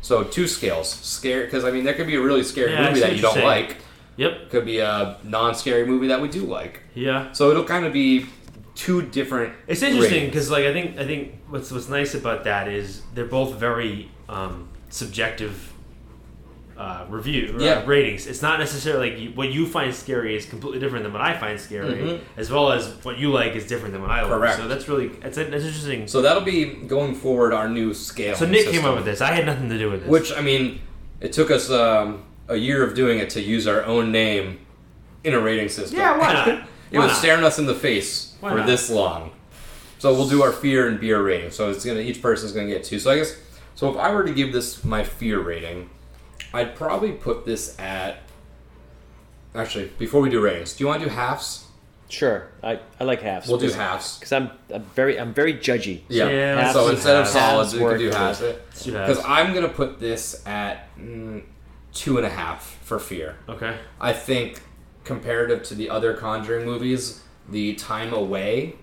So 0.00 0.22
two 0.22 0.46
scales. 0.46 0.88
Scare 0.88 1.46
because 1.46 1.64
I 1.64 1.72
mean 1.72 1.82
there 1.82 1.94
could 1.94 2.06
be 2.06 2.14
a 2.14 2.22
really 2.22 2.44
scary 2.44 2.70
Yeah, 2.70 2.88
movie 2.88 3.00
that 3.00 3.16
you 3.16 3.22
don't 3.22 3.34
saying. 3.34 3.46
like. 3.46 3.78
Yep. 4.16 4.50
Could 4.50 4.64
be 4.64 4.78
a 4.78 5.16
non-scary 5.24 5.86
movie 5.88 6.06
that 6.06 6.20
we 6.20 6.28
do 6.28 6.42
like. 6.42 6.82
Yeah. 6.94 7.32
So 7.32 7.50
it'll 7.50 7.64
kind 7.64 7.84
of 7.84 7.92
be 7.92 8.26
two 8.74 9.02
different. 9.02 9.54
It's 9.66 9.82
interesting 9.82 10.26
because, 10.26 10.50
like, 10.50 10.64
I 10.64 10.72
think 10.72 10.98
I 10.98 11.04
think 11.06 11.34
what's 11.48 11.70
what's 11.70 11.88
nice 11.88 12.14
about 12.14 12.44
that 12.44 12.68
is 12.68 13.02
they're 13.14 13.24
both 13.26 13.54
very 13.54 14.10
um, 14.28 14.68
subjective 14.88 15.72
uh, 16.78 17.04
review 17.10 17.54
uh, 17.58 17.62
Yeah. 17.62 17.82
ratings. 17.86 18.26
It's 18.26 18.40
not 18.42 18.58
necessarily 18.58 19.10
like 19.10 19.20
you, 19.20 19.30
what 19.32 19.50
you 19.52 19.66
find 19.66 19.94
scary 19.94 20.34
is 20.34 20.46
completely 20.46 20.80
different 20.80 21.04
than 21.04 21.12
what 21.12 21.20
I 21.22 21.36
find 21.38 21.60
scary, 21.60 21.94
Mhm. 21.94 22.20
as 22.36 22.50
well 22.50 22.72
as 22.72 22.88
what 23.02 23.18
you 23.18 23.30
like 23.30 23.54
is 23.54 23.66
different 23.66 23.92
than 23.92 24.00
what 24.02 24.10
I 24.10 24.22
like. 24.22 24.30
Correct. 24.32 24.56
So 24.56 24.66
that's 24.68 24.88
really 24.88 25.10
it's, 25.22 25.36
it's 25.36 25.64
interesting. 25.64 26.08
So, 26.08 26.18
So 26.18 26.22
that'll 26.22 26.42
be 26.42 26.64
going 26.64 27.14
forward 27.14 27.52
our 27.52 27.68
new 27.68 27.92
scale. 27.92 28.34
So 28.34 28.46
Nick 28.46 28.68
came 28.68 28.84
up 28.86 28.96
with 28.96 29.04
this. 29.04 29.20
I 29.20 29.32
had 29.32 29.44
nothing 29.46 29.68
to 29.68 29.78
do 29.78 29.90
with 29.90 30.00
this. 30.00 30.08
Which 30.08 30.32
I 30.36 30.40
mean, 30.40 30.80
it 31.20 31.32
took 31.34 31.50
us 31.50 31.70
um, 31.70 32.22
a 32.48 32.56
year 32.56 32.82
of 32.82 32.94
doing 32.94 33.18
it 33.18 33.28
to 33.30 33.40
use 33.42 33.66
our 33.68 33.84
own 33.84 34.10
name 34.10 34.58
in 35.22 35.34
a 35.34 35.38
rating 35.40 35.68
system. 35.68 35.98
yeah, 35.98 36.18
why 36.18 36.32
not? 36.32 36.68
It 36.92 36.98
Why 36.98 37.04
was 37.04 37.12
not? 37.12 37.18
staring 37.18 37.44
us 37.44 37.58
in 37.58 37.66
the 37.66 37.74
face 37.74 38.34
Why 38.40 38.50
for 38.50 38.56
not? 38.58 38.66
this 38.66 38.90
long. 38.90 39.32
So 39.98 40.12
we'll 40.12 40.28
do 40.28 40.42
our 40.42 40.52
fear 40.52 40.88
and 40.88 41.00
beer 41.00 41.22
rating. 41.22 41.50
So 41.50 41.70
it's 41.70 41.84
gonna 41.84 42.00
each 42.00 42.20
person's 42.20 42.52
gonna 42.52 42.66
get 42.68 42.84
two. 42.84 42.98
So 42.98 43.10
I 43.10 43.16
guess 43.16 43.36
so 43.74 43.90
if 43.90 43.96
I 43.96 44.12
were 44.12 44.24
to 44.24 44.32
give 44.34 44.52
this 44.52 44.84
my 44.84 45.02
fear 45.04 45.40
rating, 45.40 45.88
I'd 46.52 46.74
probably 46.76 47.12
put 47.12 47.44
this 47.46 47.78
at. 47.78 48.18
Actually, 49.54 49.90
before 49.98 50.20
we 50.22 50.30
do 50.30 50.40
ratings, 50.40 50.74
do 50.74 50.82
you 50.84 50.88
want 50.88 51.02
to 51.02 51.08
do 51.08 51.14
halves? 51.14 51.66
Sure, 52.08 52.48
I, 52.62 52.78
I 53.00 53.04
like 53.04 53.22
halves. 53.22 53.48
We'll 53.48 53.58
do 53.58 53.70
halves. 53.70 54.18
because 54.18 54.32
I'm, 54.32 54.50
I'm 54.74 54.82
very 54.94 55.18
I'm 55.18 55.32
very 55.32 55.54
judgy. 55.54 56.00
Yeah. 56.08 56.28
Yeah, 56.28 56.56
let's 56.56 56.72
so 56.74 56.86
do 56.88 56.94
instead 56.94 57.16
of 57.16 57.24
halves. 57.24 57.32
solids, 57.32 57.74
we 57.74 57.80
Halves 57.80 57.92
can 57.92 57.98
do 58.00 58.06
work. 58.08 58.14
halves. 58.16 58.40
Let's 58.42 58.84
do 58.84 58.92
Because 58.92 59.16
halves. 59.18 59.28
I'm 59.28 59.54
gonna 59.54 59.68
put 59.68 59.98
this 60.00 60.46
at 60.46 60.94
mm, 60.98 61.42
two 61.94 62.16
and 62.18 62.26
a 62.26 62.30
half 62.30 62.78
for 62.82 62.98
fear. 62.98 63.36
okay. 63.48 63.76
I 64.00 64.12
think 64.12 64.60
comparative 65.04 65.62
to 65.64 65.74
the 65.74 65.90
other 65.90 66.14
Conjuring 66.14 66.64
movies, 66.64 67.22
the 67.48 67.74
time 67.74 68.12
away 68.12 68.76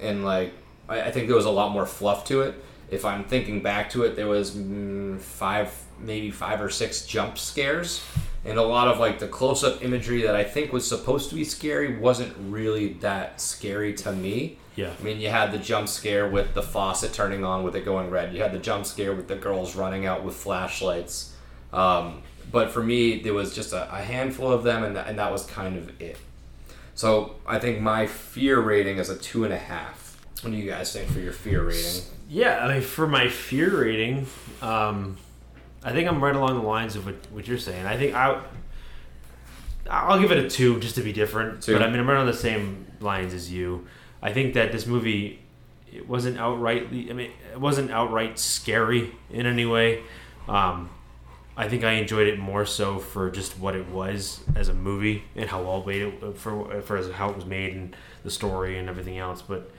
and 0.00 0.24
like 0.24 0.52
I, 0.88 1.02
I 1.02 1.10
think 1.10 1.26
there 1.26 1.36
was 1.36 1.44
a 1.44 1.50
lot 1.50 1.72
more 1.72 1.86
fluff 1.86 2.24
to 2.26 2.42
it. 2.42 2.54
If 2.90 3.04
I'm 3.04 3.24
thinking 3.24 3.62
back 3.62 3.90
to 3.90 4.04
it, 4.04 4.14
there 4.14 4.28
was 4.28 4.52
mm, 4.52 5.18
five, 5.20 5.72
maybe 5.98 6.30
five 6.30 6.60
or 6.60 6.70
six 6.70 7.04
jump 7.04 7.36
scares, 7.36 8.04
and 8.44 8.58
a 8.58 8.62
lot 8.62 8.86
of 8.86 9.00
like 9.00 9.18
the 9.18 9.26
close-up 9.26 9.82
imagery 9.82 10.22
that 10.22 10.36
I 10.36 10.44
think 10.44 10.72
was 10.72 10.86
supposed 10.86 11.28
to 11.30 11.34
be 11.34 11.42
scary 11.42 11.98
wasn't 11.98 12.34
really 12.38 12.92
that 12.94 13.40
scary 13.40 13.92
to 13.94 14.12
me. 14.12 14.58
Yeah. 14.76 14.92
I 14.98 15.02
mean, 15.02 15.20
you 15.20 15.30
had 15.30 15.50
the 15.50 15.58
jump 15.58 15.88
scare 15.88 16.28
with 16.28 16.54
the 16.54 16.62
faucet 16.62 17.12
turning 17.12 17.44
on 17.44 17.64
with 17.64 17.74
it 17.74 17.84
going 17.84 18.10
red. 18.10 18.34
You 18.34 18.42
had 18.42 18.52
the 18.52 18.58
jump 18.58 18.86
scare 18.86 19.14
with 19.14 19.26
the 19.26 19.36
girls 19.36 19.74
running 19.74 20.06
out 20.06 20.22
with 20.22 20.36
flashlights. 20.36 21.34
Um, 21.72 22.22
but 22.50 22.70
for 22.70 22.82
me, 22.82 23.20
there 23.20 23.34
was 23.34 23.54
just 23.54 23.72
a, 23.72 23.92
a 23.92 24.02
handful 24.02 24.50
of 24.52 24.62
them, 24.62 24.84
and, 24.84 24.96
that 24.96 25.08
and 25.08 25.18
that 25.18 25.32
was 25.32 25.44
kind 25.46 25.76
of 25.76 26.00
it. 26.00 26.18
So 26.94 27.36
I 27.46 27.58
think 27.58 27.80
my 27.80 28.06
fear 28.06 28.58
rating 28.60 28.98
is 28.98 29.10
a 29.10 29.16
two 29.16 29.44
and 29.44 29.52
a 29.52 29.58
half. 29.58 30.16
What 30.42 30.50
do 30.50 30.56
you 30.56 30.68
guys 30.68 30.92
think 30.92 31.10
for 31.10 31.20
your 31.20 31.32
fear 31.32 31.62
rating? 31.62 32.02
Yeah, 32.28 32.64
I 32.64 32.72
mean, 32.72 32.82
for 32.82 33.06
my 33.06 33.28
fear 33.28 33.82
rating, 33.82 34.26
um, 34.62 35.16
I 35.82 35.92
think 35.92 36.08
I'm 36.08 36.22
right 36.22 36.34
along 36.34 36.54
the 36.54 36.66
lines 36.66 36.96
of 36.96 37.06
what, 37.06 37.14
what 37.30 37.46
you're 37.46 37.58
saying. 37.58 37.86
I 37.86 37.96
think 37.96 38.14
I, 38.14 38.42
I'll 39.90 40.20
give 40.20 40.32
it 40.32 40.38
a 40.38 40.48
two 40.48 40.80
just 40.80 40.94
to 40.96 41.02
be 41.02 41.12
different. 41.12 41.62
Two. 41.62 41.72
But 41.74 41.82
I 41.82 41.90
mean, 41.90 42.00
I'm 42.00 42.08
right 42.08 42.18
on 42.18 42.26
the 42.26 42.32
same 42.32 42.86
lines 43.00 43.34
as 43.34 43.52
you. 43.52 43.86
I 44.22 44.32
think 44.32 44.54
that 44.54 44.72
this 44.72 44.86
movie, 44.86 45.40
it 45.92 46.08
wasn't 46.08 46.38
outrightly. 46.38 47.10
I 47.10 47.12
mean, 47.12 47.30
it 47.52 47.60
wasn't 47.60 47.90
outright 47.90 48.38
scary 48.38 49.14
in 49.30 49.46
any 49.46 49.66
way. 49.66 50.02
Um, 50.48 50.90
I 51.56 51.68
think 51.68 51.84
I 51.84 51.92
enjoyed 51.92 52.26
it 52.26 52.38
more 52.38 52.66
so 52.66 52.98
for 52.98 53.30
just 53.30 53.58
what 53.58 53.74
it 53.74 53.88
was 53.88 54.40
as 54.54 54.68
a 54.68 54.74
movie 54.74 55.24
and 55.34 55.48
how 55.48 55.62
well 55.62 55.84
made 55.84 56.02
it 56.02 56.36
for 56.36 56.82
for 56.82 56.96
as 56.98 57.10
how 57.10 57.30
it 57.30 57.36
was 57.36 57.46
made 57.46 57.74
and 57.74 57.96
the 58.24 58.30
story 58.30 58.78
and 58.78 58.88
everything 58.88 59.16
else. 59.16 59.40
But 59.40 59.70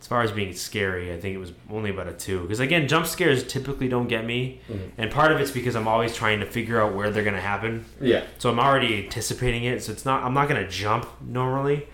as 0.00 0.06
far 0.06 0.22
as 0.22 0.30
being 0.30 0.54
scary, 0.54 1.12
I 1.12 1.18
think 1.18 1.34
it 1.34 1.38
was 1.38 1.52
only 1.70 1.90
about 1.90 2.06
a 2.06 2.12
two. 2.12 2.42
Because 2.42 2.60
again, 2.60 2.86
jump 2.86 3.06
scares 3.06 3.42
typically 3.42 3.88
don't 3.88 4.06
get 4.06 4.24
me, 4.24 4.60
mm-hmm. 4.68 5.00
and 5.00 5.10
part 5.10 5.32
of 5.32 5.40
it's 5.40 5.50
because 5.50 5.74
I'm 5.74 5.88
always 5.88 6.14
trying 6.14 6.40
to 6.40 6.46
figure 6.46 6.80
out 6.80 6.94
where 6.94 7.10
they're 7.10 7.24
gonna 7.24 7.40
happen. 7.40 7.84
Yeah. 8.00 8.22
So 8.38 8.50
I'm 8.50 8.60
already 8.60 9.02
anticipating 9.02 9.64
it. 9.64 9.82
So 9.82 9.92
it's 9.92 10.04
not. 10.04 10.22
I'm 10.22 10.34
not 10.34 10.46
gonna 10.46 10.68
jump 10.68 11.08
normally. 11.20 11.88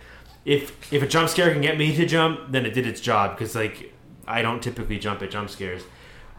If 0.44 0.92
if 0.92 1.02
a 1.02 1.06
jump 1.06 1.30
scare 1.30 1.52
can 1.52 1.62
get 1.62 1.78
me 1.78 1.94
to 1.96 2.04
jump, 2.04 2.50
then 2.50 2.66
it 2.66 2.74
did 2.74 2.86
its 2.86 3.00
job. 3.00 3.38
Because 3.38 3.54
like 3.54 3.94
I 4.26 4.42
don't 4.42 4.62
typically 4.62 4.98
jump 4.98 5.22
at 5.22 5.30
jump 5.30 5.48
scares. 5.48 5.84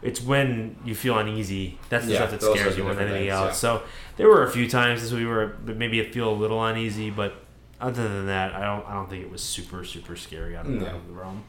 It's 0.02 0.20
when 0.20 0.76
you 0.84 0.94
feel 0.94 1.16
uneasy. 1.18 1.78
That's 1.88 2.06
the 2.06 2.12
Yeah, 2.12 2.26
stuff 2.26 2.30
that 2.32 2.42
scares 2.42 2.76
you 2.76 2.82
more 2.84 2.94
than 2.94 3.08
anything 3.08 3.28
else. 3.28 3.50
yeah. 3.50 3.52
So 3.52 3.82
there 4.16 4.28
were 4.28 4.42
a 4.42 4.50
few 4.50 4.68
times 4.68 5.02
this 5.02 5.12
we 5.12 5.24
were 5.26 5.56
maybe 5.64 6.00
I 6.00 6.10
feel 6.10 6.28
a 6.28 6.34
little 6.34 6.64
uneasy, 6.64 7.10
but 7.10 7.34
other 7.80 8.02
than 8.08 8.26
that, 8.26 8.52
I 8.54 8.64
don't 8.64 8.84
I 8.88 8.94
don't 8.94 9.08
think 9.08 9.22
it 9.24 9.30
was 9.30 9.42
super 9.42 9.84
super 9.84 10.16
scary 10.16 10.56
out 10.56 10.66
of 10.66 10.72
the, 10.72 10.78
No. 10.80 11.00
the 11.06 11.12
realm. 11.12 11.44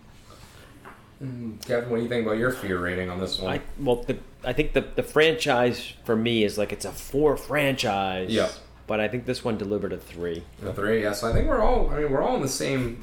Mm, 1.24 1.66
Kevin, 1.66 1.90
what 1.90 1.98
do 1.98 2.04
you 2.04 2.10
think 2.10 2.26
about 2.26 2.38
your 2.38 2.52
fear 2.52 2.80
rating 2.80 3.10
on 3.10 3.20
this 3.20 3.40
one? 3.40 3.54
I 3.56 3.62
well, 3.80 3.98
the, 4.04 4.18
I 4.44 4.54
think 4.54 4.74
the 4.74 4.82
the 4.82 5.04
franchise 5.04 5.94
for 6.06 6.16
me 6.16 6.44
is 6.44 6.58
like 6.58 6.74
it's 6.74 6.86
a 6.86 6.92
four 6.92 7.38
franchise. 7.38 8.30
Yeah. 8.30 8.50
But 8.86 9.00
I 9.00 9.08
think 9.08 9.26
this 9.26 9.46
one 9.46 9.58
delivered 9.58 9.94
a 9.94 9.98
three. 9.98 10.44
A 10.66 10.74
three, 10.74 11.04
yeah. 11.04 11.14
So 11.14 11.30
I 11.30 11.34
think 11.34 11.48
we're 11.48 11.62
all. 11.62 11.90
I 11.90 12.00
mean, 12.02 12.12
we're 12.12 12.22
all 12.22 12.36
in 12.36 12.42
the 12.42 12.50
same 12.50 13.02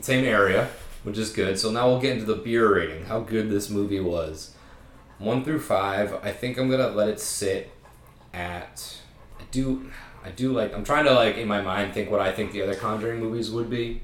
same 0.00 0.24
area, 0.24 0.68
which 1.02 1.18
is 1.18 1.30
good. 1.30 1.58
So 1.58 1.70
now 1.70 1.86
we'll 1.88 2.00
get 2.00 2.12
into 2.14 2.24
the 2.24 2.36
beer 2.36 2.74
rating. 2.74 3.04
How 3.04 3.20
good 3.20 3.50
this 3.50 3.68
movie 3.68 4.00
was. 4.00 4.54
One 5.18 5.44
through 5.44 5.60
five. 5.60 6.14
I 6.22 6.30
think 6.30 6.58
I'm 6.58 6.70
gonna 6.70 6.88
let 6.88 7.08
it 7.08 7.20
sit 7.20 7.70
at. 8.32 8.96
I 9.38 9.42
do. 9.50 9.90
I 10.24 10.30
do 10.30 10.52
like. 10.52 10.74
I'm 10.74 10.84
trying 10.84 11.04
to 11.04 11.12
like 11.12 11.36
in 11.36 11.48
my 11.48 11.60
mind 11.60 11.92
think 11.92 12.10
what 12.10 12.20
I 12.20 12.32
think 12.32 12.52
the 12.52 12.62
other 12.62 12.74
Conjuring 12.74 13.20
movies 13.20 13.50
would 13.50 13.68
be, 13.68 14.02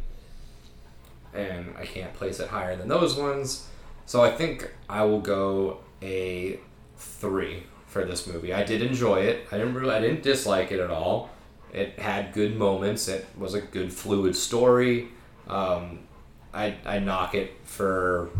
and 1.32 1.74
I 1.78 1.86
can't 1.86 2.12
place 2.14 2.40
it 2.40 2.48
higher 2.48 2.76
than 2.76 2.88
those 2.88 3.16
ones. 3.16 3.68
So 4.06 4.22
I 4.22 4.30
think 4.30 4.70
I 4.88 5.04
will 5.04 5.20
go 5.20 5.78
a 6.02 6.58
three 6.96 7.64
for 7.86 8.04
this 8.04 8.26
movie. 8.26 8.52
I 8.52 8.64
did 8.64 8.82
enjoy 8.82 9.20
it. 9.20 9.46
I 9.52 9.58
didn't 9.58 9.74
really. 9.74 9.94
I 9.94 10.00
didn't 10.00 10.22
dislike 10.22 10.72
it 10.72 10.80
at 10.80 10.90
all. 10.90 11.30
It 11.72 11.98
had 11.98 12.32
good 12.32 12.56
moments. 12.56 13.08
It 13.08 13.26
was 13.38 13.54
a 13.54 13.60
good 13.60 13.92
fluid 13.92 14.34
story. 14.34 15.08
Um, 15.48 16.00
I 16.52 16.76
I 16.84 16.98
knock 16.98 17.34
it 17.34 17.52
for 17.64 18.30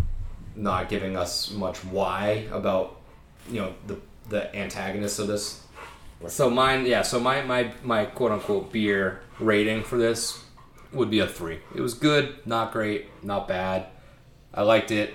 not 0.57 0.89
giving 0.89 1.17
us 1.17 1.51
much 1.51 1.79
why 1.85 2.47
about 2.53 3.01
you 3.51 3.61
know 3.61 3.75
the 3.87 3.99
the 4.29 4.55
antagonist 4.57 5.19
of 5.19 5.27
this. 5.27 5.61
So 6.29 6.49
mine, 6.49 6.87
yeah. 6.87 7.03
So 7.03 7.21
my 7.21 7.43
my 7.43 7.73
my 7.83 8.07
quote 8.07 8.33
unquote 8.33 8.73
beer 8.73 9.21
rating 9.39 9.83
for 9.83 9.99
this 9.99 10.43
would 10.93 11.11
be 11.11 11.19
a 11.19 11.27
three. 11.27 11.59
It 11.75 11.81
was 11.81 11.95
good, 11.95 12.35
not 12.47 12.73
great, 12.73 13.07
not 13.23 13.49
bad. 13.49 13.87
I 14.53 14.63
liked 14.63 14.91
it. 14.91 15.13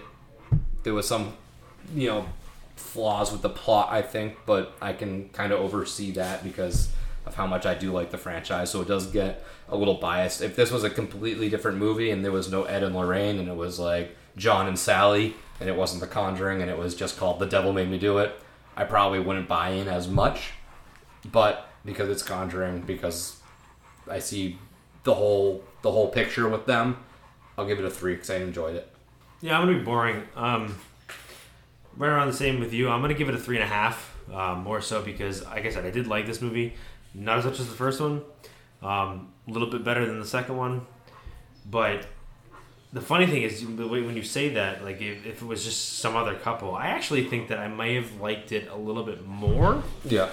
There 0.83 0.93
was 0.93 1.07
some, 1.07 1.33
you 1.95 2.09
know, 2.09 2.25
flaws 2.75 3.31
with 3.31 3.41
the 3.41 3.49
plot, 3.49 3.89
I 3.91 4.01
think, 4.01 4.37
but 4.45 4.75
I 4.81 4.93
can 4.93 5.29
kind 5.29 5.53
of 5.53 5.59
oversee 5.59 6.11
that 6.11 6.43
because 6.43 6.89
of 7.25 7.35
how 7.35 7.47
much 7.47 7.65
I 7.65 7.73
do 7.73 7.91
like 7.91 8.11
the 8.11 8.17
franchise. 8.17 8.69
So 8.71 8.81
it 8.81 8.87
does 8.87 9.07
get 9.07 9.43
a 9.69 9.77
little 9.77 9.95
biased. 9.95 10.41
If 10.41 10.55
this 10.55 10.71
was 10.71 10.83
a 10.83 10.89
completely 10.89 11.49
different 11.49 11.77
movie 11.77 12.11
and 12.11 12.23
there 12.23 12.31
was 12.31 12.51
no 12.51 12.63
Ed 12.63 12.83
and 12.83 12.95
Lorraine 12.95 13.39
and 13.39 13.47
it 13.47 13.55
was 13.55 13.79
like 13.79 14.15
John 14.39 14.67
and 14.67 14.79
Sally 14.79 15.35
and 15.59 15.69
it 15.69 15.75
wasn't 15.75 16.01
The 16.01 16.07
Conjuring 16.07 16.61
and 16.61 16.71
it 16.71 16.77
was 16.77 16.95
just 16.95 17.17
called 17.17 17.39
The 17.39 17.45
Devil 17.45 17.73
Made 17.73 17.89
Me 17.89 17.99
Do 17.99 18.17
It, 18.17 18.31
I 18.75 18.85
probably 18.85 19.19
wouldn't 19.19 19.47
buy 19.47 19.69
in 19.69 19.87
as 19.87 20.07
much. 20.07 20.51
But 21.29 21.69
because 21.85 22.09
it's 22.09 22.23
Conjuring, 22.23 22.81
because 22.81 23.37
I 24.09 24.19
see 24.19 24.57
the 25.03 25.13
whole 25.13 25.63
the 25.81 25.91
whole 25.91 26.09
picture 26.09 26.47
with 26.47 26.65
them, 26.65 26.97
I'll 27.57 27.65
give 27.65 27.79
it 27.79 27.85
a 27.85 27.89
three 27.89 28.13
because 28.15 28.29
I 28.29 28.37
enjoyed 28.37 28.75
it. 28.75 28.89
Yeah, 29.41 29.59
I'm 29.59 29.67
gonna 29.67 29.79
be 29.79 29.83
boring. 29.83 30.23
Um, 30.35 30.77
right 31.97 32.09
around 32.09 32.27
the 32.27 32.33
same 32.33 32.59
with 32.59 32.73
you. 32.73 32.89
I'm 32.89 33.01
gonna 33.01 33.13
give 33.13 33.29
it 33.29 33.35
a 33.35 33.39
three 33.39 33.57
and 33.57 33.63
a 33.63 33.67
half. 33.67 34.15
Um, 34.33 34.63
more 34.63 34.79
so 34.79 35.01
because, 35.01 35.43
like 35.45 35.65
I 35.65 35.69
said, 35.71 35.85
I 35.85 35.89
did 35.89 36.07
like 36.07 36.25
this 36.25 36.41
movie, 36.41 36.75
not 37.13 37.39
as 37.39 37.45
much 37.45 37.59
as 37.59 37.67
the 37.67 37.75
first 37.75 37.99
one. 37.99 38.21
Um, 38.81 39.33
a 39.47 39.51
little 39.51 39.69
bit 39.69 39.83
better 39.83 40.05
than 40.05 40.19
the 40.19 40.25
second 40.25 40.55
one, 40.55 40.85
but 41.65 42.05
the 42.91 43.01
funny 43.01 43.27
thing 43.27 43.43
is 43.43 43.63
when 43.65 44.15
you 44.15 44.23
say 44.23 44.49
that, 44.49 44.83
like 44.83 44.99
if, 45.01 45.25
if 45.25 45.41
it 45.41 45.45
was 45.45 45.63
just 45.63 45.99
some 45.99 46.15
other 46.15 46.35
couple, 46.35 46.73
I 46.75 46.87
actually 46.87 47.25
think 47.25 47.49
that 47.49 47.59
I 47.59 47.67
may 47.67 47.95
have 47.95 48.19
liked 48.19 48.51
it 48.51 48.67
a 48.71 48.75
little 48.75 49.03
bit 49.03 49.25
more 49.27 49.83
Yeah. 50.05 50.29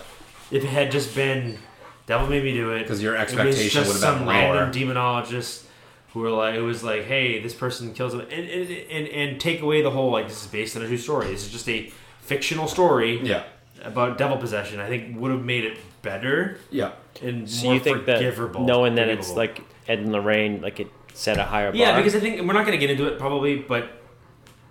if 0.51 0.65
it 0.65 0.69
had 0.69 0.91
just 0.91 1.15
been 1.15 1.59
Devil 2.07 2.29
Made 2.29 2.45
Me 2.45 2.53
Do 2.55 2.71
It. 2.73 2.87
'Cause 2.87 3.03
your 3.03 3.15
It 3.15 3.19
was 3.19 3.33
expectation 3.33 3.71
just 3.83 3.93
would 3.95 4.03
have 4.03 4.19
been 4.19 4.27
some 4.27 4.27
lower. 4.27 4.55
random 4.55 4.73
demonologist 4.73 5.65
who 6.13 6.21
were 6.21 6.31
like, 6.31 6.55
it 6.55 6.63
was 6.63 6.83
like, 6.83 7.05
hey, 7.05 7.41
this 7.41 7.53
person 7.53 7.93
kills 7.93 8.15
him, 8.15 8.21
and 8.21 8.33
and, 8.33 8.71
and 8.71 9.09
and 9.09 9.41
take 9.41 9.61
away 9.61 9.83
the 9.83 9.91
whole 9.91 10.11
like 10.11 10.29
this 10.29 10.41
is 10.43 10.47
based 10.49 10.77
on 10.77 10.83
a 10.83 10.87
true 10.87 10.97
story. 10.97 11.27
This 11.27 11.45
is 11.45 11.53
just 11.53 11.69
a 11.69 11.93
fictional 12.21 12.69
story 12.69 13.21
Yeah. 13.23 13.43
about 13.85 14.17
devil 14.19 14.39
possession. 14.39 14.81
I 14.81 14.89
think 14.89 15.21
would 15.21 15.31
have 15.31 15.45
made 15.45 15.65
it 15.65 15.77
better 16.01 16.59
Yeah. 16.71 16.93
and 17.23 17.51
So 17.51 17.65
more 17.67 17.75
you 17.75 17.81
think 17.81 18.07
that 18.07 18.21
knowing 18.61 18.95
that 18.95 19.09
it's 19.09 19.33
like 19.33 19.61
Ed 19.89 19.99
and 19.99 20.13
Lorraine, 20.13 20.63
like 20.63 20.81
it 20.81 20.87
set 21.17 21.39
a 21.39 21.45
higher 21.45 21.73
bar. 21.73 21.79
Yeah, 21.79 21.97
because 21.97 22.15
I 22.15 22.21
think 22.21 22.41
we're 22.47 22.53
not 22.53 22.67
going 22.67 22.79
to 22.79 22.87
get 22.87 22.91
into 22.91 23.07
it 23.07 23.19
probably, 23.19 23.57
but 23.57 24.03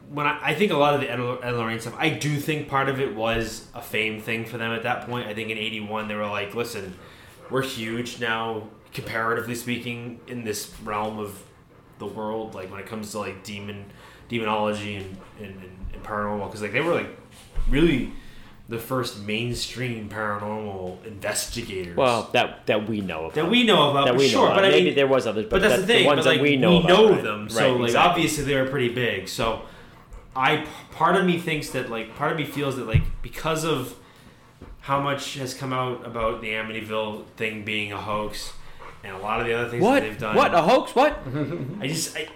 when 0.09 0.27
I, 0.27 0.39
I 0.49 0.53
think 0.53 0.71
a 0.71 0.77
lot 0.77 0.93
of 0.93 1.01
the 1.01 1.09
Ed, 1.09 1.19
Ed 1.19 1.51
Lorraine 1.51 1.79
stuff, 1.79 1.95
I 1.97 2.09
do 2.09 2.39
think 2.39 2.67
part 2.67 2.87
of 2.87 2.99
it 2.99 3.15
was 3.15 3.67
a 3.73 3.81
fame 3.81 4.21
thing 4.21 4.45
for 4.45 4.57
them 4.57 4.71
at 4.71 4.83
that 4.83 5.07
point. 5.07 5.27
I 5.27 5.33
think 5.33 5.49
in 5.49 5.57
'81 5.57 6.07
they 6.07 6.15
were 6.15 6.27
like, 6.27 6.53
"Listen, 6.53 6.93
we're 7.49 7.63
huge 7.63 8.19
now, 8.19 8.67
comparatively 8.93 9.55
speaking, 9.55 10.19
in 10.27 10.43
this 10.43 10.71
realm 10.83 11.17
of 11.17 11.41
the 11.97 12.05
world. 12.05 12.53
Like 12.53 12.69
when 12.69 12.79
it 12.79 12.85
comes 12.85 13.11
to 13.11 13.19
like 13.19 13.43
demon, 13.43 13.85
demonology 14.29 14.97
and 14.97 15.17
and, 15.39 15.47
and, 15.47 15.77
and 15.93 16.03
paranormal, 16.03 16.45
because 16.45 16.61
like 16.61 16.73
they 16.73 16.81
were 16.81 16.93
like 16.93 17.09
really." 17.69 18.13
The 18.67 18.79
first 18.79 19.19
mainstream 19.23 20.09
paranormal 20.09 21.05
investigators. 21.05 21.95
well, 21.95 22.29
that 22.33 22.65
that 22.65 22.87
we 22.89 22.99
know 23.01 23.25
about. 23.25 23.33
that 23.35 23.49
we 23.49 23.63
know 23.63 23.91
about, 23.91 24.03
uh, 24.03 24.05
That 24.05 24.13
for 24.13 24.17
we 24.19 24.25
know 24.25 24.31
sure. 24.31 24.45
about. 24.47 24.55
But 24.55 24.65
I 24.65 24.69
Maybe 24.71 24.85
mean, 24.87 24.95
there 24.95 25.07
was 25.07 25.27
others, 25.27 25.43
but, 25.45 25.51
but 25.51 25.61
that's 25.61 25.75
that- 25.81 25.81
the 25.87 25.93
thing. 25.93 26.05
ones 26.05 26.21
but 26.21 26.25
like 26.25 26.37
that 26.37 26.43
we 26.43 26.57
know, 26.57 26.79
about, 26.79 27.11
right? 27.11 27.23
them, 27.23 27.41
Right, 27.43 27.51
so 27.51 27.73
like 27.75 27.83
exactly. 27.89 28.09
obviously 28.09 28.43
they 28.45 28.55
were 28.59 28.67
pretty 28.67 28.89
big. 28.89 29.27
So 29.27 29.61
I 30.35 30.65
part 30.91 31.15
of 31.15 31.25
me 31.25 31.37
thinks 31.37 31.69
that 31.71 31.91
like 31.91 32.15
part 32.15 32.31
of 32.31 32.37
me 32.39 32.45
feels 32.45 32.75
that 32.77 32.87
like 32.87 33.03
because 33.21 33.63
of 33.65 33.95
how 34.81 34.99
much 34.99 35.35
has 35.35 35.53
come 35.53 35.71
out 35.71 36.05
about 36.05 36.41
the 36.41 36.49
Amityville 36.49 37.25
thing 37.37 37.63
being 37.65 37.91
a 37.93 37.97
hoax 38.01 38.53
and 39.03 39.15
a 39.15 39.19
lot 39.19 39.41
of 39.41 39.45
the 39.45 39.53
other 39.53 39.69
things 39.69 39.83
What? 39.83 40.01
that 40.01 40.09
they've 40.09 40.17
done. 40.19 40.35
What 40.35 40.55
a 40.55 40.61
hoax? 40.63 40.95
What? 40.95 41.19
I 41.81 41.87
just 41.87 42.17
I. 42.17 42.27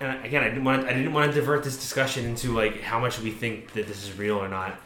And 0.00 0.24
again, 0.24 0.42
I 0.44 0.48
didn't 0.48 0.64
want 0.64 0.82
to, 0.82 0.88
I 0.88 0.94
didn't 0.94 1.12
want 1.12 1.30
to 1.32 1.38
divert 1.40 1.62
this 1.64 1.76
discussion 1.76 2.24
into 2.24 2.54
like 2.54 2.80
how 2.82 3.00
much 3.00 3.18
we 3.20 3.32
think 3.32 3.72
that 3.74 3.86
this 3.88 4.02
is 4.08 4.16
real 4.16 4.36
or 4.38 4.48
not. 4.48 4.80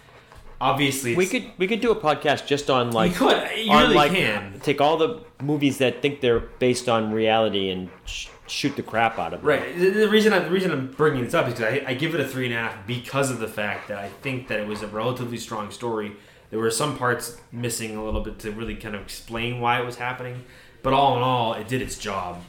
Obviously, 0.60 1.14
we 1.14 1.26
could 1.26 1.50
we 1.58 1.66
could 1.66 1.80
do 1.80 1.90
a 1.90 1.96
podcast 1.96 2.46
just 2.46 2.70
on 2.70 2.92
like 2.92 3.12
you 3.12 3.18
could 3.18 3.50
you 3.56 3.70
on 3.70 3.82
really 3.82 3.94
like 3.94 4.12
can 4.12 4.60
take 4.60 4.80
all 4.80 4.96
the 4.96 5.20
movies 5.42 5.78
that 5.78 6.00
think 6.00 6.20
they're 6.20 6.40
based 6.40 6.88
on 6.88 7.12
reality 7.12 7.70
and 7.70 7.90
sh- 8.06 8.28
shoot 8.46 8.76
the 8.76 8.82
crap 8.82 9.18
out 9.18 9.34
of 9.34 9.40
them. 9.40 9.48
Right. 9.48 9.78
The, 9.78 10.08
reason 10.08 10.32
I, 10.32 10.40
the 10.40 10.50
reason 10.50 10.70
I'm 10.70 10.90
bringing 10.92 11.24
this 11.24 11.34
up 11.34 11.46
is 11.48 11.54
because 11.54 11.80
I, 11.86 11.90
I 11.90 11.94
give 11.94 12.14
it 12.14 12.20
a 12.20 12.26
three 12.26 12.46
and 12.46 12.54
a 12.54 12.58
half 12.58 12.86
because 12.86 13.30
of 13.30 13.40
the 13.40 13.48
fact 13.48 13.88
that 13.88 13.98
I 13.98 14.08
think 14.08 14.48
that 14.48 14.60
it 14.60 14.66
was 14.66 14.82
a 14.82 14.86
relatively 14.86 15.38
strong 15.38 15.70
story. 15.70 16.12
There 16.50 16.58
were 16.58 16.70
some 16.70 16.96
parts 16.96 17.40
missing 17.52 17.96
a 17.96 18.04
little 18.04 18.20
bit 18.20 18.38
to 18.40 18.50
really 18.52 18.76
kind 18.76 18.94
of 18.94 19.02
explain 19.02 19.60
why 19.60 19.80
it 19.80 19.84
was 19.84 19.96
happening, 19.96 20.44
but 20.82 20.92
all 20.92 21.16
in 21.16 21.22
all, 21.22 21.54
it 21.54 21.68
did 21.68 21.82
its 21.82 21.98
job. 21.98 22.42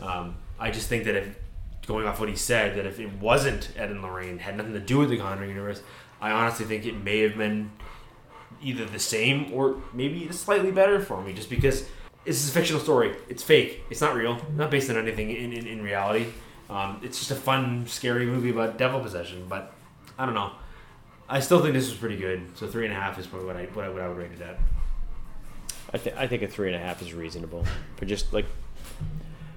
Um, 0.00 0.36
I 0.58 0.70
just 0.70 0.88
think 0.88 1.04
that 1.04 1.16
if 1.16 1.36
going 1.86 2.06
off 2.06 2.20
what 2.20 2.28
he 2.28 2.36
said, 2.36 2.76
that 2.76 2.86
if 2.86 3.00
it 3.00 3.12
wasn't 3.14 3.72
Ed 3.76 3.90
and 3.90 4.02
Lorraine, 4.02 4.38
had 4.38 4.56
nothing 4.56 4.74
to 4.74 4.80
do 4.80 4.98
with 4.98 5.10
the 5.10 5.18
Conjuring 5.18 5.50
universe, 5.50 5.82
I 6.20 6.30
honestly 6.32 6.66
think 6.66 6.86
it 6.86 7.02
may 7.02 7.20
have 7.20 7.36
been 7.36 7.70
either 8.62 8.84
the 8.84 8.98
same 8.98 9.52
or 9.52 9.80
maybe 9.92 10.30
slightly 10.32 10.70
better 10.70 11.00
for 11.00 11.22
me, 11.22 11.32
just 11.32 11.48
because 11.48 11.86
this 12.24 12.42
is 12.42 12.50
a 12.50 12.52
fictional 12.52 12.80
story. 12.80 13.16
It's 13.28 13.42
fake. 13.42 13.82
It's 13.90 14.00
not 14.00 14.14
real. 14.14 14.38
Not 14.54 14.70
based 14.70 14.90
on 14.90 14.96
anything 14.96 15.30
in, 15.30 15.52
in, 15.52 15.66
in 15.66 15.82
reality. 15.82 16.26
Um, 16.68 17.00
it's 17.02 17.18
just 17.18 17.30
a 17.30 17.36
fun, 17.36 17.86
scary 17.86 18.26
movie 18.26 18.50
about 18.50 18.78
devil 18.78 19.00
possession. 19.00 19.46
But 19.48 19.72
I 20.18 20.26
don't 20.26 20.34
know. 20.34 20.52
I 21.28 21.40
still 21.40 21.60
think 21.62 21.74
this 21.74 21.88
was 21.88 21.98
pretty 21.98 22.16
good. 22.16 22.56
So 22.56 22.66
three 22.66 22.84
and 22.84 22.92
a 22.92 22.96
half 22.96 23.18
is 23.18 23.26
probably 23.26 23.46
what 23.46 23.56
I 23.56 23.64
what 23.66 23.84
I, 23.84 23.88
what 23.88 24.02
I 24.02 24.08
would 24.08 24.18
rate 24.18 24.32
it 24.32 24.42
at. 24.42 24.58
I, 25.92 25.98
th- 25.98 26.16
I 26.16 26.26
think 26.26 26.42
a 26.42 26.48
three 26.48 26.72
and 26.72 26.76
a 26.76 26.84
half 26.84 27.02
is 27.02 27.14
reasonable 27.14 27.64
for 27.96 28.04
just 28.04 28.32
like 28.32 28.46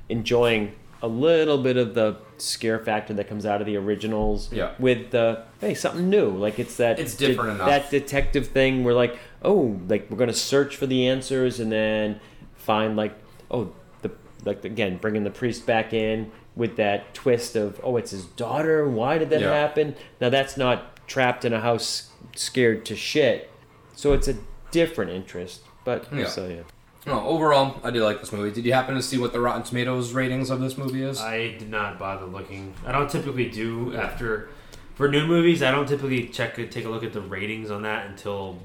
enjoying 0.09 0.73
a 1.03 1.07
little 1.07 1.57
bit 1.59 1.77
of 1.77 1.93
the 1.93 2.15
scare 2.37 2.79
factor 2.79 3.13
that 3.13 3.27
comes 3.27 3.45
out 3.45 3.59
of 3.61 3.67
the 3.67 3.75
originals 3.77 4.51
Yeah. 4.51 4.71
with 4.79 5.11
the 5.11 5.43
hey 5.61 5.73
something 5.75 6.09
new 6.09 6.29
like 6.29 6.57
it's 6.59 6.77
that 6.77 6.97
It's 6.99 7.15
different 7.15 7.51
enough. 7.55 7.67
that 7.67 7.91
detective 7.91 8.47
thing 8.47 8.83
where 8.83 8.93
like 8.95 9.19
oh 9.43 9.79
like 9.87 10.09
we're 10.09 10.17
gonna 10.17 10.33
search 10.33 10.77
for 10.77 10.87
the 10.87 11.07
answers 11.07 11.59
and 11.59 11.71
then 11.71 12.19
find 12.55 12.95
like 12.95 13.13
oh 13.51 13.71
the 14.01 14.11
like 14.45 14.63
again 14.65 14.97
bringing 14.97 15.23
the 15.25 15.29
priest 15.29 15.65
back 15.67 15.93
in 15.93 16.31
with 16.55 16.77
that 16.77 17.13
twist 17.13 17.55
of 17.55 17.79
oh 17.83 17.97
it's 17.97 18.11
his 18.11 18.25
daughter 18.25 18.87
why 18.89 19.17
did 19.17 19.29
that 19.29 19.41
Yeah. 19.41 19.53
happen 19.53 19.95
now 20.21 20.29
that's 20.29 20.55
not 20.57 21.05
trapped 21.05 21.43
in 21.43 21.51
a 21.53 21.59
house 21.59 22.11
scared 22.35 22.85
to 22.85 22.95
shit 22.95 23.49
so 23.95 24.13
it's 24.13 24.27
a 24.29 24.35
different 24.71 25.11
interest, 25.11 25.61
but 25.85 26.07
Yeah. 26.11 26.25
so 26.25 26.47
yeah. 26.47 26.61
No, 27.05 27.19
overall, 27.27 27.79
I 27.83 27.91
do 27.91 28.03
like 28.03 28.21
this 28.21 28.31
movie. 28.31 28.51
Did 28.51 28.65
you 28.65 28.71
happen 28.73 28.95
to 28.95 29.01
see 29.01 29.17
what 29.17 29.33
the 29.33 29.41
Rotten 29.41 29.63
Tomatoes 29.63 30.13
ratings 30.13 30.49
of 30.49 30.61
this 30.61 30.77
movie 30.77 31.03
is? 31.03 31.19
I 31.19 31.57
did 31.57 31.69
not 31.69 31.99
bother 31.99 32.25
looking. 32.25 32.73
I 32.85 32.93
don't 32.93 33.09
typically 33.09 33.49
do 33.49 33.93
after 33.95 34.49
for 34.95 35.09
new 35.09 35.27
movies. 35.27 35.61
I 35.61 35.71
don't 35.71 35.87
typically 35.87 36.27
check 36.27 36.57
and 36.57 36.71
take 36.71 36.85
a 36.85 36.89
look 36.89 37.03
at 37.03 37.11
the 37.11 37.19
ratings 37.19 37.69
on 37.71 37.81
that 37.81 38.05
until 38.05 38.59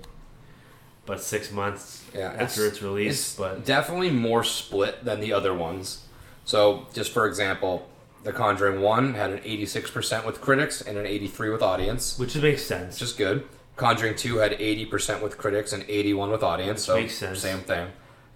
about 1.05 1.21
six 1.21 1.51
months 1.51 2.05
Yeah, 2.15 2.33
after 2.39 2.67
it's, 2.67 2.81
released. 2.81 3.31
It's 3.31 3.37
but 3.39 3.65
definitely 3.65 4.11
more 4.11 4.45
split 4.45 5.05
than 5.05 5.19
the 5.21 5.33
other 5.33 5.53
ones. 5.53 6.05
So, 6.45 6.87
just 6.95 7.13
for 7.13 7.27
example, 7.27 7.89
The 8.23 8.33
Conjuring 8.33 8.81
1 8.83 9.15
had 9.15 9.31
an 9.31 9.39
86% 9.41 10.25
with 10.25 10.41
critics 10.41 10.81
and 10.81 10.97
an 10.97 11.07
83 11.07 11.51
with 11.51 11.63
audience, 11.63 12.17
which 12.19 12.37
makes 12.37 12.63
sense. 12.63 12.95
which 13.01 13.03
is 13.03 13.13
good. 13.15 13.47
Conjuring 13.77 14.15
2 14.17 14.37
had 14.39 14.53
80% 14.53 15.23
with 15.23 15.39
critics 15.39 15.73
and 15.73 15.85
81 15.89 16.31
with 16.31 16.43
audience, 16.45 16.85
so 16.85 16.95
makes 16.97 17.15
sense. 17.15 17.41
same 17.41 17.61
thing. 17.61 17.89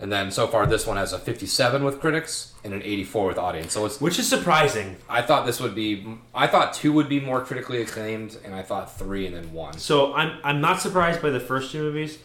And 0.03 0.11
then 0.11 0.33
so 0.33 0.49
far 0.49 0.67
this 0.67 0.85
one 0.85 0.97
has 0.97 1.13
a 1.13 1.19
57 1.19 1.85
with 1.85 2.01
critics 2.01 2.55
and 2.65 2.75
an 2.75 2.83
84 2.83 3.29
with 3.29 3.39
audience. 3.39 3.73
So 3.73 3.87
it's 3.87 4.01
which 4.01 4.19
is 4.19 4.29
surprising. 4.29 4.97
I 5.09 5.23
thought 5.23 5.47
this 5.47 5.61
would 5.61 5.77
be 5.77 6.19
I 6.35 6.49
thought 6.49 6.75
2 6.75 6.93
would 6.93 7.09
be 7.09 7.21
more 7.21 7.41
critically 7.41 7.81
acclaimed 7.81 8.37
and 8.45 8.53
I 8.53 8.63
thought 8.63 8.99
3 8.99 9.29
and 9.29 9.37
then 9.37 9.53
1. 9.53 9.79
So 9.79 10.13
I'm 10.13 10.41
I'm 10.43 10.61
not 10.61 10.81
surprised 10.81 11.23
by 11.23 11.31
the 11.31 11.39
first 11.39 11.71
two 11.71 11.83
movies, 11.83 12.19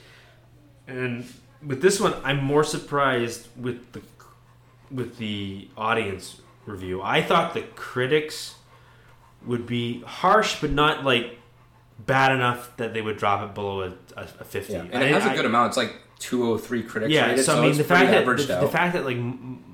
and 0.88 1.32
with 1.64 1.84
this 1.84 2.00
one, 2.00 2.16
I'm 2.24 2.44
more 2.44 2.64
surprised 2.64 3.48
with 3.56 3.92
the 3.92 4.02
with 4.90 5.20
the 5.20 5.70
audience 5.78 6.42
review. 6.66 7.04
I 7.04 7.22
thought 7.22 7.54
the 7.54 7.62
critics 7.62 8.56
would 9.46 9.68
be 9.68 10.02
harsh, 10.02 10.60
but 10.62 10.72
not 10.72 11.04
like 11.04 11.38
bad 12.00 12.32
enough 12.32 12.76
that 12.78 12.96
they 12.96 13.04
would 13.04 13.18
drop 13.18 13.48
it 13.48 13.54
below 13.54 13.82
a, 13.82 13.94
a, 14.20 14.24
a 14.40 14.44
50. 14.44 14.74
Yeah. 14.74 14.86
And 14.92 15.04
it 15.04 15.12
has 15.12 15.26
a 15.26 15.32
a 15.32 15.36
good 15.36 15.46
amount. 15.46 15.70
It's 15.70 15.78
like 15.78 15.94
203 16.20 16.84
critics 16.84 17.12
Yeah, 17.14 17.28
rated, 17.28 17.46
so, 17.46 17.54
so, 17.54 17.60
I 17.60 17.62
mean 17.68 17.78
the 17.78 17.84
fact 17.84 18.12
that 18.12 18.26
the, 18.26 18.60
the 18.62 18.68
fact 18.68 18.94
that 18.94 19.06
like 19.06 19.18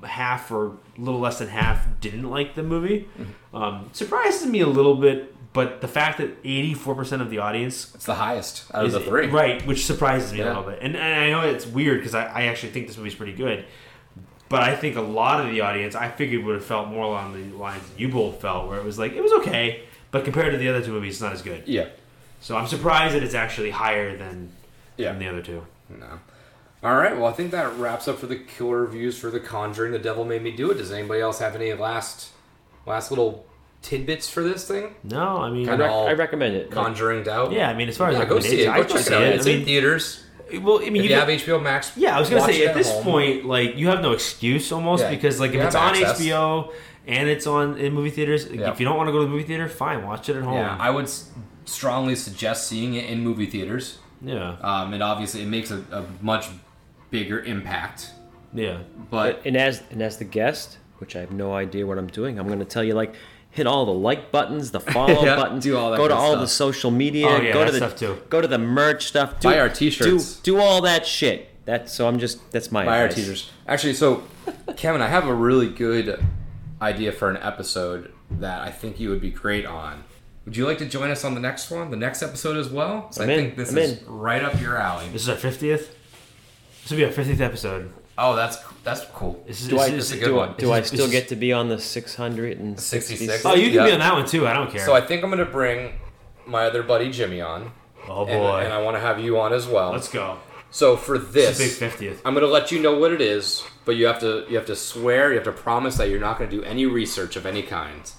half 0.04 0.50
or 0.50 0.66
a 0.66 0.72
little 1.00 1.20
less 1.20 1.38
than 1.38 1.48
half 1.48 1.86
didn't 2.00 2.28
like 2.28 2.54
the 2.54 2.62
movie 2.62 3.08
Mm-hmm. 3.18 3.56
um, 3.56 3.90
surprises 3.92 4.46
me 4.46 4.60
a 4.60 4.66
little 4.66 4.96
bit. 4.96 5.30
But 5.54 5.80
the 5.80 5.86
fact 5.88 6.18
that 6.18 6.30
eighty 6.42 6.74
four 6.74 6.96
percent 6.96 7.22
of 7.22 7.30
the 7.30 7.38
audience 7.38 7.94
it's 7.94 8.06
the 8.06 8.16
highest 8.16 8.64
out 8.74 8.82
of 8.84 8.88
is 8.88 8.94
the 8.94 9.00
3. 9.00 9.28
right, 9.28 9.64
which 9.66 9.86
surprises 9.86 10.32
me 10.32 10.40
a 10.40 10.46
little 10.46 10.64
bit. 10.64 10.80
And, 10.82 10.96
and 10.96 11.14
I 11.20 11.30
know 11.30 11.42
it's 11.48 11.64
weird 11.64 12.00
because 12.00 12.12
I, 12.14 12.24
I 12.24 12.42
actually 12.46 12.72
think 12.72 12.88
this 12.88 12.96
movie's 12.96 13.14
pretty 13.14 13.34
good. 13.34 13.64
But 14.48 14.62
I 14.64 14.74
think 14.74 14.96
a 14.96 15.00
lot 15.00 15.44
of 15.44 15.50
the 15.52 15.60
audience, 15.60 15.94
I 15.94 16.08
figured 16.10 16.44
would 16.44 16.56
have 16.56 16.64
felt 16.64 16.88
more 16.88 17.04
along 17.04 17.34
the 17.34 17.56
lines 17.56 17.88
that 17.88 17.98
you 18.00 18.08
both 18.08 18.40
felt, 18.40 18.66
where 18.68 18.78
it 18.78 18.84
was 18.84 18.98
like 18.98 19.12
it 19.12 19.22
was 19.22 19.32
okay, 19.34 19.84
but 20.10 20.24
compared 20.24 20.50
to 20.52 20.58
the 20.58 20.68
other 20.68 20.82
two 20.84 20.90
movies, 20.92 21.14
it's 21.14 21.22
not 21.22 21.32
as 21.32 21.40
good. 21.42 21.62
Yeah. 21.68 21.86
So 22.40 22.56
I'm 22.56 22.66
surprised 22.66 23.14
that 23.14 23.22
it's 23.22 23.34
actually 23.34 23.70
higher 23.70 24.16
than 24.16 24.50
Yeah. 24.96 25.10
than 25.12 25.20
the 25.20 25.28
other 25.28 25.40
two. 25.40 25.64
No. 25.88 26.18
All 26.84 26.96
right. 26.96 27.16
Well, 27.16 27.26
I 27.26 27.32
think 27.32 27.50
that 27.52 27.74
wraps 27.78 28.06
up 28.08 28.18
for 28.18 28.26
the 28.26 28.36
killer 28.36 28.82
reviews 28.82 29.18
for 29.18 29.30
The 29.30 29.40
Conjuring. 29.40 29.92
The 29.92 29.98
Devil 29.98 30.24
Made 30.24 30.42
Me 30.42 30.50
Do 30.50 30.70
It. 30.70 30.74
Does 30.74 30.92
anybody 30.92 31.20
else 31.20 31.38
have 31.38 31.54
any 31.56 31.72
last, 31.72 32.30
last 32.86 33.10
little 33.10 33.46
tidbits 33.82 34.28
for 34.28 34.42
this 34.42 34.68
thing? 34.68 34.94
No, 35.02 35.38
I 35.38 35.50
mean, 35.50 35.68
I, 35.68 35.76
rec- 35.76 35.90
all 35.90 36.06
I 36.08 36.12
recommend 36.12 36.54
it. 36.56 36.70
Conjuring 36.70 37.22
Doubt. 37.24 37.52
yeah, 37.52 37.70
I 37.70 37.74
mean, 37.74 37.88
as 37.88 37.96
far 37.96 38.08
as 38.10 38.18
Yeah, 38.18 38.24
go 38.26 38.38
see 38.38 38.62
it. 38.62 38.66
recommendations, 38.66 38.66
Go 38.66 38.72
I 38.72 38.78
would 38.78 38.88
check 38.88 39.00
it 39.00 39.04
see 39.04 39.14
out. 39.14 39.22
it. 39.22 39.34
It's 39.36 39.46
I 39.46 39.50
in 39.50 39.56
mean, 39.58 39.64
theaters. 39.66 40.24
well, 40.62 40.76
I 40.76 40.80
mean, 40.90 40.96
If 40.96 41.02
you 41.04 41.10
you 41.10 41.14
have 41.16 41.28
HBO 41.28 41.62
Max, 41.62 41.92
Yeah, 41.96 42.16
I 42.16 42.20
was 42.20 42.28
gonna 42.28 42.42
say 42.44 42.62
it 42.62 42.68
at 42.68 42.74
this 42.74 42.90
home. 42.92 43.02
point, 43.04 43.46
like 43.46 43.76
you 43.76 43.88
have 43.88 44.02
no 44.02 44.12
excuse 44.12 44.70
almost 44.70 45.02
Yeah, 45.04 45.10
because 45.10 45.40
like 45.40 45.52
if 45.54 45.62
it's 45.62 45.74
have 45.74 45.96
on 45.96 46.02
access. 46.02 46.20
HBO 46.20 46.72
and 47.06 47.28
it's 47.28 47.46
on 47.46 47.78
in 47.78 47.92
movie 47.94 48.10
theaters, 48.10 48.46
Yeah. 48.50 48.70
if 48.70 48.78
you 48.80 48.84
don't 48.86 48.96
want 48.96 49.08
to 49.08 49.12
go 49.12 49.18
to 49.20 49.24
the 49.24 49.30
movie 49.30 49.42
theater, 49.44 49.68
fine, 49.68 50.04
watch 50.06 50.28
it 50.28 50.36
at 50.36 50.42
home. 50.42 50.54
Yeah, 50.54 50.76
I 50.78 50.90
would 50.90 51.08
strongly 51.64 52.14
suggest 52.14 52.66
seeing 52.68 52.94
it 52.94 53.06
in 53.06 53.20
movie 53.24 53.46
theaters. 53.46 53.98
yeah, 54.22 54.56
Um, 54.62 54.92
and 54.94 55.02
obviously, 55.02 55.42
it 55.42 55.48
makes 55.48 55.70
a, 55.70 55.82
a 55.92 56.04
much 56.22 56.46
bigger 57.14 57.40
impact. 57.44 58.10
yeah. 58.52 58.78
But 59.10 59.42
And 59.46 59.56
as 59.56 59.82
and 59.92 60.02
as 60.02 60.18
the 60.18 60.24
guest, 60.24 60.78
which 60.98 61.14
I 61.14 61.20
have 61.20 61.30
no 61.30 61.54
idea 61.54 61.86
what 61.86 61.96
I'm 61.98 62.08
doing, 62.08 62.38
I'm 62.40 62.46
going 62.48 62.58
to 62.58 62.64
tell 62.64 62.82
you 62.82 62.94
like 62.94 63.14
hit 63.50 63.68
all 63.68 63.86
the 63.86 63.92
like 63.92 64.32
buttons, 64.32 64.72
the 64.72 64.80
follow 64.94 65.24
Yeah, 65.24 65.36
buttons, 65.36 65.62
do 65.62 65.76
all 65.76 65.92
that 65.92 65.96
go 65.98 66.08
to 66.08 66.14
good 66.14 66.18
all 66.20 66.32
stuff. 66.32 66.40
the 66.40 66.48
social 66.48 66.90
media, 66.90 67.28
Oh, 67.28 67.40
yeah, 67.40 67.52
go 67.52 67.64
to 67.64 67.70
the 67.70 67.76
stuff 67.78 67.96
too. 67.96 68.18
go 68.28 68.40
to 68.40 68.48
the 68.48 68.58
merch 68.58 69.06
stuff, 69.06 69.38
do, 69.38 69.48
Buy 69.48 69.60
our 69.60 69.68
t-shirts. 69.68 70.40
do 70.42 70.54
do 70.56 70.60
all 70.60 70.80
that 70.82 71.06
shit. 71.06 71.50
That's 71.64 71.92
so 71.92 72.08
I'm 72.08 72.18
just 72.18 72.50
that's 72.50 72.72
my 72.72 72.84
buy 72.84 72.98
our 72.98 73.04
advice. 73.04 73.16
teasers. 73.16 73.50
Actually, 73.68 73.94
so 73.94 74.24
Kevin, 74.76 75.00
I 75.00 75.06
have 75.08 75.26
a 75.28 75.34
really 75.34 75.68
good 75.68 76.22
idea 76.82 77.12
for 77.12 77.30
an 77.30 77.36
episode 77.36 78.12
that 78.32 78.60
I 78.62 78.70
think 78.72 78.98
you 78.98 79.08
would 79.10 79.20
be 79.20 79.30
great 79.30 79.64
on. 79.64 80.02
Would 80.46 80.56
you 80.58 80.66
like 80.66 80.76
to 80.78 80.86
join 80.86 81.10
us 81.10 81.24
on 81.24 81.32
the 81.34 81.40
next 81.40 81.70
one, 81.70 81.90
the 81.90 81.96
next 81.96 82.22
episode 82.22 82.56
as 82.58 82.68
well? 82.68 83.10
I 83.18 83.22
I'm 83.22 83.30
in. 83.30 83.38
think 83.38 83.56
this 83.56 83.70
I'm 83.70 83.78
is 83.78 84.02
in. 84.02 84.06
right 84.08 84.42
up 84.42 84.60
your 84.60 84.76
alley. 84.76 85.08
This 85.10 85.22
is 85.22 85.28
our 85.28 85.36
fiftieth. 85.36 85.93
This 86.84 86.90
will 86.90 86.98
be 86.98 87.04
our 87.06 87.10
fiftieth 87.12 87.40
episode. 87.40 87.90
Oh, 88.18 88.36
that's 88.36 88.58
that's 88.84 89.00
cool. 89.14 89.42
This 89.46 89.62
is, 89.62 89.68
Do 89.68 89.78
I, 89.80 89.88
this 89.90 90.06
is- 90.06 90.12
a 90.12 90.16
good 90.18 90.26
do, 90.26 90.34
one. 90.36 90.54
do 90.58 90.70
I 90.70 90.80
This 90.80 90.92
is- 90.92 90.98
still 90.98 91.06
is- 91.06 91.12
get 91.12 91.28
to 91.28 91.36
be 91.36 91.52
on 91.52 91.68
the 91.70 91.78
666? 91.80 93.44
Oh, 93.44 93.54
you 93.54 93.66
can 93.68 93.74
Yeah. 93.74 93.86
be 93.86 93.92
on 93.92 93.98
that 94.00 94.12
one 94.12 94.26
too. 94.26 94.46
I 94.46 94.52
don't 94.52 94.70
care. 94.70 94.84
So 94.84 94.94
I 94.94 95.00
think 95.00 95.24
I'm 95.24 95.30
going 95.30 95.44
to 95.44 95.50
bring 95.50 95.94
my 96.46 96.64
other 96.66 96.82
buddy 96.82 97.10
Jimmy 97.10 97.40
on, 97.40 97.72
oh 98.08 98.26
boy, 98.26 98.58
and 98.62 98.72
I 98.72 98.80
want 98.82 98.96
to 98.96 99.00
have 99.00 99.18
you 99.18 99.40
on 99.40 99.52
as 99.52 99.66
well. 99.66 99.90
let's 99.92 100.08
go. 100.08 100.36
so 100.70 100.96
for 100.96 101.16
This 101.18 101.56
this, 101.56 101.58
big 101.58 101.70
fiftieth. 101.90 102.20
I'm 102.24 102.34
going 102.34 102.46
to 102.46 102.52
let 102.52 102.70
you 102.70 102.78
know 102.80 102.98
what 102.98 103.12
it 103.12 103.20
is, 103.22 103.64
but 103.86 103.96
you 103.96 104.06
have 104.06 104.20
to 104.20 104.44
you 104.50 104.56
have 104.56 104.66
to 104.66 104.76
swear, 104.76 105.30
you 105.30 105.36
have 105.36 105.44
to 105.44 105.52
promise 105.52 105.96
that 105.96 106.10
you're 106.10 106.20
not 106.20 106.38
going 106.38 106.50
to 106.50 106.56
do 106.58 106.62
any 106.64 106.84
research 106.86 107.34
of 107.36 107.46
any 107.46 107.62
kind. 107.62 108.12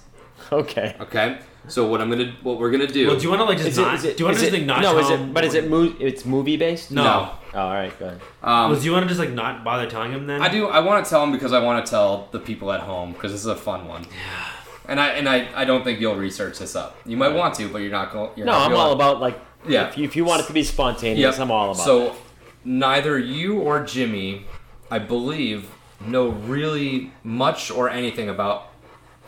Okay. 0.52 0.94
Okay? 1.00 1.38
So 1.68 1.86
what 1.86 2.00
I'm 2.00 2.10
going 2.10 2.24
to 2.26 2.32
what 2.42 2.58
we're 2.58 2.70
going 2.70 2.86
to 2.86 2.92
do 2.92 3.06
Well, 3.08 3.16
do 3.16 3.22
you 3.22 3.30
want 3.30 3.40
to 3.40 3.44
like 3.44 3.58
just 3.58 3.70
Is 3.70 3.78
not? 3.78 3.94
is 3.94 4.04
it, 4.04 4.16
do 4.16 4.22
you 4.22 4.26
want 4.26 4.36
to 4.38 4.42
just 4.42 4.52
it- 4.54 4.58
like 4.58 4.66
not? 4.66 4.82
no, 4.82 4.98
is 4.98 5.10
it? 5.10 5.32
But 5.34 5.44
is 5.44 5.54
it 5.54 5.68
mo- 5.70 5.94
It's 5.98 6.24
movie 6.24 6.56
based? 6.56 6.90
No. 6.92 7.02
No. 7.04 7.30
Oh, 7.56 7.60
all 7.62 7.72
right, 7.72 7.98
go 7.98 8.04
ahead. 8.06 8.20
um, 8.42 8.70
Well, 8.70 8.78
do 8.78 8.84
you 8.84 8.92
want 8.92 9.04
to 9.04 9.08
just 9.08 9.18
like 9.18 9.30
not 9.30 9.64
bother 9.64 9.88
telling 9.88 10.12
him 10.12 10.26
then? 10.26 10.42
I 10.42 10.48
do. 10.48 10.66
I 10.68 10.80
want 10.80 11.02
to 11.04 11.08
tell 11.08 11.24
him 11.24 11.32
because 11.32 11.52
I 11.54 11.58
want 11.60 11.84
to 11.84 11.90
tell 11.90 12.28
the 12.30 12.38
people 12.38 12.70
at 12.70 12.80
home 12.80 13.12
because 13.12 13.32
this 13.32 13.40
is 13.40 13.46
a 13.46 13.56
fun 13.56 13.88
one. 13.88 14.02
Yeah. 14.02 14.46
And 14.88 15.00
I 15.00 15.08
and 15.08 15.26
I, 15.28 15.48
I 15.54 15.64
don't 15.64 15.82
think 15.82 15.98
you'll 15.98 16.16
research 16.16 16.58
this 16.58 16.76
up. 16.76 16.96
You 17.06 17.16
might 17.16 17.34
want 17.34 17.54
to, 17.54 17.68
but 17.68 17.78
you're 17.78 17.90
not 17.90 18.12
going. 18.12 18.34
To. 18.34 18.44
No, 18.44 18.52
I'm 18.52 18.74
all 18.74 18.92
about 18.92 19.20
like 19.20 19.40
Yeah. 19.66 19.88
If 19.88 19.96
you, 19.98 20.04
if 20.04 20.14
you 20.16 20.24
want 20.26 20.42
it 20.42 20.46
to 20.48 20.52
be 20.52 20.62
spontaneous, 20.62 21.38
I'm 21.38 21.50
all 21.50 21.72
about. 21.72 21.82
So 21.82 22.04
that. 22.10 22.16
neither 22.64 23.18
you 23.18 23.58
or 23.60 23.82
Jimmy, 23.84 24.44
I 24.90 24.98
believe, 24.98 25.70
know 26.04 26.28
really 26.28 27.10
much 27.24 27.70
or 27.70 27.88
anything 27.88 28.28
about 28.28 28.68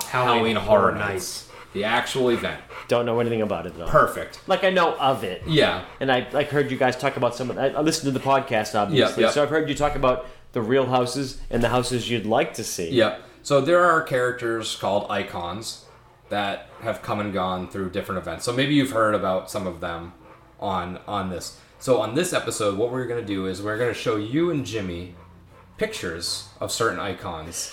Halloween, 0.04 0.56
Horror 0.56 0.94
Nights, 0.94 1.47
the 1.78 1.84
actual 1.84 2.30
event. 2.30 2.60
don't 2.88 3.06
know 3.06 3.20
anything 3.20 3.40
about 3.40 3.66
it 3.66 3.78
though. 3.78 3.86
Perfect. 3.86 4.40
Like 4.48 4.64
I 4.64 4.70
know 4.70 4.96
of 4.96 5.22
it. 5.22 5.42
Yeah. 5.46 5.84
And 6.00 6.10
I 6.10 6.28
like 6.32 6.48
heard 6.48 6.72
you 6.72 6.76
guys 6.76 6.96
talk 6.96 7.16
about 7.16 7.36
some. 7.36 7.50
of 7.50 7.58
I, 7.58 7.68
I 7.68 7.80
listened 7.82 8.12
to 8.12 8.18
the 8.18 8.24
podcast 8.24 8.74
obviously, 8.74 9.22
yeah. 9.22 9.30
so 9.30 9.42
I've 9.42 9.50
heard 9.50 9.68
you 9.68 9.76
talk 9.76 9.94
about 9.94 10.26
the 10.52 10.60
real 10.60 10.86
houses 10.86 11.40
and 11.50 11.62
the 11.62 11.68
houses 11.68 12.10
you'd 12.10 12.26
like 12.26 12.54
to 12.54 12.64
see. 12.64 12.90
Yep. 12.90 13.22
So 13.42 13.60
there 13.60 13.84
are 13.84 14.02
characters 14.02 14.74
called 14.74 15.06
icons 15.08 15.84
that 16.30 16.66
have 16.82 17.00
come 17.00 17.20
and 17.20 17.32
gone 17.32 17.68
through 17.68 17.90
different 17.90 18.18
events. 18.18 18.44
So 18.44 18.52
maybe 18.52 18.74
you've 18.74 18.90
heard 18.90 19.14
about 19.14 19.50
some 19.50 19.66
of 19.66 19.80
them 19.80 20.14
on 20.58 20.98
on 21.06 21.30
this. 21.30 21.60
So 21.78 22.00
on 22.00 22.16
this 22.16 22.32
episode, 22.32 22.76
what 22.76 22.90
we're 22.90 23.06
going 23.06 23.20
to 23.20 23.26
do 23.26 23.46
is 23.46 23.62
we're 23.62 23.78
going 23.78 23.94
to 23.94 23.98
show 23.98 24.16
you 24.16 24.50
and 24.50 24.66
Jimmy 24.66 25.14
pictures 25.76 26.48
of 26.60 26.72
certain 26.72 26.98
icons. 26.98 27.72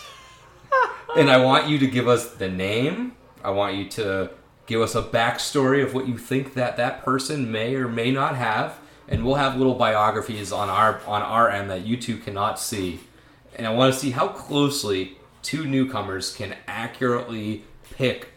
and 1.18 1.32
I 1.32 1.44
want 1.44 1.68
you 1.68 1.80
to 1.80 1.88
give 1.88 2.08
us 2.08 2.36
the 2.36 2.50
name. 2.50 3.16
I 3.46 3.52
want 3.52 3.76
you 3.76 3.86
to 3.90 4.32
give 4.66 4.82
us 4.82 4.96
a 4.96 5.04
backstory 5.04 5.84
of 5.84 5.94
what 5.94 6.08
you 6.08 6.18
think 6.18 6.56
that 6.56 6.78
that 6.78 7.04
person 7.04 7.52
may 7.52 7.76
or 7.76 7.88
may 7.88 8.12
not 8.12 8.36
have, 8.36 8.80
and 9.08 9.24
we'll 9.24 9.36
have 9.36 9.56
little 9.56 9.76
biographies 9.76 10.52
on 10.52 10.70
our 10.70 11.00
on 11.06 11.22
our 11.22 11.50
end 11.50 11.70
that 11.70 11.86
you 11.86 11.96
two 11.98 12.18
cannot 12.18 12.60
see. 12.60 13.00
And 13.56 13.68
I 13.68 13.70
want 13.70 13.94
to 13.94 14.00
see 14.00 14.12
how 14.12 14.30
closely 14.30 15.18
two 15.44 15.66
newcomers 15.66 16.36
can 16.36 16.56
accurately 16.68 17.64
pick 17.92 18.30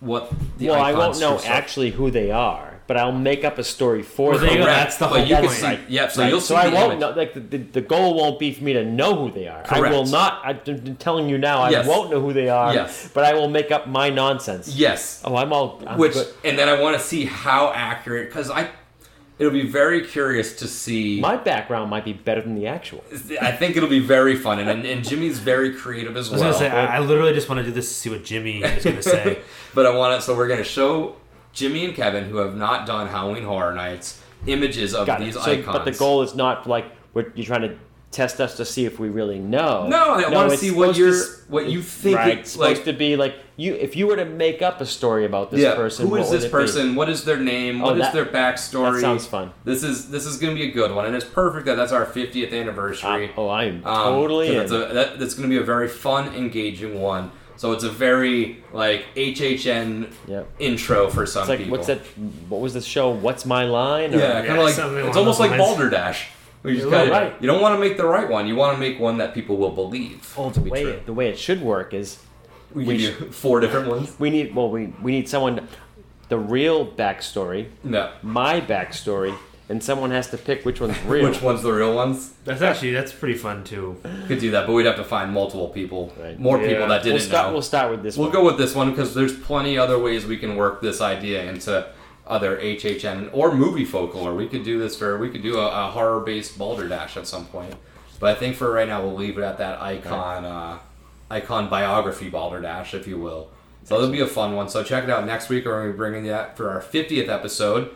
what 0.00 0.32
the 0.58 0.68
Well, 0.68 0.82
I 0.82 0.92
won't 0.92 1.20
know 1.20 1.38
actually 1.44 1.92
who 1.92 2.10
they 2.10 2.30
are, 2.30 2.69
but 2.90 2.96
I'll 2.96 3.12
make 3.12 3.44
up 3.44 3.56
a 3.56 3.62
story 3.62 4.02
for 4.02 4.30
Well, 4.32 4.40
them. 4.40 4.48
go. 4.48 4.54
Correct. 4.64 4.66
That's 4.66 4.96
the 4.96 5.06
whole 5.06 5.18
you 5.18 5.26
can 5.36 5.44
point. 5.44 5.52
see, 5.56 5.64
Right. 5.64 5.80
yeah. 5.88 6.08
So 6.08 6.22
Right, 6.22 6.28
you'll 6.28 6.40
so 6.40 6.54
see 6.56 6.60
I 6.60 6.70
the 6.70 6.74
won't 6.74 6.86
image. 6.94 7.00
know. 7.00 7.10
Like 7.10 7.34
the, 7.34 7.40
the, 7.40 7.58
the 7.58 7.80
goal 7.80 8.14
won't 8.14 8.40
be 8.40 8.52
for 8.52 8.64
me 8.64 8.72
to 8.72 8.84
know 8.84 9.14
who 9.14 9.30
they 9.30 9.46
are. 9.46 9.62
Correct. 9.62 9.86
I 9.86 9.90
will 9.96 10.06
not. 10.06 10.40
I'm 10.44 10.96
telling 10.96 11.28
you 11.28 11.38
now. 11.38 11.60
I 11.60 11.70
Yes. 11.70 11.86
won't 11.86 12.10
know 12.10 12.20
who 12.20 12.32
they 12.32 12.48
are. 12.48 12.74
Yes. 12.74 13.08
But 13.14 13.22
I 13.26 13.34
will 13.34 13.48
make 13.48 13.70
up 13.70 13.86
my 13.86 14.10
nonsense. 14.10 14.74
Yes. 14.74 15.22
Oh, 15.24 15.36
I'm 15.36 15.52
all. 15.52 15.80
I'm 15.86 15.98
Which 16.00 16.14
good. 16.14 16.26
and 16.42 16.58
then 16.58 16.68
I 16.68 16.80
want 16.80 16.96
to 16.98 17.02
see 17.02 17.26
how 17.26 17.70
accurate 17.72 18.26
because 18.28 18.50
I 18.50 18.70
it'll 19.38 19.52
be 19.52 19.68
very 19.68 20.04
curious 20.04 20.56
to 20.56 20.66
see. 20.66 21.20
my 21.20 21.36
background 21.36 21.90
might 21.90 22.04
be 22.04 22.12
better 22.12 22.40
than 22.42 22.56
the 22.56 22.66
actual. 22.66 23.04
I 23.40 23.52
think 23.52 23.76
it'll 23.76 23.88
be 23.88 24.00
very 24.00 24.34
fun 24.34 24.58
and 24.58 24.84
and 24.84 25.04
Jimmy's 25.08 25.38
very 25.38 25.72
creative 25.74 26.16
as 26.16 26.28
I 26.28 26.32
was 26.32 26.40
well. 26.40 26.52
gonna 26.54 26.64
say 26.64 26.70
I, 26.76 26.96
I 26.96 26.98
literally 26.98 27.34
just 27.34 27.48
want 27.48 27.60
to 27.60 27.64
do 27.64 27.70
this 27.70 27.86
to 27.88 27.94
see 27.94 28.10
what 28.10 28.24
Jimmy 28.24 28.62
is 28.64 28.84
gonna 28.84 29.00
say. 29.00 29.38
but 29.76 29.86
I 29.86 29.90
want 29.96 30.18
to 30.20 30.26
so 30.26 30.36
we're 30.36 30.48
gonna 30.48 30.64
show 30.64 31.14
Jimmy 31.52 31.84
and 31.84 31.94
Kevin 31.94 32.24
who 32.24 32.36
have 32.36 32.56
not 32.56 32.86
done 32.86 33.08
Halloween 33.08 33.44
Horror 33.44 33.74
Nights 33.74 34.20
images 34.46 34.94
of 34.94 35.06
Got 35.06 35.20
these. 35.20 35.34
So, 35.34 35.42
icons. 35.42 35.66
but 35.66 35.84
the 35.84 35.92
goal 35.92 36.22
is 36.22 36.34
not 36.34 36.66
like 36.66 36.86
what 37.12 37.36
you're 37.36 37.46
trying 37.46 37.62
to 37.62 37.76
test 38.10 38.40
us 38.40 38.56
to 38.56 38.64
see 38.64 38.84
if 38.86 38.98
we 38.98 39.08
really 39.08 39.38
know. 39.38 39.86
No, 39.86 40.14
I 40.14 40.28
want 40.30 40.50
to 40.50 40.56
see 40.56 40.72
what 40.72 40.96
you're, 40.96 41.10
s- 41.14 41.42
what 41.48 41.68
you 41.68 41.80
think. 41.80 42.16
right, 42.16 42.38
It's 42.38 42.52
supposed 42.52 42.78
like, 42.78 42.84
to 42.86 42.92
be 42.92 43.14
like 43.16 43.36
you. 43.56 43.74
If 43.74 43.94
you 43.94 44.08
were 44.08 44.16
to 44.16 44.24
make 44.24 44.62
up 44.62 44.80
a 44.80 44.86
story 44.86 45.24
about 45.24 45.52
this 45.52 45.60
yeah, 45.60 45.76
person, 45.76 46.08
who 46.08 46.16
is 46.16 46.28
this 46.28 46.42
it 46.44 46.48
be? 46.48 46.50
person? 46.50 46.94
What 46.96 47.08
is 47.08 47.24
their 47.24 47.36
name? 47.36 47.80
Oh, 47.82 47.86
What 47.86 47.96
is 47.98 48.02
that- 48.02 48.14
their 48.14 48.26
backstory? 48.26 48.94
that 48.94 49.00
sounds 49.00 49.26
fun. 49.26 49.52
This 49.64 49.84
is 49.84 50.10
this 50.10 50.26
is 50.26 50.38
going 50.38 50.56
to 50.56 50.60
be 50.60 50.68
a 50.68 50.72
good 50.72 50.92
one, 50.92 51.06
and 51.06 51.14
it's 51.14 51.24
perfect 51.24 51.66
that 51.66 51.76
that's 51.76 51.92
our 51.92 52.04
50th 52.06 52.52
anniversary. 52.52 53.28
Uh, 53.28 53.32
oh, 53.36 53.48
I'm 53.48 53.84
Um, 53.86 54.12
totally. 54.14 54.48
It's 54.48 54.72
a, 54.72 54.78
that, 54.92 55.18
that's 55.20 55.34
going 55.34 55.48
to 55.48 55.54
be 55.56 55.60
a 55.62 55.64
very 55.64 55.86
fun, 55.88 56.34
engaging 56.34 57.00
one. 57.00 57.30
So 57.60 57.72
it's 57.72 57.84
a 57.84 57.90
very 57.90 58.64
like 58.72 59.04
HHN 59.16 60.10
Yep. 60.26 60.48
intro 60.60 61.10
for 61.10 61.26
some 61.26 61.42
It's 61.42 61.48
like 61.50 61.58
people. 61.58 61.72
what's 61.72 61.88
that? 61.88 61.98
What 62.48 62.62
was 62.62 62.72
the 62.72 62.80
show? 62.80 63.10
What's 63.10 63.44
my 63.44 63.64
line? 63.64 64.14
Or- 64.14 64.18
Yeah, 64.18 64.32
kind 64.32 64.46
Yeah, 64.46 64.52
of 64.52 64.94
like 64.94 65.08
it's 65.08 65.16
almost 65.18 65.40
like 65.40 65.50
lines. 65.50 65.62
Balderdash. 65.62 66.28
You, 66.64 66.74
just 66.74 66.86
Right, 66.86 67.08
gotta- 67.10 67.10
right. 67.26 67.34
you 67.38 67.46
don't 67.46 67.60
want 67.60 67.74
to 67.74 67.78
make 67.78 67.98
the 67.98 68.06
right 68.06 68.26
one. 68.30 68.46
You 68.46 68.56
want 68.56 68.74
to 68.76 68.80
make 68.80 68.98
one 68.98 69.18
that 69.18 69.34
people 69.34 69.58
will 69.58 69.72
believe. 69.72 70.32
Oh, 70.38 70.48
to 70.48 70.54
the 70.58 70.60
be 70.64 70.70
way 70.70 70.82
true. 70.84 70.90
it, 70.92 71.04
the 71.04 71.12
way 71.12 71.28
it 71.28 71.38
should 71.38 71.60
work 71.60 71.92
is 71.92 72.18
We, 72.74 72.84
we 72.84 72.96
give 72.96 73.20
you 73.20 73.26
four 73.30 73.60
different 73.60 73.88
ones. 73.88 74.14
we 74.18 74.30
need 74.30 74.54
well 74.56 74.70
we 74.70 74.94
we 75.02 75.12
need 75.12 75.28
someone 75.28 75.68
the 76.30 76.38
real 76.38 76.86
backstory, 76.86 77.66
No. 77.84 78.08
my 78.22 78.62
backstory, 78.62 79.34
and 79.70 79.82
someone 79.82 80.10
has 80.10 80.28
to 80.30 80.36
pick 80.36 80.64
which 80.66 80.80
one's 80.80 81.00
real. 81.06 81.28
Which 81.28 81.40
one's 81.40 81.62
the 81.62 81.72
real 81.72 81.94
ones? 81.94 82.34
That's 82.44 82.60
actually 82.62 82.92
that's 82.92 83.12
pretty 83.12 83.38
fun 83.38 83.64
too. 83.64 83.96
Could 84.26 84.40
do 84.40 84.50
that, 84.50 84.66
but 84.66 84.72
we'd 84.74 84.86
have 84.86 84.96
to 84.96 85.04
find 85.04 85.32
multiple 85.32 85.68
people, 85.68 86.12
Right. 86.20 86.38
more 86.38 86.58
Yeah. 86.60 86.68
people 86.68 86.88
that 86.88 87.04
We'll 87.04 87.12
didn't 87.14 87.28
start. 87.28 87.46
know. 87.48 87.52
We'll 87.54 87.62
start 87.62 87.90
with 87.90 88.02
this 88.02 88.16
one. 88.16 88.30
We'll 88.30 88.34
one. 88.34 88.42
go 88.42 88.46
with 88.50 88.58
this 88.58 88.74
one 88.74 88.90
because 88.90 89.14
there's 89.14 89.36
plenty 89.36 89.78
other 89.78 89.98
ways 89.98 90.26
we 90.26 90.36
can 90.36 90.56
work 90.56 90.80
this 90.82 91.00
idea 91.00 91.42
into 91.44 91.86
other 92.26 92.58
HHN 92.58 93.30
or 93.32 93.54
movie 93.54 93.84
folklore. 93.84 94.34
We 94.34 94.46
could 94.46 94.62
do 94.64 94.78
this 94.78 94.96
for 94.96 95.18
we 95.18 95.30
could 95.30 95.42
do 95.42 95.58
a, 95.58 95.66
a 95.66 95.90
horror 95.90 96.20
based 96.20 96.58
Balderdash 96.58 97.16
at 97.16 97.26
some 97.26 97.46
point. 97.46 97.74
But 98.20 98.36
I 98.36 98.38
think 98.38 98.56
for 98.56 98.70
right 98.70 98.86
now 98.86 99.02
we'll 99.02 99.14
leave 99.16 99.38
it 99.38 99.42
at 99.42 99.58
that 99.58 99.80
icon 99.80 100.44
uh, 100.44 100.78
icon 101.30 101.68
biography 101.68 102.28
Balderdash, 102.28 102.92
if 102.94 103.06
you 103.06 103.18
will. 103.18 103.48
So 103.84 103.94
that'll 103.98 104.12
be 104.12 104.20
a 104.20 104.26
fun 104.26 104.54
one. 104.54 104.68
So 104.68 104.82
check 104.84 105.04
it 105.04 105.10
out 105.10 105.24
next 105.26 105.48
week. 105.48 105.64
We're 105.64 105.72
going 105.78 105.86
to 105.88 105.92
be 105.92 105.96
bringing 105.96 106.24
that 106.26 106.56
for 106.56 106.70
our 106.70 106.80
50th 106.82 107.28
episode. 107.28 107.90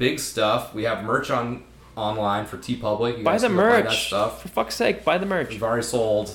Big 0.00 0.18
stuff. 0.18 0.74
We 0.74 0.84
have 0.84 1.04
merch 1.04 1.30
on 1.30 1.62
online 1.94 2.46
for 2.46 2.56
TeePublic. 2.56 3.18
You 3.18 3.24
Buy 3.24 3.32
guys 3.32 3.42
the 3.42 3.48
can 3.48 3.56
go 3.56 3.62
Buy 3.62 3.76
that 3.76 3.84
merch. 3.84 4.06
stuff. 4.06 4.40
For 4.42 4.48
fuck's 4.48 4.74
sake, 4.74 5.04
buy 5.04 5.18
the 5.18 5.26
merch. 5.26 5.50
We've 5.50 5.62
already 5.62 5.82
sold 5.82 6.32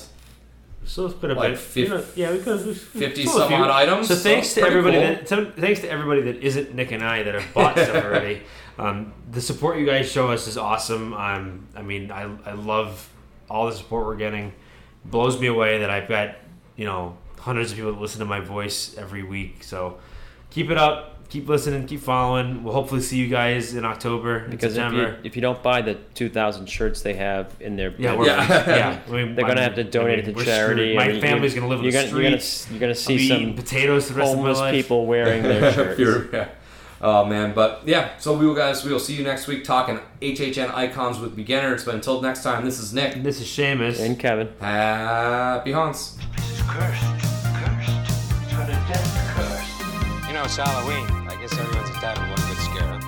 So 0.84 1.04
it's 1.06 1.14
been 1.14 1.32
a 1.32 1.34
Like 1.34 1.50
bit. 1.54 1.58
fif- 1.58 1.88
you 1.88 1.94
know, 1.94 2.04
yeah, 2.14 2.30
we 2.32 2.38
could 2.38 2.64
we've 2.64 2.78
50 2.80 3.24
sold 3.24 3.36
a 3.36 3.40
some 3.40 3.48
few. 3.48 3.56
odd 3.56 3.70
items, 3.70 4.06
So 4.06 4.14
so 4.14 4.20
thanks 4.22 4.46
it's 4.46 4.54
to 4.54 4.62
everybody 4.62 4.98
cool. 4.98 5.06
that 5.06 5.28
so, 5.28 5.50
thanks 5.50 5.80
to 5.80 5.90
everybody 5.90 6.20
that 6.22 6.36
isn't 6.44 6.74
Nick 6.76 6.92
and 6.92 7.02
I 7.02 7.24
that 7.24 7.34
have 7.34 7.52
bought 7.54 7.76
stuff 7.78 8.04
already. 8.04 8.42
Um, 8.78 9.12
the 9.32 9.40
support 9.40 9.78
you 9.78 9.86
guys 9.86 10.08
show 10.10 10.30
us 10.30 10.46
is 10.46 10.56
awesome. 10.56 11.12
Um, 11.14 11.66
I 11.74 11.82
mean, 11.82 12.12
I 12.12 12.30
I 12.46 12.52
love 12.52 13.08
all 13.50 13.66
the 13.66 13.72
support 13.72 14.06
we're 14.06 14.16
getting. 14.16 14.48
It 14.48 15.10
Blows 15.10 15.40
me 15.40 15.48
away 15.48 15.78
that 15.80 15.90
I've 15.90 16.08
got 16.08 16.36
you 16.76 16.84
know 16.84 17.16
hundreds 17.40 17.70
of 17.72 17.76
people 17.78 17.92
that 17.92 18.00
listen 18.00 18.20
to 18.20 18.24
my 18.26 18.38
voice 18.40 18.96
every 18.96 19.24
week. 19.24 19.64
So 19.64 19.98
keep 20.50 20.70
it 20.70 20.76
up. 20.78 21.15
Keep 21.28 21.48
listening. 21.48 21.86
Keep 21.86 22.00
following. 22.00 22.62
We'll 22.62 22.72
hopefully 22.72 23.00
see 23.00 23.16
you 23.18 23.28
guys 23.28 23.74
in 23.74 23.84
October, 23.84 24.44
in 24.44 24.50
Because 24.50 24.76
if 24.76 24.92
you 24.92 25.14
if 25.24 25.34
you 25.36 25.42
don't 25.42 25.62
buy 25.62 25.82
the 25.82 25.94
two 26.14 26.28
thousand 26.28 26.66
shirts 26.66 27.02
they 27.02 27.14
have 27.14 27.54
in 27.60 27.76
their 27.76 27.92
yeah, 27.98 28.14
we're, 28.14 28.26
Yeah. 28.26 28.46
yeah. 28.68 29.00
I 29.08 29.10
mean, 29.10 29.34
they're 29.34 29.44
I 29.44 29.48
gonna 29.48 29.60
mean- 29.60 29.68
have 29.68 29.74
to 29.74 29.80
I 29.80 29.90
donate 29.90 30.26
mean, 30.26 30.36
it 30.36 30.38
to 30.38 30.44
charity. 30.44 30.92
screwed. 30.92 30.96
My 30.96 31.04
I 31.04 31.08
mean, 31.12 31.20
family's 31.20 31.54
gonna 31.54 31.66
live 31.68 31.80
in 31.80 31.86
the 31.86 31.92
gonna, 31.92 32.06
street. 32.06 32.22
You're 32.22 32.30
gonna, 32.30 32.70
you're 32.70 32.80
gonna 32.80 32.94
see 32.94 33.28
some 33.28 33.54
potatoes 33.54 34.08
the 34.08 34.14
rest 34.14 34.30
of 34.32 34.36
my 34.38 34.42
homeless 34.42 34.58
life. 34.58 34.74
people 34.74 35.06
wearing 35.12 35.42
their 35.42 35.72
shirts. 35.72 35.98
You're- 35.98 36.28
yeah. 36.32 36.48
Oh 37.00 37.24
man, 37.26 37.52
but 37.54 37.82
yeah. 37.84 38.16
So 38.18 38.38
we 38.38 38.46
will 38.46 38.54
guys, 38.54 38.82
we 38.84 38.90
will 38.90 38.98
see 39.00 39.14
you 39.14 39.22
next 39.22 39.46
week 39.46 39.64
talking 39.64 40.00
HHN 40.22 40.72
icons 40.74 41.18
with 41.18 41.36
beginners. 41.36 41.84
But 41.84 41.94
until 41.94 42.22
next 42.22 42.42
time, 42.42 42.64
this 42.64 42.78
is 42.78 42.94
Nick. 42.94 43.22
This 43.22 43.40
is 43.40 43.48
Seamus. 43.48 44.00
And 44.00 44.18
Kevin. 44.18 44.48
Happy 44.60 45.72
haunts. 45.72 46.16
Know, 50.36 50.44
it's 50.44 50.56
Halloween. 50.56 51.06
I 51.28 51.36
guess 51.40 51.58
everyone's 51.58 51.88
entitled 51.88 52.26
to 52.26 52.30
one 52.30 52.40
good 52.48 52.58
scare? 52.58 53.00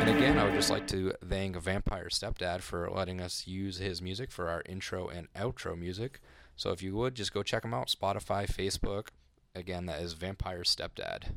And 0.00 0.10
again, 0.10 0.38
I 0.38 0.44
would 0.44 0.52
just 0.52 0.68
like 0.68 0.86
to 0.88 1.14
thank 1.26 1.56
Vampire 1.56 2.08
Stepdad 2.10 2.60
for 2.60 2.90
letting 2.90 3.22
us 3.22 3.46
use 3.46 3.78
his 3.78 4.02
music 4.02 4.30
for 4.30 4.50
our 4.50 4.62
intro 4.66 5.08
and 5.08 5.32
outro 5.32 5.78
music. 5.78 6.20
So 6.56 6.72
if 6.72 6.82
you 6.82 6.94
would, 6.96 7.14
just 7.14 7.32
go 7.32 7.42
check 7.42 7.64
him 7.64 7.72
out 7.72 7.88
Spotify, 7.88 8.46
Facebook. 8.46 9.08
Again, 9.54 9.86
that 9.86 10.02
is 10.02 10.12
Vampire 10.12 10.62
Stepdad. 10.62 11.30